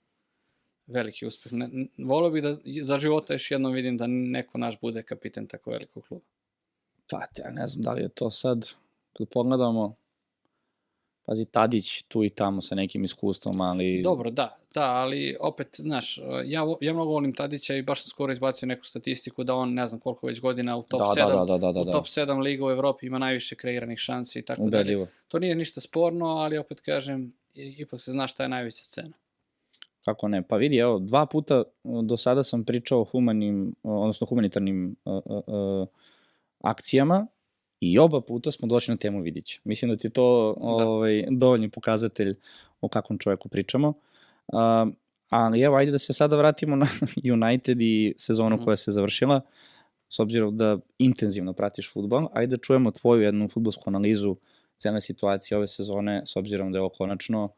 veliki 0.87 1.25
uspeh. 1.25 1.53
Ne, 1.53 1.69
volio 1.97 2.29
bih 2.29 2.43
da 2.43 2.57
za 2.81 2.99
života 2.99 3.33
još 3.33 3.51
jednom 3.51 3.73
vidim 3.73 3.97
da 3.97 4.07
neko 4.07 4.57
naš 4.57 4.79
bude 4.81 5.03
kapiten 5.03 5.47
tako 5.47 5.71
velikog 5.71 6.03
kluba. 6.07 6.25
Pa, 7.09 7.23
ja 7.37 7.51
ne 7.51 7.67
znam 7.67 7.81
da 7.81 7.93
li 7.93 8.01
je 8.01 8.09
to 8.09 8.31
sad, 8.31 8.69
kad 9.13 9.29
pogledamo, 9.29 9.95
pazi, 11.25 11.45
Tadić 11.45 12.01
tu 12.01 12.23
i 12.23 12.29
tamo 12.29 12.61
sa 12.61 12.75
nekim 12.75 13.03
iskustvom, 13.03 13.61
ali... 13.61 14.01
Dobro, 14.03 14.31
da, 14.31 14.57
da, 14.73 14.83
ali 14.83 15.35
opet, 15.39 15.67
znaš, 15.77 16.17
ja, 16.45 16.61
ja 16.81 16.93
mnogo 16.93 17.11
volim 17.11 17.33
Tadića 17.33 17.75
i 17.75 17.81
baš 17.81 18.03
sam 18.03 18.09
skoro 18.09 18.31
izbacio 18.31 18.67
neku 18.67 18.85
statistiku 18.85 19.43
da 19.43 19.55
on, 19.55 19.73
ne 19.73 19.87
znam 19.87 19.99
koliko 19.99 20.27
već 20.27 20.41
godina 20.41 20.77
u 20.77 20.83
top 20.83 20.99
da, 20.99 21.21
7, 21.21 21.39
da, 21.39 21.45
da, 21.45 21.57
da, 21.57 21.71
da, 21.71 21.81
u 21.81 21.85
da, 21.85 21.91
top 21.91 22.05
7 22.05 22.39
liga 22.39 22.65
u 22.65 22.71
Evropi 22.71 23.05
ima 23.05 23.17
najviše 23.17 23.55
kreiranih 23.55 23.99
šansi 23.99 24.39
i 24.39 24.41
tako 24.41 24.69
dalje. 24.69 25.07
To 25.27 25.39
nije 25.39 25.55
ništa 25.55 25.81
sporno, 25.81 26.25
ali 26.25 26.57
opet 26.57 26.81
kažem, 26.81 27.33
ipak 27.53 28.01
se 28.01 28.11
zna 28.11 28.27
šta 28.27 28.43
je 28.43 28.49
najveća 28.49 28.83
scena. 28.83 29.13
kako 30.05 30.27
ne. 30.27 30.47
Pa 30.47 30.55
vidi, 30.55 30.77
evo, 30.77 30.99
dva 30.99 31.25
puta 31.25 31.63
do 32.03 32.17
sada 32.17 32.43
sam 32.43 32.63
pričao 32.63 33.01
o 33.01 33.03
humanim, 33.03 33.75
odnosno 33.83 34.27
humanitarnim 34.27 34.95
uh, 35.05 35.21
uh, 35.25 35.43
uh, 35.47 35.87
akcijama 36.59 37.27
i 37.91 37.99
oba 37.99 38.21
puta 38.21 38.51
smo 38.51 38.67
došli 38.67 38.91
na 38.91 38.97
temu 38.97 39.21
Vidića. 39.21 39.59
Mislim 39.63 39.91
da 39.91 39.97
ti 39.97 40.07
je 40.07 40.11
to 40.11 40.55
da. 40.57 40.87
ovaj, 40.87 41.25
dovoljni 41.31 41.69
pokazatelj 41.69 42.35
o 42.81 42.87
kakvom 42.87 43.19
čoveku 43.19 43.49
pričamo. 43.49 43.93
Uh, 44.47 44.59
ali 45.29 45.61
evo, 45.61 45.75
ajde 45.75 45.91
da 45.91 45.99
se 45.99 46.13
sada 46.13 46.35
vratimo 46.35 46.75
na 46.75 46.87
United 47.33 47.81
i 47.81 48.13
sezonu 48.17 48.55
mm. 48.55 48.63
koja 48.63 48.77
se 48.77 48.91
završila, 48.91 49.41
s 50.09 50.19
obzirom 50.19 50.57
da 50.57 50.77
intenzivno 50.97 51.53
pratiš 51.53 51.93
futbol. 51.93 52.27
Ajde 52.33 52.55
da 52.55 52.61
čujemo 52.61 52.91
tvoju 52.91 53.21
jednu 53.21 53.47
futbolsku 53.47 53.83
analizu 53.87 54.35
cele 54.77 55.01
situacije 55.01 55.57
ove 55.57 55.67
sezone, 55.67 56.21
s 56.25 56.35
obzirom 56.35 56.71
da 56.71 56.77
je 56.77 56.81
ovo 56.81 56.89
konačno 56.89 57.49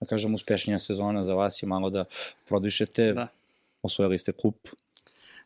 da 0.00 0.06
kažem, 0.06 0.34
uspešnija 0.34 0.78
sezona 0.78 1.22
za 1.22 1.34
vas 1.34 1.62
i 1.62 1.66
malo 1.66 1.90
da 1.90 2.04
prodišete. 2.48 3.12
Da. 3.12 3.28
Osvojili 3.82 4.18
ste 4.18 4.32
kup. 4.32 4.68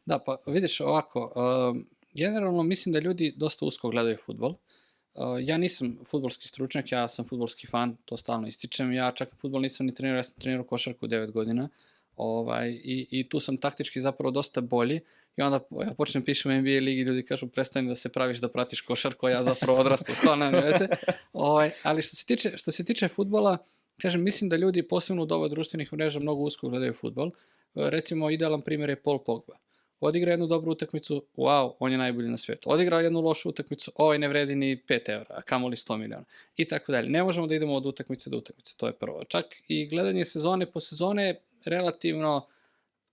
Da, 0.07 0.19
pa 0.19 0.37
vidiš 0.47 0.81
ovako, 0.81 1.33
uh, 1.37 1.77
generalno 2.15 2.63
mislim 2.63 2.93
da 2.93 2.99
ljudi 2.99 3.33
dosta 3.37 3.65
usko 3.65 3.91
gledaju 3.91 4.17
futbol. 4.17 4.51
Uh, 4.51 5.25
ja 5.41 5.59
nisam 5.59 5.99
futbolski 6.07 6.49
stručnjak, 6.49 6.93
ja 6.93 7.09
sam 7.09 7.25
futbolski 7.25 7.67
fan, 7.67 7.97
to 8.05 8.17
stalno 8.17 8.49
ističem. 8.49 8.93
Ja 8.93 9.13
čak 9.13 9.29
futbol 9.37 9.61
nisam 9.61 9.87
ni 9.87 9.95
trenirao, 9.95 10.19
ja 10.19 10.23
sam 10.23 10.41
trenirao 10.41 10.65
košarku 10.65 11.07
9 11.07 11.31
godina. 11.31 11.69
Ovaj, 12.17 12.71
i, 12.71 13.07
I 13.11 13.29
tu 13.29 13.41
sam 13.41 13.57
taktički 13.57 14.01
zapravo 14.01 14.31
dosta 14.31 14.61
bolji. 14.61 15.01
I 15.37 15.43
onda 15.43 15.61
ja 15.87 15.95
počnem 15.95 16.25
pišem 16.25 16.61
NBA 16.61 16.81
ligi, 16.81 17.03
ljudi 17.03 17.25
kažu 17.25 17.47
prestani 17.47 17.89
da 17.89 17.95
se 17.95 18.09
praviš 18.09 18.39
da 18.39 18.49
pratiš 18.49 18.81
košarku, 18.81 19.27
a 19.27 19.31
ja 19.31 19.43
zapravo 19.43 19.81
odrastu, 19.81 20.13
stvarno 20.15 20.51
ne 20.51 20.61
veze. 20.61 20.89
Ovaj, 21.33 21.71
ali 21.83 22.03
što 22.03 22.17
se 22.17 22.27
tiče, 22.27 22.53
što 22.57 22.73
se 22.73 22.85
tiče 22.85 23.09
futbola, 23.09 23.51
uh, 23.51 23.59
Kažem, 24.01 24.23
mislim 24.23 24.49
da 24.49 24.57
ljudi 24.57 24.89
posebno 24.89 25.23
u 25.23 25.27
doba 25.27 25.49
društvenih 25.49 25.93
mreža 25.93 26.21
mnogo 26.21 26.43
usko 26.43 26.69
gledaju 26.69 26.93
futbol. 26.93 27.29
E, 27.29 27.31
recimo, 27.75 28.31
idealan 28.31 28.63
primjer 28.63 28.91
je 28.91 29.03
Paul 29.03 29.19
Pogba. 29.19 29.59
Odigra 30.01 30.31
jednu 30.31 30.47
dobru 30.47 30.73
utakmicu, 30.73 31.25
wow, 31.37 31.73
on 31.79 31.93
je 31.93 31.99
najbolji 31.99 32.29
na 32.29 32.37
svijetu. 32.37 32.73
Odigra 32.73 33.01
jednu 33.01 33.21
lošu 33.21 33.49
utakmicu, 33.49 33.93
ovaj 33.95 34.19
ne 34.19 34.29
vredi 34.29 34.57
ni 34.57 34.83
5 34.89 35.11
evra, 35.11 35.27
a 35.29 35.43
kamoli 35.43 35.77
100 35.77 35.97
miliona. 35.97 36.25
I 36.57 36.65
tako 36.65 36.93
dalje. 36.93 37.11
Ne 37.11 37.23
možemo 37.23 37.47
da 37.47 37.55
idemo 37.55 37.75
od 37.75 37.87
utakmice 37.87 38.31
do 38.31 38.37
utakmice, 38.37 38.75
to 38.77 38.87
je 38.87 38.93
prvo. 38.93 39.25
Čak 39.25 39.45
i 39.69 39.87
gledanje 39.87 40.25
sezone 40.25 40.67
po 40.67 40.81
sezone 40.81 41.25
je 41.27 41.41
relativno 41.65 42.47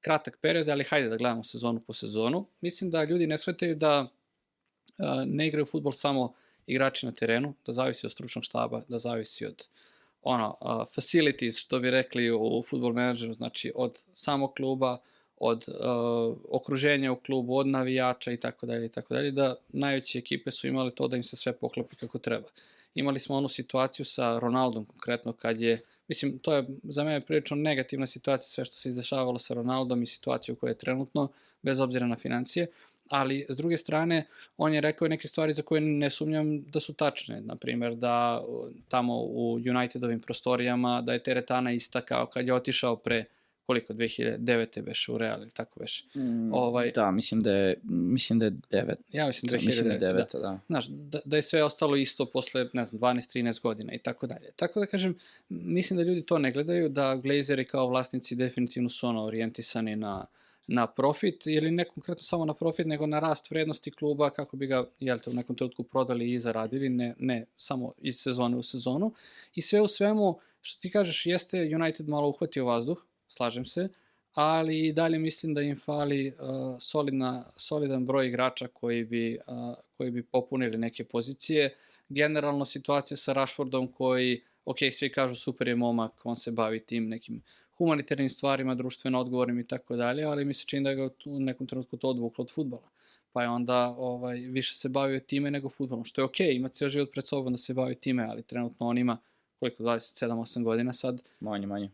kratak 0.02 0.38
period, 0.42 0.70
ali 0.70 0.84
hajde 0.84 1.10
da 1.10 1.18
gledamo 1.18 1.44
sezonu 1.44 1.80
po 1.80 1.94
sezonu. 1.94 2.46
Mislim 2.62 2.92
da 2.92 3.04
ljudi 3.04 3.28
ne 3.28 3.38
shvataju 3.38 3.76
da 3.76 4.02
uh, 4.02 5.06
ne 5.26 5.48
igraju 5.48 5.66
futbol 5.66 5.92
samo 5.92 6.34
igrači 6.68 7.06
na 7.06 7.12
terenu, 7.12 7.54
da 7.66 7.74
zavisi 7.74 8.06
od 8.06 8.12
stručnog 8.12 8.44
štaba, 8.44 8.82
da 8.88 9.00
zavisi 9.00 9.46
od 9.46 9.54
uh, 9.54 9.88
ono, 10.30 10.56
uh, 10.62 10.88
facilities, 10.96 11.58
što 11.58 11.80
bi 11.80 11.92
rekli 11.92 12.32
u 12.32 12.64
football 12.70 12.94
manageru, 12.94 13.34
znači 13.34 13.72
od 13.76 14.04
samog 14.14 14.54
kluba, 14.54 14.98
od 15.38 15.66
uh, 15.68 16.38
okruženja 16.50 17.12
u 17.12 17.16
klubu, 17.16 17.58
od 17.58 17.68
navijača 17.68 18.32
i 18.32 18.38
tako 18.38 18.66
dalje 18.66 18.86
i 18.86 18.90
tako 18.90 19.14
dalje, 19.14 19.32
da 19.32 19.56
najveće 19.70 20.20
ekipe 20.20 20.52
su 20.52 20.68
imale 20.68 20.92
to 20.92 21.08
da 21.08 21.18
im 21.18 21.24
se 21.24 21.36
sve 21.36 21.54
poklopi 21.54 21.96
kako 21.96 22.18
treba. 22.18 22.48
Imali 22.96 23.20
smo 23.20 23.36
onu 23.36 23.50
situaciju 23.50 24.06
sa 24.06 24.40
Ronaldom 24.40 24.86
konkretno 24.86 25.34
kad 25.34 25.62
je, 25.62 25.82
mislim, 26.08 26.40
to 26.40 26.54
je 26.54 26.66
za 26.84 27.04
mene 27.04 27.22
prilično 27.22 27.58
negativna 27.58 28.08
situacija 28.08 28.48
sve 28.48 28.66
što 28.66 28.76
se 28.76 28.90
izdešavalo 28.90 29.40
sa 29.40 29.54
Ronaldom 29.54 30.04
i 30.04 30.06
situaciju 30.06 30.56
koja 30.56 30.70
je 30.70 30.78
trenutno, 30.78 31.30
bez 31.62 31.80
obzira 31.80 32.08
na 32.08 32.16
financije, 32.16 32.68
ali 33.10 33.46
s 33.50 33.58
druge 33.58 33.78
strane 33.78 34.26
on 34.58 34.74
je 34.74 34.82
rekao 34.82 35.08
neke 35.08 35.28
stvari 35.28 35.54
za 35.54 35.62
koje 35.62 35.82
ne 35.82 36.10
sumnjam 36.10 36.62
da 36.62 36.80
su 36.80 36.94
tačne, 36.94 37.42
na 37.42 37.56
primjer 37.56 37.96
da 37.96 38.44
tamo 38.88 39.18
u 39.18 39.54
Unitedovim 39.54 40.20
prostorijama 40.20 41.02
da 41.02 41.14
je 41.14 41.24
teretana 41.24 41.72
ista 41.72 42.02
kao 42.02 42.26
kad 42.26 42.48
je 42.48 42.54
otišao 42.54 42.96
pre 42.96 43.26
koliko 43.68 43.93
2009. 43.93 44.86
veš 44.86 45.09
u 45.09 45.18
Real 45.18 45.41
ili 45.41 45.51
tako 45.51 45.80
veš. 45.80 46.05
Mm, 46.15 46.53
ovaj 46.53 46.91
da, 46.95 47.11
mislim 47.11 47.41
da 47.41 47.51
je 47.51 47.80
mislim 47.84 48.39
da 48.39 48.45
je 48.45 48.51
9. 48.51 48.95
Ja 49.11 49.28
mislim 49.28 49.49
2009. 49.49 49.65
Mislim 49.65 49.88
da, 49.88 49.93
je 49.93 49.99
9, 49.99 50.15
da. 50.34 50.39
da. 50.39 50.59
Znaš, 50.68 50.88
da, 50.88 51.20
da 51.26 51.36
je 51.36 51.41
sve 51.41 51.63
ostalo 51.63 51.95
isto 51.95 52.26
posle, 52.26 52.70
ne 52.74 52.86
znam, 52.86 53.01
12 53.01 53.38
13 53.38 53.61
godina 53.61 53.93
i 53.93 53.97
tako 53.97 54.28
dalje. 54.28 54.51
Tako 54.55 54.80
da 54.80 54.86
kažem, 54.86 55.18
mislim 55.49 55.97
da 55.97 56.03
ljudi 56.03 56.26
to 56.26 56.39
ne 56.39 56.51
gledaju, 56.51 56.89
da 56.89 57.15
Glazeri 57.15 57.65
kao 57.65 57.88
vlasnici 57.88 58.36
definitivno 58.36 58.89
su 58.89 59.07
ono 59.07 59.26
orijentisani 59.26 59.95
na 59.95 60.26
na 60.68 60.88
profit 60.88 61.47
ili 61.47 61.72
ne 61.72 61.86
konkretno 61.86 62.24
samo 62.24 62.45
na 62.45 62.53
profit, 62.53 62.88
nego 62.88 63.05
na 63.05 63.20
rast 63.20 63.51
vrednosti 63.51 63.91
kluba 63.91 64.30
kako 64.30 64.57
bi 64.57 64.68
ga 64.68 64.86
jel 64.99 65.20
te, 65.20 65.30
u 65.30 65.34
nekom 65.34 65.55
trenutku 65.55 65.84
prodali 65.84 66.32
i 66.32 66.39
zaradili, 66.39 66.89
ne, 66.89 67.15
ne 67.20 67.45
samo 67.57 67.91
iz 67.97 68.20
sezone 68.20 68.57
u 68.57 68.63
sezonu. 68.63 69.13
I 69.55 69.61
sve 69.61 69.82
u 69.82 69.88
svemu, 69.88 70.39
što 70.61 70.82
ti 70.82 70.91
kažeš, 70.91 71.26
jeste 71.26 71.76
United 71.76 72.07
malo 72.07 72.30
uhvatio 72.30 72.65
vazduh, 72.65 73.03
slažem 73.28 73.66
se, 73.66 73.90
ali 74.34 74.86
i 74.86 74.94
dalje 74.94 75.20
mislim 75.20 75.54
da 75.54 75.62
im 75.62 75.80
fali 75.80 76.28
uh, 76.28 76.36
solidna, 76.80 77.46
solidan 77.58 78.06
broj 78.06 78.28
igrača 78.28 78.68
koji 78.68 79.06
bi, 79.06 79.40
uh, 79.48 79.76
koji 79.98 80.12
bi 80.12 80.24
popunili 80.24 80.78
neke 80.78 81.04
pozicije. 81.04 81.76
Generalno 82.10 82.66
situacija 82.66 83.18
sa 83.18 83.34
Rashfordom 83.34 83.88
koji, 83.88 84.42
ok, 84.66 84.78
svi 84.92 85.12
kažu 85.12 85.36
super 85.36 85.68
je 85.68 85.76
momak, 85.76 86.26
on 86.26 86.36
se 86.36 86.52
bavi 86.52 86.80
tim 86.80 87.10
nekim 87.10 87.42
humanitarnim 87.78 88.30
stvarima, 88.30 88.76
društveno 88.76 89.20
odgovornim 89.20 89.60
i 89.60 89.68
tako 89.68 89.96
dalje, 89.96 90.24
ali 90.24 90.46
mi 90.46 90.54
se 90.54 90.66
čini 90.66 90.84
da 90.84 90.94
ga 90.94 91.10
u 91.26 91.40
nekom 91.40 91.68
trenutku 91.68 91.98
to 91.98 92.10
odvuklo 92.10 92.42
od 92.42 92.52
futbola. 92.52 92.90
Pa 93.32 93.42
je 93.42 93.50
onda 93.50 93.96
ovaj, 93.98 94.38
više 94.38 94.76
se 94.76 94.90
bavio 94.90 95.20
time 95.20 95.52
nego 95.52 95.70
futbolom, 95.70 96.06
što 96.06 96.22
je 96.22 96.28
okay, 96.28 96.56
ima 96.56 96.70
cijel 96.70 96.90
život 96.90 97.12
pred 97.12 97.28
sobom 97.28 97.54
da 97.54 97.58
se 97.58 97.74
bavi 97.74 97.96
time, 97.96 98.28
ali 98.30 98.44
trenutno 98.44 98.88
on 98.88 98.98
ima 98.98 99.18
koliko, 99.60 99.84
27-8 99.84 100.64
godina 100.64 100.94
sad. 100.94 101.22
Manje, 101.40 101.68
manje. 101.68 101.90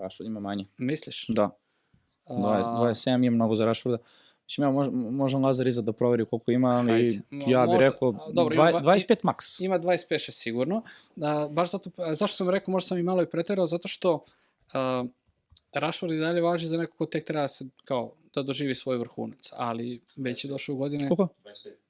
Rashford 0.00 0.26
ima 0.26 0.40
manje. 0.40 0.66
Misliš? 0.78 1.26
Da. 1.28 1.50
20, 2.28 2.64
27 2.64 3.24
je 3.24 3.30
mnogo 3.30 3.54
za 3.54 3.64
Rashforda. 3.64 3.98
Mislim, 4.44 4.66
ja 4.66 4.70
mož, 4.70 4.88
možem 4.92 5.44
Lazar 5.44 5.66
iza 5.66 5.82
da 5.82 5.92
proveri 5.92 6.24
koliko 6.24 6.50
ima, 6.50 6.68
ali 6.68 6.90
Hajde. 6.90 7.20
ja 7.46 7.66
bih 7.66 7.76
rekao 7.80 8.14
dobro, 8.32 8.56
20, 8.56 8.82
25 8.82 9.16
maks. 9.22 9.60
Ima 9.60 9.78
25 9.78 10.30
sigurno. 10.30 10.82
Da, 11.16 11.48
baš 11.50 11.70
zato, 11.70 11.90
zašto 12.14 12.36
sam 12.36 12.50
rekao, 12.50 12.72
možda 12.72 12.88
sam 12.88 12.98
i 12.98 13.02
malo 13.02 13.22
i 13.22 13.26
preterao, 13.26 13.66
zato 13.66 13.88
što 13.88 14.14
uh, 14.14 15.08
Rashford 15.72 16.12
i 16.12 16.18
dalje 16.18 16.40
važi 16.40 16.66
za 16.66 16.76
neko 16.76 16.96
ko 16.96 17.06
tek 17.06 17.24
treba 17.24 17.48
se, 17.48 17.64
kao, 17.84 18.12
da 18.34 18.42
doživi 18.42 18.74
svoj 18.74 18.98
vrhunac, 18.98 19.50
ali 19.56 20.00
već 20.16 20.44
je 20.44 20.48
došao 20.48 20.74
u 20.74 20.78
godine... 20.78 21.08
Koliko? 21.08 21.28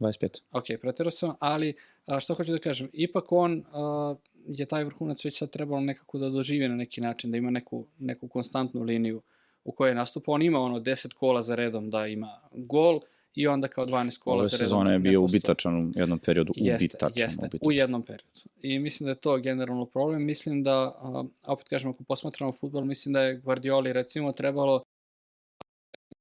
25. 0.01 0.19
25. 0.23 0.41
Ok, 0.53 0.81
pretjerao 0.81 1.11
sam, 1.11 1.35
ali 1.41 1.75
a, 2.07 2.21
što 2.21 2.35
hoću 2.35 2.53
da 2.53 2.59
kažem, 2.59 2.91
ipak 2.93 3.33
on 3.33 3.65
a, 3.73 4.15
je 4.49 4.67
taj 4.67 4.85
vrhunac 4.85 5.25
već 5.25 5.39
sad 5.39 5.51
trebalo 5.51 5.81
nekako 5.81 6.19
da 6.19 6.31
doživi 6.31 6.69
na 6.69 6.77
neki 6.77 7.01
način, 7.01 7.31
da 7.31 7.37
ima 7.37 7.51
neku, 7.51 7.87
neku 7.99 8.29
konstantnu 8.29 8.83
liniju 8.83 9.23
u 9.65 9.73
kojoj 9.73 9.91
je 9.91 9.95
nastupao. 9.95 10.35
On 10.35 10.43
ima 10.43 10.61
ono 10.61 10.81
10 10.81 11.13
kola 11.15 11.43
za 11.43 11.55
redom 11.55 11.91
da 11.91 12.07
ima 12.07 12.41
gol, 12.53 13.01
i 13.39 13.47
onda 13.47 13.69
kao 13.69 13.87
12 13.87 14.19
kola 14.19 14.37
Ove 14.39 14.49
sezone 14.49 14.93
je 14.93 14.99
bio 14.99 15.23
ubitačan 15.23 15.87
u 15.87 15.93
jednom 15.95 16.19
periodu, 16.19 16.53
jeste, 16.57 16.85
ubitačan, 16.85 17.23
jeste, 17.23 17.41
ubitačan. 17.41 17.69
u 17.69 17.73
jednom 17.73 18.03
periodu. 18.03 18.41
I 18.63 18.79
mislim 18.79 19.05
da 19.05 19.11
je 19.11 19.15
to 19.15 19.39
generalno 19.39 19.87
problem. 19.87 20.25
Mislim 20.25 20.63
da, 20.63 20.73
a, 20.73 21.25
opet 21.47 21.69
kažem, 21.69 21.91
ako 21.91 22.05
posmatramo 22.05 22.53
futbol, 22.53 22.85
mislim 22.85 23.13
da 23.13 23.23
je 23.23 23.37
Guardioli 23.37 23.93
recimo 23.93 24.33
trebalo 24.33 24.83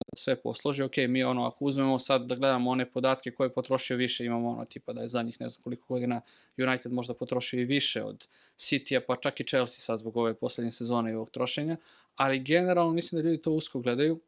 da 0.07 0.15
sve 0.15 0.35
posloži. 0.35 0.83
Ok, 0.83 0.97
mi 1.07 1.23
ono, 1.23 1.45
ako 1.45 1.65
uzmemo 1.65 1.99
sad 1.99 2.25
da 2.25 2.35
gledamo 2.35 2.69
one 2.69 2.85
podatke 2.85 3.31
koje 3.31 3.45
je 3.45 3.53
potrošio 3.53 3.97
više, 3.97 4.25
imamo 4.25 4.49
ono 4.49 4.65
tipa 4.65 4.93
da 4.93 5.01
je 5.01 5.07
zadnjih 5.07 5.41
ne 5.41 5.49
znam 5.49 5.63
koliko 5.63 5.85
godina 5.87 6.21
United 6.57 6.93
možda 6.93 7.13
potrošio 7.13 7.61
i 7.61 7.65
više 7.65 8.03
od 8.03 8.27
City-a, 8.57 9.01
pa 9.07 9.15
čak 9.15 9.39
i 9.39 9.47
Chelsea 9.47 9.79
sad 9.79 9.99
zbog 9.99 10.17
ove 10.17 10.33
poslednje 10.33 10.71
sezone 10.71 11.11
i 11.11 11.15
ovog 11.15 11.29
trošenja, 11.29 11.77
ali 12.15 12.39
generalno 12.39 12.93
mislim 12.93 13.21
da 13.21 13.29
ljudi 13.29 13.41
to 13.41 13.51
usko 13.51 13.79
gledaju 13.79 14.19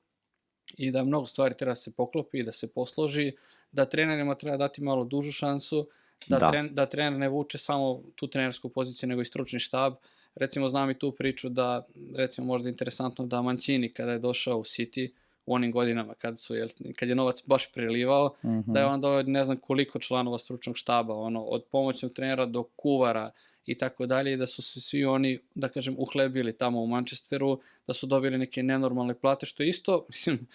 i 0.78 0.92
da 0.92 1.04
mnogo 1.04 1.28
stvari 1.28 1.56
treba 1.58 1.72
da 1.72 1.76
se 1.76 1.92
poklopi, 1.92 2.44
da 2.44 2.52
se 2.52 2.68
posloži, 2.68 3.32
da 3.72 3.86
trenerima 3.86 4.36
treba 4.36 4.58
dati 4.58 4.82
malo 4.82 5.04
dužu 5.04 5.32
šansu, 5.32 5.88
da, 6.28 6.38
da. 6.38 6.52
Tren, 6.52 6.70
da 6.72 6.86
trener 6.86 7.20
ne 7.20 7.30
vuče 7.30 7.58
samo 7.58 8.04
tu 8.16 8.28
trenersku 8.28 8.70
poziciju, 8.70 9.10
nego 9.10 9.22
i 9.22 9.26
stručni 9.26 9.60
štab. 9.60 9.94
Recimo, 10.36 10.70
znam 10.70 10.90
i 10.90 11.00
tu 11.00 11.12
priču 11.12 11.50
da, 11.50 11.82
recimo, 12.16 12.48
možda 12.48 12.70
interesantno 12.70 13.26
da 13.26 13.42
Mancini, 13.42 13.94
kada 13.94 14.12
je 14.12 14.20
došao 14.20 14.58
u 14.58 14.64
City, 14.64 15.10
u 15.50 15.54
onim 15.54 15.72
godinama 15.72 16.14
kad 16.14 16.40
su 16.40 16.56
jel, 16.56 16.68
kad 16.96 17.10
je 17.10 17.16
novac 17.16 17.44
baš 17.46 17.72
prilivao 17.72 18.36
mm 18.44 18.48
-hmm. 18.48 18.74
da 18.74 18.80
je 18.80 18.86
onda 18.86 19.24
ne 19.24 19.44
znam 19.44 19.58
koliko 19.58 20.00
članova 20.00 20.38
stručnog 20.38 20.78
štaba 20.78 21.16
ono 21.16 21.42
od 21.42 21.64
pomoćnog 21.72 22.14
trenera 22.14 22.46
do 22.46 22.64
kuvara 22.64 23.32
i 23.66 23.78
tako 23.78 24.06
dalje 24.06 24.34
i 24.34 24.38
da 24.38 24.48
su 24.48 24.62
se 24.62 24.82
svi 24.82 25.06
oni, 25.06 25.40
da 25.56 25.70
kažem, 25.70 25.96
uhlebili 25.98 26.54
tamo 26.54 26.82
u 26.82 26.88
Manchesteru, 26.88 27.60
da 27.88 27.94
su 27.94 28.08
dobili 28.08 28.38
neke 28.38 28.64
nenormalne 28.64 29.14
plate, 29.14 29.46
što 29.46 29.64
isto, 29.64 30.06
mislim, 30.10 30.48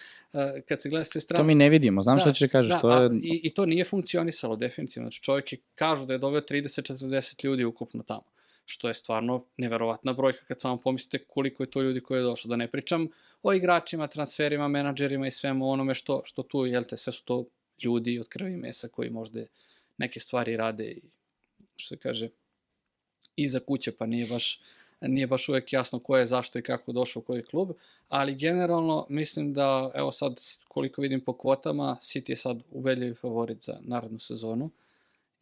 kad 0.69 0.83
se 0.83 0.89
gleda 0.89 1.05
s 1.05 1.11
te 1.11 1.21
strane... 1.21 1.43
To 1.43 1.47
mi 1.47 1.55
ne 1.55 1.69
vidimo, 1.69 2.03
znam 2.03 2.17
da, 2.17 2.21
što 2.21 2.33
će 2.33 2.49
kažeš, 2.49 2.73
da, 2.73 2.81
to 2.81 2.97
je... 2.97 3.11
i, 3.23 3.41
I 3.43 3.51
to 3.51 3.67
nije 3.67 3.85
funkcionisalo, 3.85 4.57
definitivno. 4.57 5.07
Znači, 5.07 5.23
čovjek 5.23 5.53
je, 5.53 5.59
kažu 5.75 6.07
da 6.07 6.13
je 6.13 6.19
doveo 6.19 6.41
30-40 6.41 7.45
ljudi 7.45 7.65
ukupno 7.65 8.03
tamo 8.03 8.34
što 8.65 8.89
je 8.89 8.95
stvarno 8.95 9.45
neverovatna 9.57 10.13
brojka 10.13 10.45
kad 10.49 10.61
samo 10.61 10.77
pomislite 10.77 11.25
koliko 11.25 11.63
je 11.63 11.71
to 11.71 11.83
ljudi 11.83 12.01
koji 12.01 12.19
je 12.19 12.23
došlo. 12.23 12.49
Da 12.49 12.57
ne 12.57 12.71
pričam 12.71 13.09
o 13.43 13.53
igračima, 13.53 14.07
transferima, 14.07 14.69
menadžerima 14.69 15.27
i 15.27 15.31
svemu 15.31 15.71
onome 15.71 15.95
što, 15.95 16.23
što 16.25 16.43
tu, 16.43 16.67
jel 16.67 16.85
te, 16.85 16.97
sve 16.97 17.13
su 17.13 17.25
to 17.25 17.45
ljudi 17.83 18.19
od 18.19 18.29
krvi 18.29 18.57
mesa 18.57 18.89
koji 18.89 19.11
možda 19.11 19.41
neke 19.99 20.21
stvari 20.21 20.57
rade 20.57 20.91
i, 20.91 21.01
što 21.77 21.89
se 21.89 21.97
kaže, 21.97 22.29
iza 23.37 23.61
kuće, 23.61 23.93
pa 23.93 24.07
nije 24.07 24.27
baš 24.27 24.61
nije 25.09 25.27
baš 25.27 25.49
uvek 25.49 25.73
jasno 25.73 25.99
ko 25.99 26.17
je 26.17 26.27
zašto 26.27 26.59
i 26.59 26.63
kako 26.63 26.93
došao 26.93 27.21
u 27.21 27.25
koji 27.25 27.43
klub, 27.43 27.71
ali 28.09 28.35
generalno 28.35 29.07
mislim 29.09 29.53
da, 29.53 29.91
evo 29.95 30.13
sad 30.13 30.41
koliko 30.69 31.03
vidim 31.03 31.21
po 31.21 31.33
kvotama, 31.33 31.97
City 32.01 32.31
je 32.31 32.37
sad 32.37 32.59
ubedljivi 32.71 33.15
favorit 33.15 33.63
za 33.63 33.79
narodnu 33.81 34.19
sezonu. 34.19 34.71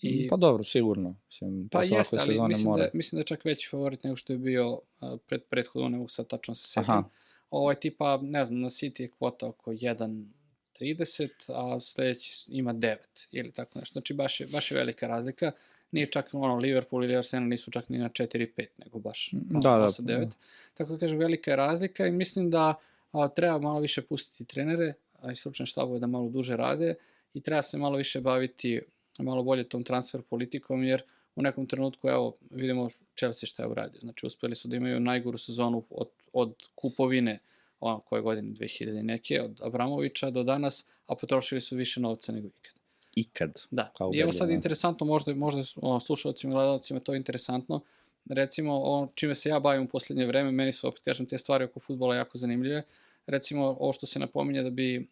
I, 0.03 0.29
pa 0.29 0.37
dobro, 0.37 0.65
sigurno. 0.65 1.17
Mislim, 1.27 1.69
pa 1.69 1.83
jeste, 1.83 2.17
ali 2.21 2.41
mislim 2.49 2.71
mora. 2.71 2.85
da, 2.85 2.91
mislim 2.95 3.17
da 3.17 3.21
je 3.21 3.27
čak 3.27 3.45
veći 3.45 3.69
favorit 3.71 4.05
nego 4.05 4.17
što 4.17 4.33
je 4.33 4.39
bio 4.39 4.81
pred 5.27 5.43
prethodno, 5.43 5.89
ne 5.89 5.97
mogu 5.99 6.09
sad 6.09 6.27
tačno 6.27 6.55
se 6.55 6.69
setim. 6.69 6.91
Aha. 6.91 7.05
Ovaj 7.51 7.75
tipa, 7.75 8.19
ne 8.23 8.45
znam, 8.45 8.61
na 8.61 8.69
City 8.69 9.01
je 9.01 9.11
kvota 9.11 9.47
oko 9.47 9.73
1.30, 9.73 11.29
a 11.49 11.81
sledeći 11.81 12.47
ima 12.49 12.75
9 12.75 12.97
ili 13.31 13.53
tako 13.53 13.79
nešto. 13.79 13.93
Znači 13.93 14.15
baš 14.15 14.41
je, 14.41 14.47
baš 14.47 14.71
je 14.71 14.77
velika 14.77 15.09
razlika. 15.09 15.53
Nije 15.91 16.11
čak 16.11 16.29
ono, 16.33 16.57
Liverpool 16.57 17.05
ili 17.05 17.17
Arsenal 17.17 17.49
nisu 17.49 17.71
čak 17.71 17.89
ni 17.89 17.99
na 17.99 18.09
4-5, 18.09 18.67
nego 18.85 18.99
baš 18.99 19.31
Da, 19.33 19.59
da, 19.59 19.87
8-9. 19.87 20.25
da. 20.25 20.31
Tako 20.75 20.93
da 20.93 20.99
kažem, 20.99 21.19
velika 21.19 21.51
je 21.51 21.57
razlika 21.57 22.07
i 22.07 22.13
mislim 22.13 22.51
da 22.51 22.75
a, 23.13 23.29
treba 23.29 23.59
malo 23.59 23.81
više 23.81 24.03
pustiti 24.03 24.45
trenere, 24.45 24.95
a 25.21 25.33
i 25.33 25.37
stručne 25.37 25.67
štabove 25.67 25.99
da 25.99 26.07
malo 26.07 26.29
duže 26.29 26.57
rade 26.57 26.95
i 27.35 27.41
treba 27.41 27.63
se 27.63 27.79
malo 27.79 27.97
više 27.97 28.21
baviti 28.21 28.81
malo 29.19 29.43
bolje 29.43 29.69
tom 29.69 29.85
transfer 29.85 30.23
politikom, 30.23 30.85
jer 30.85 31.03
u 31.37 31.43
nekom 31.43 31.67
trenutku, 31.67 32.09
evo, 32.09 32.35
vidimo 32.51 32.89
Chelsea 33.17 33.47
šta 33.47 33.63
je 33.63 33.69
uradio. 33.69 34.01
Znači, 34.01 34.27
uspeli 34.27 34.55
su 34.55 34.69
da 34.69 34.77
imaju 34.77 35.01
najgoru 35.01 35.39
sezonu 35.39 35.85
od, 35.91 36.09
od 36.33 36.55
kupovine, 36.75 37.39
ono, 37.81 38.01
koje 38.01 38.23
godine, 38.23 38.51
2000 38.51 39.01
i 39.01 39.03
neke, 39.03 39.43
od 39.43 39.61
Abramovića 39.63 40.31
do 40.31 40.43
danas, 40.43 40.87
a 41.07 41.15
potrošili 41.15 41.61
su 41.61 41.77
više 41.77 42.01
novca 42.01 42.33
nego 42.33 42.49
ikad. 42.49 42.73
Ikad. 43.15 43.61
Da, 43.71 43.93
Kao 43.99 44.11
i 44.15 44.19
evo 44.19 44.33
sad 44.33 44.41
ubedljivo. 44.41 44.57
interesantno, 44.57 45.07
možda, 45.07 45.35
možda 45.35 45.63
ono, 45.77 46.01
slušalcima 46.01 46.53
i 46.53 46.55
gledalcima 46.55 46.99
je 46.99 47.05
to 47.05 47.15
interesantno, 47.15 47.81
recimo, 48.29 48.81
ono 48.81 49.09
čime 49.15 49.35
se 49.35 49.49
ja 49.49 49.61
bavim 49.61 49.83
u 49.83 49.89
poslednje 49.89 50.27
vreme, 50.27 50.51
meni 50.51 50.73
su, 50.73 50.89
opet 50.89 51.03
kažem, 51.03 51.27
te 51.27 51.39
stvari 51.39 51.65
oko 51.65 51.81
futbola 51.81 52.17
jako 52.17 52.39
zanimljive, 52.39 52.83
recimo, 53.27 53.77
ovo 53.81 53.93
što 53.93 54.07
se 54.07 54.19
napominje 54.19 54.63
da 54.63 54.71
bi 54.71 54.99
uh, 54.99 55.05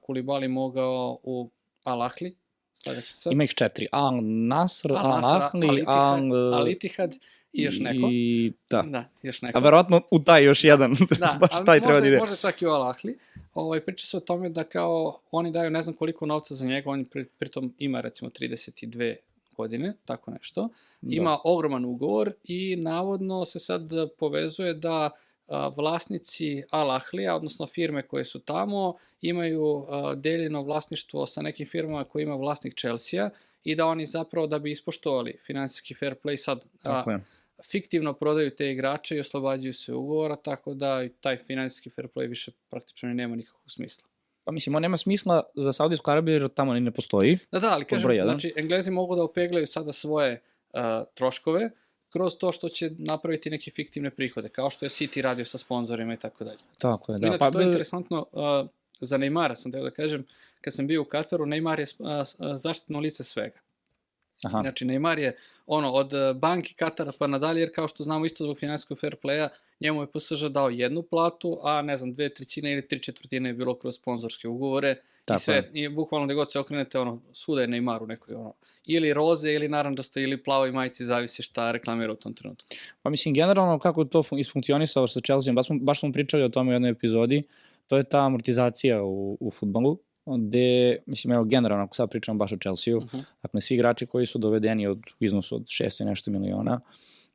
Kulibali 0.00 0.48
mogao 0.48 1.18
u 1.22 1.48
Al 1.84 2.02
Ahli, 2.02 2.34
slagaću 2.74 3.14
se, 3.14 3.30
Ima 3.32 3.44
ih 3.44 3.54
četiri. 3.54 3.86
Al 3.92 4.18
Nasr, 4.22 4.92
Al, 4.92 5.24
Ahli, 5.24 5.84
Al, 5.86 6.34
Al... 6.34 6.54
Al 6.54 6.68
Ittihad 6.68 7.14
i 7.52 7.62
još 7.62 7.78
neko. 7.78 8.08
I, 8.12 8.52
da. 8.70 8.82
Da, 8.82 9.04
još 9.22 9.42
neko. 9.42 9.58
A 9.58 9.60
verovatno 9.60 10.02
u 10.10 10.18
taj 10.18 10.44
još 10.44 10.64
jedan. 10.64 10.94
Da, 11.18 11.36
Baš 11.40 11.50
ali 11.52 11.66
taj 11.66 11.80
treba 11.80 11.92
možda, 11.92 12.00
da 12.00 12.08
ide. 12.08 12.18
možda 12.18 12.36
čak 12.36 12.62
i 12.62 12.66
u 12.66 12.68
Al-Ahli. 12.68 13.14
Ovaj, 13.54 13.80
priča 13.80 14.06
se 14.06 14.16
o 14.16 14.20
tome 14.20 14.48
da 14.48 14.64
kao 14.64 15.20
oni 15.30 15.52
daju 15.52 15.70
ne 15.70 15.82
znam 15.82 15.94
koliko 15.94 16.26
novca 16.26 16.54
za 16.54 16.66
njega, 16.66 16.90
on 16.90 17.04
pri, 17.04 17.24
pritom 17.24 17.74
ima 17.78 18.00
recimo 18.00 18.30
32 18.30 19.16
godine, 19.56 19.94
tako 20.04 20.30
nešto. 20.30 20.68
Da. 21.00 21.16
Ima 21.16 21.38
ogroman 21.44 21.84
ugovor 21.84 22.32
i 22.44 22.76
navodno 22.76 23.44
se 23.44 23.58
sad 23.58 23.90
povezuje 24.18 24.74
da 24.74 24.90
a, 24.94 25.10
vlasnici 25.76 26.62
Al-Ahlija, 26.70 27.34
odnosno 27.34 27.66
firme 27.66 28.02
koje 28.02 28.24
su 28.24 28.40
tamo, 28.40 28.96
imaju 29.20 29.86
a, 29.88 30.14
deljeno 30.14 30.62
vlasništvo 30.62 31.26
sa 31.26 31.42
nekim 31.42 31.66
firmama 31.66 32.04
koje 32.04 32.22
ima 32.22 32.34
vlasnik 32.34 32.78
Chelsea 32.78 33.30
i 33.64 33.74
da 33.74 33.86
oni 33.86 34.06
zapravo 34.06 34.46
da 34.46 34.58
bi 34.58 34.70
ispoštovali 34.70 35.38
finansijski 35.46 35.94
fair 35.94 36.14
play 36.24 36.36
sad 36.36 36.64
a, 36.84 37.04
je. 37.10 37.20
fiktivno 37.70 38.12
prodaju 38.12 38.50
te 38.50 38.70
igrače 38.70 39.16
i 39.16 39.20
oslobađaju 39.20 39.74
se 39.74 39.94
ugovora, 39.94 40.36
tako 40.36 40.74
da 40.74 41.08
taj 41.20 41.36
finansijski 41.36 41.90
fair 41.90 42.08
play 42.14 42.28
više 42.28 42.52
praktično 42.70 43.10
i 43.10 43.14
nema 43.14 43.36
nikakvog 43.36 43.70
smisla. 43.70 44.08
Pa 44.44 44.52
mislim, 44.52 44.74
on 44.74 44.82
nema 44.82 44.96
smisla 44.96 45.42
za 45.54 45.72
Saudijsku 45.72 46.10
Arabiju 46.10 46.34
jer 46.34 46.48
tamo 46.48 46.74
ni 46.74 46.80
ne 46.80 46.90
postoji. 46.90 47.38
Da, 47.52 47.60
da, 47.60 47.72
ali 47.72 47.84
kažem, 47.84 48.24
znači, 48.24 48.52
Englezi 48.56 48.90
mogu 48.90 49.16
da 49.16 49.22
opeglaju 49.22 49.66
sada 49.66 49.92
svoje 49.92 50.42
uh, 50.74 50.80
troškove 51.14 51.70
kroz 52.10 52.36
to 52.38 52.52
što 52.52 52.68
će 52.68 52.90
napraviti 52.98 53.50
neke 53.50 53.70
fiktivne 53.70 54.10
prihode, 54.10 54.48
kao 54.48 54.70
što 54.70 54.84
je 54.84 54.88
City 54.88 55.20
radio 55.20 55.44
sa 55.44 55.58
sponzorima 55.58 56.14
i 56.14 56.16
tako 56.16 56.44
dalje. 56.44 56.58
Tako 56.78 57.12
je, 57.12 57.18
da. 57.18 57.26
Inače, 57.26 57.38
pa, 57.38 57.50
to 57.50 57.60
je 57.60 57.66
interesantno, 57.66 58.26
uh, 58.32 58.68
za 59.00 59.18
Neymara 59.18 59.54
sam 59.54 59.72
teo 59.72 59.84
da 59.84 59.90
kažem, 59.90 60.26
kad 60.60 60.74
sam 60.74 60.86
bio 60.86 61.02
u 61.02 61.04
Kataru, 61.04 61.46
Neymar 61.46 61.78
je 61.78 61.86
uh, 61.98 62.08
zaštitno 62.56 63.00
lice 63.00 63.24
svega. 63.24 63.58
Aha, 64.44 64.60
Znači, 64.62 64.84
Neymar 64.84 65.18
je 65.18 65.36
ono, 65.66 65.92
od 65.92 66.12
banki 66.34 66.74
Katara 66.74 67.12
pa 67.18 67.26
nadalje, 67.26 67.60
jer 67.60 67.74
kao 67.74 67.88
što 67.88 68.04
znamo 68.04 68.24
isto 68.24 68.44
zbog 68.44 68.58
finansijskog 68.58 68.98
fair 68.98 69.16
playa, 69.22 69.48
njemu 69.80 70.02
je 70.02 70.06
PSG 70.06 70.48
dao 70.48 70.70
jednu 70.70 71.02
platu, 71.02 71.58
a 71.62 71.82
ne 71.82 71.96
znam, 71.96 72.14
dve 72.14 72.34
trećine 72.34 72.72
ili 72.72 72.88
tri 72.88 73.02
četvrtine 73.02 73.48
je 73.48 73.54
bilo 73.54 73.74
kroz 73.74 73.94
sponzorske 73.94 74.48
ugovore 74.48 74.96
Tako 75.24 75.38
i 75.38 75.42
sve, 75.42 75.70
i 75.72 75.88
bukvalno 75.88 76.26
gde 76.26 76.34
god 76.34 76.52
se 76.52 76.58
okrenete, 76.58 76.98
ono, 76.98 77.20
svuda 77.32 77.60
je 77.60 77.68
Neymar 77.68 78.02
u 78.02 78.06
nekoj, 78.06 78.34
ono, 78.34 78.52
ili 78.86 79.14
roze, 79.14 79.52
ili 79.52 79.68
naranđasto, 79.68 80.20
ili 80.20 80.42
plavoj 80.42 80.72
majici, 80.72 81.04
zavisi 81.04 81.42
šta 81.42 81.72
reklamira 81.72 82.12
u 82.12 82.16
tom 82.16 82.34
trenutku. 82.34 82.68
pa 83.02 83.10
mislim, 83.10 83.34
generalno 83.34 83.78
kako 83.78 84.04
to 84.04 84.22
fun- 84.22 84.38
isfunkcionisalo 84.38 85.06
sa 85.06 85.20
Chelsea, 85.20 85.52
baš 85.52 85.66
smo, 85.66 85.78
baš 85.78 86.00
smo 86.00 86.12
pričali 86.12 86.42
o 86.42 86.48
tome 86.48 86.70
u 86.70 86.72
jednoj 86.72 86.90
epizodi, 86.90 87.42
to 87.86 87.96
je 87.96 88.04
ta 88.04 88.26
amortizacija 88.26 89.02
u, 89.02 89.36
u 89.40 89.50
futbolu, 89.50 89.98
gde, 90.26 90.96
mislim, 91.06 91.32
evo, 91.32 91.44
generalno, 91.44 91.84
ako 91.84 91.94
sad 91.94 92.10
pričamo 92.10 92.38
baš 92.38 92.52
o 92.52 92.56
Chelsea-u, 92.56 92.98
Uh 92.98 93.04
-huh. 93.04 93.22
dakle, 93.42 93.60
svi 93.60 93.74
igrači 93.74 94.06
koji 94.06 94.26
su 94.26 94.38
dovedeni 94.38 94.86
od 94.86 95.02
iznosu 95.20 95.56
od 95.56 95.62
600 95.62 96.02
i 96.02 96.04
nešto 96.04 96.30
miliona, 96.30 96.80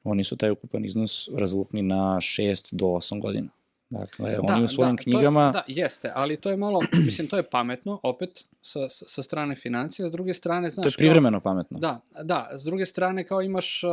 oni 0.03 0.23
su 0.23 0.37
taj 0.37 0.49
ukupan 0.49 0.85
iznos 0.85 1.29
razvukni 1.35 1.81
na 1.81 2.17
6 2.21 2.67
do 2.71 2.85
8 2.85 3.21
godina. 3.21 3.49
Dakle, 3.89 4.37
oni 4.41 4.63
u 4.63 4.67
svojim 4.67 4.97
to 4.97 5.01
je- 5.01 5.03
knjigama... 5.03 5.51
da, 5.51 5.63
jeste, 5.67 6.11
ali 6.15 6.37
to 6.37 6.49
je 6.49 6.57
malo, 6.57 6.81
mislim, 7.05 7.27
to 7.27 7.37
je 7.37 7.43
pametno, 7.43 7.99
opet, 8.03 8.45
sa, 8.61 8.79
sa, 8.89 9.23
strane 9.23 9.55
financija, 9.55 10.07
s 10.07 10.11
druge 10.11 10.33
strane, 10.33 10.69
znaš... 10.69 10.83
to 10.83 10.87
je 10.87 10.91
kao- 10.91 10.97
privremeno 10.97 11.39
pametno. 11.39 11.79
Da, 11.79 11.99
da, 12.23 12.49
s 12.53 12.63
druge 12.63 12.85
strane 12.85 13.23
kao 13.23 13.41
imaš 13.41 13.83
uh, 13.83 13.91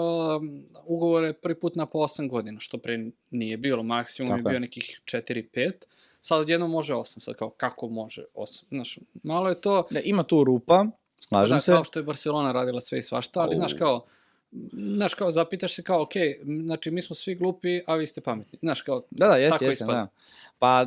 ugovore 0.85 1.33
prvi 1.33 1.55
put 1.55 1.77
na 1.77 1.87
po 1.87 1.99
8 1.99 2.29
godina, 2.29 2.61
što 2.61 2.79
pre 2.79 3.07
nije 3.31 3.57
bilo, 3.57 3.83
maksimum 3.83 4.29
Tako 4.29 4.49
je 4.49 4.53
bio 4.53 4.61
nekih 4.61 5.01
4-5, 5.05 5.73
sad 6.21 6.41
odjedno 6.41 6.69
može 6.69 6.95
8, 6.95 7.21
sad 7.21 7.35
kao 7.35 7.51
kako 7.51 7.89
može 7.89 8.25
8, 8.35 8.65
znaš, 8.69 8.99
malo 9.23 9.49
je 9.49 9.61
to, 9.61 9.87
Da, 9.91 10.01
ima 10.01 10.23
tu 10.23 10.45
rupa, 10.45 10.87
slažem 11.21 11.57
da, 11.57 11.61
se. 11.61 11.73
kao 11.73 11.85
što 11.85 11.99
je 11.99 12.03
Barcelona 12.03 12.53
radila 12.53 12.81
sve 12.81 12.99
i 12.99 13.03
svašta, 13.03 13.41
ali 13.41 13.49
Au. 13.51 13.55
znaš 13.55 13.73
kao, 13.73 14.05
znaš 14.73 15.15
kao, 15.15 15.33
zapitaš 15.33 15.75
se 15.75 15.83
kao, 15.83 16.03
ok, 16.03 16.13
znači 16.65 16.91
mi 16.91 17.03
smo 17.03 17.17
svi 17.17 17.35
glupi, 17.35 17.81
a 17.87 17.95
vi 17.95 18.07
ste 18.07 18.21
pametni, 18.21 18.59
znaš 18.63 18.83
kao, 18.83 19.03
Da, 19.11 19.29
da, 19.29 19.37
jeste, 19.37 19.53
Tako 19.55 19.65
jeste, 19.65 19.85
ispada. 19.85 19.93
da. 19.93 20.09
Pa, 20.63 20.87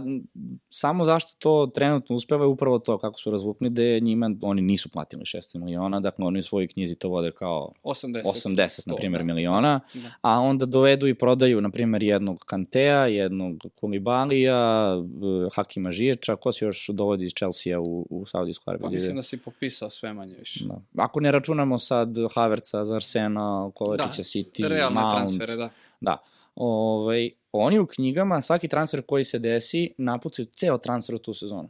samo 0.70 1.06
zašto 1.06 1.36
to 1.40 1.72
trenutno 1.76 2.16
uspeva 2.16 2.44
je 2.44 2.48
upravo 2.48 2.80
to, 2.80 2.98
kako 2.98 3.20
su 3.20 3.32
razvukli, 3.32 3.70
da 3.70 4.00
njima, 4.00 4.32
oni 4.42 4.62
nisu 4.62 4.90
platili 4.90 5.24
600 5.24 5.58
miliona, 5.60 6.00
dakle 6.00 6.26
oni 6.26 6.40
u 6.40 6.44
svojoj 6.44 6.68
knjizi 6.68 6.96
to 6.96 7.10
vode 7.10 7.32
kao 7.32 7.72
80, 7.84 8.24
80, 8.24 8.88
na 8.88 8.94
100, 8.94 8.98
primjer, 8.98 9.22
da. 9.22 9.26
miliona, 9.26 9.80
Da. 9.94 10.10
a 10.22 10.40
onda 10.40 10.66
dovedu 10.66 11.08
i 11.08 11.14
prodaju, 11.14 11.62
na 11.62 11.70
primjer, 11.70 12.04
jednog 12.04 12.44
Kantea, 12.46 13.06
jednog 13.06 13.64
Koulibalija, 13.80 14.94
eh, 14.96 15.50
Hakima 15.56 15.92
Žiječa, 15.92 16.36
ko 16.36 16.52
se 16.52 16.66
još 16.66 16.90
dovodi 16.90 17.26
iz 17.26 17.32
Chelsea 17.34 17.80
u, 17.80 18.08
u 18.10 18.26
Saudijsku 18.26 18.70
Arabiju? 18.70 18.88
Pa 18.88 18.94
mislim 18.94 19.16
da 19.16 19.24
si 19.24 19.38
popisao 19.38 19.90
sve 19.90 20.14
manje 20.14 20.36
više. 20.40 20.66
Da. 20.66 21.04
Ako 21.04 21.20
ne 21.20 21.32
računamo 21.32 21.80
sad 21.80 22.18
Haverca 22.36 22.86
za 22.86 22.96
Arsenal, 22.96 23.72
Kovačića 23.72 24.18
Da, 24.18 24.24
City, 24.24 24.68
Realne 24.68 25.02
Mount, 25.02 25.16
transfere, 25.16 25.56
da. 25.56 25.70
Da. 26.02 26.18
Ovaj, 26.56 27.32
oni 27.52 27.80
u 27.80 27.86
knjigama, 27.86 28.42
svaki 28.42 28.68
transfer 28.68 29.02
koji 29.02 29.24
se 29.24 29.40
desi, 29.40 29.94
napucaju 29.98 30.46
ceo 30.46 30.78
transfer 30.78 31.16
u 31.16 31.20
tu 31.20 31.34
sezonu. 31.34 31.70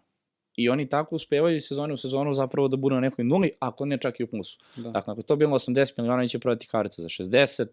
I 0.55 0.69
oni 0.69 0.89
tako 0.89 1.15
uspevaju 1.15 1.55
iz 1.55 1.63
sezone 1.63 1.93
u 1.93 1.97
sezonu 1.97 2.33
zapravo 2.33 2.67
da 2.67 2.77
budu 2.77 2.95
na 2.95 3.01
nekoj 3.01 3.25
nuli, 3.25 3.51
ako 3.59 3.86
ne 3.86 3.97
čak 3.97 4.19
i 4.19 4.23
u 4.23 4.27
plusu. 4.27 4.59
da. 4.75 4.91
Dakle, 4.91 5.11
ako 5.11 5.19
je 5.19 5.25
to 5.25 5.36
bilo 5.36 5.59
80 5.59 5.93
miliona, 5.97 6.19
oni 6.19 6.29
će 6.29 6.39
prodati 6.39 6.67
Haverca 6.71 7.01
za 7.01 7.07
60, 7.07 7.65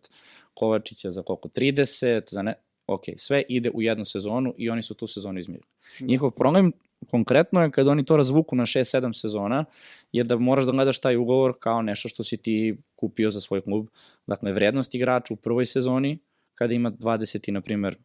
Kovačića 0.54 1.10
za 1.10 1.22
koliko, 1.22 1.48
30, 1.48 2.22
za 2.30 2.42
ne... 2.42 2.54
Ok, 2.86 3.02
sve 3.16 3.42
ide 3.48 3.70
u 3.70 3.82
jednu 3.82 4.04
sezonu 4.04 4.54
i 4.58 4.70
oni 4.70 4.82
su 4.82 4.94
tu 4.94 5.06
sezonu 5.06 5.38
izmirili. 5.38 5.68
Da. 6.00 6.06
Njihov 6.06 6.30
problem 6.30 6.72
konkretno 7.10 7.62
je 7.62 7.70
kad 7.70 7.88
oni 7.88 8.04
to 8.04 8.16
razvuku 8.16 8.56
na 8.56 8.66
6-7 8.66 9.20
sezona, 9.20 9.64
je 10.12 10.24
da 10.24 10.36
moraš 10.36 10.64
da 10.64 10.72
gledaš 10.72 10.98
taj 10.98 11.16
ugovor 11.16 11.54
kao 11.58 11.82
nešto 11.82 12.08
što 12.08 12.24
si 12.24 12.36
ti 12.36 12.76
kupio 12.96 13.30
za 13.30 13.40
svoj 13.40 13.60
klub. 13.60 13.86
Dakle, 14.26 14.52
vrednost 14.52 14.94
igrača 14.94 15.34
u 15.34 15.36
prvoj 15.36 15.66
sezoni, 15.66 16.18
kada 16.54 16.74
ima 16.74 16.90
20 16.90 17.48
i, 17.48 17.52
na 17.52 17.60
primer, 17.60 17.96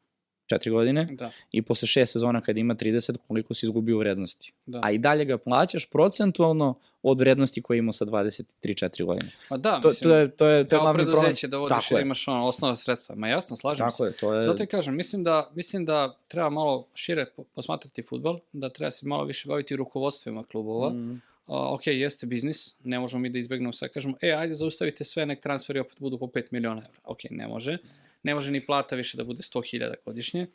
4 0.52 0.72
godine, 0.72 1.08
Da, 1.12 1.32
i 1.52 1.62
posle 1.62 1.86
6 1.86 2.06
sezona 2.06 2.42
kada 2.42 2.60
ima 2.60 2.76
30, 2.76 3.18
koliko 3.28 3.54
si 3.54 3.66
izgubio 3.66 3.98
vrednosti. 3.98 4.54
da. 4.66 4.80
A 4.84 4.92
i 4.92 4.98
dalje 4.98 5.26
ga 5.26 5.38
plaćaš 5.38 5.86
procentualno 5.86 6.80
od 7.02 7.20
vrednosti 7.20 7.62
koje 7.62 7.78
ima 7.78 7.94
sa 7.94 8.06
23-4 8.06 9.04
godine. 9.04 9.32
Ma 9.50 9.58
da, 9.58 9.82
To, 9.82 9.88
mislim, 9.88 10.10
to 10.12 10.16
je, 10.16 10.30
to 10.30 10.46
je, 10.48 10.64
to 10.64 10.76
je 10.76 10.80
kao 10.80 10.82
glavni 10.82 11.04
problem. 11.04 11.22
preduzeće 11.22 11.48
da 11.48 11.58
vodiš 11.58 11.90
da 11.90 12.00
imaš 12.00 12.28
ono, 12.28 12.48
osnovna 12.48 12.76
sredstva. 12.76 13.16
Ma 13.16 13.28
jasno, 13.28 13.56
slažem 13.56 13.90
se. 13.90 13.94
Tako 13.94 14.06
je, 14.06 14.12
to 14.12 14.34
je... 14.34 14.46
Zato 14.46 14.64
i 14.64 14.68
kažem, 14.68 14.96
mislim 14.96 15.24
da, 15.24 15.52
mislim 15.56 15.86
da 15.86 16.18
treba 16.28 16.50
malo 16.50 16.88
šire 16.94 17.26
po- 17.36 17.44
posmatrati 17.46 18.04
futbol, 18.04 18.40
da 18.54 18.70
treba 18.70 18.92
se 18.92 19.06
malo 19.06 19.24
više 19.24 19.48
baviti 19.48 19.76
rukovodstvima 19.76 20.44
klubova. 20.44 20.90
Mm. 20.90 20.96
Mm, 20.98 21.22
ok, 21.48 21.88
jeste 21.88 22.26
biznis, 22.26 22.76
ne 22.84 23.00
možemo 23.00 23.22
mi 23.22 23.30
da 23.30 23.40
izbegnemo 23.40 23.74
sve. 23.74 23.90
Kažemo, 23.90 24.16
e, 24.22 24.32
ajde 24.32 24.54
zaustavite 24.54 25.04
sve, 25.04 25.26
nek 25.26 25.42
transferi 25.42 25.80
opet 25.80 25.96
budu 26.00 26.20
po 26.20 26.26
5 26.26 26.44
miliona 26.52 26.82
evra. 26.82 27.00
Ok, 27.04 27.20
ne 27.30 27.48
može. 27.48 27.78
Ne 28.24 28.36
može 28.36 28.52
ni 28.52 28.66
plata 28.66 28.96
više 28.96 29.18
da 29.18 29.24
bude 29.24 29.42
100.000 29.42 29.94
godišnje, 30.06 30.48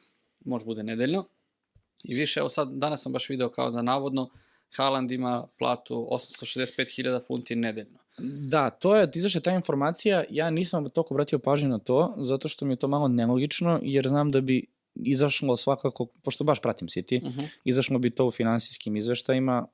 može 0.45 0.65
bude 0.65 0.83
nedeljno. 0.83 1.29
I 2.05 2.15
više, 2.15 2.41
evo 2.41 2.49
sad, 2.49 2.69
danas 2.73 3.03
sam 3.03 3.13
baš 3.13 3.29
video 3.29 3.49
kao 3.49 3.71
da 3.71 3.83
navodno 3.83 4.31
Haaland 4.77 5.11
ima 5.13 5.47
platu 5.59 6.09
865.000 6.11 7.27
funti 7.27 7.57
nedeljno. 7.57 7.99
Da, 8.49 8.71
to 8.71 8.97
je, 8.97 9.11
izašla 9.15 9.41
ta 9.41 9.53
informacija, 9.53 10.25
ja 10.31 10.51
nisam 10.51 10.89
toliko 10.89 11.15
obratio 11.15 11.39
pažnju 11.39 11.69
na 11.69 11.79
to, 11.79 12.15
zato 12.19 12.49
što 12.49 12.65
mi 12.65 12.73
je 12.73 12.77
to 12.77 12.89
malo 12.89 13.09
nelogično, 13.09 13.81
jer 13.83 14.09
znam 14.09 14.31
da 14.31 14.41
bi 14.41 14.67
izašlo 14.95 15.57
svakako, 15.57 16.07
pošto 16.07 16.45
baš 16.45 16.61
pratim 16.61 16.89
City, 16.89 17.27
Uh 17.27 17.33
-huh. 17.33 17.49
izašlo 17.65 17.99
bi 17.99 18.11
to 18.11 18.27
u 18.27 18.31
finansijskim 18.31 18.97
izveštajima, 18.97 19.67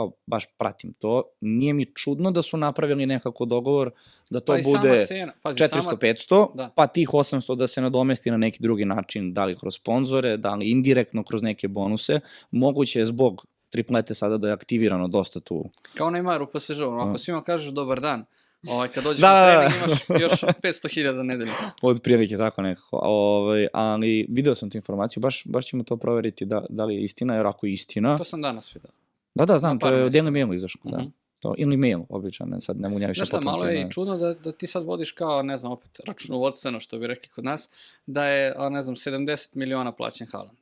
kao 0.00 0.12
baš 0.26 0.44
pratim 0.58 0.92
to. 0.92 1.22
Nije 1.40 1.72
mi 1.72 1.84
čudno 1.94 2.30
da 2.30 2.42
su 2.42 2.56
napravili 2.56 3.06
nekako 3.06 3.44
dogovor 3.44 3.90
da 4.30 4.40
to 4.40 4.52
Pa 4.52 4.58
bude 4.64 5.04
cena, 5.06 5.32
pazi, 5.42 5.68
sama 5.68 5.82
400-500, 5.92 6.46
da. 6.54 6.70
pa 6.76 6.86
tih 6.86 7.08
800 7.08 7.56
da 7.56 7.66
se 7.66 7.80
nadomesti 7.80 8.30
na 8.30 8.36
neki 8.36 8.58
drugi 8.62 8.84
način, 8.84 9.34
da 9.34 9.44
li 9.44 9.56
kroz 9.58 9.74
sponzore, 9.74 10.36
da 10.36 10.54
li 10.54 10.70
indirektno 10.70 11.22
kroz 11.24 11.42
neke 11.42 11.68
bonuse. 11.68 12.20
Moguće 12.50 12.98
je 12.98 13.06
zbog 13.06 13.46
triplete 13.70 14.14
sada 14.14 14.38
da 14.38 14.46
je 14.48 14.52
aktivirano 14.52 15.08
dosta 15.08 15.40
tu. 15.40 15.64
Kao 15.94 16.10
Neymar 16.10 16.42
u 16.42 16.46
ono, 16.88 17.00
ako 17.02 17.10
Mm. 17.12 17.18
svima 17.18 17.42
kažeš 17.42 17.68
dobar 17.72 18.00
dan, 18.00 18.24
ovaj, 18.68 18.88
kad 18.88 19.04
dođeš 19.04 19.20
Da, 19.26 19.32
na 19.32 19.46
da, 19.46 19.52
da. 19.52 19.68
trening 19.68 19.90
imaš 20.08 20.22
još 20.22 20.40
500.000 20.62 21.22
nedelje. 21.22 21.50
Od 21.82 22.00
prilike 22.02 22.36
tako 22.36 22.62
nekako. 22.62 22.96
Ovaj, 23.02 23.66
ali 23.72 24.26
video 24.28 24.54
sam 24.54 24.70
tu 24.70 24.76
informaciju, 24.78 25.20
baš, 25.20 25.42
baš 25.46 25.66
ćemo 25.66 25.82
to 25.84 25.96
proveriti 25.96 26.44
da, 26.44 26.64
da 26.68 26.84
li 26.84 26.94
je 26.94 27.02
istina, 27.02 27.34
jer 27.36 27.46
ako 27.46 27.66
je 27.66 27.72
istina... 27.72 28.18
To 28.18 28.24
sam 28.24 28.42
danas 28.42 28.74
vidio. 28.74 28.90
Da, 29.34 29.44
da, 29.44 29.58
znam, 29.58 29.72
na 29.76 29.78
to 29.78 29.88
je 29.88 30.04
u. 30.04 30.10
Daily 30.10 30.30
Mailu 30.30 30.54
izašlo, 30.54 30.80
da. 30.90 30.98
Mhm. 30.98 31.08
To, 31.40 31.54
ili 31.58 31.76
mail, 31.76 32.00
običan, 32.08 32.48
ne, 32.48 32.60
sad 32.60 32.80
ne 32.80 32.88
mogu 32.88 33.00
ja 33.00 33.08
više 33.08 33.18
Znaš 33.18 33.28
šta, 33.28 33.40
malo 33.40 33.64
je 33.64 33.80
i 33.80 33.90
čudno 33.90 34.16
da, 34.16 34.34
da 34.34 34.52
ti 34.52 34.66
sad 34.66 34.84
vodiš 34.84 35.12
kao, 35.12 35.42
ne 35.42 35.56
znam, 35.56 35.72
opet 35.72 36.00
računovodstveno, 36.06 36.80
što 36.80 36.98
bi 36.98 37.06
rekli 37.06 37.28
kod 37.28 37.44
nas, 37.44 37.70
da 38.06 38.24
je, 38.24 38.54
a, 38.56 38.68
ne 38.68 38.82
znam, 38.82 38.96
70 38.96 39.56
miliona 39.56 39.92
plaćen 39.92 40.26
Haaland. 40.32 40.58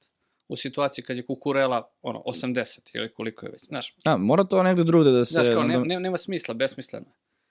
U 0.49 0.57
situaciji 0.57 1.05
kad 1.05 1.17
je 1.17 1.27
Kukurela, 1.27 1.91
ono, 2.03 2.23
80 2.27 2.97
ili 2.97 3.09
koliko 3.09 3.47
je 3.47 3.53
već. 3.53 3.65
Znaš, 3.65 3.95
A, 4.05 4.17
mora 4.17 4.45
to 4.45 4.63
negde 4.63 4.85
drugde 4.85 5.11
da 5.11 5.25
se... 5.25 5.33
znaš 5.33 5.49
kao, 5.49 5.63
ne, 5.63 5.79
ne, 5.79 6.01
nema 6.01 6.19
smisla, 6.19 6.55
besmisleno. 6.55 7.07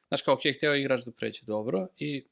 Znaš 0.07 0.21
kao, 0.21 0.33
ok, 0.33 0.41
hteo 0.57 0.75
igrač 0.75 1.05
da 1.05 1.11
pređe 1.11 1.41
dobro 1.45 1.87
i 1.97 2.23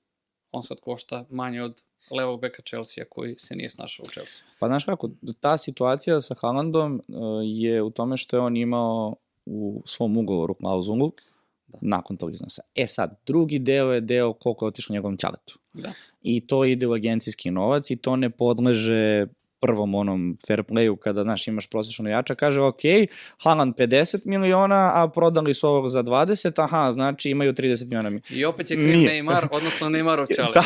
on 0.51 0.63
sad 0.63 0.79
košta 0.79 1.25
manje 1.29 1.63
od 1.63 1.83
levog 2.11 2.41
beka 2.41 2.61
Chelsea 2.61 3.03
koji 3.09 3.35
se 3.37 3.55
nije 3.55 3.69
snašao 3.69 4.03
u 4.03 4.09
Chelsea. 4.09 4.43
Pa 4.59 4.67
znaš 4.67 4.83
kako, 4.83 5.09
ta 5.39 5.57
situacija 5.57 6.21
sa 6.21 6.35
Haalandom 6.41 7.01
uh, 7.07 7.15
je 7.43 7.81
u 7.81 7.89
tome 7.89 8.17
što 8.17 8.37
je 8.37 8.41
on 8.41 8.57
imao 8.57 9.15
u 9.45 9.81
svom 9.85 10.17
ugovoru 10.17 10.53
klauzulu 10.53 11.11
Da. 11.67 11.77
nakon 11.81 12.17
tog 12.17 12.33
iznosa. 12.33 12.61
E 12.75 12.87
sad, 12.87 13.15
drugi 13.25 13.59
deo 13.59 13.91
je 13.91 14.01
deo 14.01 14.33
koliko 14.33 14.65
je 14.65 14.67
otišlo 14.67 14.93
njegovom 14.93 15.17
ćaletu. 15.17 15.59
Da. 15.73 15.91
I 16.21 16.47
to 16.47 16.65
ide 16.65 16.87
u 16.87 16.93
agencijski 16.93 17.51
novac 17.51 17.91
i 17.91 17.95
to 17.95 18.15
ne 18.15 18.29
podleže 18.29 19.27
prvom 19.65 19.95
onom 19.95 20.35
fair 20.47 20.63
playu 20.63 20.95
kada, 20.95 21.23
znaš, 21.23 21.47
imaš 21.47 21.67
prosječno 21.67 22.09
jača, 22.09 22.35
kaže, 22.35 22.61
ok, 22.61 22.81
Haaland 23.43 23.75
50 23.75 24.25
miliona, 24.25 24.91
a 24.93 25.07
prodali 25.07 25.53
su 25.53 25.67
ovog 25.67 25.89
za 25.89 26.03
20, 26.03 26.63
aha, 26.63 26.91
znači 26.91 27.29
imaju 27.29 27.53
30 27.53 27.87
miliona. 27.89 28.19
I 28.29 28.45
opet 28.45 28.71
je 28.71 28.77
kriv 28.77 28.97
Nije. 28.97 29.09
Neymar, 29.11 29.47
odnosno 29.51 29.89
Neymarov 29.89 30.27
ćale. 30.35 30.53
Da, 30.53 30.63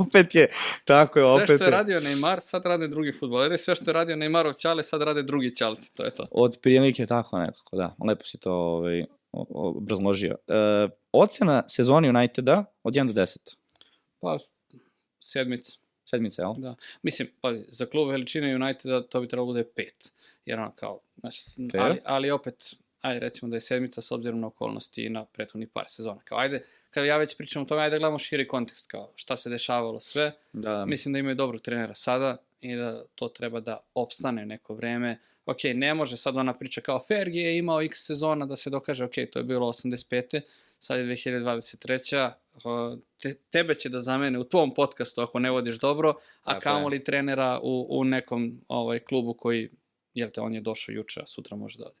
opet 0.00 0.34
je, 0.34 0.48
tako 0.84 1.18
je, 1.18 1.24
Sve 1.24 1.34
opet 1.34 1.56
što 1.56 1.64
je 1.64 1.70
radio 1.70 2.00
Neymar, 2.00 2.40
sad 2.40 2.66
rade 2.66 2.88
drugi 2.88 3.12
futboleri, 3.12 3.58
sve 3.58 3.74
što 3.74 3.90
je 3.90 3.92
radio 3.92 4.16
Neymarov 4.16 4.58
ćale, 4.58 4.82
sad 4.82 5.02
rade 5.02 5.22
drugi 5.22 5.54
ćalci, 5.56 5.94
to 5.94 6.04
je 6.04 6.10
to. 6.10 6.26
Od 6.30 6.58
prilike 6.62 7.06
tako 7.06 7.38
nekako, 7.38 7.76
da. 7.76 7.94
Lepo 8.08 8.24
si 8.24 8.38
to 8.38 8.52
ovaj, 8.52 9.04
obrazložio. 9.32 10.36
E, 10.48 10.88
ocena 11.12 11.62
sezoni 11.68 12.08
Uniteda 12.08 12.64
od 12.82 12.94
1 12.94 13.12
do 13.12 13.20
10. 13.20 13.36
Pa, 14.20 14.38
sedmica. 15.20 15.81
Sedmica, 16.14 16.42
jel? 16.42 16.54
Da. 16.56 16.74
Mislim, 17.02 17.28
pazi, 17.40 17.64
za 17.68 17.86
klub 17.86 18.10
veličine 18.10 18.56
Uniteda 18.56 19.02
to 19.02 19.20
bi 19.20 19.28
trebalo 19.28 19.46
bude 19.46 19.64
pet. 19.64 20.12
Jer 20.46 20.60
ono 20.60 20.72
kao, 20.76 21.00
znači, 21.16 21.44
Fair. 21.72 21.82
ali, 21.82 22.00
ali 22.04 22.30
opet, 22.30 22.74
ajde 23.00 23.20
recimo 23.20 23.50
da 23.50 23.56
je 23.56 23.60
sedmica 23.60 24.02
s 24.02 24.12
obzirom 24.12 24.40
na 24.40 24.46
okolnosti 24.46 25.04
i 25.04 25.08
na 25.08 25.24
prethodnih 25.24 25.68
par 25.72 25.84
sezona. 25.88 26.20
Kao, 26.24 26.38
ajde, 26.38 26.64
kada 26.90 27.06
ja 27.06 27.16
već 27.16 27.36
pričam 27.36 27.62
o 27.62 27.64
tome, 27.64 27.82
ajde 27.82 27.94
da 27.94 27.98
gledamo 27.98 28.18
širi 28.18 28.48
kontekst, 28.48 28.90
kao 28.90 29.12
šta 29.14 29.36
se 29.36 29.50
dešavalo 29.50 30.00
sve. 30.00 30.32
Da, 30.52 30.70
da. 30.70 30.86
Mislim 30.86 31.12
da 31.12 31.18
imaju 31.18 31.34
dobrog 31.34 31.60
trenera 31.60 31.94
sada 31.94 32.36
i 32.60 32.76
da 32.76 33.04
to 33.14 33.28
treba 33.28 33.60
da 33.60 33.80
opstane 33.94 34.46
neko 34.46 34.74
vreme. 34.74 35.18
Ok, 35.46 35.58
ne 35.74 35.94
može 35.94 36.16
sad 36.16 36.36
ona 36.36 36.54
priča 36.54 36.80
kao 36.80 37.00
Fergie 37.08 37.42
je 37.42 37.58
imao 37.58 37.82
x 37.82 38.06
sezona 38.06 38.46
da 38.46 38.56
se 38.56 38.70
dokaže, 38.70 39.04
ok, 39.04 39.14
to 39.32 39.38
je 39.38 39.44
bilo 39.44 39.66
85. 39.66 40.40
Sad 40.82 40.98
je 40.98 41.06
2023. 41.06 42.30
Uh, 42.54 42.98
Te, 43.22 43.34
tebe 43.34 43.74
će 43.74 43.88
da 43.88 44.00
zamene 44.00 44.38
u 44.38 44.44
tvom 44.44 44.74
podcastu 44.74 45.20
ako 45.20 45.38
ne 45.38 45.50
vodiš 45.50 45.78
dobro, 45.78 46.10
a 46.10 46.14
Tako 46.44 46.56
je. 46.56 46.60
kamoli 46.60 47.04
trenera 47.04 47.60
u, 47.62 47.86
u 47.90 48.04
nekom 48.04 48.60
ovaj, 48.68 48.98
klubu 48.98 49.34
koji, 49.34 49.70
jel 50.14 50.28
te, 50.28 50.40
on 50.40 50.54
je 50.54 50.60
došao 50.60 50.92
juče, 50.92 51.20
a 51.20 51.26
sutra 51.26 51.56
može 51.56 51.78
da 51.78 51.84
ode. 51.84 51.94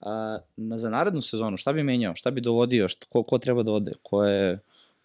A, 0.00 0.38
na, 0.56 0.78
za 0.78 0.90
narednu 0.90 1.20
sezonu, 1.20 1.56
šta 1.56 1.72
bi 1.72 1.82
menjao? 1.82 2.14
Šta 2.14 2.30
bi 2.30 2.40
dovodio? 2.40 2.88
Šta, 2.88 3.06
ko, 3.08 3.22
ko 3.22 3.38
treba 3.38 3.62
da 3.62 3.72
ode? 3.72 3.92
Ko 4.02 4.24
je, 4.24 4.58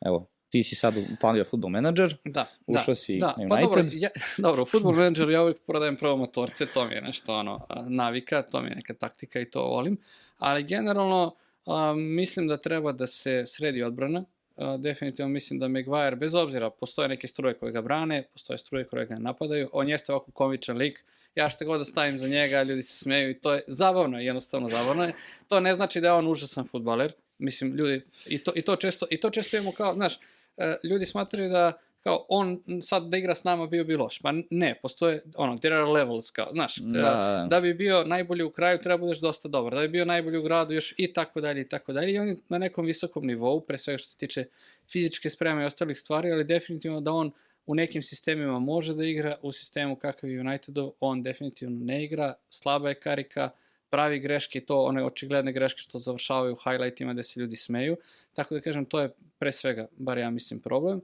evo, 0.05 0.27
ti 0.49 0.63
si 0.63 0.75
sad 0.75 0.93
upalio 1.13 1.43
futbol 1.43 1.69
menadžer, 1.71 2.15
Da, 2.25 2.45
Ušao 2.67 2.91
da, 2.91 2.95
si 2.95 3.17
da. 3.17 3.35
na 3.37 3.49
Pa 3.49 3.61
dobro, 3.61 3.81
United. 3.81 4.01
ja, 4.01 4.09
dobro, 4.47 4.61
u 4.61 4.65
Football 4.65 4.95
Manageru 4.95 5.31
ja 5.31 5.41
uvijek 5.41 5.57
prodajem 5.67 5.97
prvo 5.97 6.17
motorce, 6.17 6.65
to 6.65 6.85
mi 6.85 6.95
je 6.95 7.01
nešto 7.01 7.35
ono, 7.35 7.65
navika, 7.87 8.41
to 8.41 8.61
mi 8.61 8.69
je 8.69 8.75
neka 8.75 8.93
taktika 8.93 9.39
i 9.39 9.49
to 9.49 9.63
volim, 9.63 9.97
ali 10.37 10.63
generalno 10.63 11.35
a, 11.65 11.93
mislim 11.93 12.47
da 12.47 12.57
treba 12.57 12.91
da 12.91 13.07
se 13.07 13.43
sredi 13.47 13.83
odbrana, 13.83 14.25
a, 14.55 14.77
definitivno 14.77 15.29
mislim 15.29 15.59
da 15.59 15.67
Maguire, 15.67 16.15
bez 16.15 16.35
obzira, 16.35 16.69
postoje 16.69 17.09
neke 17.09 17.27
struje 17.27 17.53
koje 17.53 17.71
ga 17.71 17.81
brane, 17.81 18.23
postoje 18.33 18.57
struje 18.57 18.88
koje 18.88 19.05
ga 19.05 19.19
napadaju, 19.19 19.69
on 19.73 19.89
jeste 19.89 20.13
ovako 20.13 20.31
komičan 20.31 20.77
lik, 20.77 21.05
ja 21.35 21.49
što 21.49 21.65
god 21.65 21.79
da 21.79 21.85
stavim 21.85 22.19
za 22.19 22.27
njega, 22.27 22.63
ljudi 22.63 22.81
se 22.81 22.97
smeju 22.97 23.29
i 23.29 23.39
to 23.39 23.53
je 23.53 23.61
zabavno, 23.67 24.19
jednostavno 24.19 24.67
zabavno 24.67 25.03
je. 25.03 25.13
To 25.47 25.59
ne 25.59 25.73
znači 25.75 26.01
da 26.01 26.07
je 26.07 26.13
on 26.13 26.27
užasan 26.27 26.65
futbaler, 26.67 27.13
mislim, 27.38 27.75
ljudi, 27.75 28.01
i 28.25 28.38
to, 28.38 28.51
i 28.55 28.61
to, 28.61 28.75
često, 28.75 29.05
i 29.09 29.19
to 29.19 29.29
često 29.29 29.57
imamo 29.57 29.71
kao, 29.71 29.93
znaš, 29.93 30.19
e, 30.57 30.75
ljudi 30.83 31.05
smatraju 31.05 31.49
da 31.49 31.73
kao 32.03 32.25
on 32.29 32.63
sad 32.81 33.03
da 33.03 33.17
igra 33.17 33.35
s 33.35 33.43
nama 33.43 33.67
bio 33.67 33.83
bi 33.83 33.95
loš. 33.95 34.19
Pa 34.19 34.33
ne, 34.49 34.79
postoje, 34.81 35.23
ono, 35.35 35.57
there 35.57 35.75
are 35.75 35.85
levels, 35.85 36.31
kao, 36.31 36.47
znaš, 36.51 36.75
Da, 36.77 36.99
e, 36.99 37.01
da. 37.01 37.47
da 37.49 37.61
bi 37.61 37.73
bio 37.73 38.03
najbolji 38.03 38.43
u 38.43 38.51
kraju 38.51 38.77
treba 38.77 38.97
budeš 38.97 39.19
dosta 39.19 39.47
dobar, 39.47 39.75
da 39.75 39.81
bi 39.81 39.87
bio 39.87 40.05
najbolji 40.05 40.37
u 40.37 40.43
gradu 40.43 40.73
još 40.73 40.93
i 40.97 41.13
tako 41.13 41.41
dalje 41.41 41.61
i 41.61 41.69
tako 41.69 41.93
dalje. 41.93 42.13
I 42.13 42.19
on 42.19 42.27
je 42.27 42.35
na 42.49 42.57
nekom 42.57 42.85
visokom 42.85 43.25
nivou, 43.27 43.61
pre 43.61 43.77
svega 43.77 43.97
što 43.97 44.07
se 44.07 44.17
tiče 44.17 44.45
fizičke 44.91 45.29
spreme 45.29 45.63
i 45.63 45.65
ostalih 45.65 45.99
stvari, 45.99 46.31
ali 46.31 46.43
definitivno 46.43 47.01
da 47.01 47.11
on 47.11 47.31
u 47.65 47.75
nekim 47.75 48.01
sistemima 48.01 48.59
može 48.59 48.93
da 48.93 49.05
igra, 49.05 49.35
u 49.41 49.51
sistemu 49.51 49.95
kakav 49.95 50.29
je 50.29 50.39
Unitedov, 50.39 50.91
on 50.99 51.21
definitivno 51.21 51.85
ne 51.85 52.03
igra, 52.03 52.33
slaba 52.49 52.89
je 52.89 52.95
karika, 52.95 53.49
pravi 53.89 54.19
greške 54.19 54.59
i 54.59 54.65
to 54.65 54.83
one 54.83 55.03
očigledne 55.05 55.51
greške 55.51 55.79
što 55.79 55.99
završavaju 55.99 56.53
u 56.53 56.69
highlightima 56.69 57.13
gde 57.13 57.23
se 57.23 57.39
ljudi 57.39 57.55
smeju. 57.55 57.97
Tako 58.33 58.55
da 58.55 58.61
kažem, 58.61 58.85
to 58.85 59.01
je 59.01 59.09
pre 59.39 59.51
svega, 59.51 59.87
bar 59.97 60.17
ja 60.17 60.29
mislim, 60.29 60.59
problem. 60.59 61.01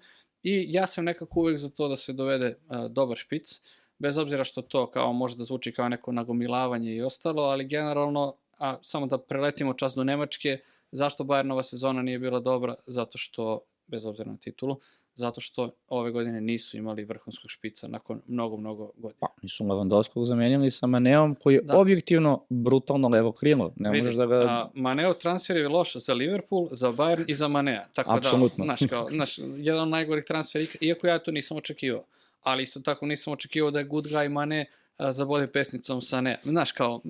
I 0.50 0.66
ja 0.70 0.88
sam 0.88 1.06
nekako 1.06 1.40
uvek 1.40 1.58
za 1.58 1.70
to 1.70 1.88
da 1.88 1.96
se 1.96 2.14
dovede 2.14 2.56
uh, 2.70 2.86
dobar 2.92 3.18
špic, 3.18 3.62
bez 4.00 4.18
obzira 4.18 4.44
što 4.44 4.62
to 4.62 4.88
kao 4.92 5.14
može 5.14 5.36
da 5.36 5.44
zvuči 5.44 5.72
kao 5.72 5.90
neko 5.90 6.12
nagomilavanje 6.12 6.96
i 6.96 7.02
ostalo, 7.02 7.44
ali 7.44 7.68
generalno, 7.68 8.36
a 8.58 8.78
samo 8.82 9.08
da 9.08 9.18
preletimo 9.18 9.74
čas 9.74 9.96
do 9.96 10.04
Nemačke, 10.04 10.60
zašto 10.92 11.24
Bayernova 11.24 11.64
sezona 11.64 12.02
nije 12.02 12.20
bila 12.20 12.40
dobra? 12.40 12.76
Zato 12.86 13.18
što, 13.18 13.60
bez 13.88 14.06
obzira 14.06 14.32
na 14.32 14.38
titulu, 14.38 14.80
zato 15.18 15.42
što 15.42 15.72
ove 15.88 16.12
godine 16.12 16.42
nisu 16.42 16.78
imali 16.78 17.06
vrhunskog 17.06 17.50
špica 17.52 17.88
nakon 17.88 18.22
mnogo, 18.28 18.58
mnogo 18.58 18.92
godina. 18.98 19.20
Pa, 19.20 19.28
nisu 19.42 19.64
Lewandowskog 19.64 20.24
zamenili 20.24 20.72
sa 20.72 20.88
Maneom, 20.88 21.36
koji 21.36 21.56
je 21.56 21.62
Da. 21.62 21.80
objektivno 21.80 22.46
brutalno 22.50 23.08
levo 23.10 23.32
krilo. 23.32 23.74
Ne 23.76 23.90
Vidi, 23.90 24.02
možeš 24.02 24.16
da 24.16 24.26
ga... 24.26 24.36
A, 24.36 24.70
Maneo 24.74 25.14
transfer 25.14 25.58
je 25.58 25.70
loš 25.70 25.96
za 25.96 26.14
Liverpool, 26.14 26.68
za 26.72 26.92
Bayern 26.92 27.24
i 27.28 27.34
za 27.34 27.48
Manea. 27.48 27.84
Tako 27.94 28.16
Apsolutno. 28.16 28.66
da, 28.66 28.76
znaš, 28.76 28.90
kao, 28.90 29.08
znaš, 29.10 29.38
jedan 29.58 29.82
od 29.84 29.90
najgorih 29.90 30.24
transfera, 30.24 30.66
iako 30.82 31.08
ja 31.08 31.20
to 31.20 31.32
nisam 31.32 31.58
očekivao. 31.58 32.04
Ali 32.44 32.64
isto 32.64 32.80
tako 32.80 33.06
nisam 33.06 33.34
očekivao 33.34 33.72
da 33.72 33.80
je 33.80 33.86
good 33.86 34.06
guy 34.06 34.30
Mane 34.30 34.66
zabode 35.00 35.48
pesnicom 35.48 36.02
sa 36.02 36.22
ne. 36.22 36.40
Znaš, 36.44 36.72
kao, 36.72 37.02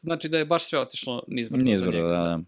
znači 0.00 0.28
da 0.28 0.38
je 0.38 0.44
baš 0.44 0.64
sve 0.68 0.78
otišlo 0.78 1.22
nizbrdo 1.28 1.64
Nije 1.64 1.76
za 1.76 1.84
izbrdo, 1.84 1.98
njega. 2.02 2.08
da, 2.16 2.22
da. 2.22 2.40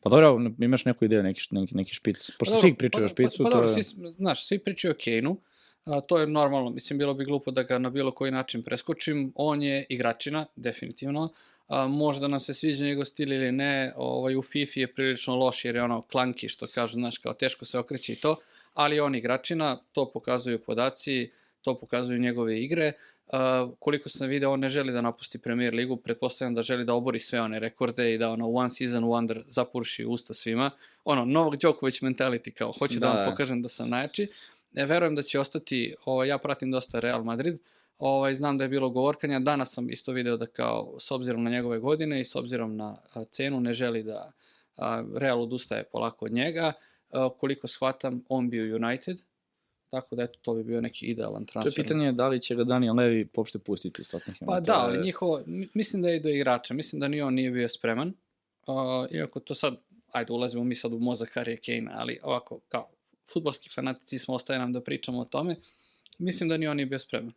Pa 0.00 0.10
dobro, 0.10 0.50
imaš 0.58 0.84
neku 0.84 1.04
ideju, 1.04 1.22
neki, 1.22 1.40
neki, 1.50 1.76
neki 1.76 1.94
špic. 1.94 2.30
Pošto 2.38 2.60
svi 2.60 2.74
pričaju 2.74 3.04
o 3.04 3.08
špicu, 3.08 3.38
pa, 3.38 3.44
pa, 3.44 3.50
to 3.50 3.56
dobro, 3.56 3.70
je... 3.70 3.82
svi, 3.82 4.06
znaš, 4.10 4.46
svi 4.46 4.58
pričaju 4.58 4.92
o 4.92 4.96
Kane-u, 5.04 5.36
a, 5.84 6.00
to 6.00 6.18
je 6.18 6.26
normalno, 6.26 6.70
mislim, 6.70 6.98
bilo 6.98 7.14
bi 7.14 7.24
glupo 7.24 7.50
da 7.50 7.62
ga 7.62 7.78
na 7.78 7.90
bilo 7.90 8.10
koji 8.10 8.30
način 8.30 8.62
preskočim, 8.62 9.32
on 9.34 9.62
je 9.62 9.86
igračina, 9.88 10.46
definitivno, 10.56 11.28
a, 11.68 11.86
možda 11.86 12.28
nam 12.28 12.40
se 12.40 12.54
sviđa 12.54 12.84
njegov 12.84 13.04
stil 13.04 13.32
ili 13.32 13.52
ne, 13.52 13.92
ovaj, 13.96 14.36
u 14.36 14.42
FIFA 14.42 14.80
je 14.80 14.94
prilično 14.94 15.36
loš 15.36 15.64
jer 15.64 15.76
je 15.76 15.82
ono 15.82 16.02
klanki, 16.02 16.48
što 16.48 16.66
kažu, 16.66 16.94
znaš, 16.94 17.18
kao 17.18 17.34
teško 17.34 17.64
se 17.64 17.78
okreće 17.78 18.12
i 18.12 18.16
to, 18.16 18.36
ali 18.74 19.00
on 19.00 19.14
igračina, 19.14 19.80
to 19.92 20.10
pokazuju 20.10 20.58
podaci, 20.58 21.30
to 21.60 21.78
pokazuju 21.78 22.18
njegove 22.18 22.62
igre, 22.62 22.92
Uh, 22.92 23.11
koliko 23.78 24.08
sam 24.08 24.28
video, 24.28 24.50
on 24.50 24.60
ne 24.60 24.68
želi 24.68 24.92
da 24.92 25.00
napusti 25.00 25.38
Premier 25.38 25.74
ligu, 25.74 25.96
pretpostavljam 25.96 26.54
da 26.54 26.62
želi 26.62 26.84
da 26.84 26.94
obori 26.94 27.18
sve 27.18 27.40
one 27.40 27.58
rekorde 27.58 28.14
i 28.14 28.18
da 28.18 28.30
ono 28.30 28.50
one 28.50 28.70
season 28.70 29.04
wonder 29.04 29.42
zapurši 29.44 30.04
usta 30.04 30.34
svima. 30.34 30.70
Ono, 31.04 31.24
Novak 31.24 31.60
Đoković 31.60 32.00
mentality, 32.00 32.50
kao, 32.50 32.72
hoću 32.72 32.98
da, 32.98 33.06
Da, 33.06 33.12
vam 33.12 33.30
pokažem 33.30 33.62
da 33.62 33.68
sam 33.68 33.88
najjači. 33.88 34.28
E, 34.74 34.84
verujem 34.84 35.14
da 35.14 35.22
će 35.22 35.40
ostati, 35.40 35.94
ovaj, 36.04 36.28
ja 36.28 36.38
pratim 36.38 36.70
dosta 36.70 37.00
Real 37.00 37.24
Madrid, 37.24 37.58
ovaj, 37.98 38.34
znam 38.34 38.58
da 38.58 38.64
je 38.64 38.68
bilo 38.68 38.90
govorkanja, 38.90 39.38
danas 39.38 39.74
sam 39.74 39.90
isto 39.90 40.12
video 40.12 40.36
da 40.36 40.46
kao, 40.46 40.96
s 40.98 41.10
obzirom 41.10 41.42
na 41.42 41.50
njegove 41.50 41.78
godine 41.78 42.20
i 42.20 42.24
s 42.24 42.36
obzirom 42.36 42.76
na 42.76 42.96
a, 43.14 43.24
cenu, 43.24 43.60
ne 43.60 43.72
želi 43.72 44.02
da 44.02 44.32
a, 44.78 45.04
Real 45.16 45.42
odustaje 45.42 45.84
polako 45.84 46.24
od 46.24 46.32
njega. 46.32 46.72
A, 47.12 47.28
koliko 47.38 47.68
shvatam, 47.68 48.24
on 48.28 48.50
bio 48.50 48.76
United, 48.76 49.22
tako 49.92 50.16
da 50.16 50.22
eto, 50.22 50.38
to 50.42 50.54
bi 50.54 50.64
bio 50.64 50.80
neki 50.80 51.06
idealan 51.06 51.44
To 51.44 51.52
transfer. 51.52 51.72
je 51.72 51.84
pitanje 51.84 52.12
da 52.12 52.28
li 52.28 52.40
će 52.40 52.54
ga 52.54 52.64
Daniel 52.64 52.96
Levi 52.96 53.26
popšte 53.26 53.58
pustiti 53.58 54.02
iz 54.02 54.08
Tottenhama. 54.08 54.52
Pa 54.52 54.56
To 54.56 54.60
da, 54.62 54.74
ali 54.78 55.04
njihovo, 55.04 55.40
mi- 55.46 55.68
mislim 55.74 56.02
da 56.02 56.08
je 56.08 56.20
do 56.20 56.28
igrača, 56.28 56.74
mislim 56.74 57.00
da 57.00 57.08
ni 57.08 57.22
on 57.22 57.34
nije 57.34 57.50
bio 57.50 57.68
spreman. 57.68 58.12
Uh, 58.66 58.74
iako 59.12 59.40
to 59.40 59.54
sad, 59.54 59.76
ajde, 60.08 60.32
ulazimo 60.32 60.64
mi 60.64 60.74
sad 60.74 60.92
u 60.92 60.98
mozak 61.00 61.32
Harry 61.34 61.56
Kane, 61.58 61.92
ali 61.94 62.18
ovako, 62.22 62.60
kao 62.68 62.88
futbolski 63.24 63.68
fanatici 63.68 64.18
smo, 64.18 64.34
ostaje 64.34 64.58
nam 64.58 64.72
da 64.72 64.80
pričamo 64.80 65.18
o 65.18 65.24
tome, 65.24 65.56
mislim 66.18 66.48
da 66.48 66.56
ni 66.56 66.66
on 66.66 66.76
nije 66.76 66.86
bio 66.86 66.98
spreman. 66.98 67.32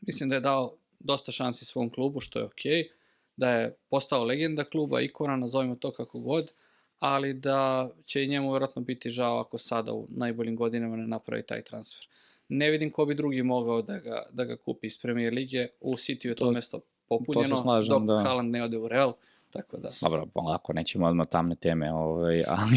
Mislim 0.00 0.28
da 0.28 0.34
je 0.34 0.40
dao 0.40 0.76
dosta 1.00 1.32
šansi 1.32 1.64
svom 1.64 1.90
klubu, 1.90 2.20
što 2.20 2.38
je 2.38 2.44
okej, 2.44 2.88
da 3.36 3.50
je 3.50 3.74
postao 3.90 4.24
legenda 4.24 4.64
kluba, 4.64 5.00
ikona, 5.00 5.36
nazovimo 5.36 5.74
to 5.74 5.90
kako 5.90 6.18
god, 6.20 6.52
ali 7.00 7.34
da 7.34 7.90
će 8.04 8.24
i 8.24 8.28
njemu 8.28 8.50
vjerojatno 8.50 8.82
biti 8.82 9.10
žao 9.10 9.38
ako 9.38 9.58
sada 9.58 9.92
u 9.92 10.06
najboljim 10.08 10.56
godinama 10.56 10.96
ne 10.96 11.06
napravi 11.06 11.42
taj 11.42 11.62
transfer. 11.62 12.06
Ne 12.48 12.70
vidim 12.70 12.90
ko 12.90 13.04
bi 13.04 13.14
drugi 13.14 13.42
mogao 13.42 13.82
da 13.82 13.98
ga, 13.98 14.22
da 14.32 14.44
ga 14.44 14.56
kupi 14.56 14.86
iz 14.86 14.98
Premier 15.02 15.32
Lige. 15.32 15.66
U 15.80 15.94
City 15.94 16.26
je 16.28 16.34
to, 16.34 16.44
To- 16.44 16.50
mesto 16.50 16.80
popunjeno, 17.08 17.56
slažem, 17.56 17.90
dok 17.90 18.02
da. 18.02 18.20
Haaland 18.22 18.50
ne 18.50 18.64
ode 18.64 18.78
u 18.78 18.88
Real. 18.88 19.12
Tako 19.52 19.76
da, 19.76 19.90
Dobro, 20.00 20.26
polako, 20.26 20.72
nećemo 20.72 21.06
odmah 21.06 21.26
tamne 21.26 21.54
teme, 21.54 21.92
ovaj, 21.92 22.44
ali 22.56 22.76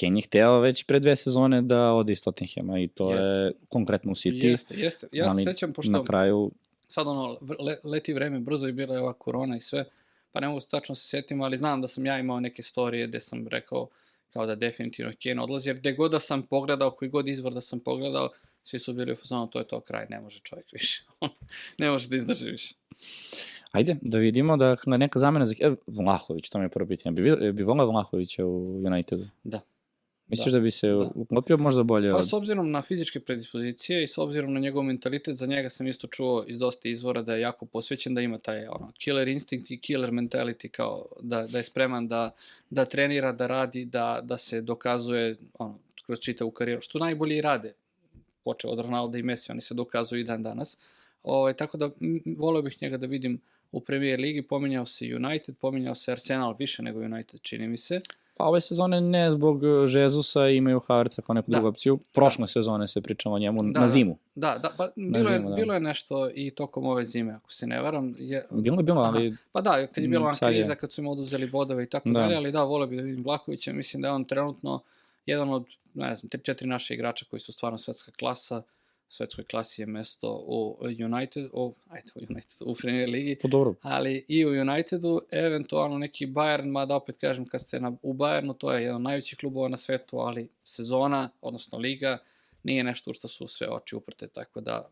Kane 0.00 0.18
je 0.18 0.22
hteo 0.22 0.60
već 0.60 0.84
pre 0.84 1.00
dve 1.00 1.16
sezone 1.16 1.62
da 1.62 1.92
ode 1.92 2.12
iz 2.12 2.24
Tottenhama 2.24 2.78
i 2.78 2.88
to 2.88 3.10
Jeste. 3.10 3.26
je 3.26 3.52
konkretno 3.68 4.12
u 4.12 4.14
City. 4.14 4.44
jeste, 4.46 4.74
jeste. 4.74 5.08
Ja 5.12 5.34
se 5.34 5.42
sećam, 5.42 5.72
pošto 5.72 5.92
Na 5.92 6.04
kraju, 6.04 6.50
sad 6.88 7.06
ono, 7.06 7.38
le, 7.58 7.76
leti 7.84 8.12
vreme, 8.14 8.38
brzo 8.40 8.66
je 8.66 8.72
bila 8.72 8.94
je 8.94 9.00
ova 9.00 9.12
korona 9.12 9.56
i 9.56 9.60
sve, 9.60 9.84
pa 10.32 10.40
ne 10.40 10.48
mogu 10.48 10.60
se 10.60 10.68
tačno 10.68 10.94
se 10.94 11.08
setim, 11.08 11.42
ali 11.42 11.56
znam 11.56 11.80
da 11.80 11.88
sam 11.88 12.06
ja 12.06 12.18
imao 12.18 12.40
neke 12.40 12.62
storije 12.62 13.06
gde 13.06 13.20
sam 13.20 13.48
rekao 13.48 13.88
kao 14.32 14.46
da 14.46 14.54
definitivno 14.54 15.12
Kane 15.22 15.42
odlazi, 15.42 15.68
jer 15.68 15.76
gde 15.76 15.92
god 15.92 16.10
da 16.10 16.20
sam 16.20 16.42
pogledao, 16.42 16.90
koji 16.90 17.08
god 17.08 17.28
izvor 17.28 17.54
da 17.54 17.60
sam 17.60 17.80
pogledao, 17.80 18.30
svi 18.62 18.78
su 18.78 18.92
bili 18.92 19.12
u 19.12 19.16
fazonu, 19.16 19.46
to 19.46 19.58
je 19.58 19.68
to 19.68 19.80
kraj, 19.80 20.06
ne 20.10 20.20
može 20.20 20.40
čovjek 20.40 20.72
više. 20.72 21.04
ne 21.78 21.90
može 21.90 22.08
da 22.08 22.16
izdrži 22.16 22.50
više. 22.50 22.74
ajde, 23.72 23.96
da 24.02 24.18
vidimo 24.18 24.56
da 24.56 24.76
da 24.86 24.96
neka 24.96 25.18
zamena 25.18 25.44
za... 25.44 25.54
E, 25.60 25.74
Vlahović, 25.86 26.48
to 26.48 26.58
mi 26.58 26.64
je 26.64 26.68
prvo 26.68 26.88
pitanje. 26.88 27.22
Bi, 27.22 27.52
bi 27.52 27.62
volao 27.62 27.90
Vlahovića 27.90 28.44
u 28.44 28.64
Unitedu? 28.86 29.26
Da. 29.44 29.60
Misliš 30.28 30.52
Da. 30.52 30.58
da, 30.58 30.62
bi 30.62 30.70
se 30.70 30.88
Da. 30.88 31.10
uklopio 31.14 31.56
možda 31.56 31.82
bolje 31.82 32.10
Pa 32.10 32.22
s 32.22 32.32
obzirom 32.32 32.70
na 32.70 32.82
fizičke 32.82 33.20
predispozicije 33.20 34.04
i 34.04 34.08
s 34.08 34.18
obzirom 34.18 34.54
na 34.54 34.60
njegov 34.60 34.82
mentalitet, 34.82 35.36
za 35.36 35.46
njega 35.46 35.70
sam 35.70 35.86
isto 35.86 36.06
čuo 36.06 36.44
iz 36.48 36.58
dosta 36.58 36.88
izvora 36.88 37.22
da 37.22 37.34
je 37.34 37.40
jako 37.40 37.66
posvećen, 37.66 38.14
da 38.14 38.20
ima 38.20 38.38
taj 38.38 38.66
ono, 38.66 38.92
killer 38.98 39.28
instinct 39.28 39.70
i 39.70 39.80
killer 39.80 40.10
mentality, 40.10 40.68
kao 40.68 41.06
da, 41.20 41.46
da 41.46 41.58
je 41.58 41.64
spreman 41.64 42.08
da, 42.08 42.30
da 42.70 42.84
trenira, 42.84 43.32
da 43.32 43.46
radi, 43.46 43.84
da, 43.84 44.20
da 44.22 44.38
se 44.38 44.60
dokazuje 44.60 45.36
ono, 45.58 45.78
kroz 46.06 46.18
čitavu 46.18 46.50
karijeru, 46.50 46.80
što 46.80 46.98
najbolje 46.98 47.36
i 47.36 47.40
rade. 47.40 47.72
Počeo 48.44 48.70
od 48.70 48.80
Ronalda 48.80 49.18
i 49.18 49.22
Messi, 49.22 49.52
oni 49.52 49.60
se 49.60 49.74
dokazuju 49.74 50.20
i 50.20 50.24
dan 50.24 50.42
danas. 50.42 50.78
Ovaj, 51.22 51.54
tako 51.54 51.76
da 51.76 51.90
voleo 52.36 52.62
bih 52.62 52.82
njega 52.82 52.96
da 52.96 53.06
vidim 53.06 53.40
u 53.72 53.80
Premier 53.80 54.20
Ligi, 54.20 54.42
pominjao 54.42 54.86
se 54.86 55.14
United, 55.14 55.56
pominjao 55.56 55.94
se 55.94 56.12
Arsenal 56.12 56.56
više 56.58 56.82
nego 56.82 57.00
United, 57.00 57.40
čini 57.42 57.68
mi 57.68 57.76
se. 57.76 58.00
Pa 58.36 58.44
ove 58.44 58.60
sezone 58.60 59.00
ne 59.00 59.30
zbog 59.30 59.64
e, 59.64 59.86
Žezusa 59.86 60.48
imaju 60.48 60.80
Havertza 60.80 61.22
kao 61.22 61.34
neku 61.34 61.50
Da. 61.50 61.52
drugu 61.52 61.68
opciju. 61.68 61.98
Prošle 62.14 62.46
sezone 62.48 62.88
se 62.88 63.00
pričalo 63.00 63.34
o 63.34 63.38
njemu 63.38 63.62
Da, 63.62 63.68
na 63.70 63.80
da. 63.80 63.86
zimu. 63.86 64.18
Da, 64.34 64.58
da, 64.58 64.70
pa 64.76 64.88
bilo, 64.96 65.30
je, 65.30 65.38
da. 65.38 65.48
bilo 65.50 65.74
je 65.74 65.80
nešto 65.80 66.30
i 66.30 66.50
tokom 66.50 66.86
ove 66.86 67.04
zime, 67.04 67.32
ako 67.32 67.52
se 67.52 67.66
ne 67.66 67.80
varam. 67.80 68.14
Je, 68.18 68.46
Bilo 68.50 68.76
je 68.76 68.82
bilo, 68.82 69.00
Aha. 69.00 69.10
ali 69.10 69.36
Pa 69.52 69.60
da, 69.60 69.86
kad 69.86 70.04
je 70.04 70.08
bila 70.08 70.22
Mm, 70.22 70.26
ona 70.26 70.48
kriza, 70.48 70.74
kad 70.74 70.92
su 70.92 71.00
im 71.00 71.06
oduzeli 71.06 71.46
bodove 71.46 71.82
i 71.82 71.88
tako 71.88 72.08
Da. 72.08 72.20
dalje, 72.20 72.36
ali 72.36 72.52
da, 72.52 72.62
volio 72.62 72.86
bi 72.86 72.96
da 72.96 73.02
vidim 73.02 73.24
Vlahovića, 73.24 73.72
mislim 73.72 74.02
da 74.02 74.08
je 74.08 74.14
on 74.14 74.24
trenutno 74.24 74.80
jedan 75.26 75.50
od, 75.50 75.64
ne 75.94 76.16
znam, 76.16 76.30
3-4 76.30 76.66
naše 76.66 76.94
igrača 76.94 77.24
koji 77.30 77.40
su 77.40 77.52
stvarno 77.52 77.78
svetska 77.78 78.12
klasa, 78.12 78.62
svetskoj 79.08 79.44
klasi 79.44 79.82
je 79.82 79.86
mesto 79.86 80.44
u 80.46 80.78
United, 81.04 81.48
u, 81.52 81.74
ajde, 81.88 82.10
u 82.14 82.18
United, 82.30 82.56
u 82.66 82.74
Premier 82.74 83.08
Ligi, 83.08 83.38
po 83.42 83.48
dobro. 83.48 83.74
ali 83.82 84.24
i 84.28 84.46
u 84.46 84.48
Unitedu, 84.48 85.20
eventualno 85.30 85.98
neki 85.98 86.26
Bayern, 86.26 86.70
mada 86.70 86.96
opet 86.96 87.16
kažem, 87.16 87.46
kad 87.46 87.62
ste 87.62 87.80
na, 87.80 87.96
u 88.02 88.14
Bayernu, 88.14 88.54
to 88.58 88.72
je 88.72 88.82
jedan 88.82 88.96
od 88.96 89.02
najvećih 89.02 89.38
klubova 89.38 89.68
na 89.68 89.76
svetu, 89.76 90.18
ali 90.18 90.48
sezona, 90.64 91.30
odnosno 91.40 91.78
liga, 91.78 92.18
nije 92.62 92.84
nešto 92.84 93.10
u 93.10 93.14
što 93.14 93.28
su 93.28 93.46
sve 93.46 93.68
oči 93.70 93.96
uprte, 93.96 94.26
tako 94.28 94.60
da 94.60 94.90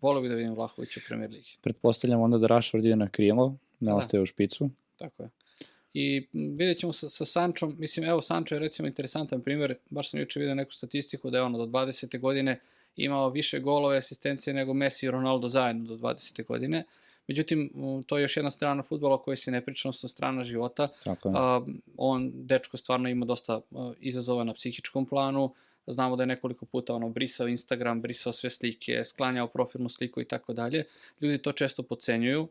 volio 0.00 0.22
bi 0.22 0.28
da 0.28 0.34
vidim 0.34 0.54
Vlahovića 0.54 1.00
u 1.04 1.06
Premier 1.08 1.30
Ligi. 1.30 1.56
Pretpostavljam 1.60 2.20
onda 2.20 2.38
da 2.38 2.46
Rashford 2.46 2.84
ide 2.84 2.96
na 2.96 3.08
krilo, 3.08 3.56
ne 3.80 3.90
Da. 3.90 3.96
ostaje 3.96 4.22
u 4.22 4.26
špicu. 4.26 4.70
Tako 4.98 5.22
je. 5.22 5.28
I 5.94 6.26
vidjet 6.32 6.78
ćemo 6.78 6.92
sa, 6.92 7.08
sa 7.08 7.24
Sančom, 7.24 7.74
mislim, 7.78 8.06
evo 8.06 8.22
Sančo 8.22 8.54
je 8.54 8.58
recimo 8.58 8.88
interesantan 8.88 9.42
primjer, 9.42 9.74
baš 9.90 10.10
sam 10.10 10.20
juče 10.20 10.40
vidio 10.40 10.54
neku 10.54 10.72
statistiku 10.72 11.30
da 11.30 11.38
je 11.38 11.42
ono 11.42 11.58
do 11.58 11.66
20. 11.66 12.20
godine 12.20 12.60
imao 12.96 13.30
više 13.30 13.60
golove 13.60 13.96
asistencije 13.96 14.54
nego 14.54 14.74
Messi 14.74 15.06
i 15.06 15.10
Ronaldo 15.10 15.48
zajedno 15.48 15.84
do 15.84 15.96
20. 15.96 16.46
godine. 16.46 16.84
Međutim, 17.28 17.70
to 18.06 18.18
je 18.18 18.22
još 18.22 18.36
jedna 18.36 18.50
strana 18.50 18.82
futbola 18.82 19.14
o 19.14 19.18
kojoj 19.18 19.36
se 19.36 19.50
ne 19.50 19.60
priča, 19.60 19.88
odnosno 19.88 20.08
strana 20.08 20.44
života. 20.44 20.88
Tako 21.04 21.28
je. 21.28 21.34
A, 21.36 21.60
on, 21.96 22.32
dečko, 22.34 22.76
stvarno 22.76 23.08
ima 23.08 23.26
dosta 23.26 23.60
a, 23.74 23.92
izazova 24.00 24.44
na 24.44 24.54
psihičkom 24.54 25.06
planu. 25.06 25.54
Znamo 25.86 26.16
da 26.16 26.22
je 26.22 26.26
nekoliko 26.26 26.66
puta 26.66 26.94
ono 26.94 27.08
brisao 27.08 27.48
Instagram, 27.48 28.00
brisao 28.00 28.32
sve 28.32 28.50
slike, 28.50 29.04
sklanjao 29.04 29.46
profilnu 29.46 29.88
sliku 29.88 30.20
i 30.20 30.24
tako 30.24 30.52
dalje. 30.52 30.84
Ljudi 31.20 31.38
to 31.38 31.52
često 31.52 31.82
pocenjuju. 31.82 32.48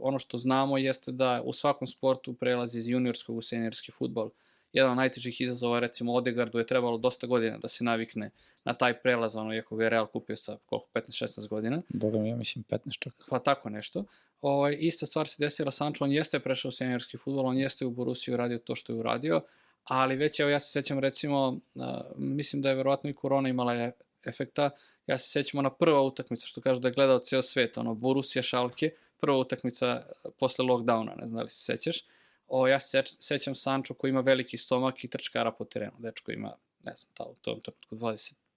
Ono 0.00 0.18
što 0.18 0.38
znamo 0.38 0.78
jeste 0.78 1.12
da 1.12 1.42
u 1.44 1.52
svakom 1.52 1.86
sportu 1.86 2.34
prelazi 2.34 2.78
iz 2.78 2.88
juniorskog 2.88 3.36
u 3.36 3.42
seniorski 3.42 3.92
futbol. 3.92 4.30
Jedan 4.72 4.90
od 4.90 4.96
najtežih 4.96 5.40
izazova, 5.40 5.78
recimo 5.80 6.14
Odegardu, 6.14 6.58
je 6.58 6.66
trebalo 6.66 6.98
dosta 6.98 7.26
godina 7.26 7.58
da 7.58 7.68
se 7.68 7.84
navikne 7.84 8.30
na 8.64 8.74
taj 8.74 9.00
prelaz, 9.00 9.36
ono, 9.36 9.54
iako 9.54 9.76
ga 9.76 9.84
je 9.84 9.90
Real 9.90 10.06
kupio 10.06 10.36
sa 10.36 10.56
koliko, 10.66 10.88
15-16 10.94 11.48
godina 11.48 11.82
Boga 11.88 12.18
mi, 12.18 12.28
ja 12.28 12.36
mislim 12.36 12.64
15 12.68 12.98
čak. 12.98 13.12
pa 13.28 13.38
tako 13.38 13.70
nešto. 13.70 14.04
Ovaj, 14.40 14.76
ista 14.80 15.06
stvar 15.06 15.28
se 15.28 15.36
desila 15.38 15.70
Sancho, 15.70 16.04
on 16.04 16.12
jeste 16.12 16.38
prešao 16.40 16.68
u 16.68 16.72
seniorski 16.72 17.16
futbol, 17.16 17.46
on 17.46 17.56
jeste 17.56 17.86
u 17.86 17.90
Borusiju 17.90 18.34
uradio 18.34 18.58
to 18.58 18.74
što 18.74 18.92
je 18.92 18.98
uradio, 18.98 19.40
ali 19.84 20.16
već 20.16 20.40
evo 20.40 20.50
ja 20.50 20.60
se 20.60 20.70
sećam 20.70 20.98
recimo, 20.98 21.56
a, 21.76 22.00
mislim 22.16 22.62
da 22.62 22.68
je 22.68 22.74
verovatno 22.74 23.10
i 23.10 23.14
korona 23.14 23.48
imala 23.48 23.74
je 23.74 23.92
efekta, 24.26 24.70
ja 25.06 25.18
se 25.18 25.28
sećam 25.28 25.58
ona 25.58 25.70
prva 25.70 26.02
utakmica 26.02 26.46
što 26.46 26.60
kažu 26.60 26.80
da 26.80 26.88
je 26.88 26.94
gledao 26.94 27.18
ceo 27.18 27.42
svet, 27.42 27.78
ono 27.78 27.94
Borussia 27.94 28.42
Šalke, 28.42 28.90
prva 29.20 29.38
utakmica 29.38 29.86
a, 29.86 30.04
posle 30.38 30.64
lockdowna, 30.64 31.20
ne 31.20 31.26
znam 31.26 31.36
da 31.36 31.42
li 31.42 31.50
se 31.50 31.64
sećaš. 31.64 32.04
O, 32.48 32.66
ja 32.66 32.80
se 32.80 32.98
seć- 32.98 33.16
sećam 33.20 33.54
Sancho 33.54 33.94
koji 33.94 34.10
ima 34.10 34.20
veliki 34.20 34.56
stomak 34.56 35.04
i 35.04 35.08
trčkara 35.08 35.52
po 35.52 35.64
terenu, 35.64 35.92
dečko 35.98 36.32
ima, 36.32 36.52
ne 36.84 36.92
znam, 36.96 37.10
ta, 37.14 37.24
u 37.24 37.34
tom 37.34 37.60
trenutku 37.60 37.96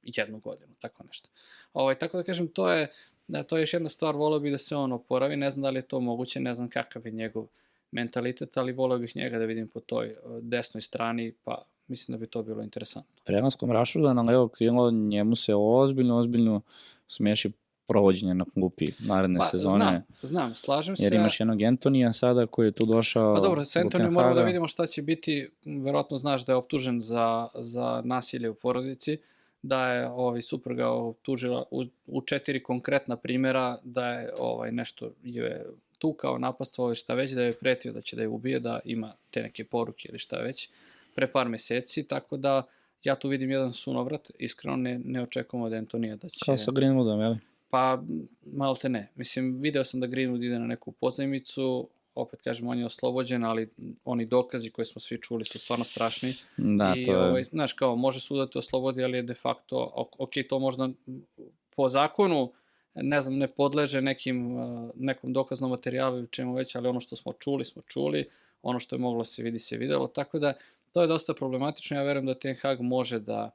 21 0.03 0.41
godinu, 0.41 0.73
tako 0.79 1.03
nešto. 1.03 1.29
Ovaj, 1.73 1.95
tako 1.95 2.17
da 2.17 2.23
kažem, 2.23 2.47
to 2.47 2.71
je, 2.71 2.91
da, 3.27 3.43
to 3.43 3.57
je 3.57 3.61
još 3.61 3.73
jedna 3.73 3.89
stvar, 3.89 4.15
volio 4.15 4.39
bih 4.39 4.51
da 4.51 4.57
se 4.57 4.75
on 4.75 4.91
oporavi, 4.91 5.35
ne 5.37 5.51
znam 5.51 5.61
da 5.61 5.69
li 5.69 5.77
je 5.77 5.87
to 5.87 5.99
moguće, 5.99 6.39
ne 6.39 6.53
znam 6.53 6.69
kakav 6.69 7.05
je 7.05 7.11
njegov 7.11 7.47
mentalitet, 7.91 8.57
ali 8.57 8.71
volio 8.71 8.97
bih 8.97 9.15
njega 9.15 9.39
da 9.39 9.45
vidim 9.45 9.67
po 9.67 9.79
toj 9.79 10.15
desnoj 10.41 10.81
strani, 10.81 11.33
pa 11.43 11.63
mislim 11.87 12.17
da 12.17 12.19
bi 12.19 12.27
to 12.27 12.43
bilo 12.43 12.63
interesantno. 12.63 13.21
Prelaskom 13.25 13.71
Rashforda 13.71 14.13
na 14.13 14.21
levo 14.21 14.47
krilo 14.47 14.91
njemu 14.91 15.35
se 15.35 15.55
ozbiljno, 15.55 16.17
ozbiljno 16.17 16.61
smeši 17.07 17.51
provođenje 17.91 18.33
na 18.33 18.45
klupi 18.53 18.91
naredne 18.99 19.39
Pa, 19.39 19.45
sezone. 19.45 19.85
znam, 19.85 20.03
znam, 20.21 20.55
slažem 20.55 20.97
se. 20.97 21.03
Jer 21.03 21.13
imaš 21.13 21.39
jednog 21.39 21.61
Antonija 21.61 22.13
sada 22.13 22.47
koji 22.47 22.67
je 22.67 22.71
tu 22.71 22.85
došao... 22.85 23.35
Pa 23.35 23.41
dobro, 23.41 23.63
sa 23.63 23.79
Antonijom 23.79 24.13
moramo 24.13 24.35
da 24.35 24.43
vidimo 24.43 24.67
šta 24.67 24.87
će 24.87 25.01
biti. 25.01 25.49
Verovatno 25.65 26.17
znaš 26.17 26.45
da 26.45 26.51
je 26.51 26.55
optužen 26.55 27.01
za, 27.01 27.47
za 27.55 28.01
nasilje 28.05 28.49
u 28.49 28.53
porodici, 28.53 29.17
da 29.61 29.91
je 29.91 30.07
ovaj, 30.09 30.41
supruga 30.41 30.89
optužila 30.89 31.63
u, 31.71 31.85
u 32.07 32.21
četiri 32.21 32.63
konkretna 32.63 33.15
primjera 33.15 33.77
da 33.83 34.09
je 34.09 34.33
ovaj, 34.37 34.71
nešto 34.71 35.11
je 35.23 35.65
tukao, 35.99 36.37
napastvao 36.37 36.91
i 36.91 36.95
šta 36.95 37.13
već, 37.13 37.31
da 37.31 37.41
je 37.41 37.53
pretio 37.53 37.93
da 37.93 38.01
će 38.01 38.15
da 38.15 38.21
je 38.21 38.27
ubije, 38.27 38.59
da 38.59 38.79
ima 38.85 39.13
te 39.31 39.41
neke 39.41 39.63
poruke 39.63 40.09
ili 40.09 40.19
šta 40.19 40.37
već, 40.37 40.69
pre 41.15 41.27
par 41.27 41.49
meseci, 41.49 42.03
tako 42.03 42.37
da 42.37 42.63
ja 43.03 43.15
tu 43.15 43.29
vidim 43.29 43.51
jedan 43.51 43.73
sunovrat, 43.73 44.31
iskreno 44.39 44.75
ne, 44.75 44.99
ne 45.05 45.23
očekujemo 45.23 45.65
od 45.65 45.73
Antonija 45.73 46.15
da 46.15 46.29
će... 46.29 46.45
Kao 46.45 46.57
sa 46.57 46.71
Greenwoodom, 46.71 47.21
jel? 47.21 47.35
Pa, 47.71 48.03
malo 48.45 48.75
te 48.75 48.89
ne. 48.89 49.09
Mislim, 49.15 49.59
video 49.59 49.83
sam 49.83 49.99
da 49.99 50.07
Greenwood 50.07 50.45
ide 50.45 50.59
na 50.59 50.67
neku 50.67 50.91
pozajmicu, 50.91 51.89
opet 52.15 52.41
kažem, 52.41 52.67
on 52.67 52.79
je 52.79 52.85
oslobođen, 52.85 53.43
ali 53.43 53.69
oni 54.05 54.25
dokazi 54.25 54.69
koje 54.69 54.85
smo 54.85 54.99
svi 55.01 55.17
čuli 55.21 55.45
su 55.45 55.59
stvarno 55.59 55.85
strašni. 55.85 56.33
Da, 56.57 56.93
I, 56.97 57.05
to 57.05 57.11
je... 57.11 57.29
ovaj, 57.29 57.43
znaš, 57.43 57.73
kao, 57.73 57.95
može 57.95 58.19
sud 58.19 58.37
da 58.37 58.49
te 58.49 58.59
oslobodi, 58.59 59.03
ali 59.03 59.17
je 59.17 59.23
de 59.23 59.33
facto, 59.33 59.91
ok, 60.17 60.31
to 60.49 60.59
možda 60.59 60.89
po 61.75 61.89
zakonu, 61.89 62.51
ne 62.95 63.21
znam, 63.21 63.37
ne 63.37 63.47
podleže 63.47 64.01
nekim, 64.01 64.55
uh, 64.55 64.89
nekom 64.95 65.33
dokaznom 65.33 65.69
materijalu 65.69 66.17
ili 66.17 66.27
čemu 66.31 66.53
već, 66.53 66.75
ali 66.75 66.87
ono 66.87 66.99
što 66.99 67.15
smo 67.15 67.33
čuli, 67.33 67.65
smo 67.65 67.81
čuli, 67.81 68.29
ono 68.61 68.79
što 68.79 68.95
je 68.95 68.99
moglo 68.99 69.23
se 69.23 69.43
vidi, 69.43 69.59
se 69.59 69.77
videlo, 69.77 70.07
tako 70.07 70.39
da 70.39 70.53
to 70.91 71.01
je 71.01 71.07
dosta 71.07 71.33
problematično, 71.33 71.97
ja 71.97 72.03
verujem 72.03 72.25
da 72.25 72.33
Ten 72.33 72.55
Hag 72.61 72.81
može 72.81 73.19
da 73.19 73.51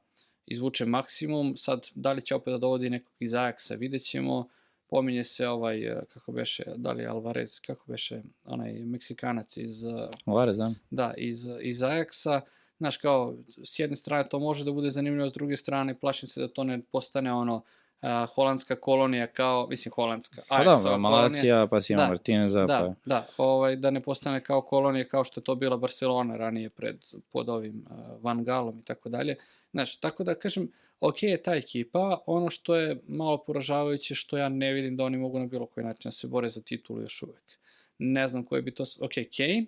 izvuče 0.47 0.85
maksimum, 0.85 1.57
sad 1.57 1.89
da 1.95 2.13
li 2.13 2.23
će 2.23 2.35
opet 2.35 2.53
da 2.53 2.59
dovodi 2.59 2.91
nekog 2.91 3.13
iz 3.21 3.33
Ajaxa, 3.33 3.79
vidjet 3.79 4.05
ćemo, 4.05 4.49
pominje 4.89 5.25
se 5.25 5.49
ovaj, 5.49 5.85
e, 5.85 6.03
kako 6.09 6.33
beše, 6.33 6.65
da 6.77 6.93
li 6.93 7.07
Alvarez, 7.07 7.61
kako 7.61 7.85
beše, 7.87 8.23
onaj 8.45 8.73
Meksikanac 8.73 9.57
iz, 9.57 9.85
e, 9.85 10.09
Alvarez, 10.25 10.57
da. 10.57 10.73
da, 10.91 11.15
iz, 11.17 11.49
iz 11.61 11.79
Ajaxa, 11.79 12.41
znaš, 12.79 12.97
kao, 12.97 13.35
s 13.65 13.79
jedne 13.79 13.97
strane 13.97 14.29
to 14.29 14.39
može 14.39 14.65
da 14.65 14.73
bude 14.73 14.91
zanimljivo, 14.91 15.29
s 15.29 15.33
druge 15.33 15.57
strane 15.57 15.95
plašim 15.95 16.29
se 16.29 16.41
da 16.41 16.49
to 16.49 16.65
ne 16.65 16.81
postane 16.93 17.33
ono, 17.33 17.57
uh, 17.57 18.35
holandska 18.35 18.77
kolonija 18.77 19.27
kao, 19.27 19.67
mislim 19.67 19.93
holandska, 19.93 20.43
Pa 20.49 20.65
da, 20.65 20.97
Malacija, 20.99 21.67
pa 21.67 21.81
si 21.81 21.93
ima 21.93 22.03
Da, 22.03 22.09
Martineza, 22.09 22.67
Da, 22.67 22.67
pa... 22.67 23.09
da, 23.09 23.27
ovaj, 23.37 23.77
da 23.77 23.91
ne 23.91 24.01
postane 24.01 24.41
kao 24.41 24.61
kolonija 24.61 25.05
kao 25.05 25.25
što 25.25 25.41
je 25.41 25.45
to 25.45 25.55
bila 25.55 25.77
Barcelona 25.77 26.37
ranije 26.37 26.71
pred, 26.71 26.97
pod 27.33 27.49
ovim 27.49 27.85
uh, 27.91 28.25
Van 28.25 28.45
Galom 28.45 28.79
i 28.79 28.85
tako 28.85 29.09
dalje. 29.09 29.37
Znaš, 29.73 29.97
tako 29.97 30.25
da 30.25 30.35
kažem, 30.35 30.69
ok 31.01 31.23
je 31.23 31.43
ta 31.43 31.55
ekipa, 31.55 32.23
ono 32.27 32.51
što 32.51 32.77
je 32.77 33.03
malo 33.09 33.45
poražavajuće 33.45 34.15
što 34.15 34.37
ja 34.37 34.49
ne 34.49 34.73
vidim 34.73 34.97
da 34.97 35.05
oni 35.05 35.19
mogu 35.19 35.39
na 35.39 35.47
bilo 35.47 35.67
koji 35.67 35.85
način 35.85 36.09
da 36.09 36.13
se 36.13 36.27
bore 36.27 36.49
za 36.49 36.61
titulu 36.61 37.01
još 37.01 37.23
uvek. 37.23 37.59
Ne 37.99 38.29
znam 38.29 38.45
koji 38.45 38.63
bi 38.63 38.75
to... 38.75 38.85
Ok, 39.01 39.13
Kane 39.37 39.67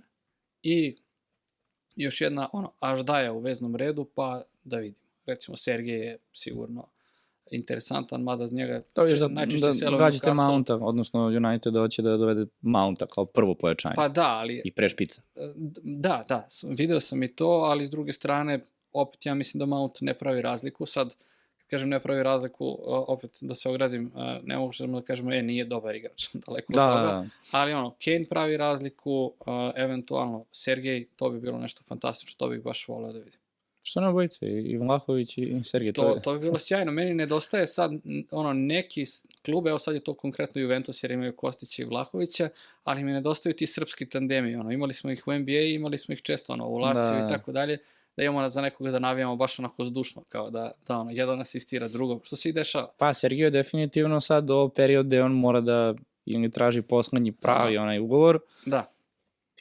i 0.63 0.97
još 1.97 2.21
jedna, 2.21 2.49
ono, 2.53 2.73
Aždaja 2.81 3.33
u 3.33 3.39
veznom 3.39 3.77
redu, 3.77 4.05
pa 4.15 4.43
da 4.65 4.77
vidimo. 4.77 5.09
Recimo, 5.27 5.57
Sergej 5.57 5.99
je 5.99 6.19
sigurno 6.33 6.89
interesantan, 7.51 8.23
mada 8.23 8.47
z 8.47 8.53
njega 8.53 8.83
To 8.93 9.05
je 9.05 9.17
da, 9.17 9.29
najčešće 9.29 9.85
da 9.85 9.97
gađate 9.97 10.31
Newcastle. 10.31 10.49
Mounta, 10.49 10.75
odnosno 10.75 11.27
United 11.27 11.75
hoće 11.75 12.03
da 12.03 12.17
dovede 12.17 12.47
Mounta 12.61 13.07
kao 13.07 13.25
prvo 13.25 13.55
pojačanje. 13.55 13.95
Pa 13.97 14.09
da, 14.09 14.27
ali 14.27 14.63
I 14.65 14.73
pre 14.73 14.89
špica. 14.89 15.23
Da, 15.83 16.25
da, 16.29 16.49
video 16.63 17.01
sam 17.01 17.23
i 17.23 17.29
to, 17.29 17.49
ali 17.49 17.87
s 17.87 17.91
druge 17.91 18.13
strane, 18.13 18.61
opet 18.93 19.27
ja 19.27 19.35
mislim 19.35 19.59
da 19.59 19.67
Mount 19.67 20.01
ne 20.01 20.15
pravi 20.15 20.43
razliku. 20.43 20.87
Sad, 20.87 21.15
kažem 21.67 21.89
ne 21.89 22.01
pravi 22.01 22.23
razliku, 22.23 22.79
opet 22.87 23.39
da 23.41 23.55
se 23.55 23.69
ogradim, 23.69 24.13
a, 24.15 24.41
ne 24.45 24.57
možemo 24.59 25.01
da 25.01 25.07
kažemo, 25.07 25.33
e, 25.33 25.43
nije 25.43 25.65
dobar 25.65 25.95
igrač, 25.95 26.29
daleko 26.47 26.73
Da, 26.73 26.85
od 26.85 26.89
toga. 26.91 27.07
da, 27.07 27.27
Ali 27.59 27.73
ono, 27.73 27.95
Kane 28.05 28.25
pravi 28.31 28.57
razliku, 28.57 29.33
a, 29.47 29.71
eventualno 29.77 30.45
Sergej, 30.53 31.07
to 31.17 31.31
bi 31.31 31.41
bilo 31.41 31.59
nešto 31.59 31.83
fantastično, 31.89 32.35
to 32.39 32.49
bih 32.49 32.63
baš 32.63 32.89
voleo 32.89 33.13
da 33.13 33.19
vidim. 33.19 33.41
Što 33.83 34.01
ne 34.01 34.09
obojice? 34.09 34.47
I 34.47 34.77
Vlahović 34.77 35.39
i 35.39 35.61
Sergej. 35.65 35.93
To, 35.93 36.21
to 36.25 36.33
bi 36.35 36.41
bilo 36.41 36.59
sjajno. 36.59 36.93
Meni 36.93 37.15
nedostaje 37.15 37.67
sad 37.67 37.91
ono 38.31 38.53
neki 38.53 39.05
klub, 39.45 39.67
evo 39.67 39.79
sad 39.79 39.95
je 39.95 40.01
to 40.05 40.15
konkretno 40.15 40.61
Juventus 40.61 41.03
jer 41.05 41.11
imaju 41.11 41.37
Kostića 41.37 41.83
i 41.83 41.85
Vlahovića, 41.85 42.49
ali 42.85 43.05
mi 43.05 43.13
nedostaju 43.13 43.53
ti 43.53 43.67
srpski 43.67 44.09
tandemi. 44.09 44.57
Ono, 44.57 44.71
imali 44.71 44.95
smo 44.95 45.11
ih 45.11 45.29
u 45.29 45.33
NBA, 45.33 45.61
imali 45.61 45.99
smo 45.99 46.15
ih 46.15 46.23
često 46.23 46.53
ono, 46.53 46.69
u 46.69 46.77
Laciju 46.77 47.19
Da. 47.21 47.27
i 47.27 47.29
tako 47.29 47.53
dalje, 47.53 47.79
da 48.19 48.25
imamo 48.25 48.49
za 48.49 48.61
nekoga 48.61 48.91
da 48.91 48.99
navijamo 48.99 49.37
baš 49.37 49.59
onako 49.59 49.85
zdušno, 49.85 50.23
kao 50.29 50.51
da, 50.51 50.71
da 50.89 50.99
ono, 50.99 51.11
jedan 51.11 51.41
asistira 51.41 51.89
drugom, 51.89 52.21
što 52.23 52.37
se 52.37 52.49
i 52.49 52.53
dešava. 52.53 52.93
Pa 52.99 53.15
Sergej 53.15 53.45
je 53.45 53.51
definitivno 53.51 54.21
sad 54.21 54.51
ovo 54.51 54.69
period 54.69 55.07
gde 55.07 55.23
on 55.23 55.33
mora 55.33 55.61
da 55.61 55.95
ili 56.27 56.51
traži 56.51 56.83
poslednji 56.83 57.33
pravi 57.33 57.79
onaj 57.79 57.99
ugovor, 57.99 58.41
Da, 58.67 58.93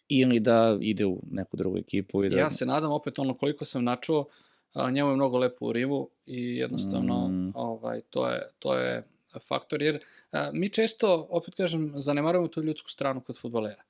ili 0.09 0.39
da 0.39 0.77
ide 0.81 1.05
u 1.05 1.19
neku 1.31 1.57
drugu 1.57 1.77
ekipu 1.77 2.23
i 2.23 2.29
da... 2.29 2.37
ja 2.37 2.49
se 2.49 2.65
nadam 2.65 2.91
opet 2.91 3.19
ono 3.19 3.33
koliko 3.33 3.65
sam 3.65 3.83
načuo, 3.83 4.25
a, 4.73 4.91
njemu 4.91 5.09
je 5.09 5.15
mnogo 5.15 5.37
lepo 5.37 5.65
u 5.65 5.71
Rimu 5.71 6.09
i 6.25 6.55
jednostavno 6.55 7.27
Mm. 7.27 7.51
ovaj, 7.55 8.01
to, 8.09 8.27
je, 8.27 8.41
to 8.59 8.73
je 8.73 9.03
faktor, 9.47 9.81
jer 9.81 9.99
a, 10.31 10.49
mi 10.53 10.69
često, 10.69 11.27
opet 11.29 11.55
kažem, 11.55 11.93
zanemarujemo 11.95 12.47
tu 12.47 12.63
ljudsku 12.63 12.89
stranu 12.89 13.21
kod 13.21 13.39
futbolera. 13.39 13.83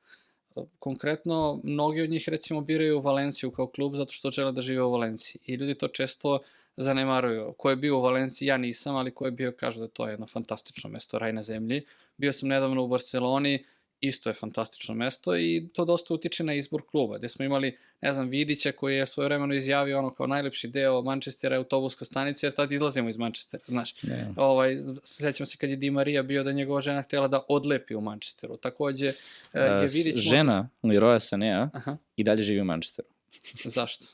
Konkretno, 0.80 1.60
mnogi 1.64 2.02
od 2.02 2.10
njih 2.10 2.30
recimo 2.30 2.62
biraju 2.62 3.02
Valenciju 3.02 3.52
kao 3.52 3.68
klub 3.68 3.96
zato 3.96 4.14
što 4.14 4.32
žele 4.32 4.52
da 4.52 4.62
žive 4.62 4.84
u 4.84 4.92
Valenciji 4.92 5.42
i 5.46 5.54
ljudi 5.54 5.76
to 5.76 5.88
često 5.88 6.40
zanemaruju. 6.78 7.54
Ko 7.58 7.70
je 7.70 7.76
bio 7.76 7.98
u 7.98 8.02
Valenciji, 8.02 8.48
ja 8.48 8.58
nisam, 8.58 8.96
ali 8.96 9.12
ko 9.12 9.26
je 9.26 9.32
bio 9.32 9.52
kažu 9.52 9.80
da 9.80 9.86
je 9.86 9.92
to 9.92 10.08
jedno 10.08 10.28
fantastično 10.28 10.90
mesto, 10.90 11.20
raj 11.20 11.34
na 11.34 11.44
zemlji. 11.44 11.86
Bio 12.18 12.34
sam 12.34 12.50
nedavno 12.50 12.84
u 12.84 12.88
Barceloni, 12.88 13.66
isto 14.02 14.30
je 14.30 14.34
fantastično 14.34 14.96
mesto 14.96 15.38
i 15.38 15.70
to 15.74 15.86
dosta 15.86 16.14
utiče 16.14 16.44
na 16.44 16.54
izbor 16.54 16.82
kluba, 16.92 17.18
gde 17.18 17.30
smo 17.30 17.46
imali, 17.46 17.78
ne 18.02 18.14
znam, 18.14 18.30
Vidića 18.30 18.72
koji 18.72 18.96
je 18.96 19.06
svoje 19.06 19.28
vremeno 19.28 19.54
izjavio 19.54 20.00
ono 20.00 20.10
kao 20.10 20.28
najlepši 20.28 20.68
deo 20.68 21.02
Manchestera 21.02 21.56
je 21.56 21.58
autobuska 21.58 22.06
stanica, 22.06 22.46
jer 22.46 22.54
tad 22.54 22.72
izlazimo 22.72 23.10
iz 23.10 23.18
Manchestera, 23.18 23.64
znaš. 23.68 24.04
Ne. 24.04 24.28
Ovaj, 24.36 24.78
sećam 25.04 25.46
se 25.46 25.58
kad 25.58 25.70
je 25.70 25.76
Di 25.76 25.92
Maria 25.92 26.24
bio 26.24 26.44
da 26.44 26.52
njegova 26.52 26.82
žena 26.82 27.02
htjela 27.02 27.28
da 27.28 27.42
odlepi 27.48 27.96
u 27.96 28.02
Manchesteru. 28.02 28.58
Takođe, 28.58 29.08
e, 29.54 29.60
je 29.60 29.88
Vidić... 29.94 30.16
možda- 30.16 30.30
žena 30.30 30.70
Leroya 30.84 31.20
Sanea 31.20 31.70
Aha, 31.74 31.98
i 32.16 32.24
dalje 32.24 32.44
živi 32.44 32.62
u 32.62 32.66
Manchesteru. 32.66 33.08
zašto? 33.78 34.06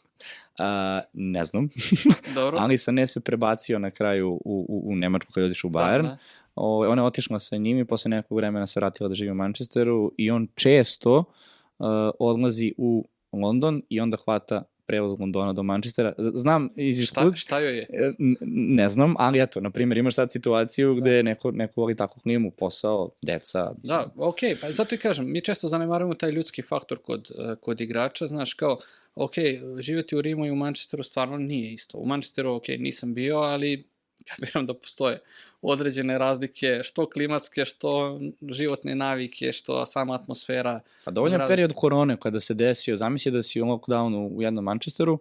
A, 0.58 1.02
ne 1.14 1.44
znam, 1.44 1.70
Dobro. 2.36 2.58
ali 2.60 2.78
Sané 2.78 3.08
se 3.08 3.20
prebacio 3.20 3.80
na 3.80 3.92
kraju 3.92 4.30
u, 4.30 4.40
u, 4.46 4.92
u 4.92 4.96
Nemačku 4.96 5.32
kada 5.34 5.46
je 5.46 5.46
otišao 5.46 5.68
u 5.68 5.72
Bayern. 5.72 6.02
Da, 6.02 6.08
da. 6.08 6.18
Ovaj, 6.56 6.90
ona 6.90 7.02
je 7.02 7.06
otišla 7.06 7.40
sa 7.40 7.58
njim 7.58 7.80
i 7.80 7.86
posle 7.86 8.10
nekog 8.10 8.38
vremena 8.38 8.68
se 8.68 8.80
vratila 8.80 9.10
da 9.10 9.16
živi 9.16 9.32
u 9.32 9.36
Manchesteru 9.36 10.12
i 10.18 10.32
on 10.32 10.48
često 10.56 11.18
uh, 11.18 11.86
odlazi 12.20 12.74
u 12.78 13.08
London 13.32 13.82
i 13.90 14.00
onda 14.00 14.18
hvata 14.18 14.64
prevoz 14.86 15.12
od 15.14 15.20
Londona 15.20 15.54
do 15.54 15.64
Manchestera. 15.64 16.14
Znam 16.18 16.70
iz 16.76 16.96
Šta, 16.96 17.04
iskustva, 17.04 17.38
šta 17.38 17.60
joj 17.60 17.78
je? 17.78 17.88
E, 17.90 18.14
n- 18.20 18.38
ne 18.76 18.90
znam, 18.90 19.16
ali 19.18 19.42
eto, 19.42 19.62
na 19.62 19.70
primjer, 19.70 19.98
imaš 19.98 20.16
sad 20.16 20.32
situaciju 20.32 20.96
gde 20.96 21.24
neko, 21.24 21.52
neko 21.52 21.82
voli 21.82 21.96
takvu 21.96 22.20
klimu, 22.22 22.52
posao, 22.52 23.10
deca. 23.22 23.74
mislim. 23.78 23.98
Da, 23.98 24.14
okej, 24.16 24.50
okay, 24.56 24.62
pa 24.62 24.72
zato 24.72 24.96
i 24.96 24.98
kažem, 24.98 25.32
mi 25.32 25.42
često 25.42 25.68
zanemarujemo 25.68 26.14
taj 26.14 26.32
ljudski 26.32 26.62
faktor 26.62 26.98
kod, 26.98 27.32
eh, 27.40 27.56
kod 27.62 27.82
igrača, 27.82 28.28
znaš, 28.28 28.54
kao, 28.54 28.80
ok, 29.16 29.34
živjeti 29.80 30.16
u 30.16 30.22
Rimu 30.22 30.46
i 30.46 30.52
u 30.52 30.56
Manchesteru 30.56 31.04
stvarno 31.04 31.38
nije 31.38 31.74
isto. 31.74 31.98
U 31.98 32.06
Manchesteru, 32.06 32.54
ok, 32.54 32.68
nisam 32.68 33.14
bio, 33.14 33.38
ali 33.38 33.93
kapiram 34.30 34.66
da 34.66 34.74
postoje 34.74 35.20
određene 35.62 36.18
razlike, 36.18 36.80
što 36.84 37.10
klimatske, 37.10 37.66
što 37.66 38.20
životne 38.50 38.96
navike, 38.96 39.54
što 39.54 39.86
sama 39.86 40.14
atmosfera. 40.16 40.80
Pa 41.06 41.12
dovoljno 41.12 41.36
je 41.36 41.40
Grad- 41.40 41.48
period 41.48 41.74
korone 41.76 42.18
kada 42.20 42.40
se 42.40 42.54
desio, 42.54 42.98
zamisli 42.98 43.32
da 43.32 43.44
si 43.44 43.62
u 43.62 43.66
lockdownu 43.66 44.30
u 44.32 44.42
jednom 44.42 44.64
Manchesteru, 44.66 45.20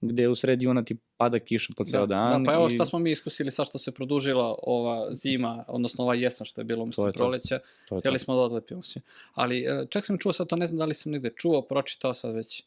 gde 0.00 0.28
u 0.28 0.34
sred 0.34 0.62
juna 0.62 0.84
ti 0.84 0.96
pada 1.16 1.38
kiša 1.38 1.72
po 1.76 1.84
ceo 1.84 2.06
da, 2.06 2.06
dan. 2.06 2.44
Da, 2.44 2.50
pa 2.50 2.54
evo 2.54 2.70
šta 2.70 2.84
smo 2.84 2.98
mi 2.98 3.10
iskusili 3.10 3.50
sad 3.50 3.66
što 3.66 3.78
se 3.78 3.92
produžila 3.92 4.54
ova 4.62 5.14
zima, 5.14 5.64
odnosno 5.68 6.04
ova 6.04 6.14
jesen 6.14 6.44
što 6.44 6.60
je 6.60 6.64
bilo 6.64 6.78
To 6.78 6.82
umesto 6.82 7.12
proleća. 7.12 7.58
to. 7.88 7.98
Htjeli 7.98 8.18
smo 8.18 8.34
da 8.34 8.40
odlepimo 8.40 8.82
se. 8.82 9.00
Ali 9.34 9.60
e, 9.60 9.86
čak 9.88 10.04
sam 10.06 10.18
čuo 10.18 10.32
sad, 10.32 10.46
to 10.48 10.56
ne 10.56 10.66
znam 10.66 10.78
da 10.78 10.84
li 10.84 10.94
sam 10.94 11.12
negde 11.12 11.30
čuo, 11.36 11.62
pročitao 11.62 12.14
sad 12.14 12.34
već, 12.34 12.62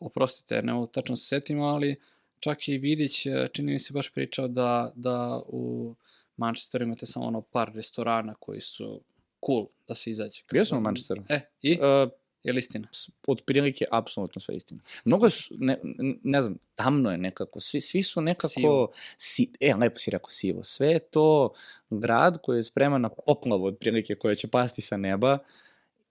oprostite, 0.00 0.62
ne 0.62 0.72
mogu 0.72 0.86
tačno 0.86 1.16
se 1.16 1.26
setim, 1.26 1.60
ali 1.60 1.96
čak 2.40 2.68
i 2.68 2.78
Vidić, 2.78 3.26
e, 3.26 3.48
čini 3.52 3.72
mi 3.72 3.78
se 3.78 3.92
baš 3.92 4.10
pričao 4.10 4.48
da, 4.48 4.92
da 4.94 5.42
u 5.46 5.94
Manchesteru 6.36 6.84
imate 6.84 7.06
samo 7.06 7.26
ono 7.26 7.40
par 7.42 7.72
restorana 7.74 8.34
koji 8.34 8.60
su 8.60 9.00
cool 9.46 9.66
da 9.88 9.94
se 9.94 10.10
izađe. 10.10 10.42
Bio 10.52 10.64
sam 10.64 10.78
u 10.78 10.80
Manchesteru. 10.80 11.22
E, 11.28 11.40
i? 11.62 11.72
Uh, 11.72 12.10
Je 12.44 12.52
li 12.52 12.58
istina? 12.58 12.88
s- 12.92 13.10
otprilike 13.26 13.84
apsolutno 13.90 14.40
sve 14.40 14.56
istina. 14.56 14.80
Mnogo 15.04 15.26
je, 15.26 15.30
su, 15.30 15.54
ne, 15.58 15.78
ne- 16.22 16.42
znam, 16.42 16.56
tamno 16.74 17.10
je 17.10 17.18
nekako, 17.18 17.60
svi, 17.60 17.80
svi 17.80 18.02
su 18.02 18.20
nekako, 18.20 18.48
Sivo. 18.48 18.90
si, 19.16 19.52
e, 19.60 19.74
lepo 19.74 19.98
si 19.98 20.10
rekao 20.10 20.30
sivo, 20.30 20.62
sve 20.64 20.88
je 20.88 20.98
to 21.00 21.52
grad 21.90 22.38
koji 22.42 22.58
je 22.58 22.62
spreman 22.62 23.00
na 23.00 23.08
poplavu 23.08 23.64
otprilike 23.64 24.14
koja 24.14 24.34
će 24.34 24.48
pasti 24.48 24.82
sa 24.82 24.96
neba 24.96 25.38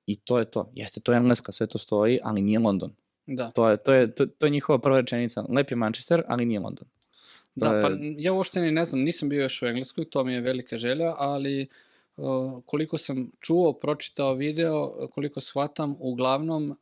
i 0.05 0.15
to 0.15 0.39
je 0.39 0.45
to. 0.45 0.71
Jeste, 0.75 0.99
to 0.99 1.11
je 1.11 1.17
Engleska, 1.17 1.51
sve 1.51 1.67
to 1.67 1.77
stoji, 1.77 2.19
ali 2.23 2.41
nije 2.41 2.59
London. 2.59 2.93
Da. 3.27 3.51
To 3.51 3.69
je, 3.69 3.77
to 3.77 3.93
je, 3.93 4.11
to, 4.11 4.25
to 4.25 4.45
je 4.45 4.49
njihova 4.49 4.79
prva 4.79 4.99
rečenica. 4.99 5.45
Lep 5.49 5.71
je 5.71 5.75
Manchester, 5.77 6.23
ali 6.27 6.45
nije 6.45 6.59
London. 6.59 6.87
To 7.59 7.65
Da, 7.65 7.75
je- 7.75 7.81
pa 7.81 7.89
ja 8.17 8.33
uopšte 8.33 8.61
ni 8.61 8.71
ne 8.71 8.85
znam, 8.85 9.01
nisam 9.01 9.29
bio 9.29 9.41
još 9.41 9.61
u 9.61 9.67
Engleskoj, 9.67 10.05
to 10.05 10.23
mi 10.23 10.33
je 10.33 10.41
velika 10.41 10.77
želja, 10.77 11.13
ali 11.17 11.67
uh, 12.17 12.25
koliko 12.65 12.97
sam 12.97 13.31
čuo, 13.39 13.73
pročitao 13.73 14.33
video, 14.33 15.07
koliko 15.11 15.41
shvatam, 15.41 15.95
uglavnom 15.99 16.69
uh, 16.69 16.75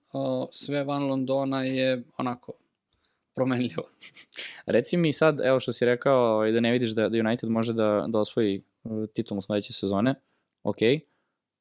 sve 0.51 0.83
van 0.83 1.03
Londona 1.03 1.63
je 1.63 2.03
onako 2.17 2.53
promenljivo. 3.35 3.83
Reci 4.65 4.97
mi 4.97 5.13
sad, 5.13 5.39
evo 5.43 5.59
što 5.59 5.73
si 5.73 5.85
rekao, 5.85 6.33
ovaj, 6.33 6.51
da 6.51 6.59
ne 6.59 6.71
vidiš 6.71 6.89
da, 6.91 7.09
da 7.09 7.17
United 7.19 7.49
može 7.49 7.73
da, 7.73 8.05
da 8.07 8.19
osvoji 8.19 8.61
uh, 8.83 9.05
titulu 9.09 9.41
sledeće 9.41 9.73
sezone, 9.73 10.15
ok, 10.63 10.77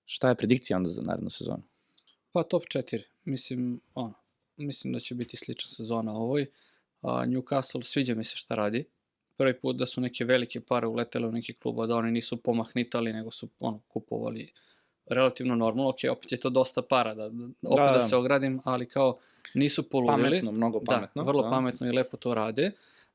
šta 0.05 0.29
je 0.29 0.35
predikcija 0.35 0.77
onda 0.77 0.89
za 0.89 1.03
narednu 1.03 1.31
sezonu? 1.31 1.63
Pa 2.33 2.43
top 2.43 2.63
4, 2.65 3.03
mislim, 3.25 3.81
ono, 3.95 4.15
mislim 4.57 4.93
da 4.93 5.01
će 5.01 5.15
biti 5.15 5.37
slična 5.37 5.69
sezona 5.69 6.13
ovoj. 6.13 6.47
A, 7.03 7.27
Newcastle, 7.27 7.83
sviđa 7.83 8.15
mi 8.15 8.25
se 8.25 8.37
šta 8.37 8.55
radi. 8.55 8.85
Prvi 9.37 9.61
put 9.61 9.77
da 9.77 9.87
su 9.87 10.01
neke 10.01 10.25
velike 10.25 10.61
pare 10.61 10.87
uletele 10.87 11.29
u 11.29 11.33
neki 11.33 11.53
klub, 11.55 11.81
a 11.81 11.87
da 11.87 11.97
oni 11.97 12.11
nisu 12.11 12.37
pomahnitali, 12.37 13.13
nego 13.13 13.31
su 13.31 13.49
ono, 13.61 13.81
kupovali 13.89 14.53
relativno 15.07 15.55
normalno. 15.55 15.91
Ok, 15.91 15.99
opet 16.11 16.33
je 16.33 16.41
to 16.41 16.51
dosta 16.51 16.83
para, 16.83 17.15
da, 17.15 17.29
da, 17.29 17.45
opet 17.45 17.57
da, 17.63 17.87
Da, 17.87 17.93
da 17.93 17.99
da. 17.99 18.09
se 18.09 18.17
ogradim, 18.17 18.61
ali 18.65 18.89
kao 18.89 19.19
nisu 19.55 19.83
poludili. 19.83 20.23
Pametno, 20.23 20.53
mnogo 20.53 20.81
pametno. 20.81 21.23
Da, 21.23 21.29
vrlo 21.29 21.51
pametno 21.51 21.87
i 21.87 21.93
lepo 21.93 22.17
to 22.17 22.35
rade. 22.35 22.73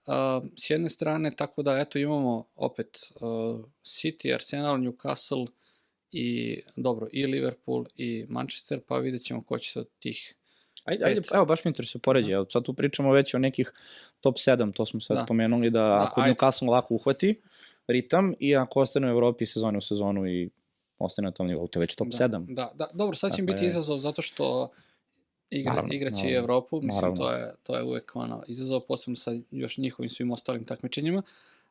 Uh, 0.08 0.50
s 0.56 0.70
jedne 0.70 0.90
strane, 0.90 1.36
tako 1.36 1.64
da, 1.64 1.78
eto, 1.78 2.00
imamo 2.00 2.46
opet 2.56 2.98
uh, 3.16 3.66
City, 3.84 4.34
Arsenal, 4.34 4.78
Newcastle 4.78 5.48
i, 6.12 6.62
dobro, 6.76 7.08
i 7.12 7.26
Liverpool 7.26 7.86
i 7.96 8.26
Manchester, 8.30 8.82
pa 8.88 8.98
vidjet 8.98 9.24
ćemo 9.24 9.44
ko 9.44 9.58
će 9.60 9.72
se 9.72 9.80
od 9.80 9.90
tih 10.00 10.36
Ajde, 10.90 11.06
ajde, 11.06 11.22
Pet. 11.22 11.32
evo, 11.34 11.46
baš 11.46 11.66
me 11.66 11.70
interesuje 11.70 12.02
poređe. 12.02 12.32
Evo, 12.32 12.46
sad 12.50 12.64
tu 12.64 12.74
pričamo 12.74 13.12
već 13.12 13.34
o 13.34 13.40
nekih 13.40 13.72
top 14.22 14.36
7, 14.36 14.74
to 14.74 14.86
smo 14.86 15.02
sad 15.02 15.18
Da. 15.18 15.24
spomenuli, 15.24 15.70
da, 15.70 15.80
Da, 15.80 16.08
ako. 16.10 16.22
Newcastle 16.22 16.68
ovako 16.68 16.94
uhvati 16.94 17.42
ritam 17.88 18.34
i 18.40 18.56
ako 18.56 18.80
ostane 18.80 19.08
u 19.08 19.10
Evropi 19.10 19.46
sezone 19.46 19.78
u 19.78 19.82
sezonu 19.82 20.28
i 20.28 20.50
ostane 21.00 21.26
na 21.26 21.32
tom 21.32 21.48
nivou, 21.48 21.68
to 21.68 21.80
je 21.80 21.82
već 21.82 21.96
top 21.96 22.08
da, 22.08 22.28
7. 22.28 22.46
Da, 22.54 22.72
da, 22.76 22.88
dobro, 22.94 23.16
sad 23.16 23.36
će 23.36 23.42
Dakle, 23.42 23.54
biti 23.54 23.66
izazov 23.66 24.00
zato 24.00 24.22
što 24.22 24.70
igra, 25.50 25.72
Naravno, 25.72 25.94
igraće 25.94 26.16
naravno, 26.16 26.38
Evropu, 26.38 26.82
mislim, 26.82 26.96
naravno. 26.96 27.18
to 27.18 27.32
je, 27.32 27.54
to 27.64 27.76
je 27.76 27.84
uvek 27.84 28.12
ono, 28.16 28.44
izazov, 28.48 28.82
posebno 28.88 29.16
sa 29.16 29.32
još 29.52 29.78
njihovim 29.78 30.10
svim 30.10 30.32
ostalim 30.32 30.66
takmičenjima. 30.66 31.22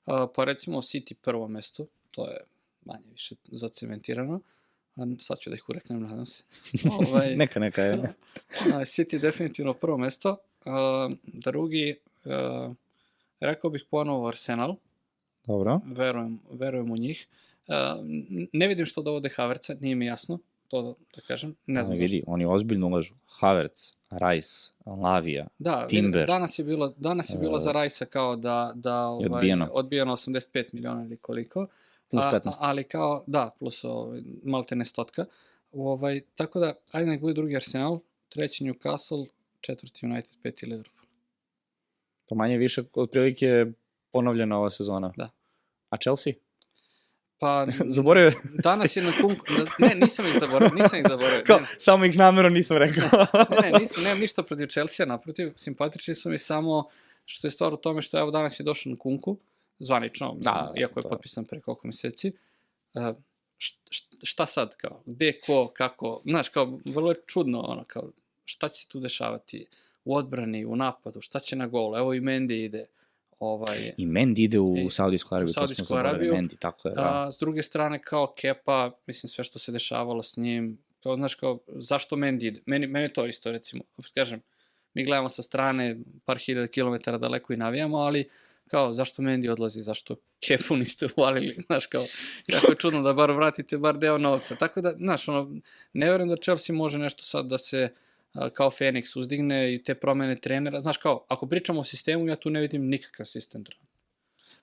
A, 0.06 0.26
pa 0.34 0.44
recimo 0.44 0.78
City 0.82 1.14
prvo 1.14 1.48
mesto, 1.48 1.86
to 2.10 2.26
je 2.26 2.36
manje 2.84 3.04
više 3.10 3.34
zacementirano. 3.52 4.34
A 4.34 4.40
sad 5.18 5.38
ću 5.38 5.50
da 5.50 5.56
ih 5.56 5.68
ureknem, 5.68 6.00
nadam 6.00 6.26
se. 6.26 6.42
ovaj, 7.08 7.36
Neka, 7.36 7.60
neka 7.60 7.82
je. 7.84 7.98
City 8.64 9.20
definitivno 9.20 9.74
prvo 9.74 9.96
mesto. 9.98 10.36
A, 10.64 11.10
drugi, 11.24 11.96
a, 12.24 12.72
rekao 13.40 13.70
bih 13.70 13.84
ponovo 13.90 14.28
Arsenal, 14.28 14.76
Dobro. 15.46 15.80
verujem, 15.86 16.40
verujem 16.50 16.90
u 16.90 16.96
njih. 16.96 17.26
N- 18.00 18.48
ne 18.52 18.68
vidim 18.68 18.86
što 18.86 19.02
dovode 19.02 19.28
Havertza, 19.28 19.74
nije 19.80 19.94
mi 19.94 20.06
jasno, 20.06 20.38
to 20.68 20.82
da, 20.82 20.88
da 21.14 21.20
kažem, 21.22 21.54
ne 21.66 21.84
znam 21.84 21.98
vidi, 21.98 22.22
oni 22.26 22.44
ozbiljno 22.46 22.86
ulažu. 22.86 23.14
Havertz, 23.26 23.92
Rice, 24.10 24.72
Lavija, 24.86 25.46
Da, 25.58 25.86
Timber. 25.86 25.88
Timber. 26.12 26.26
danas 26.26 26.58
je 26.58 26.64
bilo, 26.64 26.94
danas 26.96 27.30
je 27.30 27.38
bilo 27.38 27.58
za 27.58 27.72
Rajsa 27.72 28.04
kao 28.04 28.36
da, 28.36 28.72
da 28.74 29.06
ovaj, 29.06 29.26
odbijeno. 29.26 29.68
odbijeno 29.72 30.12
85 30.12 30.64
miliona 30.72 31.04
ili 31.04 31.16
koliko. 31.16 31.66
Plus 32.10 32.24
A- 32.24 32.30
15. 32.30 32.48
A, 32.48 32.56
ali 32.60 32.84
kao, 32.84 33.24
da, 33.26 33.50
plus 33.58 33.84
ovaj, 33.84 34.20
malte 34.44 34.76
ne 34.76 34.84
stotka. 34.84 35.24
Ovaj, 35.72 36.20
tako 36.34 36.58
da, 36.58 36.74
ajde 36.90 37.10
nek 37.10 37.20
bude 37.20 37.34
drugi 37.34 37.56
Arsenal, 37.56 37.98
treći 38.28 38.64
Newcastle, 38.64 39.26
četvrti 39.60 40.06
United, 40.06 40.32
peti 40.42 40.66
Liverpool. 40.66 41.06
To 42.26 42.34
manje 42.34 42.56
više 42.56 42.82
otprilike 42.94 43.66
ponovljena 44.12 44.58
ova 44.58 44.70
sezona. 44.70 45.12
Da. 45.16 45.30
A 45.90 45.96
Chelsea? 45.96 46.32
Pa, 47.38 47.66
Zaboravio. 47.86 48.32
danas 48.54 48.96
je 48.96 49.02
na 49.02 49.12
kunku, 49.12 49.44
ne, 49.78 49.94
nisam 49.96 50.26
ih 50.26 50.32
zaboravio, 50.40 50.74
nisam 50.74 50.98
ih 50.98 51.04
zaboravio. 51.08 51.44
Kao, 51.46 51.58
Ne, 51.58 51.66
samo 51.68 52.04
ih 52.04 52.16
namjerno 52.16 52.50
nisam 52.50 52.76
rekao. 52.76 53.08
ne, 53.62 53.70
ne, 53.70 53.78
nisam, 53.78 54.02
nemam 54.02 54.20
ništa 54.20 54.42
protiv 54.42 54.66
Chelsea, 54.66 55.06
naprotiv, 55.06 55.52
simpatični 55.56 56.14
su 56.14 56.30
mi 56.30 56.38
samo 56.38 56.88
što 57.24 57.46
je 57.46 57.50
stvar 57.50 57.74
u 57.74 57.76
tome 57.76 58.02
što 58.02 58.18
evo 58.18 58.30
danas 58.30 58.60
je 58.60 58.64
došao 58.64 58.90
na 58.90 58.98
kunku, 58.98 59.36
zvanično, 59.78 60.26
mislim, 60.28 60.42
Da, 60.54 60.72
iako 60.76 60.98
je 60.98 61.02
to. 61.02 61.08
potpisan 61.08 61.44
pre 61.44 61.60
koliko 61.60 61.86
meseci. 61.86 62.32
Uh, 62.94 63.16
šta, 64.22 64.46
sad, 64.46 64.76
kao, 64.76 65.02
gde, 65.06 65.40
ko, 65.40 65.68
kako, 65.68 66.22
znaš, 66.24 66.48
kao, 66.48 66.78
vrlo 66.84 67.10
je 67.10 67.16
čudno, 67.26 67.60
ono, 67.60 67.84
kao, 67.84 68.10
šta 68.44 68.68
će 68.68 68.82
se 68.82 68.88
tu 68.88 69.00
dešavati 69.00 69.66
u 70.04 70.16
odbrani, 70.16 70.64
u 70.64 70.76
napadu, 70.76 71.20
šta 71.20 71.40
će 71.40 71.56
na 71.56 71.66
gol, 71.66 71.96
evo 71.96 72.14
i 72.14 72.20
Mendy 72.20 72.64
ide, 72.64 72.86
ovaj, 73.38 73.92
I 73.96 74.06
Mendy 74.06 74.40
ide 74.40 74.58
u 74.58 74.74
I- 74.78 74.90
Saudijsku 74.90 75.34
Arabiju, 75.34 75.50
u 75.50 75.54
to 75.54 75.66
smo 75.68 75.84
zaboravili. 75.84 76.36
Mendy, 76.36 76.58
tako 76.58 76.88
je. 76.88 76.94
Da. 76.94 77.24
A, 77.26 77.32
s 77.32 77.38
druge 77.38 77.62
strane, 77.62 78.02
kao 78.02 78.34
Kepa, 78.36 78.90
mislim, 79.06 79.28
sve 79.28 79.44
što 79.44 79.58
se 79.58 79.72
dešavalo 79.72 80.22
s 80.22 80.36
njim, 80.36 80.78
kao, 81.02 81.16
znaš, 81.16 81.34
kao, 81.34 81.58
zašto 81.68 82.16
Mendy 82.16 82.44
ide? 82.46 82.60
Meni, 82.66 82.86
meni 82.86 83.08
to 83.08 83.26
isto, 83.26 83.52
recimo, 83.52 83.84
kažem, 84.14 84.40
mi 84.94 85.04
gledamo 85.04 85.28
sa 85.28 85.42
strane 85.42 85.96
par 86.24 86.38
hiljada 86.38 86.66
kilometara 86.66 87.18
daleko 87.18 87.52
i 87.52 87.56
navijamo, 87.56 87.96
ali 87.96 88.28
kao, 88.68 88.92
zašto 88.92 89.22
Mendy 89.22 89.50
odlazi, 89.50 89.82
zašto 89.82 90.16
Kepu 90.40 90.76
niste 90.76 91.08
uvalili, 91.16 91.54
znaš, 91.66 91.86
kao, 91.86 92.04
jako 92.48 92.72
je 92.72 92.76
čudno 92.76 93.02
da 93.02 93.12
bar 93.12 93.30
vratite 93.30 93.78
bar 93.78 93.98
deo 93.98 94.18
novca. 94.18 94.56
Tako 94.56 94.80
da, 94.80 94.94
znaš, 94.98 95.28
ono, 95.28 95.60
ne 95.92 96.10
verujem 96.10 96.28
da 96.28 96.36
Chelsea 96.36 96.76
može 96.76 96.98
nešto 96.98 97.22
sad 97.22 97.46
da 97.46 97.58
se 97.58 97.92
a, 98.34 98.50
kao 98.50 98.70
Fenix 98.70 99.18
uzdigne 99.18 99.74
i 99.74 99.82
te 99.82 99.94
promene 99.94 100.36
trenera. 100.40 100.80
Znaš, 100.80 100.96
kao, 100.96 101.24
ako 101.28 101.46
pričamo 101.46 101.80
o 101.80 101.84
sistemu, 101.84 102.28
ja 102.28 102.36
tu 102.36 102.50
ne 102.50 102.60
vidim 102.60 102.88
nikakav 102.88 103.26
sistem 103.26 103.64
trenera. 103.64 103.88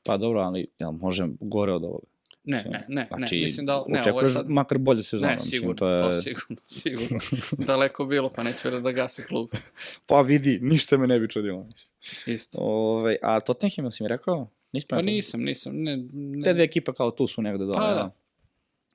Pa 0.04 0.18
dobro, 0.18 0.40
ali 0.40 0.68
jel, 0.80 0.92
može 0.92 1.28
gore 1.40 1.74
od 1.74 1.84
ovoga. 1.84 2.15
Ne, 2.46 2.58
Mislim, 2.58 2.74
ne, 2.74 2.86
ne, 2.88 3.08
Znači, 3.18 3.36
ne, 3.36 3.42
mislim 3.42 3.66
da, 3.66 3.84
ne, 3.88 4.02
ovo 4.12 4.22
je 4.22 4.26
sad, 4.26 4.50
makar 4.50 4.78
bolju 4.78 5.04
sezonu. 5.04 5.30
ne, 5.30 5.36
mislim, 5.36 5.52
sigurno, 5.52 5.74
to 5.74 5.90
je... 5.90 6.00
to 6.00 6.14
sigurno, 6.14 6.58
sigurno, 6.82 7.20
daleko 7.66 8.06
bilo, 8.06 8.30
pa 8.30 8.44
neću 8.44 8.70
da 8.70 8.92
gasi 8.92 9.24
klub, 9.24 9.50
Pa 10.08 10.22
vidi, 10.22 10.60
ništa 10.62 10.98
me 10.98 11.08
ne 11.08 11.20
bi 11.20 11.30
čudilo. 11.30 11.64
Mislim. 11.64 12.36
isto. 12.36 12.58
Ove, 12.62 13.18
a 13.22 13.40
Tottenham, 13.40 13.92
si 13.92 14.04
mi 14.04 14.10
rekao? 14.10 14.50
Nisi 14.72 14.88
Pa 14.88 15.02
nisam, 15.02 15.42
nisam, 15.44 15.74
ne, 15.76 15.98
ne, 16.14 16.44
Te 16.44 16.54
dve 16.54 16.64
ekipe 16.64 16.92
kao 16.94 17.12
tu 17.12 17.28
su 17.28 17.42
negde 17.42 17.66
dole. 17.66 17.78
Pa, 17.78 17.88
da. 17.88 17.94
da. 17.94 18.12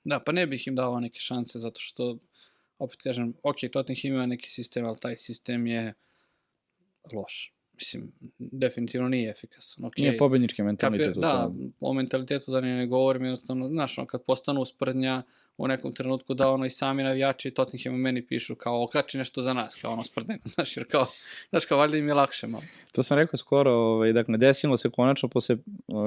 Da, 0.04 0.20
pa 0.20 0.32
ne 0.32 0.46
bih 0.46 0.66
im 0.66 0.74
dao 0.74 1.00
neke 1.00 1.20
šanse, 1.20 1.58
zato 1.58 1.80
što, 1.80 2.18
opet 2.78 3.02
kažem, 3.02 3.34
ok, 3.42 3.56
Tottenham 3.72 4.12
ima 4.12 4.26
neki 4.26 4.50
sistem, 4.50 4.86
ali 4.86 4.98
taj 5.00 5.16
sistem 5.16 5.66
je 5.66 5.94
loš. 7.12 7.52
Mislim, 7.80 8.12
definitivno 8.38 9.08
nije 9.08 9.30
efikasan. 9.30 9.84
Okay. 9.84 10.00
Nije 10.00 10.18
pobednički 10.18 10.56
Kapir, 10.56 10.66
mentalitet 10.66 11.16
u 11.16 11.20
da, 11.20 11.50
o 11.80 11.92
mentalitetu 11.92 12.52
da 12.52 12.60
ni 12.60 12.68
ne 12.68 12.86
govorim, 12.86 13.24
jednostavno, 13.24 13.68
znaš, 13.68 13.96
kad 14.06 14.24
postanu 14.24 14.60
usprednja, 14.60 15.22
u 15.60 15.68
nekom 15.68 15.92
trenutku 15.92 16.34
da 16.34 16.50
ono 16.50 16.66
i 16.66 16.70
sami 16.70 17.02
navijači 17.02 17.50
Tottenham 17.50 17.94
meni 17.94 18.26
pišu 18.26 18.54
kao 18.54 18.84
okači 18.84 19.18
nešto 19.18 19.42
za 19.42 19.52
nas, 19.52 19.74
kao 19.74 19.92
ono 19.92 20.02
sprdeno, 20.02 20.40
znaš, 20.54 20.76
jer 20.76 20.86
kao, 20.90 21.06
znaš, 21.50 21.64
kao 21.64 21.78
valjda 21.78 21.96
im 21.96 22.08
je 22.08 22.14
lakše 22.14 22.46
malo. 22.46 22.62
To 22.92 23.02
sam 23.02 23.18
rekao 23.18 23.36
skoro, 23.38 23.72
ovaj, 23.72 24.12
dakle, 24.12 24.38
desilo 24.38 24.76
se 24.76 24.90
konačno 24.90 25.28
posle 25.28 25.56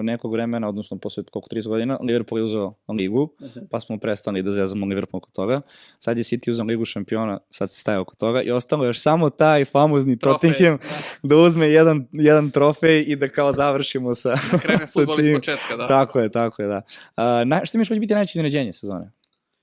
nekog 0.04 0.32
vremena, 0.32 0.70
odnosno 0.70 0.98
posle 0.98 1.24
koliko 1.24 1.50
30 1.52 1.68
godina, 1.68 1.98
Liverpool 2.02 2.40
je 2.40 2.44
uzeo 2.44 2.74
ligu, 2.88 3.34
pa 3.72 3.80
smo 3.80 3.98
prestali 3.98 4.44
da 4.44 4.52
zezamo 4.52 4.86
Liverpool 4.86 5.18
oko 5.18 5.30
toga. 5.34 5.62
Sad 6.00 6.18
je 6.18 6.24
City 6.24 6.52
uzeo 6.52 6.66
ligu 6.66 6.86
šampiona, 6.86 7.40
sad 7.50 7.72
se 7.72 7.80
staje 7.80 8.00
oko 8.00 8.16
toga 8.16 8.42
i 8.42 8.52
ostalo 8.52 8.86
još 8.86 9.00
samo 9.00 9.30
taj 9.30 9.66
famozni 9.66 10.20
Trofej, 10.20 10.52
Tottenham 10.52 10.78
da 11.24 11.38
uzme 11.38 11.70
jedan, 11.70 12.08
jedan 12.12 12.52
trofej 12.52 13.04
i 13.08 13.16
da 13.16 13.30
kao 13.30 13.52
završimo 13.52 14.16
sa, 14.16 14.36
Da 14.52 14.58
krene 14.58 14.88
sa 14.88 15.00
futbol 15.00 15.20
iz 15.20 15.26
tim. 15.26 15.36
početka, 15.36 15.78
da. 15.78 15.88
Tako 15.88 16.20
je, 16.20 16.32
tako 16.32 16.62
je, 16.62 16.68
da. 16.68 16.82
A, 17.16 17.44
na, 17.44 17.66
šta 17.66 17.78
mi 17.78 17.86
će 17.86 17.96
biti 17.96 18.14
najveće 18.14 18.32
iznenađenje 18.32 18.72
sezone? 18.72 19.12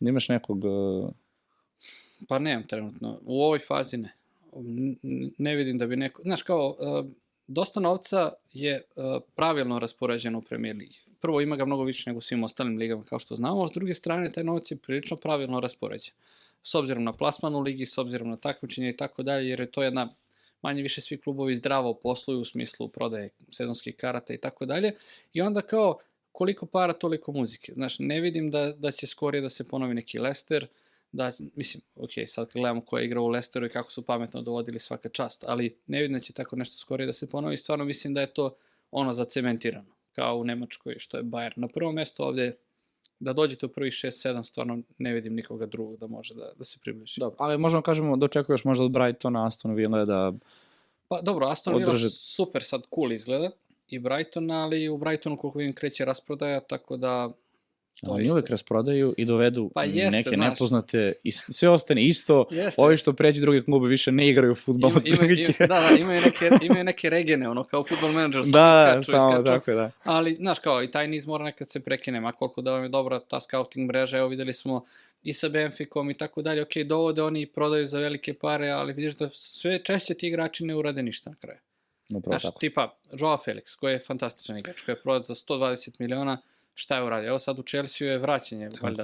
Imaš 0.01 0.28
nekog... 0.28 0.64
Uh, 0.64 1.10
Pa 2.28 2.39
nemam 2.39 2.66
trenutno. 2.66 3.18
U 3.24 3.43
ovoj 3.43 3.59
fazi 3.59 3.97
ne. 3.97 4.12
Ne 5.39 5.56
vidim 5.56 5.78
da 5.78 5.86
bi 5.86 5.97
neko... 5.97 6.22
Znaš, 6.22 6.43
kao, 6.43 6.77
uh, 6.78 7.10
dosta 7.47 7.81
novca 7.81 8.32
je 8.52 8.82
uh, 8.97 9.22
pravilno 9.35 9.78
raspoređeno 9.78 10.39
u 10.39 10.43
Premier 10.43 10.77
Ligi. 10.77 10.98
Prvo, 11.20 11.40
ima 11.40 11.56
ga 11.56 11.64
mnogo 11.64 11.82
više 11.82 12.10
nego 12.10 12.18
u 12.18 12.20
svim 12.20 12.44
ostalim 12.44 12.77
ligama, 12.77 13.05
kao 13.05 13.18
što 13.18 13.36
znamo, 13.36 13.64
a 13.64 13.68
s 13.68 13.72
druge 13.72 13.94
strane, 13.94 14.32
taj 14.32 14.44
novac 14.44 14.70
je 14.70 14.77
prilično 14.77 15.16
pravilno 15.16 15.60
raspoređen. 15.60 16.14
S 16.62 16.74
obzirom 16.74 17.05
na 17.05 17.12
plasman 17.12 17.55
u 17.55 17.60
ligi, 17.60 17.86
s 17.86 17.98
obzirom 17.98 18.28
na 18.28 18.36
takmičenje 18.36 18.90
i 18.90 18.97
tako 18.97 19.22
dalje, 19.22 19.48
jer 19.48 19.60
je 19.60 19.70
to 19.70 19.82
jedna 19.82 20.14
manje 20.62 20.82
više 20.82 21.01
svi 21.01 21.18
klubovi 21.18 21.56
zdravo 21.56 21.94
posluju 21.94 22.40
u 22.40 22.44
smislu 22.44 22.89
prodaje 22.89 23.31
sezonskih 23.51 23.97
karata 23.97 24.35
i 24.35 24.39
tako 24.39 24.66
dalje. 24.66 24.93
I 25.32 25.43
onda 25.43 25.62
kao, 25.62 25.98
koliko 26.40 26.66
para, 26.66 26.92
toliko 26.92 27.32
muzike. 27.32 27.72
Znaš, 27.74 27.98
ne 27.98 28.20
vidim 28.20 28.50
da, 28.50 28.72
da 28.72 28.90
će 28.90 29.06
skorije 29.06 29.40
da 29.40 29.48
se 29.50 29.68
ponovi 29.68 29.94
neki 29.94 30.18
Leicester, 30.18 30.66
da, 31.12 31.32
mislim, 31.56 31.82
ok, 31.96 32.10
sad 32.26 32.48
kad 32.48 32.60
gledamo 32.60 32.80
ko 32.80 32.98
je 32.98 33.04
igrao 33.04 33.24
u 33.24 33.28
Leicesteru 33.28 33.66
i 33.66 33.70
kako 33.70 33.92
su 33.92 34.02
pametno 34.02 34.42
dovodili 34.42 34.78
svaka 34.78 35.08
čast, 35.08 35.44
ali 35.48 35.76
ne 35.86 36.00
vidim 36.00 36.16
da 36.16 36.20
će 36.20 36.32
tako 36.32 36.56
nešto 36.56 36.76
skorije 36.76 37.06
da 37.06 37.12
se 37.12 37.26
ponovi, 37.26 37.56
stvarno 37.56 37.84
mislim 37.84 38.14
da 38.14 38.20
je 38.20 38.26
to 38.26 38.56
ono 38.90 39.12
zacementirano, 39.12 39.92
kao 40.12 40.36
u 40.36 40.44
Nemačkoj 40.44 40.94
što 40.98 41.16
je 41.16 41.22
Bayern. 41.22 41.52
Na 41.56 41.68
prvo 41.68 41.92
mesto 41.92 42.24
ovde, 42.24 42.56
da 43.18 43.32
dođete 43.32 43.66
u 43.66 43.68
prvih 43.68 43.92
6-7, 43.92 44.44
stvarno 44.44 44.82
ne 44.98 45.12
vidim 45.12 45.34
nikoga 45.34 45.66
drugog 45.66 45.98
da 45.98 46.06
može 46.06 46.34
da, 46.34 46.52
da 46.58 46.64
se 46.64 46.78
približi. 46.82 47.20
dobro, 47.20 47.36
ali 47.38 47.58
možemo 47.58 47.82
kažemo 47.82 48.16
da 48.16 48.26
očekuješ 48.26 48.64
možda 48.64 48.84
od 48.84 48.90
Brightona, 48.90 49.46
Aston 49.46 49.74
Villa 49.74 50.04
da... 50.04 50.32
Pa 51.08 51.20
dobro, 51.20 51.46
Aston 51.46 51.76
Villa 51.76 51.92
Održe- 51.92 52.08
super 52.08 52.62
sad 52.62 52.82
cool 52.94 53.12
izgleda 53.12 53.50
i 53.90 53.98
Brighton, 53.98 54.50
ali 54.50 54.88
u 54.88 54.98
Brightonu 54.98 55.36
koliko 55.36 55.58
vidim 55.58 55.74
kreće 55.74 56.04
rasprodaja, 56.04 56.60
tako 56.60 56.96
da 56.96 57.30
to 58.00 58.10
Oni 58.10 58.24
isto. 58.24 58.34
uvek 58.34 58.50
rasprodaju 58.50 59.14
i 59.16 59.24
dovedu 59.24 59.70
Pa 59.74 59.84
jeste, 59.84 60.10
neke 60.10 60.30
znaš. 60.30 60.50
nepoznate 60.50 61.12
i 61.24 61.30
sve 61.30 61.68
ostane 61.68 62.06
isto. 62.06 62.46
Jeste. 62.50 62.82
Ovi 62.82 62.96
što 62.96 63.12
pređu 63.12 63.40
druge 63.40 63.62
klube 63.62 63.88
više 63.88 64.12
ne 64.12 64.28
igraju 64.28 64.54
futbol. 64.54 64.90
Ima, 64.90 65.00
ima, 65.04 65.32
ima, 65.32 65.52
da, 65.58 65.66
da, 65.66 65.96
imaju 66.00 66.20
neke, 66.20 66.50
imaju 66.62 66.84
neke 66.84 67.10
regene, 67.10 67.48
ono, 67.48 67.64
kao 67.64 67.84
futbol 67.84 68.12
menadžer, 68.12 68.44
da, 68.44 68.96
iskaču, 69.00 69.10
samo 69.10 69.30
iskaču. 69.30 69.44
tako 69.44 69.72
da. 69.72 69.90
Ali, 70.04 70.34
znaš, 70.34 70.58
kao, 70.58 70.82
i 70.82 70.90
taj 70.90 71.08
niz 71.08 71.26
mora 71.26 71.44
nekad 71.44 71.70
se 71.70 71.80
prekine, 71.80 72.20
ma 72.20 72.32
koliko 72.32 72.62
da 72.62 72.72
vam 72.72 72.82
je 72.82 72.88
dobra 72.88 73.20
ta 73.20 73.40
scouting 73.40 73.88
mreža, 73.88 74.18
evo 74.18 74.28
videli 74.28 74.52
smo 74.52 74.84
i 75.22 75.32
sa 75.32 75.48
Benficom 75.48 76.10
i 76.10 76.14
tako 76.14 76.42
dalje, 76.42 76.62
ok, 76.62 76.76
dovode 76.86 77.22
oni 77.22 77.40
i 77.40 77.46
prodaju 77.46 77.86
za 77.86 77.98
velike 77.98 78.34
pare, 78.34 78.70
ali 78.70 78.92
vidiš 78.92 79.16
da 79.16 79.30
sve 79.32 79.78
češće 79.78 80.14
ti 80.14 80.26
igrači 80.26 80.64
ne 80.64 80.76
urade 80.76 81.02
ništa 81.02 81.30
na 81.30 81.36
kraju. 81.36 81.58
Upravo 82.15 82.32
Znaš, 82.32 82.43
tako. 82.43 82.59
tipa, 82.59 82.95
Joao 83.12 83.37
Felix, 83.37 83.77
koji 83.77 83.93
je 83.93 83.99
fantastičan 84.01 84.59
igrač, 84.59 84.81
koji 84.81 84.93
je 84.93 85.03
prodat 85.03 85.27
za 85.27 85.35
120 85.35 86.01
miliona, 86.01 86.39
šta 86.74 86.97
je 86.97 87.05
uradio? 87.05 87.28
Evo 87.28 87.39
sad 87.39 87.59
u 87.59 87.62
Chelsea 87.62 88.09
je 88.09 88.19
vraćanje, 88.19 88.69
valjda, 88.82 89.03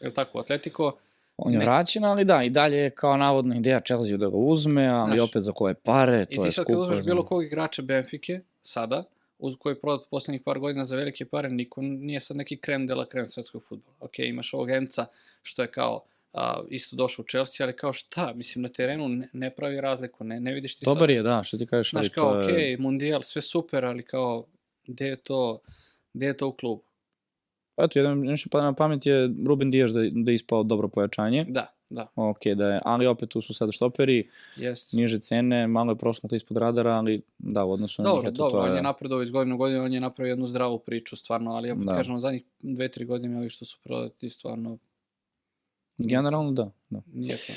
je. 0.00 0.06
li 0.08 0.14
tako, 0.14 0.38
u 0.38 0.40
Atletico, 0.40 0.92
On 1.36 1.52
je 1.52 1.58
ne. 1.58 1.64
vraćen, 1.64 2.04
ali 2.04 2.24
da, 2.24 2.42
i 2.42 2.50
dalje 2.50 2.76
je 2.76 2.90
kao 2.90 3.16
navodna 3.16 3.56
ideja 3.56 3.80
Chelsea 3.80 4.16
da 4.16 4.28
ga 4.28 4.36
uzme, 4.36 4.86
ali 4.86 5.16
Znaš, 5.16 5.28
opet 5.30 5.42
za 5.42 5.52
koje 5.52 5.74
pare, 5.74 6.26
I 6.30 6.36
to 6.36 6.42
ti 6.42 6.48
je 6.48 6.52
sad 6.52 6.64
skupo. 6.64 6.72
kad 6.72 6.82
uzmeš 6.82 6.96
znam. 6.96 7.06
bilo 7.06 7.24
kog 7.24 7.44
igrača 7.44 7.82
Benfike, 7.82 8.40
sada, 8.62 9.04
uz 9.38 9.54
koji 9.58 9.72
je 9.72 9.80
prodat 9.80 10.06
poslednjih 10.10 10.42
par 10.44 10.58
godina 10.58 10.84
za 10.84 10.96
velike 10.96 11.24
pare, 11.24 11.48
niko 11.48 11.82
nije 11.82 12.20
sad 12.20 12.36
neki 12.36 12.56
krem 12.56 12.86
de 12.86 12.94
la 12.94 13.06
krem 13.06 13.26
svetskog 13.26 13.62
futbola. 13.62 13.96
Ok, 14.00 14.18
imaš 14.18 14.54
ovog 14.54 14.70
Enca, 14.70 15.06
što 15.42 15.62
je 15.62 15.68
kao 15.68 16.02
a, 16.34 16.62
isto 16.70 16.96
došao 16.96 17.22
u 17.22 17.26
Chelsea, 17.26 17.66
ali 17.66 17.76
kao 17.76 17.92
šta, 17.92 18.32
mislim, 18.34 18.62
na 18.62 18.68
terenu 18.68 19.08
ne, 19.08 19.28
ne 19.32 19.50
pravi 19.50 19.80
razliku, 19.80 20.24
ne, 20.24 20.40
ne 20.40 20.54
vidiš 20.54 20.76
ti 20.76 20.84
Dobar 20.84 21.08
sad, 21.08 21.10
je, 21.10 21.22
da, 21.22 21.42
što 21.42 21.58
ti 21.58 21.66
kažeš, 21.66 21.90
znaš, 21.90 22.08
kao, 22.08 22.32
to 22.32 22.40
ok, 22.40 22.48
je... 22.48 22.76
mundijal, 22.78 23.22
sve 23.22 23.42
super, 23.42 23.84
ali 23.84 24.02
kao, 24.02 24.46
gde 24.86 25.06
je 25.06 25.16
to, 25.16 25.58
gde 26.12 26.26
je 26.26 26.36
to 26.36 26.48
u 26.48 26.52
klubu? 26.52 26.82
Eto, 27.76 27.98
jedan 27.98 28.18
nešto 28.18 28.48
pa 28.52 28.62
na 28.62 28.72
pamet 28.72 29.06
je 29.06 29.30
Ruben 29.46 29.70
Dijaš 29.70 29.90
da, 29.90 30.00
da 30.12 30.30
je 30.30 30.34
ispao 30.34 30.62
dobro 30.62 30.88
pojačanje. 30.88 31.44
Da, 31.48 31.74
da, 31.90 32.06
Ok, 32.16 32.46
da 32.46 32.68
je, 32.68 32.80
ali 32.84 33.06
opet 33.06 33.28
tu 33.28 33.42
su 33.42 33.54
sada 33.54 33.72
štoperi, 33.72 34.28
jest. 34.56 34.92
niže 34.92 35.18
cene, 35.18 35.66
malo 35.66 35.92
je 35.92 35.96
prošlo 35.96 36.28
to 36.28 36.36
ispod 36.36 36.56
radara, 36.56 36.90
ali 36.90 37.22
da, 37.38 37.64
u 37.64 37.72
odnosu 37.72 38.02
na 38.02 38.08
njih, 38.08 38.14
Dobro, 38.14 38.28
eto, 38.28 38.36
dobro, 38.36 38.60
to 38.60 38.66
on 38.66 38.70
je... 38.70 38.76
je 38.76 38.82
napredovao 38.82 39.22
iz 39.22 39.30
godine 39.30 39.54
u 39.54 39.58
godinu, 39.58 39.84
on 39.84 39.92
je 39.92 40.00
napravio 40.00 40.32
jednu 40.32 40.46
zdravu 40.46 40.78
priču, 40.78 41.16
stvarno, 41.16 41.50
ali 41.50 41.70
opet 41.70 41.84
Da. 41.84 41.96
kažemo, 41.96 42.18
zadnjih 42.18 42.42
dve, 42.62 42.88
tri 42.88 43.04
godine 43.04 43.38
ovi 43.38 43.50
što 43.50 43.64
su 43.64 43.78
prodati, 43.84 44.30
stvarno 44.30 44.78
Generalno 45.98 46.52
da, 46.52 46.70
da. 46.90 47.00
to. 47.46 47.52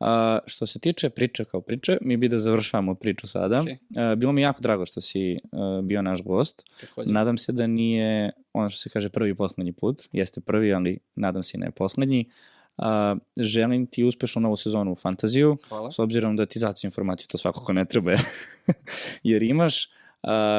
A, 0.00 0.38
što 0.46 0.66
se 0.66 0.78
tiče 0.78 1.10
priče 1.10 1.44
kao 1.44 1.60
priče, 1.60 1.98
mi 2.00 2.16
bi 2.16 2.28
da 2.28 2.38
završamo 2.38 2.94
priču 2.94 3.28
sada. 3.28 3.60
Okej. 3.60 3.78
A, 3.96 4.14
bilo 4.14 4.32
mi 4.32 4.40
jako 4.40 4.60
drago 4.60 4.86
što 4.86 5.00
si 5.00 5.38
a, 5.52 5.80
bio 5.84 6.02
naš 6.02 6.22
gost. 6.22 6.64
Takođe. 6.80 7.12
Nadam 7.12 7.38
se 7.38 7.52
da 7.52 7.66
nije, 7.66 8.30
ono 8.52 8.68
što 8.68 8.78
se 8.78 8.90
kaže, 8.90 9.08
prvi 9.08 9.30
i 9.30 9.34
poslednji 9.34 9.72
put. 9.72 10.00
Jeste 10.12 10.40
prvi, 10.40 10.72
ali 10.74 10.98
nadam 11.14 11.42
se 11.42 11.52
i 11.56 11.60
ne 11.60 11.70
poslednji. 11.70 12.30
A, 12.76 13.16
želim 13.36 13.86
ti 13.86 14.04
uspešnu 14.04 14.42
novu 14.42 14.56
sezonu 14.56 14.92
u 14.92 14.96
fantaziju, 14.96 15.56
Hvala. 15.68 15.90
s 15.90 15.98
obzirom 15.98 16.36
da 16.36 16.46
ti 16.46 16.58
zaciju 16.58 16.88
informaciju, 16.88 17.26
to 17.28 17.38
svakako 17.38 17.72
ne 17.72 17.84
treba, 17.84 18.12
jer 19.22 19.42
imaš. 19.42 19.97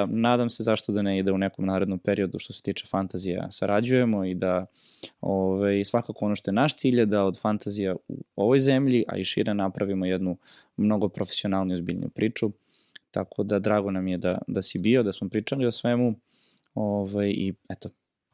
Nadam 0.08 0.50
se 0.50 0.64
zašto 0.64 0.92
da 0.92 1.02
ne 1.02 1.20
ide 1.20 1.32
u 1.32 1.38
nekom 1.38 1.66
narednom 1.66 2.00
periodu 2.00 2.40
što 2.40 2.54
se 2.54 2.62
tiče 2.62 2.86
fantazija 2.88 3.52
sarađujemo 3.52 4.26
i 4.26 4.34
da 4.36 4.66
ove, 5.22 5.86
svakako 5.86 6.26
ono 6.26 6.36
što 6.36 6.52
je 6.52 6.56
naš 6.56 6.76
cilj 6.76 7.00
je 7.00 7.06
da 7.06 7.26
od 7.26 7.40
fantazija 7.42 7.96
u 8.08 8.24
ovoj 8.36 8.60
zemlji, 8.60 9.04
a 9.08 9.18
i 9.18 9.24
šire 9.24 9.54
napravimo 9.54 10.06
jednu 10.06 10.38
mnogo 10.78 11.10
profesionalniju, 11.10 11.78
zbiljniju 11.78 12.10
priču. 12.10 12.52
Tako 13.12 13.44
da 13.44 13.60
drago 13.60 13.92
nam 13.92 14.08
je 14.08 14.18
da, 14.18 14.38
da 14.48 14.62
si 14.62 14.80
bio, 14.80 15.04
da 15.04 15.12
smo 15.12 15.30
pričali 15.30 15.66
o 15.66 15.72
svemu 15.72 16.16
ove, 16.76 17.32
i 17.32 17.54
eto, 17.70 17.90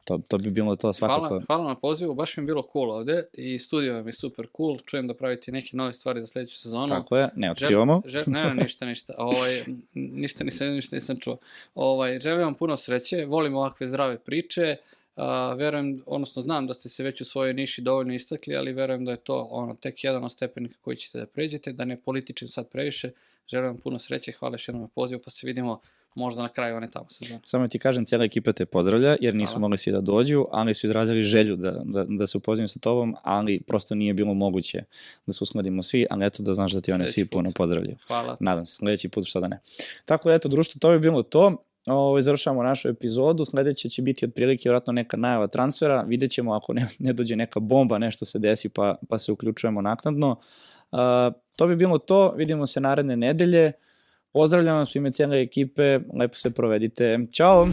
to, 0.06 0.18
to 0.28 0.38
bi 0.38 0.50
bilo 0.50 0.76
to 0.76 0.92
svakako. 0.92 1.28
Hvala, 1.28 1.42
hvala 1.46 1.68
na 1.68 1.74
pozivu, 1.74 2.14
baš 2.14 2.36
mi 2.36 2.42
je 2.42 2.46
bilo 2.46 2.62
cool 2.72 2.90
ovde 2.90 3.24
i 3.32 3.58
studio 3.58 3.94
vam 3.94 4.06
je 4.06 4.12
super 4.12 4.46
cool, 4.56 4.78
čujem 4.78 5.06
da 5.06 5.14
pravite 5.14 5.52
neke 5.52 5.76
nove 5.76 5.92
stvari 5.92 6.20
za 6.20 6.26
sledeću 6.26 6.58
sezonu. 6.58 6.88
Tako 6.88 7.16
je, 7.16 7.28
ne 7.36 7.50
otkrivamo. 7.50 8.02
Žel, 8.06 8.22
žel, 8.24 8.32
ne, 8.32 8.44
ne, 8.44 8.54
ništa, 8.54 8.86
ništa. 8.86 9.14
Ovaj, 9.18 9.64
ništa 9.94 10.44
nisam, 10.44 10.68
ništa 10.68 10.96
nisam 10.96 11.16
čuo. 11.20 11.36
Ovaj, 11.74 12.20
želim 12.20 12.42
vam 12.42 12.54
puno 12.54 12.76
sreće, 12.76 13.24
volim 13.24 13.56
ovakve 13.56 13.86
zdrave 13.86 14.18
priče, 14.18 14.76
Uh, 15.16 15.58
verujem, 15.58 16.02
odnosno 16.06 16.42
znam 16.42 16.66
da 16.66 16.74
ste 16.74 16.88
se 16.88 17.02
već 17.02 17.20
u 17.20 17.24
svojoj 17.24 17.54
niši 17.54 17.82
dovoljno 17.82 18.14
istakli, 18.14 18.56
ali 18.56 18.72
verujem 18.72 19.04
da 19.04 19.10
je 19.10 19.16
to 19.16 19.48
ono 19.50 19.74
tek 19.74 20.04
jedan 20.04 20.24
od 20.24 20.32
stepenika 20.32 20.74
koji 20.80 20.96
ćete 20.96 21.18
da 21.18 21.26
pređete, 21.26 21.72
da 21.72 21.84
ne 21.84 21.96
političim 21.96 22.48
sad 22.48 22.68
previše. 22.68 23.10
Želim 23.48 23.66
vam 23.66 23.76
puno 23.76 23.98
sreće, 23.98 24.32
hvala 24.32 24.54
još 24.54 24.68
jednom 24.68 24.82
na 24.82 24.88
pozivu, 24.88 25.20
pa 25.24 25.30
se 25.30 25.46
vidimo 25.46 25.80
možda 26.14 26.42
na 26.42 26.48
kraju 26.48 26.76
one 26.76 26.90
tamo 26.90 27.06
sezone. 27.08 27.40
Samo 27.44 27.68
ti 27.68 27.78
kažem, 27.78 28.04
cijela 28.04 28.24
ekipa 28.24 28.52
te 28.52 28.66
pozdravlja, 28.66 29.16
jer 29.20 29.34
nisu 29.34 29.52
Hvala. 29.52 29.60
mogli 29.60 29.78
svi 29.78 29.92
da 29.92 30.00
dođu, 30.00 30.44
ali 30.50 30.74
su 30.74 30.86
izrazili 30.86 31.22
želju 31.22 31.56
da, 31.56 31.70
da, 31.84 32.04
da 32.08 32.26
se 32.26 32.38
upoznaju 32.38 32.68
sa 32.68 32.78
tobom, 32.78 33.16
ali 33.22 33.60
prosto 33.60 33.94
nije 33.94 34.14
bilo 34.14 34.34
moguće 34.34 34.82
da 35.26 35.32
se 35.32 35.44
uskladimo 35.44 35.82
svi, 35.82 36.06
ali 36.10 36.26
eto 36.26 36.42
da 36.42 36.54
znaš 36.54 36.72
da 36.72 36.80
ti 36.80 36.90
Sledeći 36.90 37.12
svi 37.12 37.24
put. 37.24 37.32
puno 37.32 37.50
pozdravljaju. 37.54 37.96
Hvala. 38.06 38.36
Nadam 38.40 38.66
se, 38.66 38.74
sledeći 38.74 39.08
put 39.08 39.26
što 39.26 39.40
da 39.40 39.48
ne. 39.48 39.60
Tako 40.04 40.28
da, 40.28 40.34
eto, 40.34 40.48
društvo, 40.48 40.78
to 40.78 40.90
bi 40.90 40.98
bilo 40.98 41.22
to. 41.22 41.56
Ovo, 41.86 42.20
završavamo 42.20 42.62
našu 42.62 42.88
epizodu, 42.88 43.44
sledeće 43.44 43.88
će 43.88 44.02
biti 44.02 44.24
otprilike 44.24 44.68
vjerojatno 44.68 44.92
neka 44.92 45.16
najava 45.16 45.46
transfera, 45.46 46.02
vidjet 46.02 46.30
ćemo 46.30 46.52
ako 46.52 46.72
ne, 46.72 46.88
ne 46.98 47.12
dođe 47.12 47.36
neka 47.36 47.60
bomba, 47.60 47.98
nešto 47.98 48.24
se 48.24 48.38
desi 48.38 48.68
pa, 48.68 48.96
pa 49.08 49.18
se 49.18 49.32
uključujemo 49.32 49.80
naknadno. 49.80 50.30
Uh, 50.92 50.98
to 51.56 51.66
bi 51.66 51.76
bilo 51.76 51.98
to, 51.98 52.34
vidimo 52.36 52.66
se 52.66 52.80
naredne 52.80 53.16
nedelje, 53.16 53.72
pozdravljam 54.32 54.78
vas 54.78 54.94
u 54.94 54.98
ime 54.98 55.12
cijele 55.12 55.40
ekipe, 55.40 56.00
lepo 56.18 56.34
se 56.34 56.54
provedite, 56.54 57.18
ćao! 57.32 57.68